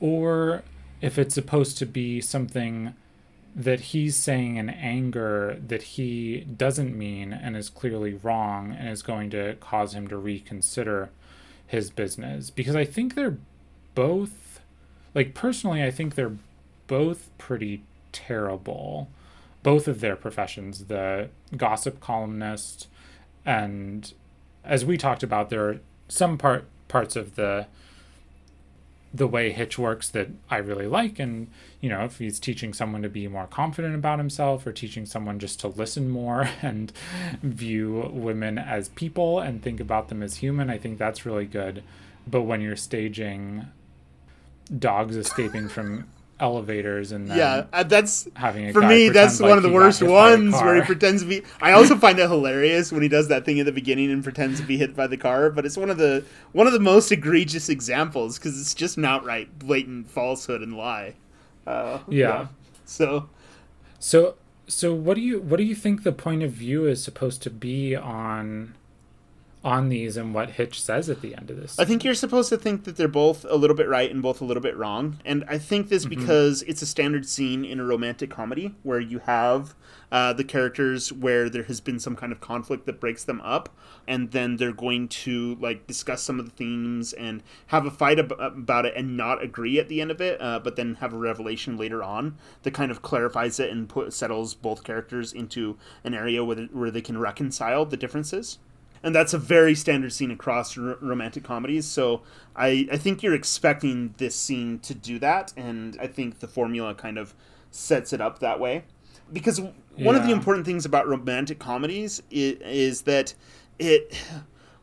or 0.00 0.62
if 1.00 1.18
it's 1.18 1.34
supposed 1.34 1.78
to 1.78 1.86
be 1.86 2.20
something 2.20 2.94
that 3.58 3.80
he's 3.80 4.14
saying 4.14 4.56
in 4.56 4.70
anger 4.70 5.58
that 5.66 5.82
he 5.82 6.46
doesn't 6.56 6.96
mean 6.96 7.32
and 7.32 7.56
is 7.56 7.68
clearly 7.68 8.14
wrong 8.14 8.72
and 8.72 8.88
is 8.88 9.02
going 9.02 9.28
to 9.30 9.56
cause 9.56 9.94
him 9.94 10.06
to 10.06 10.16
reconsider 10.16 11.10
his 11.66 11.90
business. 11.90 12.50
Because 12.50 12.76
I 12.76 12.84
think 12.84 13.16
they're 13.16 13.36
both 13.96 14.60
like 15.12 15.34
personally 15.34 15.82
I 15.82 15.90
think 15.90 16.14
they're 16.14 16.36
both 16.86 17.30
pretty 17.36 17.82
terrible. 18.12 19.08
Both 19.64 19.88
of 19.88 20.00
their 20.00 20.14
professions 20.14 20.84
the 20.84 21.28
gossip 21.56 21.98
columnist 21.98 22.86
and 23.44 24.12
as 24.64 24.84
we 24.84 24.96
talked 24.96 25.24
about 25.24 25.50
there 25.50 25.68
are 25.68 25.80
some 26.06 26.38
part 26.38 26.64
parts 26.86 27.16
of 27.16 27.34
the 27.34 27.66
the 29.12 29.26
way 29.26 29.50
Hitch 29.50 29.78
works 29.78 30.10
that 30.10 30.28
I 30.50 30.58
really 30.58 30.86
like. 30.86 31.18
And, 31.18 31.48
you 31.80 31.88
know, 31.88 32.04
if 32.04 32.18
he's 32.18 32.38
teaching 32.38 32.74
someone 32.74 33.02
to 33.02 33.08
be 33.08 33.26
more 33.26 33.46
confident 33.46 33.94
about 33.94 34.18
himself 34.18 34.66
or 34.66 34.72
teaching 34.72 35.06
someone 35.06 35.38
just 35.38 35.60
to 35.60 35.68
listen 35.68 36.10
more 36.10 36.50
and 36.62 36.92
view 37.42 38.10
women 38.12 38.58
as 38.58 38.90
people 38.90 39.40
and 39.40 39.62
think 39.62 39.80
about 39.80 40.08
them 40.08 40.22
as 40.22 40.36
human, 40.36 40.68
I 40.70 40.78
think 40.78 40.98
that's 40.98 41.24
really 41.24 41.46
good. 41.46 41.82
But 42.26 42.42
when 42.42 42.60
you're 42.60 42.76
staging 42.76 43.66
dogs 44.76 45.16
escaping 45.16 45.68
from 45.68 46.06
elevators 46.40 47.12
and 47.12 47.28
yeah, 47.28 47.66
uh, 47.72 47.82
that's 47.82 48.28
having 48.34 48.72
for 48.72 48.82
me. 48.82 49.08
That's 49.08 49.40
like 49.40 49.48
one 49.48 49.58
of 49.58 49.62
the 49.62 49.72
worst 49.72 50.02
ones 50.02 50.54
where 50.54 50.76
he 50.76 50.82
pretends 50.86 51.22
to 51.22 51.28
be. 51.28 51.42
I 51.60 51.72
also 51.72 51.96
find 51.96 52.18
it 52.18 52.28
hilarious 52.28 52.92
when 52.92 53.02
he 53.02 53.08
does 53.08 53.28
that 53.28 53.44
thing 53.44 53.60
at 53.60 53.66
the 53.66 53.72
beginning 53.72 54.10
and 54.10 54.22
pretends 54.22 54.60
to 54.60 54.66
be 54.66 54.76
hit 54.76 54.94
by 54.94 55.06
the 55.06 55.16
car. 55.16 55.50
But 55.50 55.66
it's 55.66 55.76
one 55.76 55.90
of 55.90 55.98
the 55.98 56.24
one 56.52 56.66
of 56.66 56.72
the 56.72 56.80
most 56.80 57.10
egregious 57.10 57.68
examples 57.68 58.38
because 58.38 58.60
it's 58.60 58.74
just 58.74 58.96
an 58.96 59.04
outright 59.04 59.58
blatant 59.58 60.10
falsehood 60.10 60.62
and 60.62 60.76
lie. 60.76 61.14
Uh, 61.66 62.00
yeah. 62.08 62.28
yeah. 62.28 62.46
So. 62.84 63.28
So 64.00 64.36
so 64.68 64.94
what 64.94 65.14
do 65.14 65.22
you 65.22 65.40
what 65.40 65.56
do 65.56 65.64
you 65.64 65.74
think 65.74 66.02
the 66.02 66.12
point 66.12 66.42
of 66.42 66.52
view 66.52 66.86
is 66.86 67.02
supposed 67.02 67.42
to 67.42 67.50
be 67.50 67.96
on 67.96 68.74
on 69.64 69.88
these 69.88 70.16
and 70.16 70.32
what 70.32 70.50
Hitch 70.50 70.80
says 70.80 71.10
at 71.10 71.20
the 71.20 71.34
end 71.34 71.50
of 71.50 71.56
this. 71.56 71.78
I 71.78 71.84
think 71.84 72.04
you're 72.04 72.14
supposed 72.14 72.48
to 72.50 72.56
think 72.56 72.84
that 72.84 72.96
they're 72.96 73.08
both 73.08 73.44
a 73.48 73.56
little 73.56 73.76
bit 73.76 73.88
right 73.88 74.10
and 74.10 74.22
both 74.22 74.40
a 74.40 74.44
little 74.44 74.62
bit 74.62 74.76
wrong. 74.76 75.18
And 75.24 75.44
I 75.48 75.58
think 75.58 75.88
this 75.88 76.04
mm-hmm. 76.04 76.20
because 76.20 76.62
it's 76.62 76.82
a 76.82 76.86
standard 76.86 77.26
scene 77.26 77.64
in 77.64 77.80
a 77.80 77.84
romantic 77.84 78.30
comedy 78.30 78.74
where 78.82 79.00
you 79.00 79.18
have 79.20 79.74
uh, 80.10 80.32
the 80.32 80.44
characters 80.44 81.12
where 81.12 81.50
there 81.50 81.64
has 81.64 81.80
been 81.80 81.98
some 81.98 82.16
kind 82.16 82.32
of 82.32 82.40
conflict 82.40 82.86
that 82.86 83.00
breaks 83.00 83.24
them 83.24 83.40
up, 83.42 83.68
and 84.06 84.30
then 84.30 84.56
they're 84.56 84.72
going 84.72 85.08
to 85.08 85.56
like 85.60 85.86
discuss 85.86 86.22
some 86.22 86.38
of 86.38 86.46
the 86.46 86.52
themes 86.52 87.12
and 87.12 87.42
have 87.66 87.84
a 87.84 87.90
fight 87.90 88.18
ab- 88.18 88.32
about 88.38 88.86
it 88.86 88.94
and 88.96 89.16
not 89.16 89.42
agree 89.42 89.78
at 89.78 89.88
the 89.88 90.00
end 90.00 90.10
of 90.10 90.20
it, 90.20 90.40
uh, 90.40 90.58
but 90.58 90.76
then 90.76 90.94
have 90.96 91.12
a 91.12 91.18
revelation 91.18 91.76
later 91.76 92.02
on 92.02 92.36
that 92.62 92.72
kind 92.72 92.90
of 92.90 93.02
clarifies 93.02 93.60
it 93.60 93.70
and 93.70 93.88
put 93.88 94.12
settles 94.12 94.54
both 94.54 94.84
characters 94.84 95.32
into 95.32 95.76
an 96.04 96.14
area 96.14 96.42
where, 96.44 96.56
where 96.72 96.90
they 96.90 97.02
can 97.02 97.18
reconcile 97.18 97.84
the 97.84 97.96
differences 97.96 98.58
and 99.02 99.14
that's 99.14 99.32
a 99.32 99.38
very 99.38 99.74
standard 99.74 100.12
scene 100.12 100.30
across 100.30 100.76
r- 100.76 100.96
romantic 101.00 101.44
comedies. 101.44 101.86
So 101.86 102.22
I, 102.56 102.88
I 102.90 102.96
think 102.96 103.22
you're 103.22 103.34
expecting 103.34 104.14
this 104.18 104.34
scene 104.34 104.78
to 104.80 104.94
do 104.94 105.18
that, 105.18 105.52
and 105.56 105.96
I 106.00 106.06
think 106.06 106.40
the 106.40 106.48
formula 106.48 106.94
kind 106.94 107.18
of 107.18 107.34
sets 107.70 108.12
it 108.12 108.20
up 108.20 108.38
that 108.40 108.60
way. 108.60 108.84
Because 109.32 109.60
one 109.60 109.74
yeah. 109.96 110.16
of 110.16 110.24
the 110.24 110.32
important 110.32 110.64
things 110.64 110.86
about 110.86 111.06
romantic 111.06 111.58
comedies 111.58 112.22
is, 112.30 112.58
is 112.62 113.02
that 113.02 113.34
it 113.78 114.16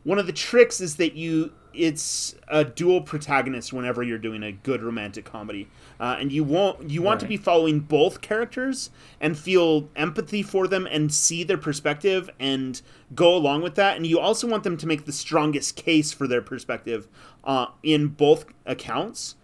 one 0.04 0.18
of 0.20 0.26
the 0.26 0.32
tricks 0.32 0.80
is 0.80 0.96
that 0.96 1.14
you 1.14 1.52
it's 1.76 2.34
a 2.48 2.64
dual 2.64 3.02
protagonist 3.02 3.72
whenever 3.72 4.02
you're 4.02 4.18
doing 4.18 4.42
a 4.42 4.52
good 4.52 4.82
romantic 4.82 5.24
comedy, 5.24 5.68
uh, 6.00 6.16
and 6.18 6.32
you 6.32 6.42
want 6.42 6.90
you 6.90 7.02
want 7.02 7.22
right. 7.22 7.26
to 7.26 7.28
be 7.28 7.36
following 7.36 7.80
both 7.80 8.20
characters 8.20 8.90
and 9.20 9.38
feel 9.38 9.88
empathy 9.94 10.42
for 10.42 10.66
them 10.66 10.86
and 10.90 11.12
see 11.12 11.44
their 11.44 11.58
perspective 11.58 12.30
and 12.40 12.82
go 13.14 13.34
along 13.34 13.62
with 13.62 13.74
that, 13.76 13.96
and 13.96 14.06
you 14.06 14.18
also 14.18 14.46
want 14.46 14.64
them 14.64 14.76
to 14.76 14.86
make 14.86 15.04
the 15.04 15.12
strongest 15.12 15.76
case 15.76 16.12
for 16.12 16.26
their 16.26 16.42
perspective 16.42 17.08
uh, 17.44 17.66
in 17.82 18.08
both 18.08 18.46
accounts. 18.64 19.36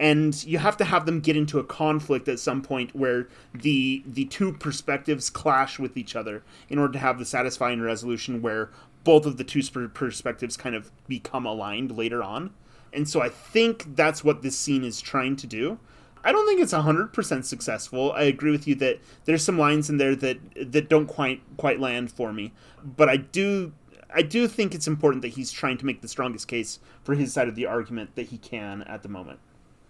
And 0.00 0.44
you 0.44 0.58
have 0.58 0.76
to 0.76 0.84
have 0.84 1.06
them 1.06 1.18
get 1.18 1.36
into 1.36 1.58
a 1.58 1.64
conflict 1.64 2.28
at 2.28 2.38
some 2.38 2.62
point 2.62 2.94
where 2.94 3.26
the 3.52 4.04
the 4.06 4.26
two 4.26 4.52
perspectives 4.52 5.28
clash 5.28 5.80
with 5.80 5.96
each 5.96 6.14
other 6.14 6.44
in 6.68 6.78
order 6.78 6.92
to 6.92 6.98
have 7.00 7.18
the 7.18 7.24
satisfying 7.24 7.80
resolution 7.80 8.40
where 8.40 8.70
both 9.04 9.26
of 9.26 9.36
the 9.36 9.44
two 9.44 9.62
perspectives 9.88 10.56
kind 10.56 10.74
of 10.74 10.90
become 11.06 11.46
aligned 11.46 11.96
later 11.96 12.22
on. 12.22 12.50
And 12.92 13.08
so 13.08 13.20
I 13.20 13.28
think 13.28 13.96
that's 13.96 14.24
what 14.24 14.42
this 14.42 14.56
scene 14.56 14.84
is 14.84 15.00
trying 15.00 15.36
to 15.36 15.46
do. 15.46 15.78
I 16.24 16.32
don't 16.32 16.46
think 16.46 16.60
it's 16.60 16.72
100% 16.72 17.44
successful. 17.44 18.12
I 18.12 18.22
agree 18.22 18.50
with 18.50 18.66
you 18.66 18.74
that 18.76 18.98
there's 19.24 19.44
some 19.44 19.58
lines 19.58 19.88
in 19.88 19.98
there 19.98 20.16
that 20.16 20.38
that 20.72 20.88
don't 20.88 21.06
quite 21.06 21.42
quite 21.56 21.80
land 21.80 22.10
for 22.10 22.32
me. 22.32 22.52
But 22.84 23.08
I 23.08 23.18
do 23.18 23.72
I 24.12 24.22
do 24.22 24.48
think 24.48 24.74
it's 24.74 24.86
important 24.86 25.22
that 25.22 25.28
he's 25.28 25.52
trying 25.52 25.78
to 25.78 25.86
make 25.86 26.00
the 26.00 26.08
strongest 26.08 26.48
case 26.48 26.80
for 27.02 27.14
his 27.14 27.32
side 27.32 27.48
of 27.48 27.54
the 27.54 27.66
argument 27.66 28.16
that 28.16 28.28
he 28.28 28.38
can 28.38 28.82
at 28.82 29.02
the 29.02 29.08
moment. 29.08 29.38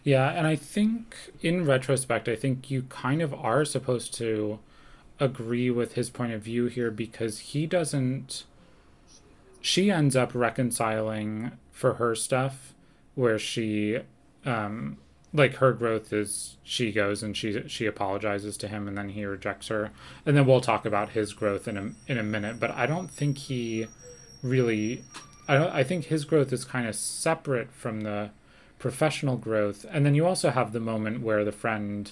Yeah, 0.05 0.30
and 0.30 0.47
I 0.47 0.56
think 0.56 1.16
in 1.40 1.64
retrospect, 1.64 2.28
I 2.28 2.36
think 2.36 2.70
you 2.70 2.82
kind 2.82 3.20
of 3.20 3.35
are 3.35 3.64
supposed 3.64 4.14
to 4.14 4.59
agree 5.20 5.70
with 5.70 5.94
his 5.94 6.10
point 6.10 6.32
of 6.32 6.43
view 6.43 6.66
here 6.66 6.90
because 6.90 7.39
he 7.40 7.66
doesn't 7.66 8.44
she 9.60 9.90
ends 9.90 10.16
up 10.16 10.35
reconciling 10.35 11.52
for 11.70 11.94
her 11.94 12.14
stuff 12.14 12.74
where 13.14 13.39
she 13.39 13.98
um 14.44 14.97
like 15.32 15.56
her 15.56 15.72
growth 15.72 16.12
is 16.12 16.56
she 16.62 16.90
goes 16.90 17.22
and 17.22 17.36
she 17.36 17.62
she 17.68 17.86
apologizes 17.86 18.56
to 18.56 18.68
him 18.68 18.89
and 18.89 18.97
then 18.97 19.10
he 19.10 19.24
rejects 19.24 19.68
her. 19.68 19.90
And 20.24 20.36
then 20.36 20.47
we'll 20.47 20.60
talk 20.60 20.86
about 20.86 21.10
his 21.10 21.32
growth 21.32 21.68
in 21.68 21.76
a 21.76 21.90
in 22.10 22.18
a 22.18 22.22
minute 22.22 22.59
but 22.59 22.70
I 22.70 22.86
don't 22.86 23.10
think 23.10 23.39
he 23.39 23.86
really 24.43 25.05
I 25.47 25.55
don't 25.55 25.72
I 25.72 25.85
think 25.85 26.06
his 26.06 26.24
growth 26.24 26.52
is 26.52 26.64
kind 26.64 26.86
of 26.86 26.94
separate 26.94 27.70
from 27.72 28.02
the 28.02 28.30
professional 28.78 29.36
growth. 29.36 29.85
And 29.90 30.06
then 30.06 30.14
you 30.14 30.26
also 30.26 30.51
have 30.51 30.72
the 30.72 30.80
moment 30.80 31.20
where 31.20 31.44
the 31.44 31.52
friend 31.52 32.10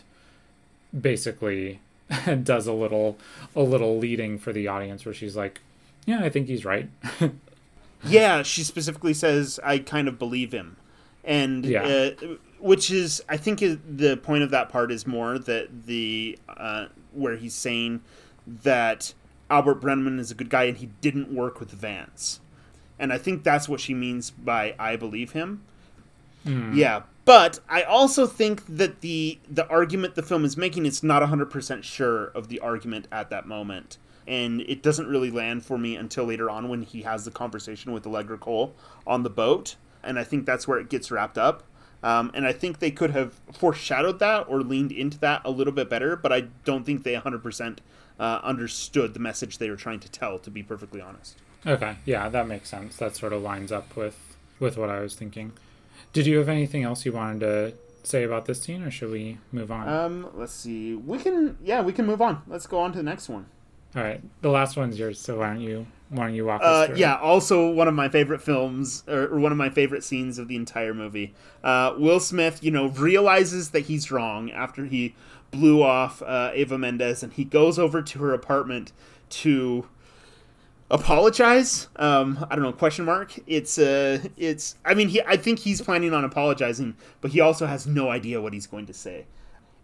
basically 0.99 1.81
does 2.43 2.67
a 2.67 2.73
little 2.73 3.17
a 3.55 3.63
little 3.63 3.99
leading 3.99 4.39
for 4.39 4.53
the 4.53 4.69
audience 4.69 5.05
where 5.05 5.15
she's 5.15 5.37
like 5.37 5.61
yeah, 6.07 6.21
I 6.23 6.31
think 6.31 6.47
he's 6.47 6.65
right. 6.65 6.89
yeah, 8.05 8.43
she 8.43 8.63
specifically 8.63 9.13
says, 9.13 9.61
I 9.63 9.79
kind 9.79 10.09
of 10.09 10.19
believe 10.19 10.53
him. 10.53 10.77
And, 11.25 11.67
yeah. 11.67 11.83
Uh, 11.83 12.11
which 12.59 12.91
is, 12.91 13.23
I 13.29 13.37
think 13.37 13.61
the 13.61 14.17
point 14.23 14.43
of 14.43 14.51
that 14.51 14.71
part 14.71 14.91
is 14.91 15.07
more 15.07 15.39
that 15.39 15.87
the, 15.87 16.39
uh, 16.49 16.87
where 17.13 17.37
he's 17.37 17.55
saying 17.55 18.03
that 18.47 19.13
Albert 19.51 19.81
Brenneman 19.81 20.19
is 20.19 20.31
a 20.31 20.35
good 20.35 20.51
guy 20.51 20.65
and 20.65 20.79
he 20.79 20.87
didn't 21.01 21.33
work 21.33 21.61
with 21.61 21.71
Vance. 21.71 22.41
And 22.99 23.13
I 23.13 23.19
think 23.19 23.43
that's 23.43 23.69
what 23.69 23.81
she 23.81 23.95
means 23.95 24.31
by 24.31 24.75
I 24.79 24.97
believe 24.97 25.33
him. 25.33 25.63
Mm. 26.47 26.77
Yeah, 26.77 27.03
but 27.25 27.61
I 27.69 27.83
also 27.83 28.27
think 28.27 28.65
that 28.69 29.01
the 29.01 29.39
the 29.51 29.67
argument 29.69 30.15
the 30.15 30.23
film 30.23 30.45
is 30.45 30.57
making 30.57 30.87
is 30.87 31.03
not 31.03 31.23
100% 31.23 31.83
sure 31.83 32.27
of 32.27 32.49
the 32.49 32.61
argument 32.61 33.09
at 33.11 33.31
that 33.31 33.47
moment 33.47 33.99
and 34.27 34.61
it 34.63 34.83
doesn't 34.83 35.07
really 35.07 35.31
land 35.31 35.65
for 35.65 35.79
me 35.79 35.97
until 35.97 36.25
later 36.25 36.51
on 36.51 36.69
when 36.69 36.83
he 36.83 37.03
has 37.03 37.25
the 37.25 37.31
conversation 37.31 37.93
with 37.93 38.07
Allegra 38.07 38.39
Cole 38.39 38.75
on 39.07 39.23
the 39.23 39.31
boat, 39.31 39.77
and 40.03 40.19
I 40.19 40.25
think 40.25 40.47
that's 40.47 40.67
where 40.67 40.79
it 40.79 40.89
gets 40.89 41.11
wrapped 41.11 41.39
up. 41.39 41.63
Um, 42.03 42.31
and 42.35 42.47
I 42.47 42.53
think 42.53 42.79
they 42.79 42.91
could 42.91 43.11
have 43.11 43.41
foreshadowed 43.53 44.19
that 44.21 44.47
or 44.49 44.61
leaned 44.61 44.93
into 44.93 45.19
that 45.21 45.43
a 45.45 45.51
little 45.51 45.73
bit 45.73 45.89
better, 45.89 46.15
but 46.15 46.33
I 46.33 46.43
don't 46.65 46.85
think 46.85 47.03
they 47.03 47.15
100% 47.15 47.79
uh, 48.21 48.41
understood 48.43 49.15
the 49.15 49.21
message 49.21 49.59
they 49.59 49.71
were 49.71 49.77
trying 49.77 50.01
to 50.01 50.11
tell, 50.11 50.39
to 50.41 50.51
be 50.51 50.63
perfectly 50.63 51.01
honest. 51.01 51.39
Okay, 51.67 51.97
yeah, 52.05 52.29
that 52.29 52.47
makes 52.47 52.69
sense. 52.69 52.97
That 52.97 53.17
sort 53.17 53.33
of 53.33 53.43
lines 53.43 53.73
up 53.73 53.97
with 53.97 54.37
with 54.59 54.79
what 54.79 54.89
I 54.89 55.01
was 55.01 55.15
thinking. 55.15 55.53
Did 56.13 56.27
you 56.27 56.39
have 56.39 56.49
anything 56.49 56.83
else 56.83 57.05
you 57.05 57.13
wanted 57.13 57.41
to 57.41 57.75
say 58.07 58.23
about 58.23 58.47
this 58.47 58.63
scene, 58.63 58.83
or 58.83 58.91
should 58.91 59.11
we 59.11 59.39
move 59.53 59.71
on? 59.71 59.89
Um, 59.89 60.29
let's 60.35 60.53
see. 60.53 60.95
We 60.95 61.19
can, 61.19 61.59
yeah, 61.63 61.83
we 61.83 61.93
can 61.93 62.07
move 62.07 62.23
on. 62.23 62.43
Let's 62.47 62.67
go 62.67 62.79
on 62.79 62.93
to 62.93 62.99
the 62.99 63.05
next 63.05 63.29
one. 63.29 63.47
All 63.97 64.03
right, 64.03 64.21
the 64.43 64.51
last 64.51 64.77
one's 64.77 64.99
yours. 64.99 65.19
So 65.19 65.39
why 65.39 65.49
don't 65.49 65.61
you 65.61 65.87
why 66.11 66.27
don't 66.27 66.35
you 66.35 66.45
walk 66.45 66.61
us 66.63 66.91
Uh, 66.91 66.95
yeah, 66.95 67.17
also 67.17 67.71
one 67.71 67.89
of 67.89 67.95
my 67.95 68.09
favorite 68.09 68.43
films, 68.43 69.03
or, 69.09 69.29
or 69.29 69.39
one 69.41 69.53
of 69.53 69.59
my 69.59 69.71
favorite 69.71 70.05
scenes 70.05 70.39
of 70.39 70.49
the 70.49 70.57
entire 70.57 70.93
movie. 70.93 71.35
Uh, 71.65 71.95
Will 71.97 72.21
Smith, 72.21 72.63
you 72.63 72.71
know, 72.71 72.89
realizes 72.89 73.71
that 73.71 73.87
he's 73.87 74.11
wrong 74.11 74.51
after 74.51 74.85
he 74.85 75.15
blew 75.51 75.83
off 75.83 76.23
uh, 76.23 76.51
Ava 76.53 76.77
Mendes, 76.77 77.23
and 77.23 77.33
he 77.33 77.45
goes 77.45 77.79
over 77.79 78.03
to 78.03 78.19
her 78.19 78.35
apartment 78.35 78.93
to 79.31 79.89
apologize. 80.91 81.89
Um, 81.97 82.47
I 82.51 82.55
don't 82.55 82.65
know, 82.65 82.73
question 82.73 83.07
mark. 83.07 83.35
It's 83.47 83.79
uh, 83.79 84.21
it's. 84.37 84.77
I 84.85 84.93
mean, 84.95 85.09
he. 85.09 85.23
I 85.23 85.37
think 85.39 85.61
he's 85.61 85.81
planning 85.81 86.13
on 86.13 86.23
apologizing, 86.23 86.97
but 87.21 87.31
he 87.31 87.41
also 87.41 87.67
has 87.67 87.87
no 87.87 88.11
idea 88.11 88.43
what 88.43 88.53
he's 88.53 88.67
going 88.67 88.87
to 88.87 88.95
say. 88.95 89.27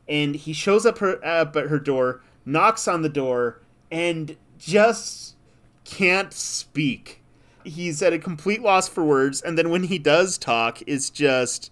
And 0.08 0.36
he 0.36 0.52
shows 0.52 0.84
up 0.84 0.98
her 0.98 1.24
up 1.24 1.56
at 1.56 1.68
her 1.68 1.78
door, 1.78 2.20
knocks 2.44 2.86
on 2.86 3.02
the 3.02 3.08
door, 3.08 3.61
and 3.92 4.36
just 4.58 5.36
can't 5.84 6.32
speak. 6.32 7.22
He's 7.62 8.02
at 8.02 8.14
a 8.14 8.18
complete 8.18 8.62
loss 8.62 8.88
for 8.88 9.04
words, 9.04 9.40
and 9.42 9.56
then 9.56 9.70
when 9.70 9.84
he 9.84 9.98
does 9.98 10.38
talk, 10.38 10.80
it's 10.86 11.10
just 11.10 11.70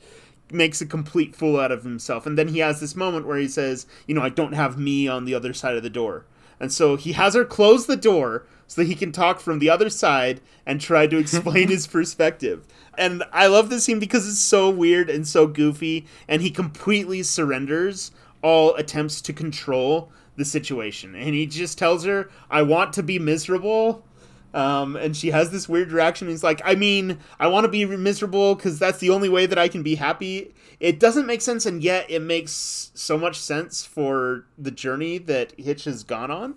makes 0.53 0.81
a 0.81 0.87
complete 0.87 1.35
fool 1.35 1.59
out 1.59 1.73
of 1.73 1.83
himself. 1.83 2.27
And 2.27 2.37
then 2.37 2.49
he 2.49 2.59
has 2.59 2.81
this 2.81 2.95
moment 2.95 3.27
where 3.27 3.39
he 3.39 3.49
says, 3.49 3.87
"You 4.07 4.15
know, 4.15 4.23
I 4.23 4.29
don't 4.29 4.53
have 4.53 4.79
me 4.79 5.09
on 5.09 5.25
the 5.25 5.35
other 5.35 5.55
side 5.55 5.77
of 5.77 5.83
the 5.83 5.91
door." 5.91 6.27
And 6.61 6.71
so 6.71 6.97
he 6.97 7.13
has 7.13 7.35
her 7.35 7.45
close 7.45 7.87
the 7.87 7.97
door 7.97 8.45
so 8.67 8.83
that 8.83 8.89
he 8.89 8.95
can 8.95 9.11
talk 9.11 9.41
from 9.41 9.59
the 9.59 9.71
other 9.71 9.89
side 9.89 10.41
and 10.67 10.81
try 10.81 11.07
to 11.07 11.17
explain 11.17 11.69
his 11.77 11.87
perspective. 11.87 12.67
And 12.99 13.25
I 13.33 13.47
love 13.47 13.71
this 13.71 13.85
scene 13.85 13.99
because 13.99 14.29
it's 14.29 14.39
so 14.39 14.69
weird 14.69 15.09
and 15.09 15.27
so 15.27 15.47
goofy, 15.47 16.07
and 16.29 16.43
he 16.43 16.51
completely 16.51 17.23
surrenders 17.23 18.13
all 18.43 18.75
attempts 18.75 19.21
to 19.23 19.33
control 19.33 20.13
the 20.41 20.45
situation. 20.45 21.15
And 21.15 21.35
he 21.35 21.47
just 21.47 21.79
tells 21.79 22.05
her, 22.05 22.29
I 22.51 22.63
want 22.63 22.95
to 22.95 23.03
be 23.05 23.19
miserable. 23.21 24.05
Um, 24.53 24.97
and 24.97 25.17
she 25.17 25.31
has 25.31 25.53
this 25.53 25.69
weird 25.69 25.93
reaction. 25.93 26.27
He's 26.29 26.43
like, 26.43 26.61
I 26.65 26.75
mean, 26.75 27.19
I 27.39 27.47
want 27.47 27.65
to 27.67 27.69
be 27.71 27.85
miserable 27.85 28.57
because 28.57 28.81
that's 28.81 28.99
the 28.99 29.11
only 29.11 29.29
way 29.29 29.47
that 29.47 29.59
I 29.59 29.69
can 29.69 29.85
be 29.85 29.95
happy. 29.95 30.53
It 30.81 30.99
doesn't 30.99 31.27
make 31.27 31.41
sense, 31.43 31.67
and 31.67 31.83
yet 31.85 32.11
it 32.11 32.21
makes 32.21 32.91
so 32.95 33.17
much 33.19 33.39
sense 33.39 33.85
for 33.85 34.47
the 34.59 34.71
journey 34.71 35.19
that 35.19 35.53
Hitch 35.61 35.85
has 35.85 36.03
gone 36.03 36.31
on. 36.31 36.55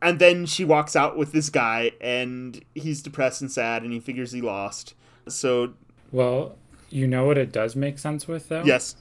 And 0.00 0.18
then 0.20 0.46
she 0.46 0.64
walks 0.64 0.94
out 0.96 1.18
with 1.18 1.32
this 1.32 1.50
guy, 1.50 1.90
and 2.00 2.64
he's 2.74 3.02
depressed 3.02 3.42
and 3.42 3.50
sad, 3.50 3.82
and 3.82 3.92
he 3.92 4.00
figures 4.00 4.32
he 4.32 4.40
lost. 4.40 4.94
So, 5.28 5.74
Well, 6.12 6.56
you 6.88 7.06
know 7.08 7.24
what 7.26 7.36
it 7.36 7.50
does 7.52 7.74
make 7.74 7.98
sense 7.98 8.28
with 8.28 8.48
though. 8.48 8.62
yes, 8.64 8.96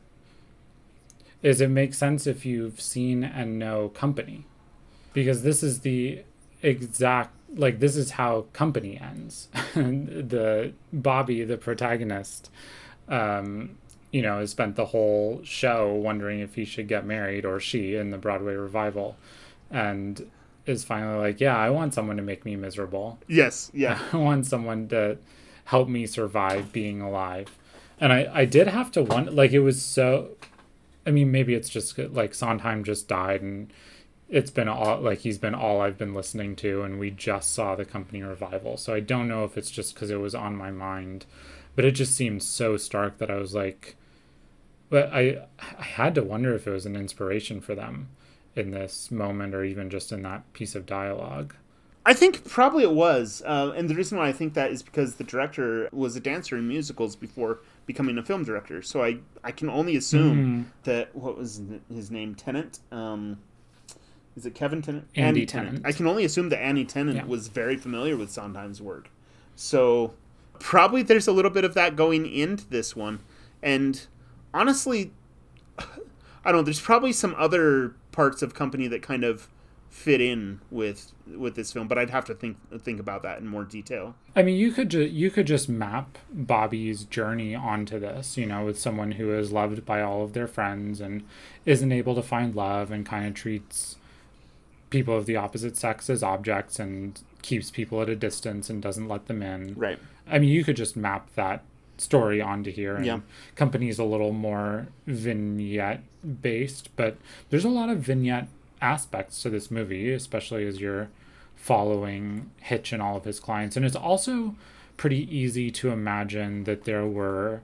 is 1.43 1.61
it 1.61 1.69
makes 1.69 1.97
sense 1.97 2.25
if 2.25 2.45
you've 2.45 2.81
seen 2.81 3.23
and 3.23 3.59
know 3.59 3.89
company 3.89 4.45
because 5.13 5.43
this 5.43 5.61
is 5.61 5.81
the 5.81 6.23
exact 6.63 7.35
like 7.55 7.79
this 7.79 7.95
is 7.95 8.11
how 8.11 8.45
company 8.53 8.99
ends 8.99 9.49
the 9.75 10.73
bobby 10.91 11.43
the 11.43 11.57
protagonist 11.57 12.49
um 13.09 13.77
you 14.11 14.21
know 14.21 14.39
has 14.39 14.49
spent 14.49 14.75
the 14.75 14.85
whole 14.85 15.41
show 15.43 15.93
wondering 15.93 16.39
if 16.39 16.55
he 16.55 16.65
should 16.65 16.87
get 16.87 17.05
married 17.05 17.45
or 17.45 17.59
she 17.59 17.95
in 17.95 18.09
the 18.09 18.17
broadway 18.17 18.55
revival 18.55 19.15
and 19.69 20.27
is 20.65 20.83
finally 20.83 21.19
like 21.19 21.39
yeah 21.39 21.57
i 21.57 21.69
want 21.69 21.93
someone 21.93 22.15
to 22.15 22.23
make 22.23 22.45
me 22.45 22.55
miserable 22.55 23.19
yes, 23.27 23.69
yeah, 23.73 23.99
I 24.13 24.17
want 24.17 24.45
someone 24.45 24.87
to 24.87 25.17
help 25.65 25.87
me 25.87 26.05
survive 26.05 26.71
being 26.71 27.01
alive. 27.01 27.57
And 27.99 28.11
I, 28.11 28.29
I 28.33 28.45
did 28.45 28.67
have 28.67 28.91
to 28.91 29.03
wonder, 29.03 29.31
like, 29.31 29.51
it 29.51 29.59
was 29.59 29.81
so. 29.81 30.29
I 31.05 31.11
mean, 31.11 31.31
maybe 31.31 31.53
it's 31.53 31.69
just 31.69 31.97
like 31.97 32.33
Sondheim 32.33 32.83
just 32.83 33.07
died 33.07 33.41
and 33.41 33.71
it's 34.29 34.51
been 34.51 34.67
all, 34.67 34.99
like, 34.99 35.19
he's 35.19 35.37
been 35.37 35.53
all 35.53 35.81
I've 35.81 35.97
been 35.97 36.15
listening 36.15 36.55
to, 36.55 36.81
and 36.81 36.97
we 36.97 37.11
just 37.11 37.53
saw 37.53 37.75
the 37.75 37.85
company 37.85 38.23
revival. 38.23 38.77
So 38.77 38.93
I 38.93 38.99
don't 38.99 39.27
know 39.27 39.43
if 39.43 39.57
it's 39.57 39.69
just 39.69 39.93
because 39.93 40.09
it 40.09 40.19
was 40.19 40.33
on 40.33 40.55
my 40.55 40.71
mind, 40.71 41.27
but 41.75 41.85
it 41.85 41.91
just 41.91 42.15
seemed 42.15 42.41
so 42.41 42.75
stark 42.77 43.19
that 43.19 43.29
I 43.29 43.35
was 43.35 43.53
like, 43.53 43.95
but 44.89 45.11
I, 45.13 45.45
I 45.59 45.83
had 45.83 46.15
to 46.15 46.23
wonder 46.23 46.55
if 46.55 46.65
it 46.65 46.71
was 46.71 46.87
an 46.87 46.95
inspiration 46.95 47.61
for 47.61 47.75
them 47.75 48.09
in 48.55 48.71
this 48.71 49.11
moment 49.11 49.53
or 49.53 49.63
even 49.63 49.89
just 49.89 50.11
in 50.11 50.23
that 50.23 50.51
piece 50.53 50.73
of 50.73 50.85
dialogue. 50.85 51.53
I 52.05 52.13
think 52.13 52.43
probably 52.49 52.83
it 52.83 52.91
was, 52.91 53.43
uh, 53.45 53.73
and 53.75 53.89
the 53.89 53.95
reason 53.95 54.17
why 54.17 54.27
I 54.27 54.33
think 54.33 54.55
that 54.55 54.71
is 54.71 54.81
because 54.81 55.15
the 55.15 55.23
director 55.23 55.89
was 55.91 56.15
a 56.15 56.19
dancer 56.19 56.57
in 56.57 56.67
musicals 56.67 57.15
before 57.15 57.59
becoming 57.85 58.17
a 58.17 58.23
film 58.23 58.43
director. 58.43 58.81
So 58.81 59.03
I 59.03 59.17
I 59.43 59.51
can 59.51 59.69
only 59.69 59.95
assume 59.95 60.71
that 60.83 61.15
what 61.15 61.37
was 61.37 61.61
his 61.93 62.09
name 62.11 62.35
Tennant. 62.35 62.79
Um, 62.91 63.39
is 64.35 64.45
it 64.45 64.55
Kevin 64.55 64.81
Tennant? 64.81 65.07
Andy 65.15 65.45
Tennant. 65.45 65.85
I 65.85 65.91
can 65.91 66.07
only 66.07 66.25
assume 66.25 66.49
that 66.49 66.59
Andy 66.61 66.85
Tennant 66.85 67.17
Yeah. 67.17 67.25
was 67.25 67.49
very 67.49 67.77
familiar 67.77 68.17
with 68.17 68.31
Sondheim's 68.31 68.81
work. 68.81 69.09
So 69.55 70.13
probably 70.59 71.03
there's 71.03 71.27
a 71.27 71.31
little 71.31 71.51
bit 71.51 71.63
of 71.63 71.73
that 71.75 71.95
going 71.95 72.25
into 72.25 72.67
this 72.69 72.95
one, 72.95 73.19
and 73.61 74.07
honestly, 74.53 75.11
I 75.79 76.51
don't 76.51 76.53
know. 76.57 76.61
There's 76.63 76.81
probably 76.81 77.13
some 77.13 77.35
other 77.37 77.95
parts 78.11 78.41
of 78.41 78.53
Company 78.53 78.87
that 78.87 79.01
kind 79.01 79.23
of 79.23 79.47
fit 79.93 80.19
in 80.19 80.59
with 80.71 81.11
with 81.37 81.53
this 81.55 81.71
film, 81.71 81.87
but 81.87 81.99
I'd 81.99 82.09
have 82.09 82.25
to 82.25 82.33
think 82.33 82.57
think 82.81 82.99
about 82.99 83.21
that 83.21 83.39
in 83.39 83.47
more 83.47 83.63
detail. 83.63 84.15
I 84.35 84.41
mean, 84.41 84.57
you 84.57 84.71
could 84.71 84.89
ju- 84.89 85.03
you 85.05 85.29
could 85.29 85.45
just 85.45 85.69
map 85.69 86.17
Bobby's 86.31 87.03
journey 87.03 87.53
onto 87.53 87.99
this, 87.99 88.35
you 88.35 88.47
know, 88.47 88.65
with 88.65 88.79
someone 88.79 89.11
who 89.13 89.31
is 89.37 89.51
loved 89.51 89.85
by 89.85 90.01
all 90.01 90.23
of 90.23 90.33
their 90.33 90.47
friends 90.47 90.99
and 90.99 91.23
isn't 91.65 91.91
able 91.91 92.15
to 92.15 92.23
find 92.23 92.55
love 92.55 92.89
and 92.91 93.05
kind 93.05 93.27
of 93.27 93.35
treats 93.35 93.97
people 94.89 95.15
of 95.15 95.27
the 95.27 95.35
opposite 95.35 95.77
sex 95.77 96.09
as 96.09 96.23
objects 96.23 96.79
and 96.79 97.21
keeps 97.43 97.69
people 97.69 98.01
at 98.01 98.09
a 98.09 98.15
distance 98.15 98.69
and 98.71 98.81
doesn't 98.81 99.07
let 99.07 99.27
them 99.27 99.43
in. 99.43 99.75
Right. 99.75 99.99
I 100.27 100.39
mean, 100.39 100.49
you 100.49 100.63
could 100.63 100.75
just 100.75 100.97
map 100.97 101.29
that 101.35 101.63
story 101.97 102.41
onto 102.41 102.71
here. 102.71 102.95
And 102.95 103.05
Yeah. 103.05 103.19
Company's 103.55 103.99
a 103.99 104.03
little 104.03 104.31
more 104.33 104.87
vignette 105.05 106.01
based, 106.41 106.89
but 106.95 107.17
there's 107.51 107.65
a 107.65 107.69
lot 107.69 107.89
of 107.89 107.99
vignette 107.99 108.47
aspects 108.83 109.41
to 109.41 109.49
this 109.49 109.71
movie, 109.71 110.11
especially 110.11 110.67
as 110.67 110.79
you're 110.81 111.09
following 111.55 112.51
Hitch 112.61 112.91
and 112.91 113.01
all 113.01 113.15
of 113.17 113.23
his 113.23 113.39
clients. 113.39 113.77
And 113.77 113.85
it's 113.85 113.95
also 113.95 114.55
pretty 114.97 115.25
easy 115.35 115.71
to 115.71 115.89
imagine 115.89 116.65
that 116.65 116.83
there 116.83 117.05
were 117.05 117.61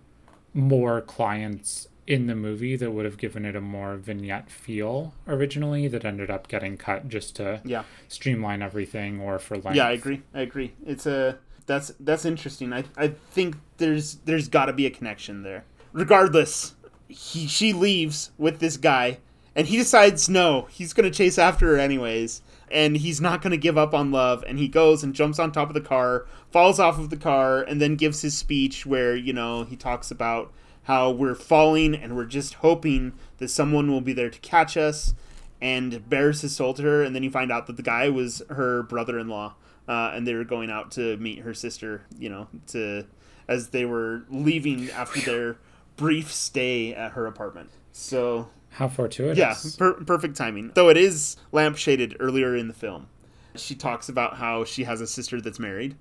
more 0.54 1.02
clients 1.02 1.88
in 2.08 2.26
the 2.26 2.36
movie 2.36 2.76
that 2.76 2.90
would 2.92 3.06
have 3.06 3.18
given 3.18 3.46
it 3.46 3.56
a 3.56 3.62
more 3.62 3.96
vignette 3.96 4.50
feel 4.50 5.14
originally 5.28 5.88
that 5.88 6.04
ended 6.04 6.32
up 6.32 6.48
getting 6.48 6.76
cut 6.76 7.08
just 7.08 7.36
to 7.36 7.62
Yeah. 7.64 7.84
streamline 8.08 8.64
everything 8.64 9.20
or 9.22 9.38
for 9.38 9.58
length. 9.58 9.76
Yeah, 9.76 9.88
I 9.88 9.92
agree. 9.92 10.24
I 10.34 10.42
agree. 10.42 10.74
It's 10.86 11.06
a 11.06 11.38
that's 11.68 11.92
that's 12.00 12.26
interesting. 12.26 12.74
I 12.74 12.86
I 12.98 13.10
think 13.10 13.58
there's 13.78 14.16
there's 14.26 14.48
got 14.48 14.66
to 14.66 14.74
be 14.74 14.88
a 14.88 14.90
connection 14.90 15.44
there. 15.44 15.66
Regardless, 15.94 16.74
he 17.08 17.46
she 17.46 17.74
leaves 17.74 18.32
with 18.40 18.60
this 18.60 18.76
guy 18.78 19.20
and 19.56 19.68
he 19.68 19.78
decides 19.78 20.30
no, 20.30 20.68
he's 20.70 20.94
going 20.94 21.10
to 21.10 21.16
chase 21.16 21.38
after 21.38 21.68
her 21.68 21.78
anyways 21.78 22.42
and 22.72 22.98
he's 22.98 23.20
not 23.20 23.42
going 23.42 23.52
to 23.52 23.58
give 23.58 23.78
up 23.78 23.94
on 23.94 24.12
love 24.12 24.44
and 24.48 24.60
he 24.60 24.68
goes 24.68 25.04
and 25.04 25.16
jumps 25.16 25.40
on 25.40 25.52
top 25.52 25.70
of 25.70 25.74
the 25.74 25.82
car, 25.82 26.28
falls 26.52 26.80
off 26.80 27.00
of 27.00 27.10
the 27.10 27.18
car 27.18 27.62
and 27.62 27.82
then 27.82 27.96
gives 27.96 28.22
his 28.22 28.38
speech 28.38 28.86
where, 28.86 29.16
you 29.16 29.34
know, 29.34 29.64
he 29.64 29.76
talks 29.76 30.12
about 30.12 30.52
how 30.84 31.10
we're 31.10 31.36
falling 31.36 31.96
and 31.96 32.16
we're 32.16 32.26
just 32.26 32.56
hoping 32.56 33.14
that 33.38 33.50
someone 33.50 33.92
will 33.92 34.02
be 34.02 34.14
there 34.14 34.30
to 34.30 34.40
catch 34.40 34.78
us 34.78 35.14
and 35.62 36.08
bears 36.10 36.42
his 36.42 36.56
soul 36.56 36.74
to 36.74 36.84
her 36.84 37.04
and 37.04 37.16
then 37.16 37.24
you 37.24 37.30
find 37.30 37.52
out 37.52 37.68
that 37.68 37.76
the 37.78 37.84
guy 37.84 38.08
was 38.08 38.42
her 38.50 38.84
brother-in-law 38.84 39.54
uh, 39.88 40.12
and 40.14 40.26
they 40.26 40.34
were 40.34 40.44
going 40.44 40.70
out 40.70 40.92
to 40.92 41.18
meet 41.18 41.40
her 41.40 41.54
sister 41.54 42.04
you 42.18 42.30
know 42.30 42.48
to 42.68 43.06
as 43.50 43.70
they 43.70 43.84
were 43.84 44.24
leaving 44.30 44.90
after 44.92 45.20
their 45.22 45.58
brief 45.98 46.32
stay 46.32 46.94
at 46.94 47.12
her 47.14 47.26
apartment. 47.26 47.70
So 47.92 48.50
How 48.72 48.88
fortuitous. 48.88 49.38
yeah 49.38 49.56
per- 49.78 50.04
perfect 50.04 50.36
timing. 50.36 50.72
Though 50.74 50.90
it 50.90 50.98
is 50.98 51.38
lampshaded 51.52 52.16
earlier 52.20 52.56
in 52.56 52.68
the 52.68 52.74
film. 52.74 53.08
She 53.56 53.76
talks 53.76 54.10
about 54.10 54.38
how 54.38 54.64
she 54.64 54.84
has 54.84 55.02
a 55.02 55.08
sister 55.08 55.42
that's 55.42 55.60
married 55.60 55.96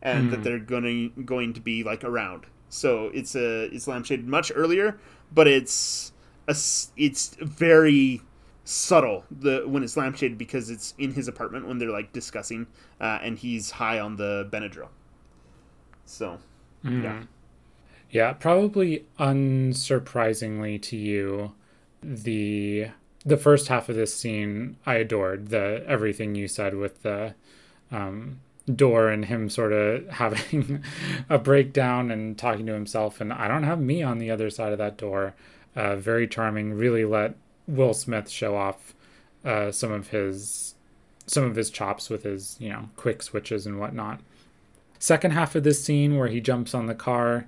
and 0.00 0.30
that 0.30 0.44
they're 0.44 0.58
going 0.58 1.12
to 1.14 1.22
going 1.22 1.52
to 1.54 1.60
be 1.60 1.82
like 1.82 2.04
around. 2.04 2.46
So 2.68 3.10
it's 3.14 3.34
a 3.34 3.64
it's 3.74 3.86
lampshaded 3.86 4.24
much 4.24 4.52
earlier 4.54 4.98
but 5.32 5.48
it's 5.48 6.12
a 6.48 6.56
it's 6.96 7.36
very 7.40 8.20
subtle 8.64 9.24
the 9.30 9.64
when 9.66 9.82
it's 9.82 9.96
lampshaded 9.96 10.38
because 10.38 10.70
it's 10.70 10.94
in 10.98 11.12
his 11.12 11.28
apartment 11.28 11.66
when 11.66 11.78
they're 11.78 11.90
like 11.90 12.12
discussing 12.12 12.66
uh, 13.00 13.18
and 13.22 13.38
he's 13.38 13.72
high 13.72 13.98
on 13.98 14.16
the 14.16 14.48
Benadryl. 14.50 14.88
So 16.06 16.38
yeah. 16.84 17.24
Yeah, 18.10 18.32
probably 18.34 19.06
unsurprisingly 19.18 20.80
to 20.82 20.96
you, 20.96 21.52
the 22.04 22.88
the 23.24 23.36
first 23.36 23.68
half 23.68 23.88
of 23.88 23.96
this 23.96 24.14
scene 24.14 24.76
I 24.84 24.96
adored. 24.96 25.48
The 25.48 25.84
everything 25.86 26.34
you 26.34 26.48
said 26.48 26.74
with 26.74 27.02
the 27.02 27.34
um 27.90 28.40
door 28.74 29.08
and 29.08 29.26
him 29.26 29.48
sort 29.48 29.72
of 29.72 30.08
having 30.10 30.82
a 31.28 31.38
breakdown 31.38 32.10
and 32.10 32.36
talking 32.38 32.66
to 32.66 32.72
himself 32.72 33.20
and 33.20 33.32
I 33.32 33.46
don't 33.46 33.64
have 33.64 33.80
me 33.80 34.02
on 34.02 34.18
the 34.18 34.30
other 34.30 34.50
side 34.50 34.72
of 34.72 34.78
that 34.78 34.96
door. 34.96 35.34
Uh, 35.76 35.96
very 35.96 36.28
charming. 36.28 36.74
Really 36.74 37.04
let 37.04 37.34
Will 37.66 37.94
Smith 37.94 38.30
show 38.30 38.56
off 38.56 38.94
uh, 39.44 39.72
some 39.72 39.90
of 39.90 40.08
his 40.08 40.74
some 41.26 41.44
of 41.44 41.56
his 41.56 41.70
chops 41.70 42.10
with 42.10 42.22
his 42.22 42.56
you 42.60 42.68
know 42.68 42.90
quick 42.96 43.22
switches 43.22 43.66
and 43.66 43.80
whatnot. 43.80 44.20
Second 44.98 45.32
half 45.32 45.54
of 45.54 45.64
this 45.64 45.84
scene 45.84 46.16
where 46.16 46.28
he 46.28 46.40
jumps 46.40 46.74
on 46.74 46.86
the 46.86 46.94
car, 46.94 47.46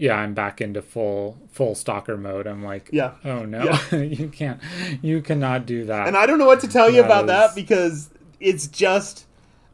yeah, 0.00 0.16
I'm 0.16 0.32
back 0.34 0.60
into 0.60 0.80
full 0.82 1.38
full 1.52 1.74
stalker 1.74 2.16
mode. 2.16 2.46
I'm 2.46 2.64
like, 2.64 2.88
Yeah. 2.90 3.12
oh 3.24 3.44
no, 3.44 3.64
Yeah. 3.64 3.96
you 3.98 4.28
can't, 4.28 4.60
you 5.02 5.20
cannot 5.20 5.66
do 5.66 5.84
that. 5.84 6.08
And 6.08 6.16
I 6.16 6.26
don't 6.26 6.38
know 6.38 6.46
what 6.46 6.60
to 6.60 6.68
tell 6.68 6.88
you 6.90 7.02
That 7.02 7.06
about 7.06 7.26
that 7.26 7.54
because 7.54 8.10
it's 8.40 8.66
just 8.66 9.26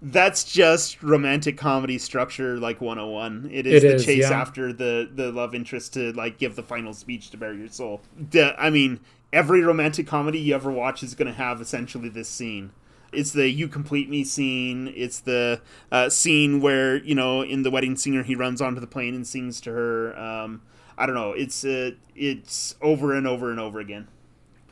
that's 0.03 0.44
just 0.44 1.03
romantic 1.03 1.57
comedy 1.57 1.97
structure 1.98 2.59
like 2.59 2.81
101. 2.81 3.48
It 3.53 3.66
is 3.66 3.82
It 3.82 3.86
the 3.89 3.94
is, 3.94 4.05
chase 4.05 4.28
yeah. 4.31 4.40
after 4.40 4.73
the 4.73 5.09
the 5.15 5.31
love 5.32 5.55
interest 5.55 5.94
to 5.94 6.12
like 6.12 6.39
give 6.39 6.57
the 6.57 6.62
final 6.62 6.93
speech 6.93 7.31
to 7.31 7.36
bare 7.36 7.55
your 7.55 7.69
soul. 7.69 8.01
The, 8.31 8.55
I 8.61 8.70
mean, 8.70 9.01
every 9.32 9.62
romantic 9.62 10.07
comedy 10.07 10.39
you 10.40 10.55
ever 10.55 10.70
watch 10.70 11.03
is 11.03 11.15
going 11.15 11.28
to 11.28 11.35
have 11.35 11.61
essentially 11.61 12.09
this 12.09 12.28
scene. 12.28 12.73
It's 13.12 13.33
the 13.33 13.49
"you 13.49 13.69
complete 13.69 14.09
me" 14.09 14.24
scene. 14.24 14.93
It's 14.95 15.20
the 15.20 15.61
uh, 15.91 16.09
scene 16.09 16.61
where 16.61 16.97
you 16.97 17.15
know 17.15 17.43
in 17.43 17.62
the 17.62 17.70
wedding 17.70 17.97
singer 17.97 18.23
he 18.23 18.35
runs 18.35 18.61
onto 18.61 18.81
the 18.81 18.87
plane 18.87 19.15
and 19.15 19.27
sings 19.27 19.61
to 19.62 19.73
her. 19.73 20.19
Um, 20.19 20.62
I 20.99 21.07
don't 21.07 21.15
know. 21.15 21.33
It's 21.33 21.65
uh, 21.65 21.93
it's 22.15 22.74
over 22.81 23.15
and 23.15 23.27
over 23.27 23.51
and 23.51 23.61
over 23.61 23.81
again. 23.81 24.09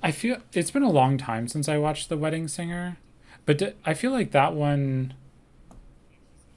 I 0.02 0.11
feel 0.11 0.39
it's 0.52 0.70
been 0.70 0.82
a 0.82 0.90
long 0.90 1.16
time 1.16 1.48
since 1.48 1.69
I 1.69 1.78
watched 1.78 2.09
The 2.11 2.19
Wedding 2.19 2.47
Singer, 2.48 2.98
but 3.47 3.59
d- 3.59 3.73
I 3.86 3.94
feel 3.94 4.11
like 4.11 4.32
that 4.32 4.52
one, 4.52 5.15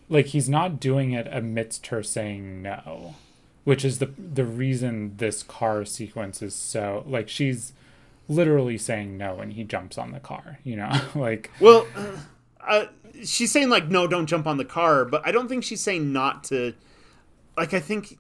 like 0.10 0.28
he's 0.28 0.50
not 0.50 0.80
doing 0.80 1.12
it 1.14 1.28
amidst 1.32 1.88
her 1.88 2.04
saying 2.04 2.62
no, 2.62 3.16
which 3.64 3.86
is 3.86 4.00
the 4.00 4.12
the 4.18 4.46
reason 4.46 5.16
this 5.18 5.44
car 5.44 5.86
sequence 5.86 6.42
is 6.42 6.56
so 6.56 7.04
like 7.08 7.30
she's 7.30 7.72
literally 8.28 8.78
saying 8.78 9.18
no 9.18 9.40
and 9.40 9.54
he 9.54 9.64
jumps 9.64 9.98
on 9.98 10.12
the 10.12 10.20
car, 10.20 10.60
you 10.64 10.76
know, 10.76 10.92
like 11.16 11.52
Well, 11.60 11.88
uh, 11.96 12.18
uh, 12.62 12.86
she's 13.24 13.52
saying 13.52 13.70
like, 13.70 13.88
no, 13.88 14.08
don't 14.08 14.26
jump 14.28 14.46
on 14.48 14.58
the 14.58 14.66
car, 14.66 15.06
but 15.06 15.26
I 15.26 15.32
don't 15.32 15.48
think 15.48 15.64
she's 15.64 15.82
saying 15.82 16.12
not 16.12 16.44
to. 16.46 16.74
Like, 17.56 17.74
I 17.74 17.80
think, 17.80 18.18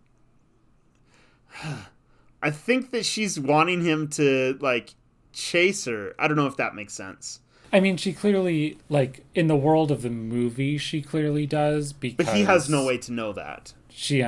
I 2.41 2.51
think 2.51 2.91
that 2.91 3.05
she's 3.05 3.39
wanting 3.39 3.83
him 3.83 4.07
to 4.09 4.57
like 4.61 4.93
chase 5.33 5.85
her. 5.85 6.13
I 6.19 6.27
don't 6.27 6.37
know 6.37 6.47
if 6.47 6.57
that 6.57 6.75
makes 6.75 6.93
sense. 6.93 7.39
I 7.73 7.81
mean 7.81 7.97
she 7.97 8.13
clearly 8.13 8.77
like 8.87 9.25
in 9.35 9.47
the 9.47 9.55
world 9.57 9.91
of 9.91 10.01
the 10.01 10.09
movie 10.09 10.77
she 10.77 11.01
clearly 11.01 11.45
does 11.45 11.91
because 11.91 12.25
But 12.25 12.33
he 12.35 12.43
has 12.43 12.69
no 12.69 12.85
way 12.85 12.97
to 12.99 13.11
know 13.11 13.33
that. 13.33 13.73
she 13.89 14.23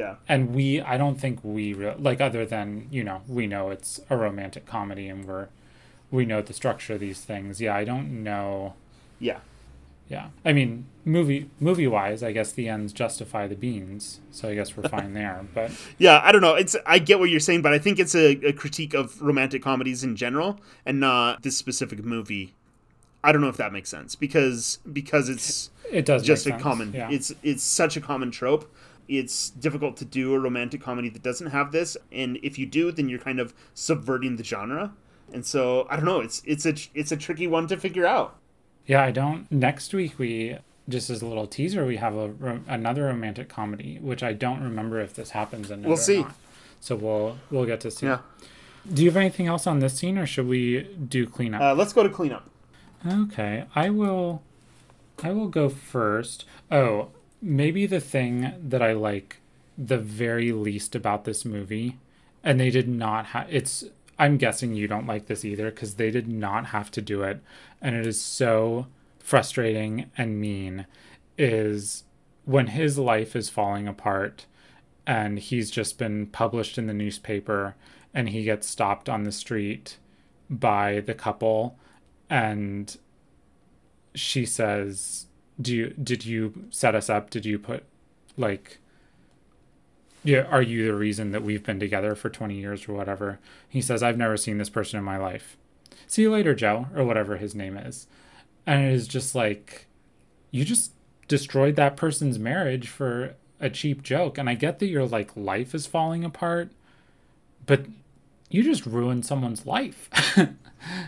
Yeah. 0.00 0.16
and 0.28 0.54
we 0.54 0.80
i 0.80 0.96
don't 1.02 1.18
think 1.20 1.38
we 1.42 1.72
re- 1.72 1.94
like 1.98 2.20
other 2.20 2.44
than 2.44 2.88
you 2.90 3.02
know 3.04 3.18
we 3.28 3.46
know 3.46 3.70
it's 3.70 4.00
a 4.10 4.16
romantic 4.16 4.66
comedy 4.66 5.06
and 5.08 5.24
we're 5.24 5.48
we 6.10 6.24
know 6.26 6.40
the 6.42 6.52
structure 6.52 6.94
of 6.94 7.00
these 7.00 7.20
things 7.20 7.60
yeah 7.60 7.74
i 7.76 7.84
don't 7.84 8.08
know 8.24 8.74
Yeah. 9.20 9.38
yeah 10.08 10.26
i 10.44 10.52
mean 10.52 10.86
movie 11.04 11.48
movie 11.60 11.86
wise 11.86 12.22
i 12.22 12.32
guess 12.32 12.50
the 12.52 12.68
ends 12.68 12.92
justify 12.92 13.46
the 13.46 13.54
beans 13.64 14.20
so 14.32 14.48
i 14.48 14.54
guess 14.54 14.76
we're 14.76 14.88
fine 14.88 15.12
there 15.20 15.44
but 15.54 15.70
Yeah, 15.98 16.20
I 16.24 16.32
don't 16.32 16.42
know. 16.42 16.54
It's 16.62 16.74
I 16.94 16.98
get 16.98 17.18
what 17.20 17.30
you're 17.30 17.40
saying, 17.48 17.62
but 17.62 17.72
I 17.72 17.78
think 17.78 17.98
it's 17.98 18.14
a, 18.16 18.30
a 18.50 18.52
critique 18.52 18.94
of 18.94 19.20
romantic 19.22 19.62
comedies 19.62 20.02
in 20.02 20.16
general 20.16 20.58
and 20.84 20.98
not 20.98 21.42
this 21.42 21.56
specific 21.56 22.04
movie. 22.04 22.54
I 23.22 23.32
don't 23.32 23.40
know 23.44 23.48
if 23.48 23.56
that 23.58 23.72
makes 23.72 23.88
sense 23.96 24.16
because 24.16 24.78
because 25.00 25.28
it's 25.34 25.70
it 25.98 26.04
does 26.04 26.22
just 26.24 26.46
a 26.46 26.50
sense. 26.50 26.62
common 26.62 26.92
yeah 26.92 27.10
it's 27.16 27.28
it's 27.42 27.62
such 27.80 27.96
a 27.96 28.00
common 28.10 28.30
trope 28.30 28.64
it's 29.08 29.50
difficult 29.50 29.96
to 29.98 30.04
do 30.04 30.34
a 30.34 30.38
romantic 30.38 30.80
comedy 30.80 31.08
that 31.08 31.22
doesn't 31.22 31.48
have 31.48 31.72
this 31.72 31.96
and 32.12 32.38
if 32.42 32.58
you 32.58 32.66
do 32.66 32.90
then 32.92 33.08
you're 33.08 33.18
kind 33.18 33.38
of 33.40 33.52
subverting 33.74 34.36
the 34.36 34.44
genre. 34.44 34.92
And 35.32 35.44
so 35.44 35.86
i 35.90 35.96
don't 35.96 36.04
know 36.04 36.20
it's 36.20 36.42
it's 36.44 36.66
a 36.66 36.74
it's 36.94 37.12
a 37.12 37.16
tricky 37.16 37.46
one 37.46 37.66
to 37.68 37.76
figure 37.76 38.06
out. 38.06 38.36
Yeah 38.86 39.02
i 39.02 39.10
don't 39.10 39.50
next 39.50 39.92
week 39.94 40.18
we 40.18 40.56
just 40.88 41.08
as 41.10 41.22
a 41.22 41.26
little 41.26 41.46
teaser 41.46 41.86
we 41.86 41.96
have 41.96 42.14
a 42.14 42.60
another 42.68 43.04
romantic 43.04 43.48
comedy 43.48 43.98
which 44.02 44.22
i 44.22 44.32
don't 44.34 44.62
remember 44.62 45.00
if 45.00 45.14
this 45.14 45.30
happens 45.30 45.70
in 45.70 45.82
We'll 45.82 45.96
see. 45.96 46.26
so 46.80 46.94
we'll 46.96 47.38
we'll 47.50 47.64
get 47.64 47.80
to 47.80 47.90
see. 47.90 48.06
Yeah. 48.06 48.18
Do 48.92 49.02
you 49.02 49.08
have 49.08 49.16
anything 49.16 49.46
else 49.46 49.66
on 49.66 49.78
this 49.78 49.94
scene 49.94 50.18
or 50.18 50.26
should 50.26 50.46
we 50.46 50.82
do 50.82 51.26
cleanup? 51.26 51.62
Uh, 51.62 51.74
let's 51.74 51.94
go 51.94 52.02
to 52.02 52.10
cleanup. 52.10 52.50
Okay, 53.06 53.64
I 53.74 53.88
will 53.88 54.42
I 55.22 55.32
will 55.32 55.48
go 55.48 55.70
first. 55.70 56.44
Oh, 56.70 57.08
maybe 57.44 57.84
the 57.84 58.00
thing 58.00 58.52
that 58.58 58.80
I 58.80 58.94
like 58.94 59.36
the 59.76 59.98
very 59.98 60.50
least 60.50 60.94
about 60.94 61.24
this 61.24 61.44
movie 61.44 61.98
and 62.42 62.58
they 62.58 62.70
did 62.70 62.88
not 62.88 63.26
have 63.26 63.46
it's 63.50 63.84
I'm 64.18 64.38
guessing 64.38 64.72
you 64.72 64.88
don't 64.88 65.06
like 65.06 65.26
this 65.26 65.44
either 65.44 65.70
cuz 65.70 65.94
they 65.94 66.10
did 66.10 66.26
not 66.26 66.66
have 66.66 66.90
to 66.92 67.02
do 67.02 67.22
it 67.22 67.40
and 67.82 67.94
it 67.94 68.06
is 68.06 68.20
so 68.20 68.86
frustrating 69.18 70.10
and 70.16 70.40
mean 70.40 70.86
is 71.36 72.04
when 72.46 72.68
his 72.68 72.98
life 72.98 73.36
is 73.36 73.50
falling 73.50 73.86
apart 73.86 74.46
and 75.06 75.38
he's 75.38 75.70
just 75.70 75.98
been 75.98 76.26
published 76.26 76.78
in 76.78 76.86
the 76.86 76.94
newspaper 76.94 77.74
and 78.14 78.30
he 78.30 78.44
gets 78.44 78.66
stopped 78.66 79.08
on 79.08 79.24
the 79.24 79.32
street 79.32 79.98
by 80.48 81.00
the 81.00 81.14
couple 81.14 81.76
and 82.30 82.96
she 84.14 84.46
says 84.46 85.26
do 85.60 85.74
you 85.74 85.90
did 85.90 86.24
you 86.24 86.64
set 86.70 86.94
us 86.94 87.08
up? 87.10 87.30
Did 87.30 87.44
you 87.46 87.58
put 87.58 87.84
like 88.36 88.78
yeah 90.24 90.42
are 90.50 90.62
you 90.62 90.86
the 90.86 90.94
reason 90.94 91.30
that 91.32 91.42
we've 91.42 91.62
been 91.62 91.78
together 91.78 92.14
for 92.14 92.28
20 92.30 92.54
years 92.56 92.88
or 92.88 92.94
whatever? 92.94 93.38
He 93.68 93.80
says 93.80 94.02
i've 94.02 94.18
never 94.18 94.36
seen 94.36 94.58
this 94.58 94.70
person 94.70 94.98
in 94.98 95.04
my 95.04 95.16
life. 95.16 95.56
See 96.06 96.22
you 96.22 96.30
later 96.32 96.54
joe 96.54 96.86
or 96.94 97.04
whatever 97.04 97.36
his 97.36 97.54
name 97.54 97.76
is. 97.76 98.06
And 98.66 98.84
it 98.84 98.92
is 98.92 99.06
just 99.06 99.34
like 99.34 99.86
you 100.50 100.64
just 100.64 100.92
destroyed 101.28 101.76
that 101.76 101.96
person's 101.96 102.38
marriage 102.38 102.88
for 102.88 103.34
a 103.60 103.70
cheap 103.70 104.02
joke. 104.02 104.38
And 104.38 104.48
i 104.48 104.54
get 104.54 104.78
that 104.80 104.86
your 104.88 105.06
like 105.06 105.36
life 105.36 105.74
is 105.74 105.86
falling 105.86 106.24
apart 106.24 106.70
but 107.66 107.86
you 108.50 108.62
just 108.62 108.84
ruined 108.86 109.24
someone's 109.24 109.64
life. 109.66 110.08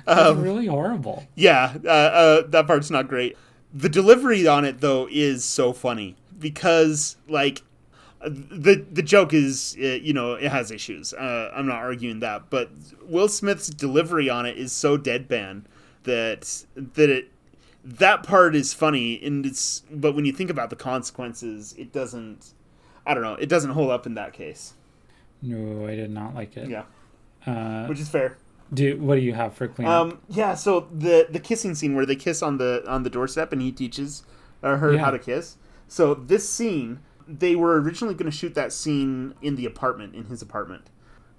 That's 0.07 0.31
Um, 0.31 0.41
really 0.43 0.67
horrible. 0.67 1.27
yeah 1.35 1.75
uh, 1.85 1.89
uh, 1.89 2.47
that 2.49 2.67
part's 2.67 2.91
not 2.91 3.09
great 3.09 3.37
the 3.77 3.89
delivery 3.89 4.47
on 4.47 4.65
it 4.65 4.81
though 4.81 5.07
is 5.11 5.45
so 5.45 5.73
funny 5.73 6.17
because 6.39 7.17
like 7.29 7.63
the 8.21 8.85
the 8.91 9.03
joke 9.03 9.35
is 9.35 9.77
uh, 9.79 9.87
you 9.87 10.13
know 10.13 10.35
it 10.35 10.51
has 10.51 10.71
issues. 10.71 11.13
Uh, 11.13 11.53
i'm 11.55 11.67
not 11.67 11.77
arguing 11.77 12.21
that 12.21 12.49
but 12.51 12.71
will 13.03 13.29
smith's 13.29 13.69
delivery 13.69 14.29
on 14.31 14.47
it 14.47 14.57
is 14.57 14.73
so 14.73 14.97
deadpan 14.97 15.63
that 16.05 16.65
that 16.75 17.11
it 17.11 17.31
that 17.85 18.23
part 18.23 18.57
is 18.57 18.73
funny 18.73 19.23
and 19.23 19.45
it's 19.47 19.83
but 19.91 20.13
when 20.15 20.25
you 20.25 20.33
think 20.33 20.51
about 20.51 20.71
the 20.71 20.77
consequences 20.77 21.75
it 21.79 21.93
doesn't 21.93 22.53
i 23.05 23.13
don't 23.15 23.23
know 23.23 23.35
it 23.35 23.49
doesn't 23.49 23.71
hold 23.73 23.91
up 23.91 24.07
in 24.07 24.15
that 24.15 24.33
case. 24.33 24.73
No, 25.43 25.87
I 25.87 25.95
did 25.95 26.11
not 26.11 26.35
like 26.35 26.57
it. 26.57 26.69
yeah. 26.71 26.85
Uh, 27.47 27.87
which 27.87 28.01
is 28.01 28.09
fair 28.09 28.39
do 28.73 28.97
what 28.99 29.15
do 29.17 29.21
you 29.21 29.33
have 29.35 29.55
for 29.55 29.69
cleanup? 29.69 29.93
um 30.13 30.19
yeah 30.29 30.55
so 30.55 30.89
the 30.93 31.27
the 31.31 31.41
kissing 31.41 31.75
scene 31.75 31.95
where 31.95 32.07
they 32.07 32.17
kiss 32.17 32.43
on 32.43 32.59
the 32.59 32.83
on 32.87 33.03
the 33.05 33.11
doorstep 33.11 33.53
and 33.53 33.63
he 33.63 33.71
teaches 33.73 34.23
uh, 34.63 34.77
her 34.77 34.95
Yeah. 34.95 35.01
how 35.05 35.11
to 35.11 35.19
kiss 35.19 35.57
so 35.89 36.15
this 36.15 36.49
scene 36.49 37.01
they 37.29 37.55
were 37.57 37.81
originally 37.81 38.15
going 38.15 38.31
to 38.31 38.37
shoot 38.37 38.55
that 38.55 38.73
scene 38.73 39.35
in 39.43 39.57
the 39.57 39.67
apartment 39.67 40.15
in 40.15 40.25
his 40.27 40.43
apartment 40.43 40.91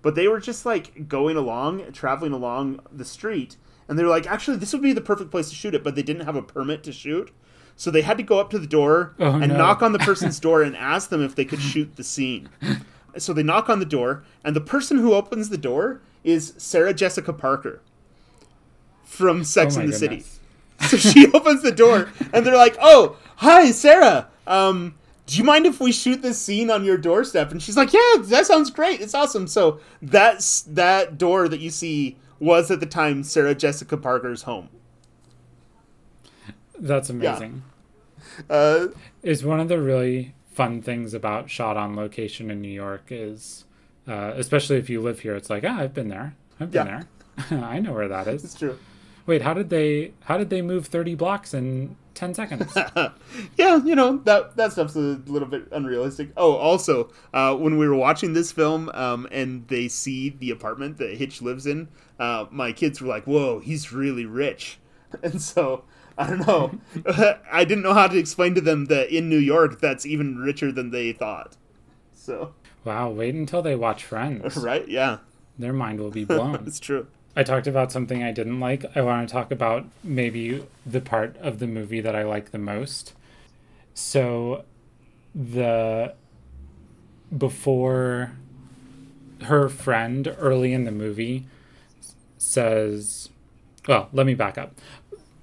but 0.01 0.15
they 0.15 0.27
were 0.27 0.39
just 0.39 0.65
like 0.65 1.07
going 1.09 1.35
along 1.37 1.91
traveling 1.91 2.31
along 2.33 2.79
the 2.91 3.05
street 3.05 3.57
and 3.89 3.97
they 3.99 4.03
were 4.03 4.09
like 4.09 4.27
actually 4.27 4.55
this 4.57 4.71
would 4.73 4.81
be 4.81 4.93
the 4.93 5.01
perfect 5.01 5.29
place 5.31 5.49
to 5.49 5.55
shoot 5.55 5.73
it 5.75 5.83
but 5.83 5.95
they 5.95 6.03
didn't 6.03 6.25
have 6.25 6.35
a 6.35 6.41
permit 6.41 6.83
to 6.83 6.91
shoot 6.93 7.31
so 7.75 7.91
they 7.91 8.01
had 8.01 8.17
to 8.17 8.23
go 8.23 8.39
up 8.39 8.49
to 8.49 8.57
the 8.59 8.65
door 8.67 9.13
Oh, 9.19 9.33
and 9.33 9.49
no. 9.49 9.57
knock 9.57 9.81
on 9.81 9.91
the 9.91 9.99
person's 9.99 10.39
door 10.47 10.61
and 10.63 10.75
ask 10.77 11.09
them 11.09 11.21
if 11.23 11.35
they 11.35 11.45
could 11.45 11.61
shoot 11.61 11.95
the 11.97 12.03
scene 12.03 12.49
so 13.17 13.33
they 13.33 13.43
knock 13.43 13.69
on 13.69 13.79
the 13.79 13.85
door 13.85 14.23
and 14.43 14.55
the 14.55 14.61
person 14.61 14.97
who 14.99 15.13
opens 15.13 15.49
the 15.49 15.57
door 15.57 16.01
is 16.27 16.53
sarah 16.57 16.93
jessica 16.93 17.31
parker 17.31 17.81
from 19.05 19.43
sex 19.45 19.77
Oh 19.77 19.79
in 19.81 19.87
the 19.89 19.93
city. 19.95 20.23
so 20.89 20.97
she 20.97 21.25
opens 21.33 21.61
the 21.63 21.71
door 21.71 22.09
and 22.33 22.45
they're 22.45 22.57
like 22.57 22.75
oh 22.81 23.15
hi 23.37 23.71
sarah. 23.71 24.27
Um 24.45 24.95
do 25.25 25.37
you 25.37 25.43
mind 25.43 25.65
if 25.65 25.79
we 25.79 25.91
shoot 25.91 26.21
this 26.21 26.39
scene 26.39 26.69
on 26.71 26.85
your 26.85 26.97
doorstep? 26.97 27.51
And 27.51 27.61
she's 27.63 27.77
like 27.77 27.93
yeah 27.93 28.15
that 28.23 28.45
sounds 28.45 28.69
great. 28.69 28.99
It's 29.01 29.13
awesome. 29.13 29.47
So 29.47 29.79
that's 30.01 30.61
that 30.63 31.17
door 31.17 31.47
that 31.47 31.59
you 31.61 31.69
see 31.69 32.17
was 32.39 32.69
at 32.69 32.79
the 32.81 32.85
time 32.85 33.23
sarah 33.23 33.55
jessica 33.55 33.95
parker's 33.97 34.43
home. 34.43 34.69
That's 36.77 37.09
amazing. 37.09 37.63
uh 38.49 38.87
Is 39.23 39.43
one 39.45 39.59
of 39.61 39.69
the 39.69 39.81
really 39.81 40.35
fun 40.51 40.81
things 40.81 41.13
about 41.13 41.49
shot 41.49 41.77
on 41.77 41.95
location 41.95 42.49
in 42.49 42.61
New 42.61 42.67
York 42.67 43.05
is, 43.11 43.65
uh, 44.07 44.34
especially 44.35 44.77
if 44.77 44.89
you 44.89 45.01
live 45.01 45.19
here, 45.21 45.35
it's 45.35 45.49
like 45.49 45.63
ah, 45.65 45.79
I've 45.79 45.93
been 45.93 46.07
there. 46.09 46.35
I've 46.59 46.71
been 46.71 46.85
Yeah. 46.88 47.03
there. 47.49 47.63
I 47.63 47.79
know 47.79 47.93
where 47.93 48.07
that 48.07 48.27
is. 48.27 48.43
it's 48.43 48.55
true 48.55 48.77
Wait, 49.27 49.41
how 49.41 49.53
did 49.53 49.69
they 49.69 50.13
how 50.23 50.38
did 50.38 50.49
they 50.49 50.61
move 50.61 50.88
30 50.88 51.15
blocks 51.15 51.53
in 51.53 51.97
10 52.15 52.34
seconds? 52.34 52.73
yeah, 53.57 53.75
you 53.84 53.93
know 53.93 54.17
that 54.23 54.55
that 54.55 54.71
stuff's 54.71 54.95
a 54.95 54.99
little 55.27 55.47
bit 55.49 55.67
unrealistic. 55.73 56.29
Oh, 56.38 56.53
also, 56.55 57.11
uh, 57.34 57.53
when 57.55 57.77
we 57.77 57.88
were 57.89 57.95
watching 57.95 58.31
this 58.34 58.51
film 58.53 58.89
um, 58.93 59.27
and 59.29 59.67
they 59.67 59.89
see 59.89 60.29
the 60.29 60.49
apartment 60.51 60.97
that 60.99 61.17
Hitch 61.17 61.41
lives 61.41 61.67
in, 61.67 61.89
uh, 62.19 62.45
my 62.51 62.71
kids 62.71 63.01
were 63.01 63.07
like, 63.09 63.25
"Whoa, 63.25 63.59
he's 63.59 63.91
really 63.91 64.25
rich," 64.25 64.79
and 65.21 65.41
so 65.41 65.84
I 66.17 66.27
don't 66.29 66.47
know. 66.47 66.79
I 67.51 67.65
didn't 67.65 67.84
know 67.84 67.93
how 67.93 68.07
to 68.07 68.17
explain 68.17 68.55
to 68.55 68.61
them 68.61 68.85
that 68.85 69.09
in 69.15 69.27
New 69.29 69.38
York, 69.38 69.81
that's 69.81 70.05
even 70.05 70.38
richer 70.38 70.71
than 70.71 70.91
they 70.91 71.11
thought. 71.11 71.57
So 72.15 72.53
wow, 72.88 73.09
wait 73.09 73.35
until 73.35 73.61
they 73.61 73.76
watch 73.76 74.03
Friends. 74.03 74.55
right? 74.72 74.88
Yeah, 74.88 75.18
Their 75.59 75.73
mind 75.73 75.99
will 75.99 76.09
be 76.11 76.26
blown. 76.34 76.55
it's 76.65 76.80
true. 76.80 77.07
I 77.35 77.43
talked 77.43 77.68
about 77.68 77.91
something 77.91 78.23
I 78.23 78.31
didn't 78.31 78.59
like. 78.59 78.84
I 78.95 79.01
want 79.01 79.27
to 79.27 79.31
talk 79.31 79.51
about 79.51 79.85
maybe 80.03 80.65
the 80.85 81.01
part 81.01 81.38
of 81.38 81.59
the 81.59 81.68
movie 81.68 82.01
that 82.01 82.15
I 82.15 82.23
like 82.23 82.49
the 82.51 82.57
most. 82.57 83.14
So, 83.93 84.64
the 85.35 86.14
before 87.38 88.31
her 89.43 89.69
friend 89.69 90.34
early 90.39 90.73
in 90.73 90.85
the 90.85 90.91
movie 90.91 91.45
says, 92.39 93.30
well, 93.88 94.09
let 94.14 94.26
me 94.26 94.34
back 94.34 94.57
up. 94.57 94.73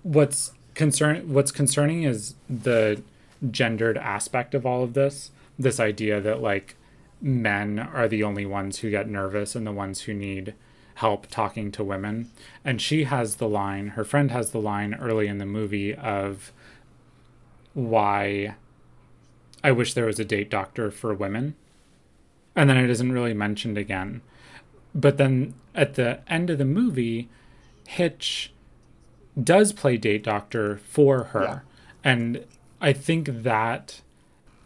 What's 0.02 0.52
concern 0.74 1.32
what's 1.32 1.52
concerning 1.52 2.02
is 2.02 2.34
the 2.50 3.02
gendered 3.50 3.96
aspect 3.98 4.54
of 4.54 4.66
all 4.66 4.82
of 4.82 4.94
this. 4.94 5.30
This 5.58 5.78
idea 5.78 6.20
that 6.20 6.40
like 6.42 6.74
men 7.20 7.78
are 7.78 8.08
the 8.08 8.22
only 8.22 8.46
ones 8.46 8.78
who 8.78 8.90
get 8.90 9.08
nervous 9.08 9.54
and 9.54 9.66
the 9.66 9.72
ones 9.72 10.02
who 10.02 10.14
need 10.14 10.54
help 10.96 11.26
talking 11.26 11.72
to 11.72 11.82
women. 11.82 12.30
And 12.64 12.80
she 12.80 13.04
has 13.04 13.36
the 13.36 13.48
line, 13.48 13.88
her 13.88 14.04
friend 14.04 14.30
has 14.30 14.50
the 14.50 14.60
line 14.60 14.94
early 14.94 15.26
in 15.26 15.38
the 15.38 15.46
movie 15.46 15.94
of 15.94 16.52
why 17.72 18.54
I 19.62 19.72
wish 19.72 19.94
there 19.94 20.06
was 20.06 20.20
a 20.20 20.24
date 20.24 20.50
doctor 20.50 20.90
for 20.90 21.14
women. 21.14 21.56
And 22.54 22.70
then 22.70 22.76
it 22.76 22.90
isn't 22.90 23.12
really 23.12 23.34
mentioned 23.34 23.76
again. 23.76 24.20
But 24.94 25.16
then 25.16 25.54
at 25.74 25.94
the 25.94 26.20
end 26.28 26.50
of 26.50 26.58
the 26.58 26.64
movie, 26.64 27.28
Hitch 27.88 28.52
does 29.42 29.72
play 29.72 29.96
date 29.96 30.22
doctor 30.22 30.76
for 30.76 31.24
her. 31.24 31.42
Yeah. 31.42 31.58
And 32.04 32.44
I 32.80 32.92
think 32.92 33.42
that 33.42 34.02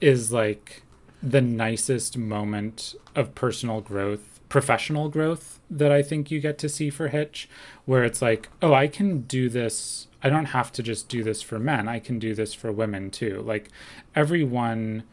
is 0.00 0.32
like 0.32 0.82
the 1.22 1.40
nicest 1.40 2.16
moment 2.16 2.94
of 3.14 3.34
personal 3.34 3.80
growth, 3.80 4.40
professional 4.48 5.08
growth 5.08 5.60
that 5.70 5.92
I 5.92 6.02
think 6.02 6.30
you 6.30 6.40
get 6.40 6.58
to 6.58 6.68
see 6.68 6.90
for 6.90 7.08
Hitch, 7.08 7.48
where 7.84 8.04
it's 8.04 8.22
like, 8.22 8.48
oh, 8.62 8.72
I 8.72 8.86
can 8.86 9.22
do 9.22 9.48
this. 9.48 10.06
I 10.22 10.30
don't 10.30 10.46
have 10.46 10.72
to 10.72 10.82
just 10.82 11.08
do 11.08 11.22
this 11.22 11.42
for 11.42 11.58
men. 11.58 11.88
I 11.88 11.98
can 11.98 12.18
do 12.18 12.34
this 12.34 12.54
for 12.54 12.72
women 12.72 13.10
too. 13.10 13.42
Like 13.42 13.68
everyone 14.14 15.04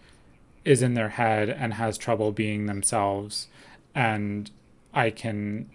is 0.64 0.82
in 0.82 0.96
their 0.96 1.10
head 1.10 1.50
and 1.50 1.76
has 1.76 1.98
trouble 1.98 2.32
being 2.32 2.66
themselves 2.66 3.48
and 3.94 4.50
I 4.94 5.12
can 5.12 5.70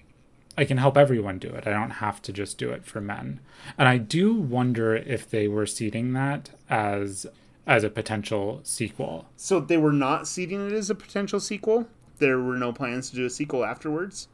I 0.58 0.64
can 0.64 0.76
help 0.76 0.98
everyone 0.98 1.38
do 1.38 1.48
it. 1.48 1.66
I 1.66 1.70
don't 1.70 1.90
have 1.90 2.20
to 2.22 2.32
just 2.32 2.58
do 2.58 2.70
it 2.70 2.84
for 2.84 3.00
men. 3.00 3.40
And 3.78 3.88
I 3.88 3.96
do 3.96 4.34
wonder 4.34 4.94
if 4.94 5.30
they 5.30 5.48
were 5.48 5.64
seeding 5.64 6.12
that 6.12 6.50
as 6.68 7.26
as 7.66 7.84
a 7.84 7.90
potential 7.90 8.60
sequel. 8.62 9.26
So 9.36 9.60
they 9.60 9.76
were 9.76 9.92
not 9.92 10.26
seeding 10.26 10.66
it 10.66 10.72
as 10.72 10.90
a 10.90 10.94
potential 10.94 11.40
sequel. 11.40 11.86
There 12.18 12.38
were 12.40 12.56
no 12.56 12.72
plans 12.72 13.10
to 13.10 13.16
do 13.16 13.24
a 13.26 13.30
sequel 13.30 13.64
afterwards. 13.64 14.28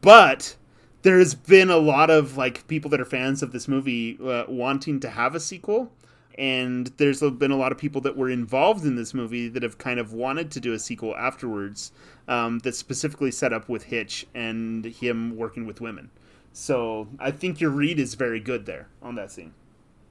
But 0.00 0.56
there's 1.02 1.34
been 1.34 1.70
a 1.70 1.76
lot 1.76 2.10
of 2.10 2.36
like 2.36 2.66
people 2.66 2.90
that 2.90 3.00
are 3.00 3.04
fans 3.04 3.42
of 3.42 3.52
this 3.52 3.68
movie 3.68 4.18
uh, 4.24 4.44
wanting 4.48 5.00
to 5.00 5.10
have 5.10 5.34
a 5.34 5.40
sequel, 5.40 5.92
and 6.36 6.88
there's 6.96 7.20
been 7.20 7.50
a 7.50 7.56
lot 7.56 7.70
of 7.72 7.78
people 7.78 8.00
that 8.00 8.16
were 8.16 8.30
involved 8.30 8.84
in 8.84 8.96
this 8.96 9.14
movie 9.14 9.48
that 9.48 9.62
have 9.62 9.78
kind 9.78 10.00
of 10.00 10.12
wanted 10.12 10.50
to 10.50 10.60
do 10.60 10.72
a 10.72 10.78
sequel 10.78 11.14
afterwards. 11.14 11.92
Um, 12.26 12.58
that's 12.60 12.78
specifically 12.78 13.30
set 13.30 13.52
up 13.52 13.68
with 13.68 13.84
Hitch 13.84 14.26
and 14.34 14.84
him 14.84 15.36
working 15.36 15.66
with 15.66 15.80
women. 15.80 16.10
So 16.54 17.06
I 17.18 17.30
think 17.30 17.60
your 17.60 17.70
read 17.70 18.00
is 18.00 18.14
very 18.14 18.40
good 18.40 18.64
there 18.64 18.88
on 19.02 19.14
that 19.16 19.30
scene. 19.30 19.52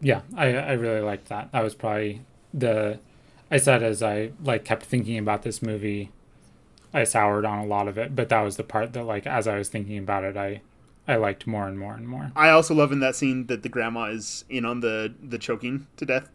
Yeah, 0.04 0.22
I 0.36 0.54
I 0.56 0.74
really 0.74 1.02
liked 1.02 1.30
that. 1.30 1.52
That 1.52 1.64
was 1.64 1.74
probably 1.74 2.22
the 2.54 3.00
I 3.50 3.58
said 3.58 3.82
as 3.82 4.04
I 4.04 4.32
like 4.44 4.66
kept 4.66 4.84
thinking 4.84 5.18
about 5.18 5.44
this 5.44 5.62
movie, 5.62 6.12
I 6.94 7.06
soured 7.06 7.46
on 7.46 7.60
a 7.60 7.66
lot 7.66 7.88
of 7.88 7.98
it, 7.98 8.16
but 8.16 8.30
that 8.30 8.42
was 8.42 8.58
the 8.58 8.64
part 8.64 8.94
that 8.94 9.06
like 9.06 9.26
as 9.26 9.48
I 9.48 9.58
was 9.58 9.70
thinking 9.70 9.98
about 9.98 10.24
it, 10.24 10.36
I 10.36 10.62
I 11.08 11.16
liked 11.16 11.48
more 11.48 11.68
and 11.68 11.80
more 11.80 11.96
and 11.96 12.08
more. 12.08 12.32
I 12.36 12.50
also 12.50 12.74
love 12.74 12.92
in 12.92 13.00
that 13.00 13.16
scene 13.16 13.48
that 13.48 13.64
the 13.64 13.70
grandma 13.70 14.06
is 14.06 14.46
in 14.50 14.66
on 14.66 14.82
the 14.82 15.14
the 15.22 15.38
choking 15.38 15.88
to 15.98 16.06
death 16.06 16.30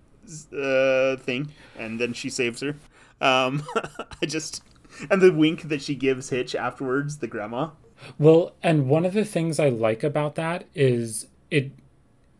uh, 0.52 1.16
thing, 1.16 1.52
and 1.78 2.00
then 2.00 2.12
she 2.12 2.30
saves 2.30 2.60
her. 2.60 2.76
Um, 3.20 3.62
I 4.22 4.26
just 4.26 4.62
and 5.10 5.20
the 5.20 5.32
wink 5.32 5.68
that 5.68 5.82
she 5.82 5.94
gives 5.94 6.30
Hitch 6.30 6.54
afterwards, 6.54 7.18
the 7.18 7.26
grandma. 7.26 7.70
Well, 8.18 8.54
and 8.62 8.88
one 8.88 9.04
of 9.04 9.12
the 9.12 9.24
things 9.24 9.58
I 9.58 9.68
like 9.68 10.04
about 10.04 10.36
that 10.36 10.64
is 10.74 11.26
it 11.50 11.72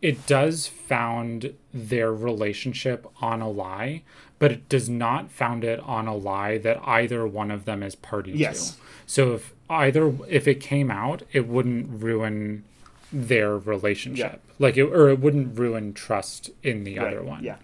it 0.01 0.27
does 0.27 0.67
found 0.67 1.55
their 1.75 2.13
relationship 2.13 3.07
on 3.21 3.41
a 3.41 3.51
lie, 3.51 4.03
but 4.39 4.53
it 4.53 4.69
does 4.69 4.89
not 4.89 5.31
found 5.31 5.65
it 5.65 5.81
on 5.81 6.07
a 6.07 6.15
lie 6.15 6.57
that 6.59 6.81
either 6.87 7.27
one 7.27 7.51
of 7.51 7.65
them 7.65 7.83
is 7.83 7.95
party 7.95 8.33
Yes. 8.33 8.73
to. 8.73 8.77
So 9.07 9.35
if 9.35 9.53
either 9.69 10.15
if 10.29 10.47
it 10.47 10.61
came 10.61 10.91
out, 10.91 11.23
it 11.33 11.47
wouldn't 11.49 12.03
ruin 12.03 12.65
their 13.13 13.57
relationship. 13.59 14.33
Yeah. 14.47 14.55
Like 14.59 14.77
it 14.77 14.85
or 14.85 15.09
it 15.09 15.19
wouldn't 15.21 15.59
ruin 15.59 15.95
trust 15.95 16.51
in 16.63 16.85
the 16.85 16.99
other 16.99 17.23
one. 17.23 17.43
yeah. 17.43 17.57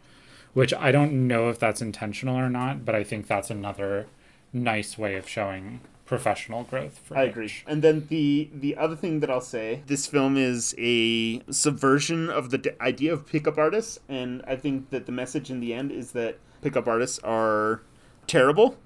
Which 0.54 0.72
I 0.74 0.90
don't 0.92 1.26
know 1.26 1.48
if 1.50 1.58
that's 1.58 1.82
intentional 1.82 2.36
or 2.36 2.48
not, 2.48 2.84
but 2.84 2.94
I 2.94 3.02
think 3.04 3.26
that's 3.26 3.50
another 3.50 4.06
nice 4.52 4.96
way 4.96 5.16
of 5.16 5.28
showing 5.28 5.80
professional 6.06 6.64
growth 6.64 6.98
for 6.98 7.16
I 7.16 7.24
agree. 7.24 7.52
And 7.66 7.82
then 7.82 8.06
the 8.08 8.50
the 8.52 8.76
other 8.76 8.96
thing 8.96 9.20
that 9.20 9.30
I'll 9.30 9.40
say, 9.40 9.82
this 9.86 10.06
film 10.06 10.36
is 10.36 10.74
a 10.78 11.42
subversion 11.50 12.30
of 12.30 12.50
the 12.50 12.58
d- 12.58 12.70
idea 12.80 13.12
of 13.12 13.26
pickup 13.26 13.58
artists, 13.58 13.98
and 14.08 14.42
I 14.46 14.56
think 14.56 14.90
that 14.90 15.06
the 15.06 15.12
message 15.12 15.50
in 15.50 15.60
the 15.60 15.72
end 15.72 15.90
is 15.92 16.12
that 16.12 16.38
pickup 16.62 16.86
artists 16.86 17.18
are 17.20 17.82
terrible 18.26 18.78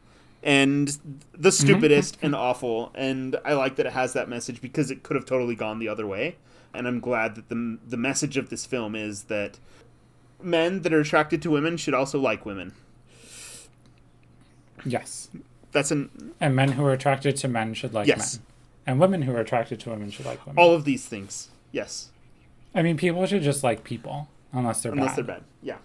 and 0.43 0.89
the 1.33 1.49
mm-hmm. 1.49 1.51
stupidest 1.51 2.19
and 2.23 2.35
awful. 2.35 2.91
And 2.95 3.37
I 3.45 3.55
like 3.55 3.77
that 3.77 3.87
it 3.87 3.93
has 3.93 4.13
that 4.13 4.29
message 4.29 4.61
because 4.61 4.91
it 4.91 5.03
could 5.03 5.17
have 5.17 5.27
totally 5.27 5.55
gone 5.55 5.79
the 5.79 5.89
other 5.89 6.07
way. 6.07 6.37
And 6.75 6.87
I'm 6.87 7.01
glad 7.01 7.35
that 7.35 7.49
the 7.49 7.79
the 7.87 7.97
message 7.97 8.37
of 8.37 8.51
this 8.51 8.67
film 8.67 8.95
is 8.95 9.25
that 9.25 9.59
men 10.43 10.83
that 10.83 10.93
are 10.93 11.01
attracted 11.01 11.43
to 11.43 11.51
women 11.51 11.77
should 11.77 11.95
also 11.95 12.21
like 12.21 12.47
women. 12.47 12.75
Yes. 14.85 15.29
That's 15.79 15.91
an 15.93 16.33
And 16.41 16.55
men 16.57 16.73
who 16.73 16.85
are 16.85 16.93
attracted 16.93 17.37
to 17.37 17.49
men 17.49 17.75
should 17.75 17.95
like 17.95 18.07
Yes. 18.09 18.37
men. 18.37 18.45
And 18.87 19.01
women 19.01 19.23
who 19.23 19.33
are 19.35 19.41
attracted 19.41 19.81
to 19.81 19.91
women 19.91 20.11
should 20.11 20.27
like 20.27 20.45
women. 20.47 20.59
all 20.63 20.75
of 20.75 20.85
these 20.85 21.07
things. 21.07 21.49
Yes, 21.73 22.09
I 22.75 22.83
mean, 22.83 22.97
people 22.97 23.25
should 23.27 23.43
just 23.43 23.63
like 23.63 23.85
people, 23.85 24.29
unless 24.53 24.83
they're 24.83 24.93
unless 24.93 25.11
bad. 25.11 25.17
they're 25.17 25.35
bad. 25.37 25.43
Yeah. 25.63 25.77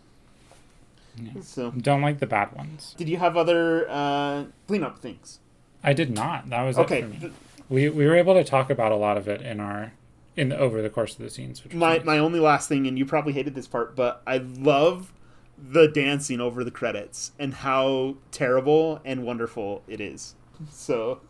So, 1.44 1.72
Don't 1.72 2.02
like 2.02 2.20
the 2.20 2.26
bad 2.26 2.53
ones. 2.53 2.95
did 2.98 3.07
you 3.07 3.18
have 3.18 3.38
other 3.38 3.88
uh, 3.90 4.45
cleanup 4.68 4.98
things? 4.99 5.40
I 5.84 5.94
did 5.94 6.10
not. 6.11 6.49
That 6.49 6.64
was 6.64 6.78
Okay, 6.78 6.99
it 6.99 7.14
for 7.20 7.26
me. 7.28 7.32
We 7.70 7.90
we 7.90 8.06
were 8.06 8.15
able 8.15 8.34
to 8.34 8.44
talk 8.44 8.70
about 8.70 8.91
a 8.91 8.95
lot 8.95 9.18
of 9.18 9.28
it 9.28 9.41
in 9.41 9.60
our 9.60 9.91
in 10.36 10.49
the, 10.49 10.57
over 10.57 10.82
the 10.82 10.90
course 10.90 11.14
of 11.14 11.20
the 11.20 11.30
scenes. 11.30 11.64
Which 11.64 11.74
was 11.74 11.80
my 11.80 11.98
nice. 11.98 12.06
my 12.06 12.18
only 12.18 12.40
last 12.40 12.68
thing, 12.70 12.88
and 12.88 12.98
you 12.98 13.06
probably 13.06 13.34
hated 13.34 13.53
this 13.53 13.68
part, 13.68 13.95
but 13.95 14.22
I 14.26 14.38
love 14.38 15.11
the 15.58 15.88
dancing 15.88 16.42
over 16.42 16.64
the 16.64 16.72
credits 16.72 17.32
and 17.40 17.54
how 17.56 18.18
terrible 18.32 19.02
and 19.06 19.24
wonderful 19.24 19.84
it 19.88 20.02
is. 20.02 20.36
So, 20.72 21.22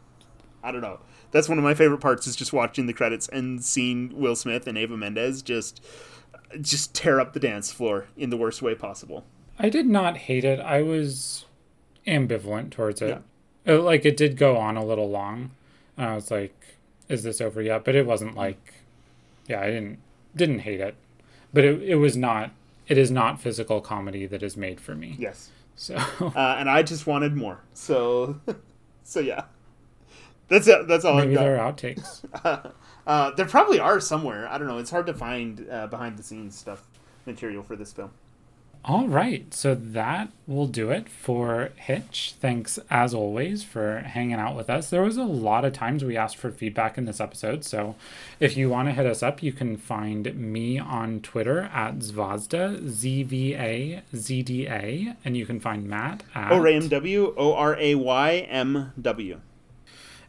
I 0.64 0.72
don't 0.72 0.82
know. 0.82 1.00
That's 1.32 1.50
one 1.50 1.58
of 1.58 1.64
my 1.64 1.74
favorite 1.74 2.00
parts 2.00 2.28
is 2.28 2.36
just 2.36 2.54
watching 2.54 2.86
the 2.86 2.94
credits 2.94 3.28
and 3.28 3.64
seeing 3.64 4.12
Will 4.18 4.36
Smith 4.36 4.68
and 4.68 4.78
Eva 4.78 4.96
Mendes 4.98 5.42
just 5.42 5.84
just 6.62 6.94
tear 6.94 7.20
up 7.20 7.34
the 7.34 7.40
dance 7.40 7.72
floor 7.72 8.06
in 8.16 8.30
the 8.30 8.38
worst 8.38 8.62
way 8.62 8.76
possible. 8.76 9.26
I 9.58 9.70
did 9.70 9.88
not 9.88 10.18
hate 10.18 10.44
it. 10.46 10.60
I 10.60 10.84
was 10.84 11.46
ambivalent 12.06 12.70
towards 12.72 13.02
it. 13.02 13.22
Uh, 13.68 13.82
Like 13.82 14.06
it 14.06 14.16
did 14.18 14.38
go 14.38 14.58
on 14.58 14.78
a 14.78 14.86
little 14.86 15.10
long. 15.10 15.52
And 15.98 16.08
I 16.08 16.16
was 16.16 16.30
like, 16.30 16.78
"Is 17.10 17.24
this 17.24 17.42
over 17.42 17.62
yet?" 17.62 17.84
But 17.84 17.96
it 17.96 18.06
wasn't 18.06 18.36
like, 18.36 18.74
yeah, 19.48 19.62
I 19.62 19.68
didn't 19.68 20.00
didn't 20.36 20.60
hate 20.60 20.80
it, 20.80 20.96
but 21.54 21.64
it 21.64 21.82
it 21.82 21.96
was 21.96 22.16
not. 22.18 22.52
It 22.88 22.98
is 22.98 23.10
not 23.12 23.40
physical 23.40 23.82
comedy 23.82 24.26
that 24.26 24.44
is 24.44 24.58
made 24.58 24.80
for 24.82 24.96
me. 24.96 25.16
Yes. 25.18 25.52
So 25.76 25.96
Uh, 25.96 26.56
and 26.60 26.70
I 26.70 26.84
just 26.84 27.08
wanted 27.08 27.36
more. 27.36 27.60
So, 27.74 28.40
so 29.04 29.20
yeah. 29.20 29.46
That's 30.50 30.68
it. 30.68 30.88
That's 30.88 31.06
all 31.06 31.16
maybe 31.16 31.34
got. 31.36 31.42
there 31.42 31.60
are 31.60 31.72
outtakes. 31.74 32.24
Uh, 33.06 33.32
there 33.32 33.46
probably 33.46 33.82
are 33.82 34.00
somewhere. 34.00 34.48
I 34.48 34.58
don't 34.58 34.66
know. 34.66 34.78
It's 34.78 34.90
hard 34.90 35.08
to 35.08 35.14
find 35.14 35.68
uh, 35.70 35.88
behind 35.88 36.18
the 36.18 36.24
scenes 36.24 36.58
stuff 36.58 36.88
material 37.26 37.62
for 37.62 37.76
this 37.76 37.92
film. 37.92 38.12
All 38.86 39.08
right, 39.08 39.54
so 39.54 39.76
that 39.76 40.28
will 40.46 40.68
do 40.68 40.92
it 40.92 41.08
for 41.08 41.70
Hitch. 41.78 42.36
Thanks 42.42 42.78
as 42.90 43.14
always 43.14 43.64
for 43.64 44.00
hanging 44.00 44.36
out 44.36 44.58
with 44.58 44.70
us. 44.70 44.90
There 44.90 45.04
was 45.04 45.16
a 45.16 45.24
lot 45.24 45.64
of 45.64 45.72
times 45.72 46.04
we 46.04 46.18
asked 46.18 46.36
for 46.36 46.52
feedback 46.52 46.98
in 46.98 47.06
this 47.06 47.22
episode, 47.22 47.64
so 47.64 47.96
if 48.42 48.58
you 48.58 48.68
want 48.70 48.90
to 48.90 48.94
hit 48.94 49.06
us 49.06 49.24
up, 49.24 49.42
you 49.42 49.54
can 49.54 49.78
find 49.78 50.36
me 50.36 50.80
on 50.80 51.22
Twitter 51.22 51.70
at 51.74 52.00
Zvazda, 52.00 52.86
Z 52.90 53.24
V 53.24 53.56
A 53.56 54.02
Z 54.14 54.44
D 54.44 54.68
A, 54.68 55.16
and 55.24 55.38
you 55.38 55.46
can 55.46 55.62
find 55.62 55.88
Matt 55.88 56.24
at 56.36 56.52
O 56.52 56.58
R 56.58 56.68
A 56.68 56.74
M 56.74 56.90
W 56.90 57.34
O 57.38 57.54
R 57.54 57.78
A 57.80 57.96
Y 57.96 58.38
M 58.50 58.92
W. 59.02 59.40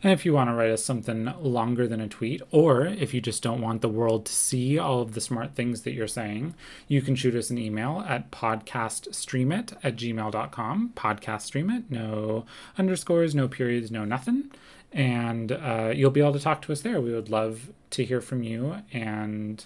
And 0.04 0.12
if 0.12 0.26
you 0.26 0.34
want 0.34 0.50
to 0.50 0.54
write 0.54 0.70
us 0.70 0.84
something 0.84 1.32
longer 1.40 1.88
than 1.88 1.98
a 1.98 2.06
tweet, 2.06 2.42
or 2.50 2.84
if 2.84 3.14
you 3.14 3.22
just 3.22 3.42
don't 3.42 3.62
want 3.62 3.80
the 3.80 3.88
world 3.88 4.26
to 4.26 4.32
see 4.34 4.78
all 4.78 5.00
of 5.00 5.14
the 5.14 5.20
smart 5.20 5.54
things 5.54 5.80
that 5.80 5.94
you're 5.94 6.06
saying, 6.06 6.54
you 6.86 7.00
can 7.00 7.14
shoot 7.14 7.34
us 7.34 7.48
an 7.48 7.56
email 7.56 8.04
at 8.06 8.30
podcaststreamit 8.30 9.72
at 9.82 9.96
gmail.com. 9.96 10.92
Podcaststreamit, 10.94 11.84
no 11.88 12.44
underscores, 12.76 13.34
no 13.34 13.48
periods, 13.48 13.90
no 13.90 14.04
nothing. 14.04 14.50
And 14.92 15.50
uh, 15.50 15.92
you'll 15.96 16.10
be 16.10 16.20
able 16.20 16.34
to 16.34 16.38
talk 16.38 16.60
to 16.62 16.72
us 16.72 16.82
there. 16.82 17.00
We 17.00 17.14
would 17.14 17.30
love 17.30 17.70
to 17.90 18.04
hear 18.04 18.20
from 18.20 18.42
you. 18.42 18.76
And 18.92 19.64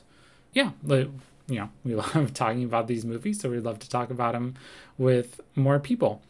yeah, 0.53 0.71
you 0.87 1.11
know, 1.49 1.71
we 1.83 1.95
love 1.97 2.33
talking 2.33 2.63
about 2.63 2.87
these 2.87 3.05
movies, 3.05 3.41
so 3.41 3.51
we'd 3.51 3.65
love 3.65 3.81
to 3.81 3.91
talk 3.91 4.09
about 4.09 4.35
them 4.35 4.55
with 4.99 5.41
more 5.57 5.81
people. 5.81 6.23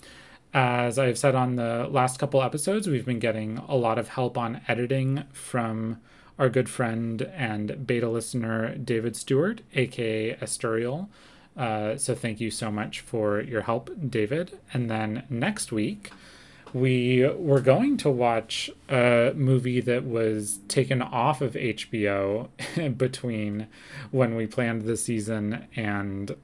As 0.55 0.99
I've 0.99 1.19
said 1.19 1.35
on 1.35 1.57
the 1.57 1.87
last 1.91 2.19
couple 2.19 2.43
episodes, 2.43 2.87
we've 2.87 3.05
been 3.05 3.19
getting 3.19 3.59
a 3.69 3.77
lot 3.77 3.99
of 3.99 4.09
help 4.09 4.39
on 4.39 4.63
editing 4.67 5.25
from 5.33 6.01
our 6.39 6.49
good 6.49 6.69
friend 6.71 7.23
and 7.35 7.87
beta 7.87 8.09
listener 8.09 8.75
David 8.77 9.15
Stewart, 9.15 9.61
aka 9.75 10.37
Esturial. 10.37 11.09
Uh, 11.57 11.97
so 11.97 12.15
thank 12.15 12.41
you 12.41 12.51
so 12.51 12.71
much 12.71 13.01
for 13.01 13.41
your 13.41 13.63
help, 13.63 13.91
David. 14.09 14.59
And 14.73 14.91
then 14.91 15.25
next 15.29 15.73
week, 15.73 16.13
we 16.73 17.29
were 17.37 17.61
going 17.61 17.97
to 17.99 18.11
watch 18.11 18.71
a 18.89 19.33
movie 19.35 19.81
that 19.81 20.05
was 20.05 20.61
taken 20.69 21.03
off 21.03 21.41
of 21.41 21.55
HBO 21.55 22.49
between 22.97 23.67
when 24.11 24.35
we 24.37 24.47
planned 24.47 24.83
the 24.83 24.97
season 24.97 25.67
and 25.75 26.37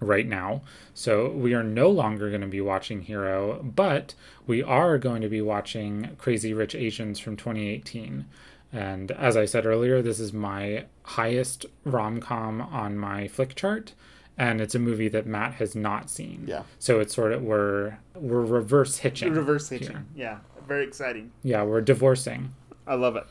right 0.00 0.26
now. 0.26 0.62
So 0.94 1.30
we 1.30 1.54
are 1.54 1.62
no 1.62 1.90
longer 1.90 2.28
going 2.28 2.40
to 2.42 2.46
be 2.46 2.60
watching 2.60 3.02
Hero, 3.02 3.62
but 3.62 4.14
we 4.46 4.62
are 4.62 4.98
going 4.98 5.22
to 5.22 5.28
be 5.28 5.40
watching 5.40 6.10
Crazy 6.18 6.52
Rich 6.54 6.74
Asians 6.74 7.18
from 7.18 7.36
2018. 7.36 8.26
And 8.72 9.10
as 9.12 9.36
I 9.36 9.44
said 9.44 9.64
earlier, 9.66 10.02
this 10.02 10.20
is 10.20 10.32
my 10.32 10.84
highest 11.02 11.66
rom 11.84 12.20
com 12.20 12.60
on 12.60 12.98
my 12.98 13.28
Flickchart. 13.28 13.92
And 14.36 14.60
it's 14.60 14.74
a 14.74 14.78
movie 14.78 15.08
that 15.08 15.26
Matt 15.26 15.54
has 15.54 15.74
not 15.74 16.08
seen. 16.10 16.44
Yeah. 16.46 16.62
So 16.78 17.00
it's 17.00 17.14
sort 17.14 17.32
of 17.32 17.42
we're 17.42 17.98
we're 18.14 18.44
reverse 18.44 18.98
hitching. 18.98 19.32
Reverse 19.32 19.68
hitching. 19.68 19.88
here. 19.88 20.04
Yeah. 20.14 20.38
Very 20.68 20.84
exciting. 20.84 21.32
Yeah, 21.42 21.62
we're 21.62 21.80
divorcing. 21.80 22.54
I 22.86 22.94
love 22.94 23.16
it. 23.16 23.26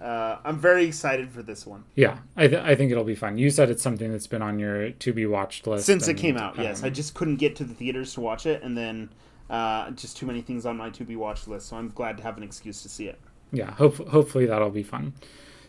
Uh, 0.00 0.36
I'm 0.44 0.58
very 0.58 0.84
excited 0.84 1.30
for 1.30 1.42
this 1.42 1.66
one. 1.66 1.84
Yeah, 1.94 2.18
I, 2.36 2.48
th- 2.48 2.62
I 2.62 2.74
think 2.74 2.90
it'll 2.92 3.04
be 3.04 3.14
fun. 3.14 3.38
You 3.38 3.50
said 3.50 3.70
it's 3.70 3.82
something 3.82 4.10
that's 4.12 4.26
been 4.26 4.42
on 4.42 4.58
your 4.58 4.90
to 4.90 5.12
be 5.12 5.26
watched 5.26 5.66
list 5.66 5.86
Since 5.86 6.08
it 6.08 6.14
came 6.16 6.36
out, 6.36 6.56
yes. 6.58 6.80
um, 6.80 6.86
I 6.86 6.90
just 6.90 7.14
couldn't 7.14 7.36
get 7.36 7.56
to 7.56 7.64
the 7.64 7.74
theaters 7.74 8.14
to 8.14 8.20
watch 8.20 8.46
it, 8.46 8.62
and 8.62 8.76
then 8.76 9.10
uh, 9.48 9.90
just 9.92 10.16
too 10.16 10.26
many 10.26 10.42
things 10.42 10.66
on 10.66 10.76
my 10.76 10.90
to 10.90 11.04
be 11.04 11.16
watched 11.16 11.48
list, 11.48 11.68
so 11.68 11.76
I'm 11.76 11.88
glad 11.90 12.16
to 12.18 12.22
have 12.22 12.36
an 12.36 12.42
excuse 12.42 12.82
to 12.82 12.88
see 12.88 13.06
it. 13.08 13.18
yeah. 13.52 13.72
Hope, 13.72 13.96
hopefully 14.08 14.46
that'll 14.46 14.70
be 14.70 14.82
fun. 14.82 15.14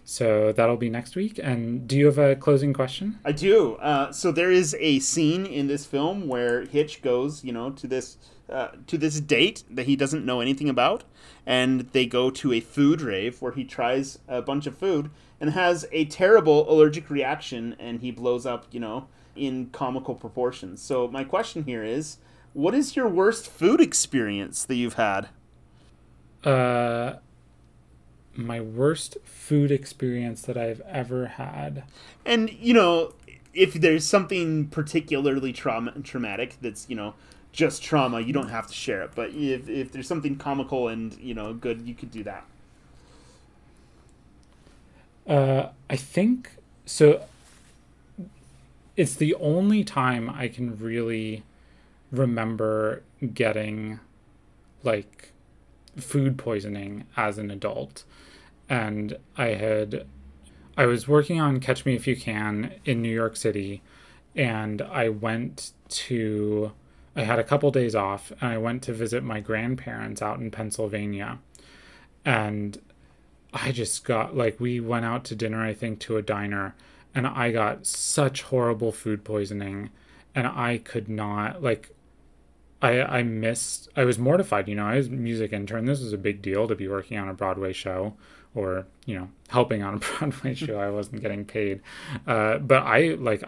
So 0.03 0.51
that'll 0.51 0.77
be 0.77 0.89
next 0.89 1.15
week. 1.15 1.39
And 1.41 1.87
do 1.87 1.95
you 1.95 2.07
have 2.07 2.17
a 2.17 2.35
closing 2.35 2.73
question? 2.73 3.19
I 3.23 3.31
do. 3.31 3.75
Uh, 3.75 4.11
so 4.11 4.31
there 4.31 4.51
is 4.51 4.75
a 4.79 4.97
scene 4.99 5.45
in 5.45 5.67
this 5.67 5.85
film 5.85 6.27
where 6.27 6.65
Hitch 6.65 7.03
goes, 7.03 7.43
you 7.43 7.53
know, 7.53 7.69
to 7.71 7.87
this 7.87 8.17
uh, 8.49 8.69
to 8.87 8.97
this 8.97 9.19
date 9.21 9.63
that 9.69 9.85
he 9.85 9.95
doesn't 9.95 10.25
know 10.25 10.41
anything 10.41 10.67
about, 10.69 11.03
and 11.45 11.81
they 11.91 12.05
go 12.05 12.29
to 12.29 12.53
a 12.53 12.59
food 12.59 13.01
rave 13.01 13.41
where 13.41 13.51
he 13.51 13.63
tries 13.63 14.19
a 14.27 14.41
bunch 14.41 14.67
of 14.67 14.77
food 14.77 15.09
and 15.39 15.51
has 15.51 15.85
a 15.91 16.05
terrible 16.05 16.71
allergic 16.71 17.09
reaction, 17.09 17.75
and 17.79 18.01
he 18.01 18.11
blows 18.11 18.45
up, 18.45 18.67
you 18.71 18.79
know, 18.79 19.07
in 19.35 19.67
comical 19.71 20.15
proportions. 20.15 20.81
So 20.81 21.07
my 21.07 21.23
question 21.23 21.63
here 21.63 21.83
is, 21.83 22.17
what 22.53 22.75
is 22.75 22.95
your 22.95 23.07
worst 23.07 23.47
food 23.47 23.81
experience 23.81 24.65
that 24.65 24.75
you've 24.75 24.95
had? 24.95 25.29
Uh, 26.43 27.13
my 28.35 28.59
worst 28.61 29.17
food 29.23 29.71
experience 29.71 30.41
that 30.43 30.57
I've 30.57 30.81
ever 30.81 31.27
had. 31.27 31.83
And 32.25 32.51
you 32.53 32.73
know, 32.73 33.13
if 33.53 33.73
there's 33.73 34.05
something 34.05 34.67
particularly 34.67 35.53
trauma 35.53 35.91
traumatic 36.03 36.57
that's 36.61 36.89
you 36.89 36.95
know 36.95 37.13
just 37.51 37.83
trauma, 37.83 38.21
you 38.21 38.33
don't 38.33 38.49
have 38.49 38.67
to 38.67 38.73
share 38.73 39.01
it. 39.03 39.11
But 39.15 39.31
if 39.31 39.69
if 39.69 39.91
there's 39.91 40.07
something 40.07 40.37
comical 40.37 40.87
and 40.87 41.17
you 41.19 41.33
know 41.33 41.53
good, 41.53 41.81
you 41.81 41.93
could 41.93 42.11
do 42.11 42.23
that. 42.23 42.45
Uh, 45.27 45.69
I 45.89 45.95
think 45.95 46.51
so. 46.85 47.25
It's 48.97 49.15
the 49.15 49.35
only 49.35 49.83
time 49.83 50.29
I 50.29 50.47
can 50.47 50.77
really 50.77 51.43
remember 52.11 53.03
getting 53.33 53.99
like 54.83 55.31
food 55.97 56.37
poisoning 56.37 57.05
as 57.15 57.37
an 57.37 57.51
adult. 57.51 58.03
And 58.69 59.17
I 59.37 59.47
had, 59.49 60.05
I 60.77 60.85
was 60.85 61.07
working 61.07 61.41
on 61.41 61.59
Catch 61.59 61.85
Me 61.85 61.95
If 61.95 62.07
You 62.07 62.15
Can 62.15 62.73
in 62.85 63.01
New 63.01 63.13
York 63.13 63.35
City, 63.35 63.81
and 64.35 64.81
I 64.81 65.09
went 65.09 65.73
to, 65.89 66.71
I 67.15 67.23
had 67.23 67.39
a 67.39 67.43
couple 67.43 67.71
days 67.71 67.95
off, 67.95 68.31
and 68.39 68.51
I 68.51 68.57
went 68.57 68.83
to 68.83 68.93
visit 68.93 69.23
my 69.23 69.39
grandparents 69.39 70.21
out 70.21 70.39
in 70.39 70.49
Pennsylvania. 70.49 71.39
And 72.23 72.79
I 73.53 73.71
just 73.71 74.03
got 74.05 74.35
like 74.35 74.59
we 74.59 74.79
went 74.79 75.05
out 75.05 75.23
to 75.25 75.35
dinner 75.35 75.63
I 75.63 75.73
think 75.73 75.99
to 76.01 76.17
a 76.17 76.21
diner 76.21 76.75
and 77.13 77.27
I 77.27 77.51
got 77.51 77.85
such 77.85 78.43
horrible 78.43 78.91
food 78.91 79.23
poisoning 79.23 79.89
and 80.33 80.47
I 80.47 80.77
could 80.77 81.09
not 81.09 81.61
like 81.61 81.93
I 82.81 83.01
I 83.01 83.23
missed 83.23 83.89
I 83.95 84.05
was 84.05 84.17
mortified 84.17 84.69
you 84.69 84.75
know 84.75 84.85
I 84.85 84.95
was 84.95 85.09
music 85.09 85.51
intern. 85.51 85.85
This 85.85 86.01
was 86.01 86.13
a 86.13 86.17
big 86.17 86.41
deal 86.41 86.67
to 86.67 86.75
be 86.75 86.87
working 86.87 87.17
on 87.17 87.27
a 87.27 87.33
Broadway 87.33 87.73
show 87.73 88.13
or 88.55 88.85
you 89.05 89.15
know 89.15 89.29
helping 89.49 89.83
on 89.83 89.95
a 89.95 89.97
Broadway 90.19 90.53
show. 90.53 90.79
I 90.79 90.89
wasn't 90.89 91.21
getting 91.21 91.43
paid. 91.43 91.81
Uh, 92.25 92.57
but 92.57 92.83
I 92.83 93.15
like 93.19 93.43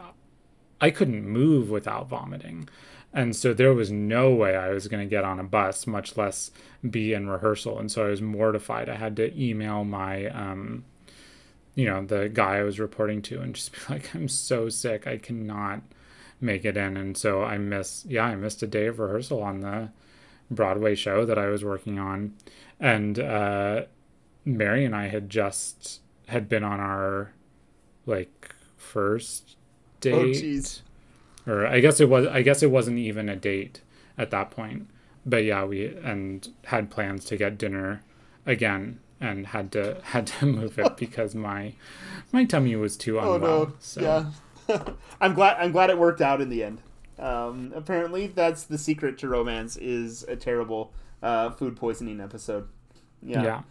I 0.81 0.90
couldn't 0.90 1.26
move 1.26 1.69
without 1.69 2.10
vomiting 2.10 2.68
and 3.14 3.35
so 3.35 3.53
there 3.53 3.73
was 3.73 3.91
no 3.91 4.34
way 4.34 4.56
I 4.56 4.69
was 4.69 4.88
going 4.88 5.06
to 5.06 5.10
get 5.10 5.23
on 5.23 5.40
a 5.40 5.44
bus, 5.44 5.85
much 5.85 6.18
less 6.18 6.49
be 6.88 7.14
in 7.14 7.30
rehearsal. 7.30 7.77
And 7.77 7.91
so 7.91 8.06
I 8.06 8.10
was 8.10 8.22
mortified. 8.22 8.90
I 8.90 8.95
had 8.95 9.15
to 9.18 9.40
email 9.40 9.84
my, 9.84 10.27
um, 10.27 10.84
you 11.76 11.85
know, 11.85 12.03
the 12.03 12.27
guy 12.27 12.57
I 12.57 12.64
was 12.64 12.80
reporting 12.80 13.22
to 13.23 13.40
and 13.40 13.53
just 13.53 13.72
be 13.72 13.80
like, 13.90 14.15
I'm 14.15 14.27
so 14.27 14.68
sick. 14.68 15.06
I 15.06 15.18
cannot 15.18 15.81
make 16.41 16.65
it 16.65 16.76
in. 16.76 16.98
And 16.98 17.15
so 17.15 17.44
I 17.44 17.57
missed, 17.60 18.07
yeah, 18.07 18.26
I 18.26 18.35
missed 18.35 18.64
a 18.64 18.68
day 18.68 18.88
of 18.88 18.99
rehearsal 18.99 19.44
on 19.44 19.60
the 19.60 19.90
Broadway 20.49 20.95
show 20.95 21.23
that 21.26 21.38
I 21.38 21.48
was 21.48 21.64
working 21.64 21.99
on. 21.99 22.34
And 22.80 23.19
uh, 23.19 23.84
Mary 24.44 24.85
and 24.85 24.95
I 24.95 25.07
had 25.07 25.30
just 25.30 26.02
had 26.27 26.49
been 26.49 26.64
on 26.64 26.80
our 26.80 27.31
like 28.06 28.56
first 28.76 29.56
date 30.02 30.14
Oh, 30.14 30.26
jeez. 30.26 30.81
Or 31.45 31.65
I 31.65 31.80
guess 31.80 31.99
it 31.99 32.10
was 32.10 32.28
I 32.28 32.41
guess 32.41 32.64
it 32.64 32.72
wasn't 32.72 32.99
even 32.99 33.30
a 33.30 33.36
date 33.36 33.82
at 34.18 34.32
that 34.32 34.52
point. 34.52 34.88
But 35.26 35.44
yeah, 35.44 35.64
we 35.64 35.88
and 35.88 36.48
had 36.65 36.90
plans 36.90 37.26
to 37.26 37.38
get 37.38 37.57
dinner 37.57 38.02
again 38.45 38.99
and 39.20 39.48
had 39.48 39.72
to 39.72 39.98
had 40.03 40.28
to 40.28 40.45
move 40.45 40.78
it 40.78 40.98
because 40.98 41.34
my 41.34 41.74
my 42.32 42.45
tummy 42.45 42.76
was 42.76 42.98
too 42.98 43.20
unwell. 43.20 43.36
Oh 43.36 43.65
no! 43.65 43.74
So 43.80 44.32
Yeah, 44.68 44.84
I'm 45.22 45.34
glad. 45.34 45.57
I'm 45.60 45.72
glad 45.72 45.90
it 45.90 45.98
worked 45.98 46.22
out 46.22 46.41
in 46.41 46.49
the 46.49 46.64
end. 46.64 46.82
Um, 47.20 47.72
apparently, 47.76 48.28
that's 48.28 48.64
the 48.64 48.78
secret 48.78 49.18
to 49.20 49.30
romance 49.30 49.78
is 49.78 50.24
a 50.24 50.36
terrible 50.36 50.94
uh, 51.22 51.52
food 51.52 51.76
poisoning 51.76 52.20
episode. 52.20 52.68
yeah. 53.22 53.44
Yeah. 53.44 53.61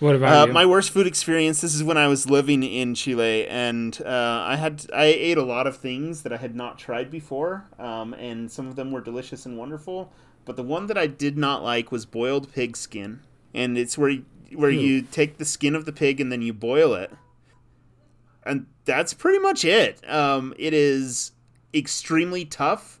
What 0.00 0.16
about 0.16 0.50
Uh, 0.50 0.52
my 0.52 0.66
worst 0.66 0.90
food 0.90 1.06
experience. 1.06 1.60
This 1.60 1.74
is 1.74 1.82
when 1.82 1.96
I 1.96 2.08
was 2.08 2.28
living 2.28 2.62
in 2.62 2.94
Chile, 2.94 3.46
and 3.46 4.00
uh, 4.04 4.44
I 4.46 4.56
had 4.56 4.86
I 4.92 5.04
ate 5.06 5.38
a 5.38 5.44
lot 5.44 5.66
of 5.66 5.76
things 5.76 6.22
that 6.22 6.32
I 6.32 6.36
had 6.36 6.54
not 6.54 6.78
tried 6.78 7.10
before, 7.10 7.66
um, 7.78 8.12
and 8.14 8.50
some 8.50 8.66
of 8.66 8.76
them 8.76 8.90
were 8.90 9.00
delicious 9.00 9.46
and 9.46 9.56
wonderful. 9.56 10.12
But 10.44 10.56
the 10.56 10.62
one 10.62 10.88
that 10.88 10.98
I 10.98 11.06
did 11.06 11.38
not 11.38 11.62
like 11.62 11.90
was 11.92 12.04
boiled 12.06 12.52
pig 12.52 12.76
skin, 12.76 13.20
and 13.54 13.78
it's 13.78 13.96
where 13.96 14.10
you, 14.10 14.24
where 14.54 14.70
Ew. 14.70 14.80
you 14.80 15.02
take 15.02 15.38
the 15.38 15.44
skin 15.44 15.74
of 15.74 15.84
the 15.84 15.92
pig 15.92 16.20
and 16.20 16.30
then 16.30 16.42
you 16.42 16.52
boil 16.52 16.92
it, 16.94 17.12
and 18.44 18.66
that's 18.84 19.14
pretty 19.14 19.38
much 19.38 19.64
it. 19.64 20.06
Um, 20.10 20.54
it 20.58 20.74
is 20.74 21.32
extremely 21.72 22.44
tough, 22.44 23.00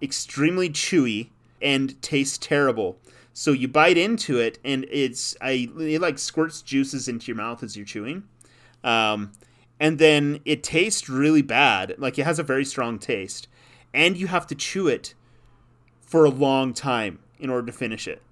extremely 0.00 0.68
chewy, 0.68 1.30
and 1.60 2.00
tastes 2.00 2.38
terrible. 2.38 2.98
So 3.34 3.50
you 3.52 3.68
bite 3.68 3.98
into 3.98 4.38
it, 4.38 4.58
and 4.64 4.86
it's 4.90 5.36
I 5.42 5.68
it 5.78 6.00
like 6.00 6.18
squirts 6.18 6.62
juices 6.62 7.08
into 7.08 7.26
your 7.26 7.36
mouth 7.36 7.62
as 7.62 7.76
you're 7.76 7.84
chewing, 7.84 8.22
um, 8.82 9.32
and 9.78 9.98
then 9.98 10.40
it 10.46 10.62
tastes 10.62 11.08
really 11.08 11.42
bad. 11.42 11.96
Like 11.98 12.18
it 12.18 12.24
has 12.24 12.38
a 12.38 12.42
very 12.42 12.64
strong 12.64 12.98
taste, 12.98 13.48
and 13.92 14.16
you 14.16 14.28
have 14.28 14.46
to 14.46 14.54
chew 14.54 14.88
it 14.88 15.14
for 16.00 16.24
a 16.24 16.30
long 16.30 16.72
time 16.72 17.18
in 17.38 17.50
order 17.50 17.66
to 17.66 17.72
finish 17.72 18.08
it. 18.08 18.22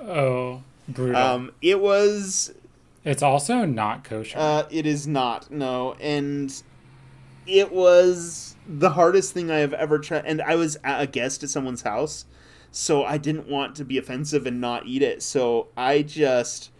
Oh, 0.00 0.62
brutal. 0.88 1.16
Um, 1.16 1.52
it 1.62 1.80
was 1.80 2.52
it's 3.04 3.22
also 3.22 3.64
not 3.64 4.04
kosher. 4.04 4.38
Uh, 4.38 4.64
it 4.70 4.86
is 4.86 5.06
not, 5.06 5.50
no. 5.50 5.94
And 5.94 6.62
it 7.46 7.72
was 7.72 8.56
the 8.66 8.90
hardest 8.90 9.32
thing 9.34 9.50
I 9.50 9.58
have 9.58 9.74
ever 9.74 9.98
tried. 9.98 10.24
And 10.26 10.40
I 10.40 10.54
was 10.54 10.76
a 10.84 11.06
guest 11.06 11.42
at 11.42 11.50
someone's 11.50 11.82
house, 11.82 12.26
so 12.72 13.04
I 13.04 13.18
didn't 13.18 13.48
want 13.48 13.76
to 13.76 13.84
be 13.84 13.98
offensive 13.98 14.46
and 14.46 14.60
not 14.60 14.86
eat 14.86 15.02
it. 15.02 15.22
So 15.22 15.68
I 15.76 16.02
just 16.02 16.70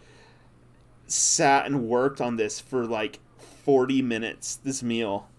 sat 1.07 1.65
and 1.65 1.87
worked 1.87 2.19
on 2.19 2.35
this 2.35 2.59
for 2.59 2.85
like 2.85 3.19
40 3.63 4.01
minutes, 4.01 4.55
this 4.55 4.83
meal. 4.83 5.29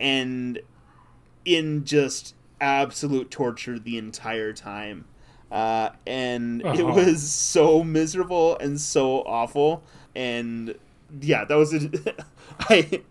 And 0.00 0.60
in 1.44 1.84
just 1.84 2.34
absolute 2.60 3.30
torture 3.30 3.78
the 3.78 3.98
entire 3.98 4.52
time. 4.52 5.04
Uh, 5.50 5.90
and 6.06 6.64
uh-huh. 6.64 6.80
it 6.80 6.86
was 6.86 7.30
so 7.30 7.84
miserable 7.84 8.56
and 8.58 8.80
so 8.80 9.18
awful 9.24 9.84
and 10.14 10.74
yeah, 11.20 11.44
that 11.44 11.54
was 11.54 11.74
a, 11.74 11.90
I, 12.60 13.02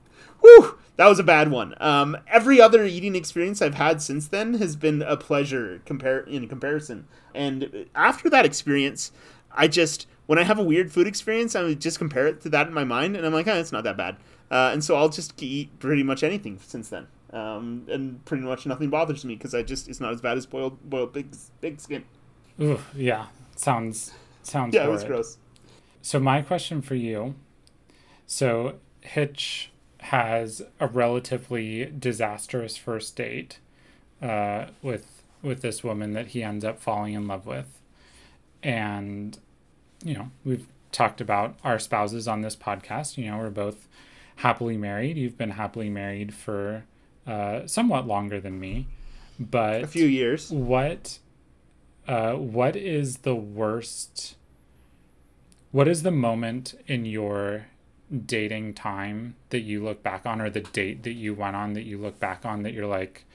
whew, 0.41 0.77
that 0.97 1.07
was 1.07 1.19
a 1.19 1.23
bad 1.23 1.49
one. 1.49 1.73
Um, 1.79 2.17
every 2.27 2.61
other 2.61 2.85
eating 2.85 3.15
experience 3.15 3.61
I've 3.61 3.75
had 3.75 4.01
since 4.01 4.27
then 4.27 4.55
has 4.55 4.75
been 4.75 5.01
a 5.01 5.17
pleasure 5.17 5.81
compare 5.85 6.19
in 6.19 6.47
comparison. 6.47 7.07
And 7.33 7.87
after 7.95 8.29
that 8.29 8.45
experience, 8.45 9.11
I 9.51 9.67
just 9.67 10.07
when 10.27 10.37
I 10.37 10.43
have 10.43 10.59
a 10.59 10.63
weird 10.63 10.91
food 10.91 11.07
experience, 11.07 11.55
I 11.55 11.63
would 11.63 11.81
just 11.81 11.97
compare 11.97 12.27
it 12.27 12.41
to 12.41 12.49
that 12.49 12.67
in 12.67 12.73
my 12.73 12.83
mind, 12.83 13.17
and 13.17 13.25
I'm 13.25 13.33
like, 13.33 13.47
oh, 13.47 13.55
it's 13.55 13.71
not 13.71 13.83
that 13.83 13.97
bad. 13.97 14.17
Uh, 14.49 14.69
and 14.73 14.83
so 14.83 14.95
I'll 14.95 15.09
just 15.09 15.41
eat 15.41 15.79
pretty 15.79 16.03
much 16.03 16.23
anything 16.23 16.59
since 16.65 16.89
then. 16.89 17.07
Um, 17.33 17.85
and 17.89 18.23
pretty 18.25 18.43
much 18.43 18.65
nothing 18.65 18.89
bothers 18.89 19.23
me 19.23 19.35
because 19.35 19.55
I 19.55 19.63
just 19.63 19.87
it's 19.87 20.01
not 20.01 20.13
as 20.13 20.21
bad 20.21 20.37
as 20.37 20.45
boiled 20.45 20.77
boiled 20.89 21.13
pig 21.13 21.33
pig 21.61 21.79
skin. 21.79 22.03
Ooh, 22.61 22.79
yeah, 22.93 23.27
sounds 23.55 24.13
sounds. 24.43 24.75
Yeah, 24.75 24.81
horrid. 24.81 24.89
it 24.89 24.93
was 24.93 25.03
gross. 25.05 25.37
So 26.01 26.19
my 26.19 26.41
question 26.41 26.81
for 26.81 26.95
you, 26.95 27.35
so 28.25 28.75
Hitch 29.01 29.70
has 30.01 30.61
a 30.79 30.87
relatively 30.87 31.85
disastrous 31.85 32.75
first 32.75 33.15
date 33.15 33.59
uh, 34.21 34.65
with 34.81 35.23
with 35.41 35.61
this 35.61 35.83
woman 35.83 36.13
that 36.13 36.27
he 36.27 36.43
ends 36.43 36.63
up 36.63 36.79
falling 36.79 37.13
in 37.13 37.27
love 37.27 37.45
with, 37.45 37.79
and 38.63 39.37
you 40.03 40.13
know 40.13 40.31
we've 40.43 40.67
talked 40.91 41.21
about 41.21 41.55
our 41.63 41.79
spouses 41.79 42.27
on 42.27 42.41
this 42.41 42.55
podcast. 42.55 43.17
You 43.17 43.29
know 43.29 43.37
we're 43.37 43.49
both 43.49 43.87
happily 44.37 44.77
married. 44.77 45.17
You've 45.17 45.37
been 45.37 45.51
happily 45.51 45.89
married 45.89 46.33
for 46.33 46.83
uh, 47.27 47.67
somewhat 47.67 48.07
longer 48.07 48.39
than 48.39 48.59
me, 48.59 48.87
but 49.39 49.83
a 49.83 49.87
few 49.87 50.05
years. 50.05 50.49
What 50.51 51.19
uh, 52.07 52.33
what 52.33 52.75
is 52.75 53.17
the 53.17 53.35
worst? 53.35 54.35
What 55.71 55.87
is 55.87 56.03
the 56.03 56.11
moment 56.11 56.73
in 56.87 57.05
your 57.05 57.67
dating 58.25 58.73
time 58.73 59.35
that 59.49 59.61
you 59.61 59.83
look 59.83 60.03
back 60.03 60.25
on, 60.25 60.41
or 60.41 60.49
the 60.49 60.61
date 60.61 61.03
that 61.03 61.13
you 61.13 61.33
went 61.33 61.55
on 61.55 61.73
that 61.73 61.83
you 61.83 61.97
look 61.97 62.19
back 62.19 62.45
on 62.45 62.63
that 62.63 62.73
you're 62.73 62.87
like, 62.87 63.25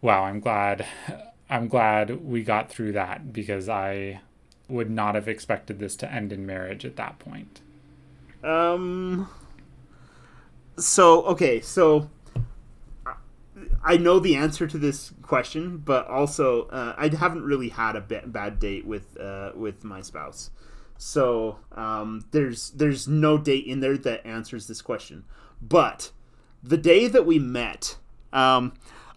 wow, 0.00 0.24
I'm 0.24 0.40
glad, 0.40 0.86
I'm 1.48 1.68
glad 1.68 2.24
we 2.24 2.42
got 2.42 2.70
through 2.70 2.92
that 2.92 3.32
because 3.32 3.68
I 3.68 4.20
would 4.68 4.90
not 4.90 5.14
have 5.14 5.28
expected 5.28 5.78
this 5.78 5.96
to 5.96 6.12
end 6.12 6.32
in 6.32 6.44
marriage 6.46 6.84
at 6.84 6.96
that 6.96 7.18
point. 7.18 7.60
Um. 8.44 9.28
So 10.78 11.22
okay, 11.24 11.60
so 11.60 12.08
I 13.82 13.96
know 13.96 14.18
the 14.18 14.36
answer 14.36 14.66
to 14.66 14.78
this 14.78 15.12
question, 15.22 15.78
but 15.78 16.06
also 16.06 16.68
uh, 16.68 16.94
I 16.96 17.08
haven't 17.08 17.42
really 17.42 17.70
had 17.70 17.96
a 17.96 18.00
bad 18.00 18.58
date 18.60 18.86
with 18.86 19.18
uh, 19.18 19.52
with 19.54 19.84
my 19.84 20.00
spouse. 20.02 20.50
So 20.98 21.60
um, 21.72 22.24
there's 22.32 22.70
there's 22.70 23.06
no 23.06 23.38
date 23.38 23.64
in 23.66 23.80
there 23.80 23.96
that 23.96 24.26
answers 24.26 24.66
this 24.66 24.82
question. 24.82 25.24
But 25.62 26.10
the 26.62 26.76
day 26.76 27.06
that 27.06 27.24
we 27.24 27.38
met, 27.38 27.96
um, 28.32 28.74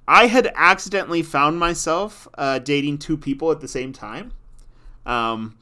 I 0.08 0.28
had 0.28 0.52
accidentally 0.56 1.24
found 1.24 1.58
myself 1.58 2.28
uh, 2.38 2.60
dating 2.60 3.00
two 3.00 3.18
people 3.18 3.52
at 3.52 3.62
the 3.62 3.68
same 3.68 3.94
time, 3.94 4.32
um, 5.08 5.58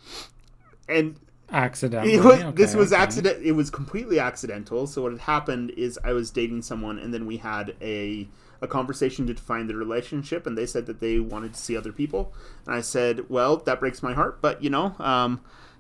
and 0.90 1.16
accidentally. 1.52 2.18
Was, 2.18 2.26
okay, 2.26 2.52
this 2.52 2.76
was 2.76 2.92
okay. 2.92 3.02
accident. 3.02 3.46
It 3.46 3.54
was 3.54 3.70
completely 3.70 4.20
accidental. 4.20 4.88
So 4.88 5.04
what 5.04 5.14
had 5.14 5.22
happened 5.22 5.72
is 5.78 5.98
I 6.04 6.12
was 6.12 6.32
dating 6.32 6.64
someone, 6.64 7.00
and 7.00 7.14
then 7.14 7.26
we 7.26 7.38
had 7.38 7.76
a 7.82 8.28
a 8.62 8.68
conversation 8.68 9.26
to 9.28 9.34
define 9.34 9.68
the 9.68 9.76
relationship, 9.76 10.46
and 10.46 10.58
they 10.58 10.66
said 10.66 10.86
that 10.88 11.00
they 11.00 11.18
wanted 11.18 11.54
to 11.54 11.60
see 11.62 11.78
other 11.78 11.94
people, 11.94 12.34
and 12.66 12.76
I 12.76 12.82
said, 12.82 13.30
well, 13.30 13.56
that 13.56 13.80
breaks 13.80 14.04
my 14.04 14.12
heart, 14.12 14.42
but 14.42 14.62
you 14.62 14.70
know. 14.70 14.96
Um, 15.00 15.40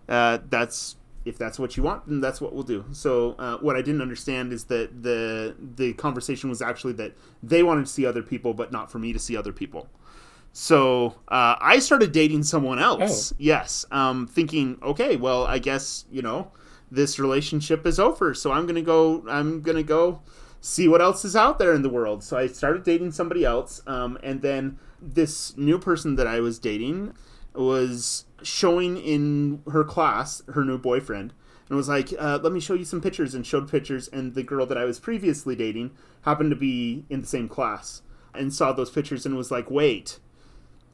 uh, 0.10 0.40
that's 0.49 0.98
if 1.26 1.38
that's 1.38 1.60
what 1.60 1.77
you 1.77 1.84
want, 1.84 2.07
then 2.07 2.19
that's 2.19 2.41
what 2.41 2.53
we'll 2.53 2.64
do. 2.64 2.86
So 2.91 3.36
uh, 3.38 3.57
what 3.57 3.76
I 3.76 3.81
didn't 3.81 4.02
understand 4.02 4.52
is 4.52 4.65
that 4.65 5.03
the 5.03 5.56
the 5.76 5.94
conversation 5.94 6.49
was 6.49 6.61
actually 6.61 6.94
that 6.94 7.14
they 7.44 7.64
wanted 7.64 7.86
to 7.86 7.91
see 7.91 8.06
other 8.06 8.23
people, 8.23 8.53
but 8.53 8.72
not 8.72 8.91
for 8.91 8.99
me 8.99 9.14
to 9.14 9.19
see 9.19 9.38
other 9.38 9.53
people. 9.53 9.88
So 10.52 11.15
uh, 11.27 11.56
I 11.61 11.80
started 11.80 12.11
dating 12.11 12.44
someone 12.44 12.80
else. 12.80 13.31
Oh. 13.31 13.36
Yes, 13.38 13.86
um, 13.91 14.27
thinking, 14.27 14.80
okay, 14.81 15.15
well, 15.15 15.45
I 15.45 15.60
guess 15.60 16.06
you 16.11 16.22
know 16.22 16.52
this 16.90 17.19
relationship 17.19 17.86
is 17.86 17.99
over, 17.99 18.34
so 18.34 18.52
I'm 18.52 18.65
gonna 18.65 18.81
go. 18.81 19.23
I'm 19.30 19.61
gonna 19.61 19.84
go 19.84 20.22
see 20.61 20.88
what 20.88 21.02
else 21.02 21.23
is 21.23 21.36
out 21.36 21.60
there 21.60 21.73
in 21.73 21.84
the 21.84 21.90
world. 21.90 22.23
So 22.23 22.38
I 22.38 22.48
started 22.48 22.84
dating 22.84 23.11
somebody 23.11 23.45
else, 23.45 23.81
um, 23.86 24.18
and 24.23 24.41
then 24.41 24.80
this 25.02 25.56
new 25.56 25.77
person 25.77 26.15
that 26.15 26.27
I 26.27 26.40
was 26.40 26.60
dating 26.60 27.14
was 27.53 28.26
showing 28.44 28.98
in 28.98 29.61
her 29.72 29.84
class 29.84 30.41
her 30.53 30.64
new 30.64 30.78
boyfriend 30.78 31.34
and 31.68 31.78
was 31.78 31.88
like, 31.88 32.14
uh, 32.18 32.40
"Let 32.41 32.52
me 32.52 32.60
show 32.60 32.74
you 32.74 32.86
some 32.86 33.02
pictures," 33.02 33.34
and 33.34 33.45
showed 33.45 33.70
pictures. 33.70 34.07
And 34.07 34.34
the 34.34 34.44
girl 34.44 34.66
that 34.66 34.78
I 34.78 34.86
was 34.86 34.99
previously 34.99 35.56
dating 35.56 35.91
happened 36.24 36.49
to 36.49 36.56
be 36.56 37.06
in 37.10 37.22
the 37.22 37.28
same 37.28 37.48
class 37.48 38.02
and 38.34 38.53
saw 38.53 38.74
those 38.74 38.90
pictures 38.90 39.26
and 39.26 39.38
was 39.38 39.52
like, 39.52 39.70
"Wait, 39.70 40.20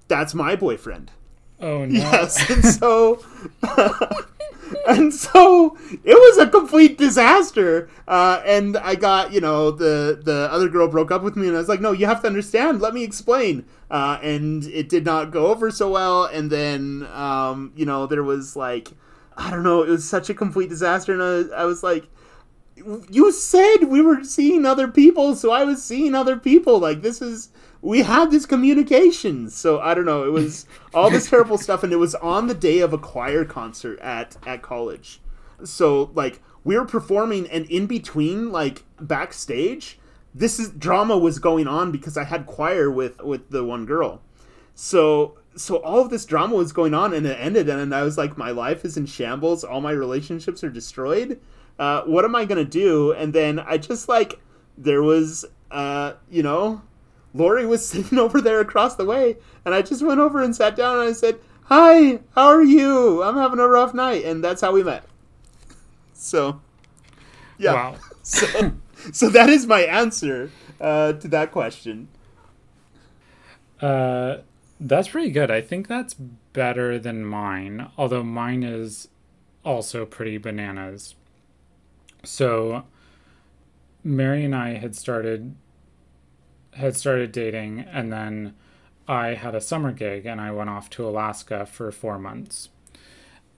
that's 0.08 0.34
my 0.34 0.56
boyfriend." 0.56 1.12
Oh 1.60 1.86
no! 1.86 2.00
Yes, 2.00 2.50
and 2.50 2.66
so 2.66 3.24
and 4.88 5.14
so 5.14 5.78
it 5.92 6.16
was 6.16 6.38
a 6.38 6.48
complete 6.50 6.98
disaster. 6.98 7.90
Uh, 8.08 8.42
and 8.46 8.78
I 8.78 8.96
got, 8.96 9.32
you 9.32 9.42
know, 9.42 9.72
the 9.72 10.20
the 10.24 10.50
other 10.52 10.70
girl 10.70 10.88
broke 10.88 11.12
up 11.12 11.24
with 11.24 11.36
me, 11.36 11.48
and 11.48 11.56
I 11.56 11.60
was 11.60 11.70
like, 11.70 11.82
no, 11.82 11.92
you 11.92 12.06
have 12.06 12.22
to 12.22 12.28
understand. 12.28 12.82
Let 12.82 12.94
me 12.94 13.04
explain. 13.04 13.66
Uh, 13.90 14.20
and 14.22 14.64
it 14.66 14.90
did 14.90 15.06
not 15.06 15.32
go 15.32 15.48
over 15.48 15.72
so 15.72 15.92
well. 15.92 16.26
And 16.26 16.52
then, 16.52 17.08
um, 17.14 17.72
you 17.76 17.86
know, 17.86 18.08
there 18.08 18.24
was 18.24 18.56
like, 18.56 18.92
I 19.38 19.52
don't 19.52 19.64
know, 19.64 19.84
it 19.84 19.90
was 19.90 20.08
such 20.08 20.30
a 20.30 20.34
complete 20.34 20.70
disaster, 20.70 21.14
and 21.14 21.52
I, 21.52 21.62
I 21.62 21.66
was 21.66 21.84
like. 21.84 22.06
You 23.10 23.32
said 23.32 23.86
we 23.86 24.02
were 24.02 24.26
seeing 24.26 24.66
other 24.66 24.90
people, 24.90 25.34
so 25.36 25.50
I 25.50 25.64
was 25.64 25.82
seeing 25.82 26.14
other 26.14 26.36
people. 26.36 26.78
Like 26.78 27.02
this 27.02 27.22
is 27.22 27.50
we 27.86 28.02
had 28.02 28.32
this 28.32 28.48
communication. 28.48 29.48
So 29.48 29.80
I 29.80 29.94
don't 29.94 30.06
know. 30.06 30.24
It 30.24 30.32
was 30.32 30.66
all 30.94 31.12
this 31.12 31.30
terrible 31.30 31.60
stuff, 31.60 31.84
and 31.84 31.94
it 31.94 31.98
was 31.98 32.16
on 32.16 32.48
the 32.48 32.56
day 32.56 32.80
of 32.80 32.94
a 32.94 32.98
choir 32.98 33.46
concert 33.46 34.00
at 34.00 34.36
at 34.46 34.64
college. 34.64 35.22
So 35.64 36.10
like 36.16 36.42
we 36.64 36.78
were 36.78 36.86
performing, 36.86 37.48
and 37.48 37.68
in 37.68 37.86
between, 37.86 38.52
like 38.52 38.84
backstage, 39.00 40.00
this 40.34 40.60
is 40.60 40.72
drama 40.72 41.16
was 41.16 41.38
going 41.38 41.68
on 41.68 41.92
because 41.92 42.18
I 42.18 42.24
had 42.24 42.48
choir 42.48 42.90
with 42.90 43.22
with 43.22 43.52
the 43.52 43.64
one 43.64 43.86
girl. 43.86 44.22
So 44.74 45.38
so 45.56 45.78
all 45.78 46.02
of 46.02 46.10
this 46.10 46.26
drama 46.26 46.56
was 46.56 46.74
going 46.74 46.96
on, 46.96 47.14
and 47.14 47.26
it 47.28 47.38
ended, 47.40 47.70
and 47.70 47.94
I 47.94 48.02
was 48.02 48.18
like, 48.18 48.36
my 48.36 48.50
life 48.50 48.84
is 48.84 48.98
in 48.98 49.06
shambles. 49.06 49.64
All 49.64 49.80
my 49.80 49.92
relationships 49.92 50.64
are 50.64 50.72
destroyed. 50.72 51.40
Uh, 51.78 52.02
what 52.02 52.26
am 52.26 52.36
I 52.36 52.46
gonna 52.46 52.66
do? 52.66 53.12
And 53.12 53.32
then 53.32 53.60
I 53.60 53.78
just 53.78 54.10
like 54.10 54.40
there 54.76 55.04
was 55.04 55.46
uh, 55.70 56.14
you 56.32 56.42
know 56.42 56.82
Lori 57.36 57.66
was 57.66 57.88
sitting 57.88 58.18
over 58.18 58.42
there 58.42 58.60
across 58.60 58.96
the 58.96 59.06
way, 59.06 59.38
and 59.66 59.76
I 59.76 59.82
just 59.82 60.02
went 60.04 60.20
over 60.20 60.42
and 60.42 60.56
sat 60.56 60.76
down 60.76 61.00
and 61.00 61.10
I 61.10 61.14
said, 61.14 61.40
"Hi, 61.66 62.20
how 62.34 62.48
are 62.48 62.64
you? 62.64 63.22
I'm 63.22 63.36
having 63.36 63.60
a 63.60 63.68
rough 63.68 63.94
night," 63.94 64.26
and 64.26 64.44
that's 64.44 64.62
how 64.62 64.72
we 64.72 64.84
met. 64.84 65.06
So, 66.18 66.62
yeah. 67.60 67.74
Wow. 67.74 67.96
so, 68.24 68.72
so 69.12 69.30
that 69.30 69.50
is 69.50 69.68
my 69.68 69.82
answer 69.82 70.50
uh, 70.80 71.14
to 71.14 71.28
that 71.28 71.52
question. 71.52 72.08
Uh, 73.82 74.38
that's 74.80 75.10
pretty 75.10 75.30
good. 75.30 75.52
I 75.52 75.62
think 75.62 75.88
that's 75.88 76.14
better 76.14 76.98
than 76.98 77.26
mine, 77.26 77.92
although 77.98 78.24
mine 78.24 78.64
is 78.64 79.10
also 79.64 80.06
pretty 80.06 80.38
bananas. 80.38 81.16
So, 82.24 82.86
Mary 84.04 84.44
and 84.46 84.56
I 84.56 84.76
had 84.76 84.96
started 84.96 85.56
had 86.76 86.96
started 86.96 87.32
dating, 87.32 87.80
and 87.80 88.12
then 88.12 88.54
I 89.08 89.36
had 89.36 89.56
a 89.56 89.62
summer 89.62 89.92
gig 89.92 90.26
and 90.26 90.42
I 90.42 90.52
went 90.52 90.70
off 90.70 90.90
to 90.92 91.08
Alaska 91.08 91.66
for 91.66 91.92
four 91.92 92.18
months. 92.18 92.70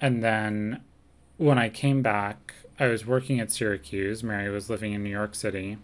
And 0.02 0.24
then 0.24 0.82
when 1.38 1.58
I 1.58 1.70
came 1.70 2.02
back, 2.02 2.54
I 2.80 2.88
was 2.88 3.06
working 3.06 3.40
at 3.40 3.52
Syracuse. 3.52 4.24
Mary 4.24 4.50
was 4.50 4.70
living 4.70 4.94
in 4.94 5.04
New 5.04 5.10
York 5.10 5.36
City. 5.36 5.78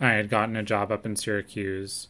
I 0.00 0.12
had 0.12 0.30
gotten 0.30 0.56
a 0.56 0.62
job 0.62 0.92
up 0.92 1.04
in 1.04 1.16
Syracuse. 1.16 2.08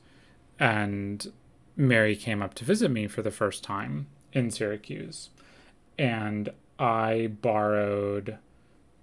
and 0.58 1.32
Mary 1.76 2.14
came 2.14 2.40
up 2.40 2.54
to 2.54 2.64
visit 2.64 2.88
me 2.88 3.08
for 3.08 3.22
the 3.22 3.32
first 3.32 3.64
time 3.64 4.06
in 4.32 4.48
Syracuse. 4.50 5.30
And 5.98 6.50
I 6.78 7.32
borrowed 7.42 8.38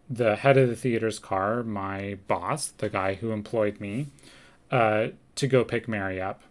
the 0.10 0.38
head 0.38 0.58
of 0.58 0.70
the 0.70 0.76
theater's 0.76 1.20
car, 1.20 1.64
my 1.64 2.18
boss, 2.28 2.68
the 2.68 2.88
guy 2.90 3.16
who 3.16 3.32
employed 3.32 3.82
me, 3.82 4.08
uh, 4.72 5.08
to 5.36 5.48
go 5.48 5.64
pick 5.64 5.88
Mary 5.88 6.22
up. 6.22 6.42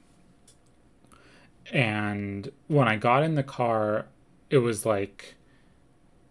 And 1.73 2.51
when 2.67 2.89
I 2.89 2.97
got 2.97 3.23
in 3.23 3.35
the 3.35 3.43
car, 3.43 4.07
it 4.49 4.59
was 4.59 4.85
like 4.85 5.37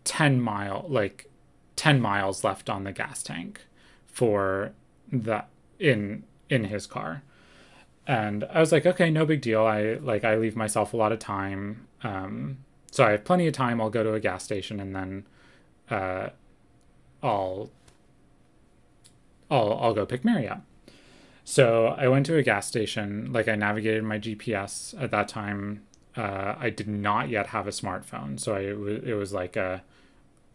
10 0.03 0.41
mile 0.41 0.85
like 0.89 1.29
10 1.75 2.01
miles 2.01 2.43
left 2.43 2.69
on 2.69 2.83
the 2.83 2.91
gas 2.91 3.21
tank 3.23 3.61
for 4.07 4.73
that 5.11 5.49
in 5.79 6.23
in 6.49 6.65
his 6.65 6.85
car. 6.87 7.23
And 8.07 8.43
i 8.45 8.59
was 8.59 8.71
like 8.71 8.85
okay 8.85 9.09
no 9.09 9.25
big 9.25 9.41
deal. 9.41 9.65
I 9.65 9.93
like 9.93 10.23
i 10.23 10.35
leave 10.35 10.55
myself 10.55 10.93
a 10.93 10.97
lot 10.97 11.11
of 11.11 11.19
time 11.19 11.87
um, 12.03 12.57
so 12.91 13.05
i 13.05 13.11
have 13.11 13.23
plenty 13.23 13.47
of 13.47 13.53
time. 13.53 13.79
I'll 13.79 13.89
go 13.89 14.03
to 14.03 14.13
a 14.13 14.19
gas 14.19 14.43
station 14.43 14.79
and 14.79 14.95
then 14.95 15.25
uh, 15.89 16.29
i'll 17.23 17.69
i'll 19.49 19.73
i'll 19.73 19.93
go 19.93 20.05
pick 20.05 20.23
mary 20.23 20.47
up 20.47 20.63
so 21.49 21.95
i 21.97 22.07
went 22.07 22.25
to 22.25 22.37
a 22.37 22.43
gas 22.43 22.67
station 22.67 23.31
like 23.33 23.47
i 23.47 23.55
navigated 23.55 24.03
my 24.03 24.19
gps 24.19 24.99
at 25.01 25.09
that 25.09 25.27
time 25.27 25.81
uh, 26.15 26.53
i 26.59 26.69
did 26.69 26.87
not 26.87 27.29
yet 27.29 27.47
have 27.47 27.65
a 27.65 27.71
smartphone 27.71 28.39
so 28.39 28.53
I, 28.55 28.59
it, 28.59 28.77
was, 28.77 29.03
it 29.03 29.13
was 29.13 29.33
like 29.33 29.55
a 29.55 29.81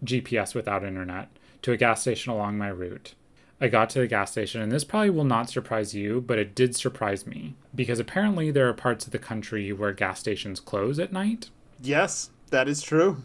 gps 0.05 0.55
without 0.55 0.85
internet 0.85 1.29
to 1.63 1.73
a 1.73 1.77
gas 1.77 2.03
station 2.03 2.33
along 2.33 2.59
my 2.59 2.69
route 2.69 3.15
I 3.61 3.69
got 3.69 3.89
to 3.91 4.01
the 4.01 4.07
gas 4.09 4.33
station, 4.33 4.61
and 4.61 4.73
this 4.73 4.85
probably 4.85 5.11
will 5.11 5.25
not 5.25 5.49
surprise 5.49 5.95
you, 5.95 6.21
but 6.21 6.39
it 6.39 6.55
did 6.55 6.75
surprise 6.75 7.25
me 7.27 7.55
because 7.75 8.01
apparently 8.01 8.51
there 8.51 8.69
are 8.69 8.75
parts 8.75 9.07
of 9.07 9.13
the 9.13 9.19
country 9.19 9.73
where 9.73 9.93
gas 9.93 10.21
stations 10.21 10.59
close 10.59 10.99
at 10.99 11.13
night. 11.13 11.51
Yes, 11.81 12.31
that 12.51 12.69
is 12.69 12.83
true. 12.83 13.23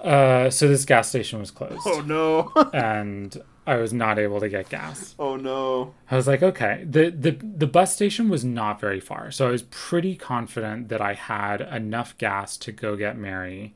Uh, 0.00 0.50
so 0.50 0.68
this 0.68 0.84
gas 0.84 1.08
station 1.08 1.38
was 1.38 1.50
closed. 1.50 1.82
Oh 1.86 2.00
no. 2.00 2.52
and 2.74 3.42
I 3.66 3.76
was 3.76 3.92
not 3.92 4.18
able 4.18 4.40
to 4.40 4.48
get 4.48 4.68
gas. 4.68 5.14
Oh 5.18 5.36
no. 5.36 5.94
I 6.10 6.16
was 6.16 6.26
like, 6.26 6.42
okay. 6.42 6.84
The, 6.88 7.10
the 7.10 7.32
the 7.32 7.66
bus 7.66 7.94
station 7.94 8.28
was 8.28 8.44
not 8.44 8.80
very 8.80 9.00
far. 9.00 9.30
So 9.30 9.48
I 9.48 9.50
was 9.50 9.62
pretty 9.64 10.14
confident 10.14 10.88
that 10.88 11.00
I 11.00 11.14
had 11.14 11.60
enough 11.60 12.16
gas 12.18 12.56
to 12.58 12.72
go 12.72 12.96
get 12.96 13.16
Mary 13.16 13.74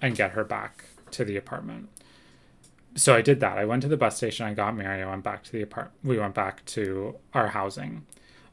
and 0.00 0.14
get 0.14 0.32
her 0.32 0.44
back 0.44 0.84
to 1.12 1.24
the 1.24 1.36
apartment 1.36 1.88
so 2.96 3.14
I 3.14 3.20
did 3.20 3.40
that. 3.40 3.58
I 3.58 3.64
went 3.64 3.82
to 3.82 3.88
the 3.88 3.96
bus 3.96 4.16
station. 4.16 4.46
I 4.46 4.54
got 4.54 4.74
Mary. 4.74 5.02
I 5.02 5.08
went 5.08 5.22
back 5.22 5.44
to 5.44 5.52
the 5.52 5.62
apart. 5.62 5.92
We 6.02 6.18
went 6.18 6.34
back 6.34 6.64
to 6.66 7.16
our 7.34 7.48
housing, 7.48 8.06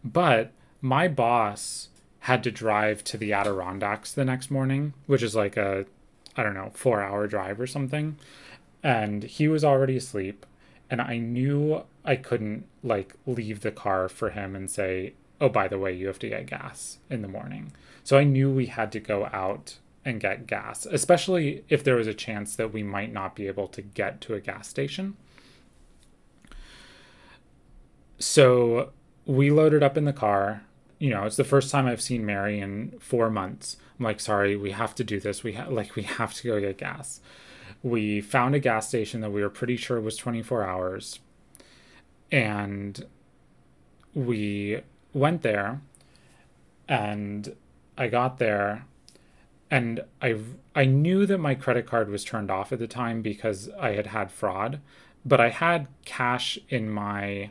but 0.03 0.51
my 0.81 1.07
boss 1.07 1.87
had 2.19 2.43
to 2.43 2.51
drive 2.51 3.03
to 3.05 3.17
the 3.17 3.33
Adirondacks 3.33 4.11
the 4.11 4.25
next 4.25 4.51
morning, 4.51 4.93
which 5.07 5.23
is 5.23 5.35
like 5.35 5.57
a, 5.57 5.85
I 6.37 6.43
don't 6.43 6.53
know, 6.53 6.71
four 6.73 7.01
hour 7.01 7.25
drive 7.27 7.59
or 7.59 7.67
something, 7.67 8.17
and 8.83 9.23
he 9.23 9.47
was 9.47 9.63
already 9.63 9.97
asleep, 9.97 10.45
and 10.89 11.01
I 11.01 11.17
knew 11.17 11.83
I 12.05 12.15
couldn't 12.15 12.65
like 12.83 13.15
leave 13.25 13.61
the 13.61 13.71
car 13.71 14.09
for 14.09 14.31
him 14.31 14.55
and 14.55 14.69
say, 14.69 15.13
oh 15.41 15.49
by 15.49 15.67
the 15.67 15.79
way, 15.79 15.93
you 15.93 16.07
have 16.07 16.19
to 16.19 16.29
get 16.29 16.45
gas 16.45 16.99
in 17.09 17.21
the 17.21 17.27
morning. 17.27 17.73
So 18.03 18.17
I 18.17 18.23
knew 18.23 18.51
we 18.51 18.67
had 18.67 18.91
to 18.93 18.99
go 18.99 19.29
out 19.33 19.79
and 20.05 20.19
get 20.19 20.47
gas, 20.47 20.85
especially 20.85 21.63
if 21.69 21.83
there 21.83 21.95
was 21.95 22.07
a 22.07 22.13
chance 22.13 22.55
that 22.55 22.73
we 22.73 22.83
might 22.83 23.13
not 23.13 23.35
be 23.35 23.47
able 23.47 23.67
to 23.69 23.81
get 23.81 24.21
to 24.21 24.33
a 24.33 24.41
gas 24.41 24.67
station. 24.67 25.15
So 28.19 28.91
we 29.25 29.51
loaded 29.51 29.83
up 29.83 29.97
in 29.97 30.05
the 30.05 30.13
car. 30.13 30.63
You 30.99 31.09
know, 31.09 31.23
it's 31.23 31.35
the 31.37 31.43
first 31.43 31.71
time 31.71 31.85
I've 31.85 32.01
seen 32.01 32.25
Mary 32.25 32.59
in 32.59 32.93
four 32.99 33.29
months. 33.29 33.77
I'm 33.99 34.05
like, 34.05 34.19
sorry, 34.19 34.55
we 34.55 34.71
have 34.71 34.95
to 34.95 35.03
do 35.03 35.19
this. 35.19 35.43
We 35.43 35.53
ha- 35.53 35.67
like 35.69 35.95
we 35.95 36.03
have 36.03 36.33
to 36.35 36.47
go 36.47 36.59
get 36.59 36.77
gas. 36.77 37.19
We 37.83 38.21
found 38.21 38.55
a 38.55 38.59
gas 38.59 38.87
station 38.87 39.21
that 39.21 39.31
we 39.31 39.41
were 39.41 39.49
pretty 39.49 39.77
sure 39.77 39.99
was 40.01 40.17
24 40.17 40.63
hours, 40.63 41.19
and 42.31 43.05
we 44.15 44.81
went 45.13 45.41
there. 45.43 45.81
And 46.87 47.55
I 47.97 48.07
got 48.07 48.39
there 48.39 48.85
and 49.73 50.03
I 50.21 50.35
I 50.75 50.85
knew 50.85 51.25
that 51.25 51.39
my 51.39 51.55
credit 51.55 51.87
card 51.87 52.07
was 52.07 52.23
turned 52.23 52.51
off 52.51 52.71
at 52.71 52.77
the 52.77 52.87
time 52.87 53.23
because 53.23 53.71
I 53.79 53.93
had 53.93 54.07
had 54.07 54.31
fraud, 54.31 54.79
but 55.25 55.41
I 55.41 55.49
had 55.49 55.87
cash 56.05 56.59
in 56.69 56.91
my 56.91 57.49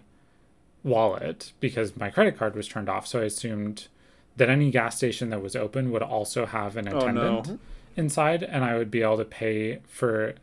wallet 0.85 1.53
because 1.59 1.97
my 1.97 2.11
credit 2.11 2.39
card 2.39 2.55
was 2.55 2.69
turned 2.69 2.89
off. 2.89 3.09
So 3.09 3.21
I 3.21 3.25
assumed 3.25 3.89
that 4.37 4.49
any 4.49 4.71
gas 4.71 4.97
station 4.97 5.31
that 5.31 5.43
was 5.43 5.57
open 5.57 5.91
would 5.91 6.03
also 6.03 6.47
have 6.47 6.77
an 6.77 6.87
attendant 6.87 7.49
oh, 7.49 7.53
no. 7.55 7.59
Inside, 7.97 8.43
and 8.43 8.64
I 8.64 8.77
would 8.77 8.90
be 8.90 9.02
able 9.02 9.19
to 9.19 9.24
pay 9.24 9.81
for 9.89 10.35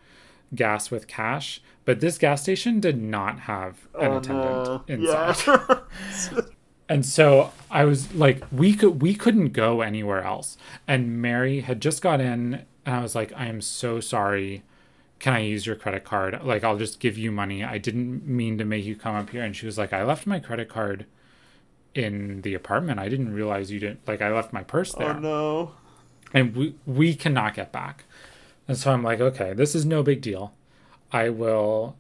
gas 0.54 0.92
with 0.92 1.08
cash. 1.08 1.62
But 1.86 2.02
this 2.02 2.18
gas 2.18 2.42
station 2.42 2.80
did 2.80 3.02
not 3.02 3.42
have 3.42 3.88
an 4.00 4.12
oh, 4.12 4.18
attendant 4.18 4.66
no. 4.66 4.84
inside. 4.88 5.82
Yeah. 6.32 6.42
and 6.90 7.06
so 7.06 7.52
I 7.72 7.86
was 7.86 8.14
like, 8.14 8.44
we 8.52 8.74
could 8.74 9.02
we 9.02 9.16
couldn't 9.16 9.50
go 9.50 9.82
anywhere 9.82 10.24
else. 10.24 10.58
And 10.88 11.22
Mary 11.22 11.62
had 11.62 11.82
just 11.82 12.02
got 12.02 12.22
in, 12.22 12.66
and 12.86 12.96
I 12.96 13.02
was 13.02 13.16
like, 13.16 13.34
I 13.36 13.48
am 13.48 13.62
so 13.62 14.00
sorry. 14.00 14.64
Can 15.20 15.34
I 15.34 15.40
use 15.40 15.66
your 15.66 15.76
credit 15.76 16.06
card? 16.06 16.40
Like, 16.44 16.64
I'll 16.64 16.78
just 16.78 17.00
give 17.00 17.18
you 17.18 17.32
money. 17.32 17.64
I 17.64 17.78
didn't 17.78 18.26
mean 18.26 18.58
to 18.58 18.66
make 18.66 18.86
you 18.86 18.96
come 18.96 19.16
up 19.16 19.32
here. 19.32 19.44
And 19.44 19.54
she 19.54 19.66
was 19.66 19.78
like, 19.78 19.92
I 19.92 20.04
left 20.04 20.26
my 20.26 20.40
credit 20.40 20.70
card 20.70 21.06
in 21.94 22.42
the 22.42 22.54
apartment. 22.54 23.00
I 23.00 23.10
didn't 23.10 23.34
realize 23.34 23.70
you 23.70 23.80
didn't. 23.80 24.08
Like, 24.08 24.22
I 24.22 24.32
left 24.32 24.54
my 24.54 24.64
purse 24.64 24.94
oh, 24.96 25.00
there. 25.00 25.10
Oh 25.10 25.20
no! 25.20 25.72
And 26.34 26.56
we 26.56 26.76
we 26.86 27.16
cannot 27.16 27.56
get 27.56 27.72
back. 27.72 28.06
And 28.68 28.78
so 28.78 28.92
I'm 28.92 29.04
like, 29.04 29.20
okay, 29.20 29.54
this 29.54 29.74
is 29.74 29.86
no 29.86 30.04
big 30.04 30.22
deal. 30.22 30.54
I 31.12 31.30
will. 31.30 31.96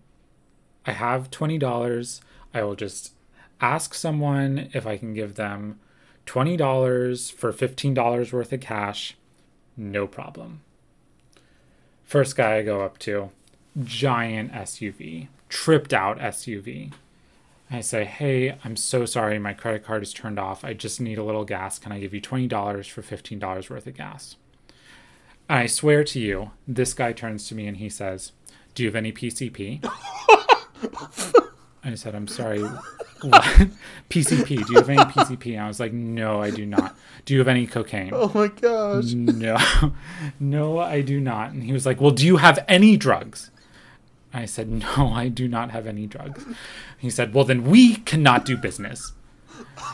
I 0.85 0.91
have 0.91 1.31
twenty 1.31 1.57
dollars. 1.57 2.21
I 2.53 2.63
will 2.63 2.75
just 2.75 3.13
ask 3.61 3.93
someone 3.93 4.69
if 4.73 4.87
I 4.87 4.97
can 4.97 5.13
give 5.13 5.35
them 5.35 5.79
$20 6.29 7.33
for 7.33 7.51
$15 7.51 8.33
worth 8.33 8.53
of 8.53 8.59
cash, 8.61 9.17
no 9.75 10.05
problem. 10.05 10.61
First 12.03 12.35
guy 12.35 12.57
I 12.57 12.61
go 12.61 12.81
up 12.81 12.99
to, 12.99 13.31
giant 13.83 14.51
SUV, 14.51 15.27
tripped 15.49 15.91
out 15.91 16.19
SUV. 16.19 16.93
I 17.71 17.81
say, 17.81 18.05
Hey, 18.05 18.57
I'm 18.63 18.75
so 18.75 19.05
sorry, 19.05 19.37
my 19.39 19.53
credit 19.53 19.83
card 19.83 20.03
is 20.03 20.13
turned 20.13 20.39
off. 20.39 20.63
I 20.65 20.73
just 20.73 20.99
need 20.99 21.17
a 21.17 21.23
little 21.23 21.45
gas. 21.45 21.77
Can 21.79 21.91
I 21.91 21.99
give 21.99 22.13
you 22.13 22.21
$20 22.21 22.89
for 22.89 23.01
$15 23.01 23.69
worth 23.69 23.87
of 23.87 23.95
gas? 23.95 24.35
I 25.49 25.65
swear 25.65 26.03
to 26.03 26.19
you, 26.19 26.51
this 26.67 26.93
guy 26.93 27.11
turns 27.13 27.47
to 27.47 27.55
me 27.55 27.67
and 27.67 27.77
he 27.77 27.89
says, 27.89 28.31
Do 28.75 28.83
you 28.83 28.89
have 28.89 28.95
any 28.95 29.11
PCP? 29.11 29.83
I 31.83 31.95
said, 31.95 32.13
I'm 32.13 32.27
sorry, 32.27 32.61
what? 32.61 33.69
PCP. 34.09 34.65
Do 34.65 34.73
you 34.73 34.79
have 34.79 34.89
any 34.89 34.99
PCP? 34.99 35.53
And 35.53 35.61
I 35.61 35.67
was 35.67 35.79
like, 35.79 35.93
no, 35.93 36.41
I 36.41 36.51
do 36.51 36.65
not. 36.65 36.95
Do 37.25 37.33
you 37.33 37.39
have 37.39 37.47
any 37.47 37.67
cocaine? 37.67 38.11
Oh 38.13 38.31
my 38.33 38.47
gosh. 38.47 39.13
No, 39.13 39.57
no, 40.39 40.79
I 40.79 41.01
do 41.01 41.19
not. 41.19 41.51
And 41.51 41.63
he 41.63 41.73
was 41.73 41.85
like, 41.85 42.01
well, 42.01 42.11
do 42.11 42.25
you 42.25 42.37
have 42.37 42.63
any 42.67 42.97
drugs? 42.97 43.49
I 44.33 44.45
said, 44.45 44.69
no, 44.97 45.11
I 45.13 45.27
do 45.27 45.47
not 45.47 45.71
have 45.71 45.87
any 45.87 46.07
drugs. 46.07 46.45
He 46.97 47.09
said, 47.09 47.33
well, 47.33 47.45
then 47.45 47.63
we 47.63 47.95
cannot 47.97 48.45
do 48.45 48.57
business. 48.57 49.13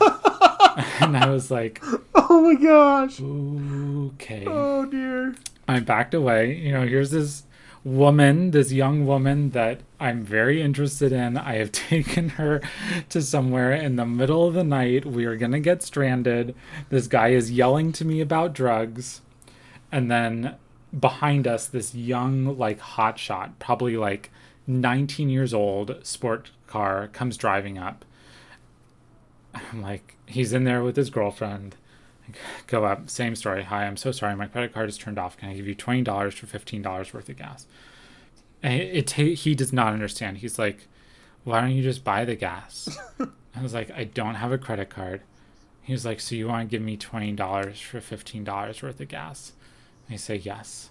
and 1.00 1.16
I 1.16 1.28
was 1.28 1.50
like, 1.50 1.82
oh 2.14 2.40
my 2.42 2.54
gosh. 2.54 3.20
Okay. 3.20 4.44
Oh 4.46 4.86
dear. 4.86 5.34
I 5.68 5.80
backed 5.80 6.14
away. 6.14 6.54
You 6.54 6.72
know, 6.72 6.86
here's 6.86 7.10
this 7.10 7.44
woman, 7.84 8.50
this 8.50 8.72
young 8.72 9.06
woman 9.06 9.50
that 9.50 9.80
I'm 10.00 10.24
very 10.24 10.60
interested 10.60 11.12
in. 11.12 11.36
I 11.36 11.54
have 11.56 11.72
taken 11.72 12.30
her 12.30 12.60
to 13.08 13.22
somewhere 13.22 13.72
in 13.72 13.96
the 13.96 14.06
middle 14.06 14.46
of 14.46 14.54
the 14.54 14.64
night. 14.64 15.06
We 15.06 15.24
are 15.24 15.36
going 15.36 15.52
to 15.52 15.60
get 15.60 15.82
stranded. 15.82 16.54
This 16.90 17.06
guy 17.06 17.28
is 17.28 17.50
yelling 17.50 17.92
to 17.92 18.04
me 18.04 18.20
about 18.20 18.54
drugs. 18.54 19.20
And 19.92 20.10
then 20.10 20.56
behind 20.98 21.46
us, 21.46 21.66
this 21.66 21.94
young, 21.94 22.56
like, 22.58 22.80
hotshot, 22.80 23.52
probably 23.58 23.96
like 23.96 24.30
19 24.66 25.28
years 25.28 25.54
old, 25.54 25.98
sport 26.02 26.50
car 26.66 27.08
comes 27.08 27.36
driving 27.36 27.78
up. 27.78 28.04
I'm 29.54 29.82
like, 29.82 30.16
he's 30.26 30.52
in 30.52 30.64
there 30.64 30.82
with 30.82 30.96
his 30.96 31.10
girlfriend. 31.10 31.76
Go 32.66 32.84
up, 32.84 33.08
same 33.08 33.36
story. 33.36 33.62
Hi, 33.62 33.86
I'm 33.86 33.96
so 33.96 34.10
sorry. 34.10 34.34
My 34.34 34.46
credit 34.46 34.74
card 34.74 34.88
is 34.88 34.98
turned 34.98 35.18
off. 35.18 35.36
Can 35.36 35.48
I 35.48 35.54
give 35.54 35.68
you 35.68 35.74
twenty 35.74 36.02
dollars 36.02 36.34
for 36.34 36.46
fifteen 36.46 36.82
dollars 36.82 37.14
worth 37.14 37.28
of 37.28 37.36
gas? 37.36 37.66
And 38.62 38.74
it, 38.74 39.16
it 39.18 39.38
he 39.38 39.54
does 39.54 39.72
not 39.72 39.92
understand. 39.92 40.38
He's 40.38 40.58
like, 40.58 40.88
why 41.44 41.60
don't 41.60 41.70
you 41.70 41.82
just 41.82 42.02
buy 42.02 42.24
the 42.24 42.34
gas? 42.34 42.98
I 43.54 43.62
was 43.62 43.72
like, 43.72 43.90
I 43.92 44.04
don't 44.04 44.34
have 44.34 44.50
a 44.50 44.58
credit 44.58 44.90
card. 44.90 45.22
He 45.82 45.92
was 45.92 46.04
like, 46.04 46.18
so 46.18 46.34
you 46.34 46.48
want 46.48 46.68
to 46.68 46.76
give 46.76 46.84
me 46.84 46.96
twenty 46.96 47.32
dollars 47.32 47.80
for 47.80 48.00
fifteen 48.00 48.42
dollars 48.42 48.82
worth 48.82 49.00
of 49.00 49.08
gas? 49.08 49.52
I 50.10 50.16
say 50.16 50.36
yes. 50.36 50.90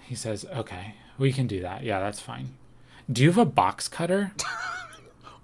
He 0.00 0.14
says, 0.14 0.44
okay, 0.54 0.94
we 1.18 1.32
can 1.32 1.46
do 1.46 1.60
that. 1.60 1.82
Yeah, 1.82 2.00
that's 2.00 2.20
fine. 2.20 2.54
Do 3.10 3.22
you 3.22 3.28
have 3.28 3.38
a 3.38 3.44
box 3.44 3.88
cutter? 3.88 4.32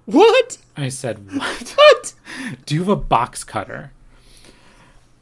What? 0.04 0.58
I 0.76 0.88
said, 0.88 1.32
what? 1.32 1.76
What? 1.92 2.14
Do 2.66 2.74
you 2.74 2.80
have 2.80 2.88
a 2.88 2.96
box 2.96 3.44
cutter? 3.44 3.92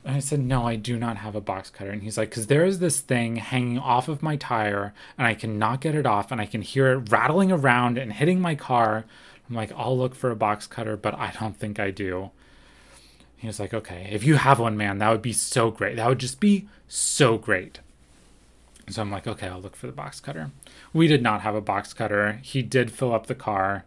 And 0.05 0.17
I 0.17 0.21
said, 0.21 0.41
No, 0.41 0.67
I 0.67 0.77
do 0.77 0.97
not 0.99 1.19
have 1.19 1.35
a 1.35 1.41
box 1.41 1.71
cutter. 1.71 1.91
And 1.91 2.03
he's 2.03 2.17
like, 2.17 2.31
Because 2.31 2.47
there 2.47 2.65
is 2.65 2.79
this 2.79 3.01
thing 3.01 3.37
hanging 3.37 3.79
off 3.79 4.09
of 4.09 4.23
my 4.23 4.37
tire, 4.37 4.95
and 5.19 5.27
I 5.27 5.35
cannot 5.35 5.81
get 5.81 5.95
it 5.95 6.07
off, 6.07 6.33
and 6.33 6.41
I 6.41 6.47
can 6.47 6.63
hear 6.63 6.89
it 6.93 7.11
rattling 7.11 7.53
around 7.53 7.99
and 7.99 8.13
hitting 8.13 8.41
my 8.41 8.55
car. 8.55 9.05
I'm 9.49 9.55
like, 9.55 9.73
I'll 9.77 9.97
look 9.97 10.15
for 10.15 10.31
a 10.31 10.37
box 10.37 10.67
cutter, 10.67 10.97
but 10.97 11.15
I 11.15 11.33
don't 11.39 11.57
think 11.57 11.79
I 11.79 11.91
do. 11.91 12.31
He 13.41 13.47
was 13.47 13.59
like, 13.59 13.73
Okay, 13.75 14.09
if 14.13 14.23
you 14.23 14.37
have 14.37 14.59
one, 14.59 14.77
man, 14.77 14.99
that 14.99 15.11
would 15.11 15.23
be 15.23 15.33
so 15.33 15.71
great. 15.71 15.97
That 15.97 16.09
would 16.09 16.19
just 16.19 16.41
be 16.41 16.69
so 16.89 17.39
great. 17.39 17.81
So 18.89 19.03
I'm 19.03 19.11
like, 19.11 19.27
Okay, 19.27 19.49
I'll 19.49 19.61
look 19.61 19.77
for 19.77 19.87
the 19.87 19.93
box 19.93 20.21
cutter. 20.21 20.51
We 20.93 21.07
did 21.07 21.23
not 21.23 21.41
have 21.41 21.55
a 21.55 21.61
box 21.61 21.93
cutter. 21.93 22.41
He 22.43 22.63
did 22.63 22.93
fill 22.93 23.15
up 23.15 23.27
the 23.27 23.35
car, 23.35 23.85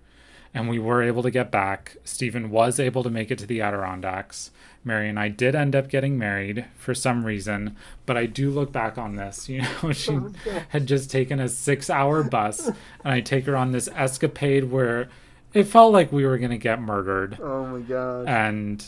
and 0.53 0.67
we 0.67 0.79
were 0.79 1.03
able 1.03 1.21
to 1.23 1.31
get 1.31 1.51
back. 1.51 1.97
Stephen 2.03 2.49
was 2.49 2.79
able 2.79 3.03
to 3.03 3.09
make 3.09 3.29
it 3.29 3.37
to 3.39 3.45
the 3.45 3.61
Adirondacks. 3.61 4.49
Mary 4.85 5.07
and 5.07 5.19
I 5.19 5.29
did 5.29 5.55
end 5.55 5.75
up 5.75 5.87
getting 5.87 6.17
married 6.17 6.65
for 6.75 6.93
some 6.93 7.25
reason, 7.25 7.77
but 8.05 8.17
I 8.17 8.25
do 8.25 8.49
look 8.49 8.71
back 8.71 8.97
on 8.97 9.15
this. 9.15 9.47
You 9.53 9.61
know, 9.61 9.91
she 9.91 10.11
oh, 10.11 10.31
had 10.69 10.87
just 10.87 11.11
taken 11.11 11.39
a 11.39 11.47
six 11.47 11.89
hour 11.91 12.23
bus, 12.23 12.67
and 12.67 13.13
I 13.13 13.21
take 13.21 13.45
her 13.45 13.55
on 13.55 13.71
this 13.71 13.87
escapade 13.89 14.71
where 14.71 15.09
it 15.53 15.65
felt 15.65 15.93
like 15.93 16.11
we 16.11 16.25
were 16.25 16.39
going 16.39 16.51
to 16.51 16.57
get 16.57 16.81
murdered. 16.81 17.39
Oh 17.39 17.65
my 17.67 17.79
god. 17.81 18.27
And 18.27 18.83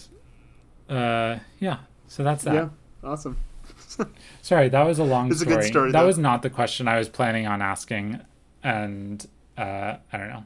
uh, 0.89 1.39
yeah, 1.59 1.77
so 2.07 2.23
that's 2.23 2.43
that. 2.43 2.53
Yeah, 2.53 2.69
awesome. 3.03 3.37
Sorry, 4.41 4.69
that 4.69 4.83
was 4.83 4.99
a 4.99 5.03
long 5.03 5.31
It's 5.31 5.41
a 5.41 5.45
story. 5.45 5.55
good 5.55 5.65
story, 5.65 5.91
that 5.91 6.01
though. 6.01 6.07
was 6.07 6.17
not 6.17 6.41
the 6.41 6.49
question 6.49 6.87
I 6.87 6.97
was 6.97 7.09
planning 7.09 7.47
on 7.47 7.61
asking, 7.61 8.19
and 8.63 9.25
uh, 9.57 9.95
I 10.11 10.17
don't 10.17 10.29
know. 10.29 10.43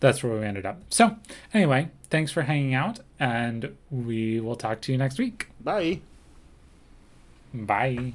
That's 0.00 0.22
where 0.22 0.38
we 0.38 0.44
ended 0.44 0.66
up. 0.66 0.80
So, 0.90 1.16
anyway, 1.54 1.90
thanks 2.10 2.32
for 2.32 2.42
hanging 2.42 2.74
out, 2.74 3.00
and 3.20 3.76
we 3.90 4.40
will 4.40 4.56
talk 4.56 4.80
to 4.82 4.92
you 4.92 4.98
next 4.98 5.18
week. 5.18 5.48
Bye. 5.60 6.00
Bye. 7.54 8.14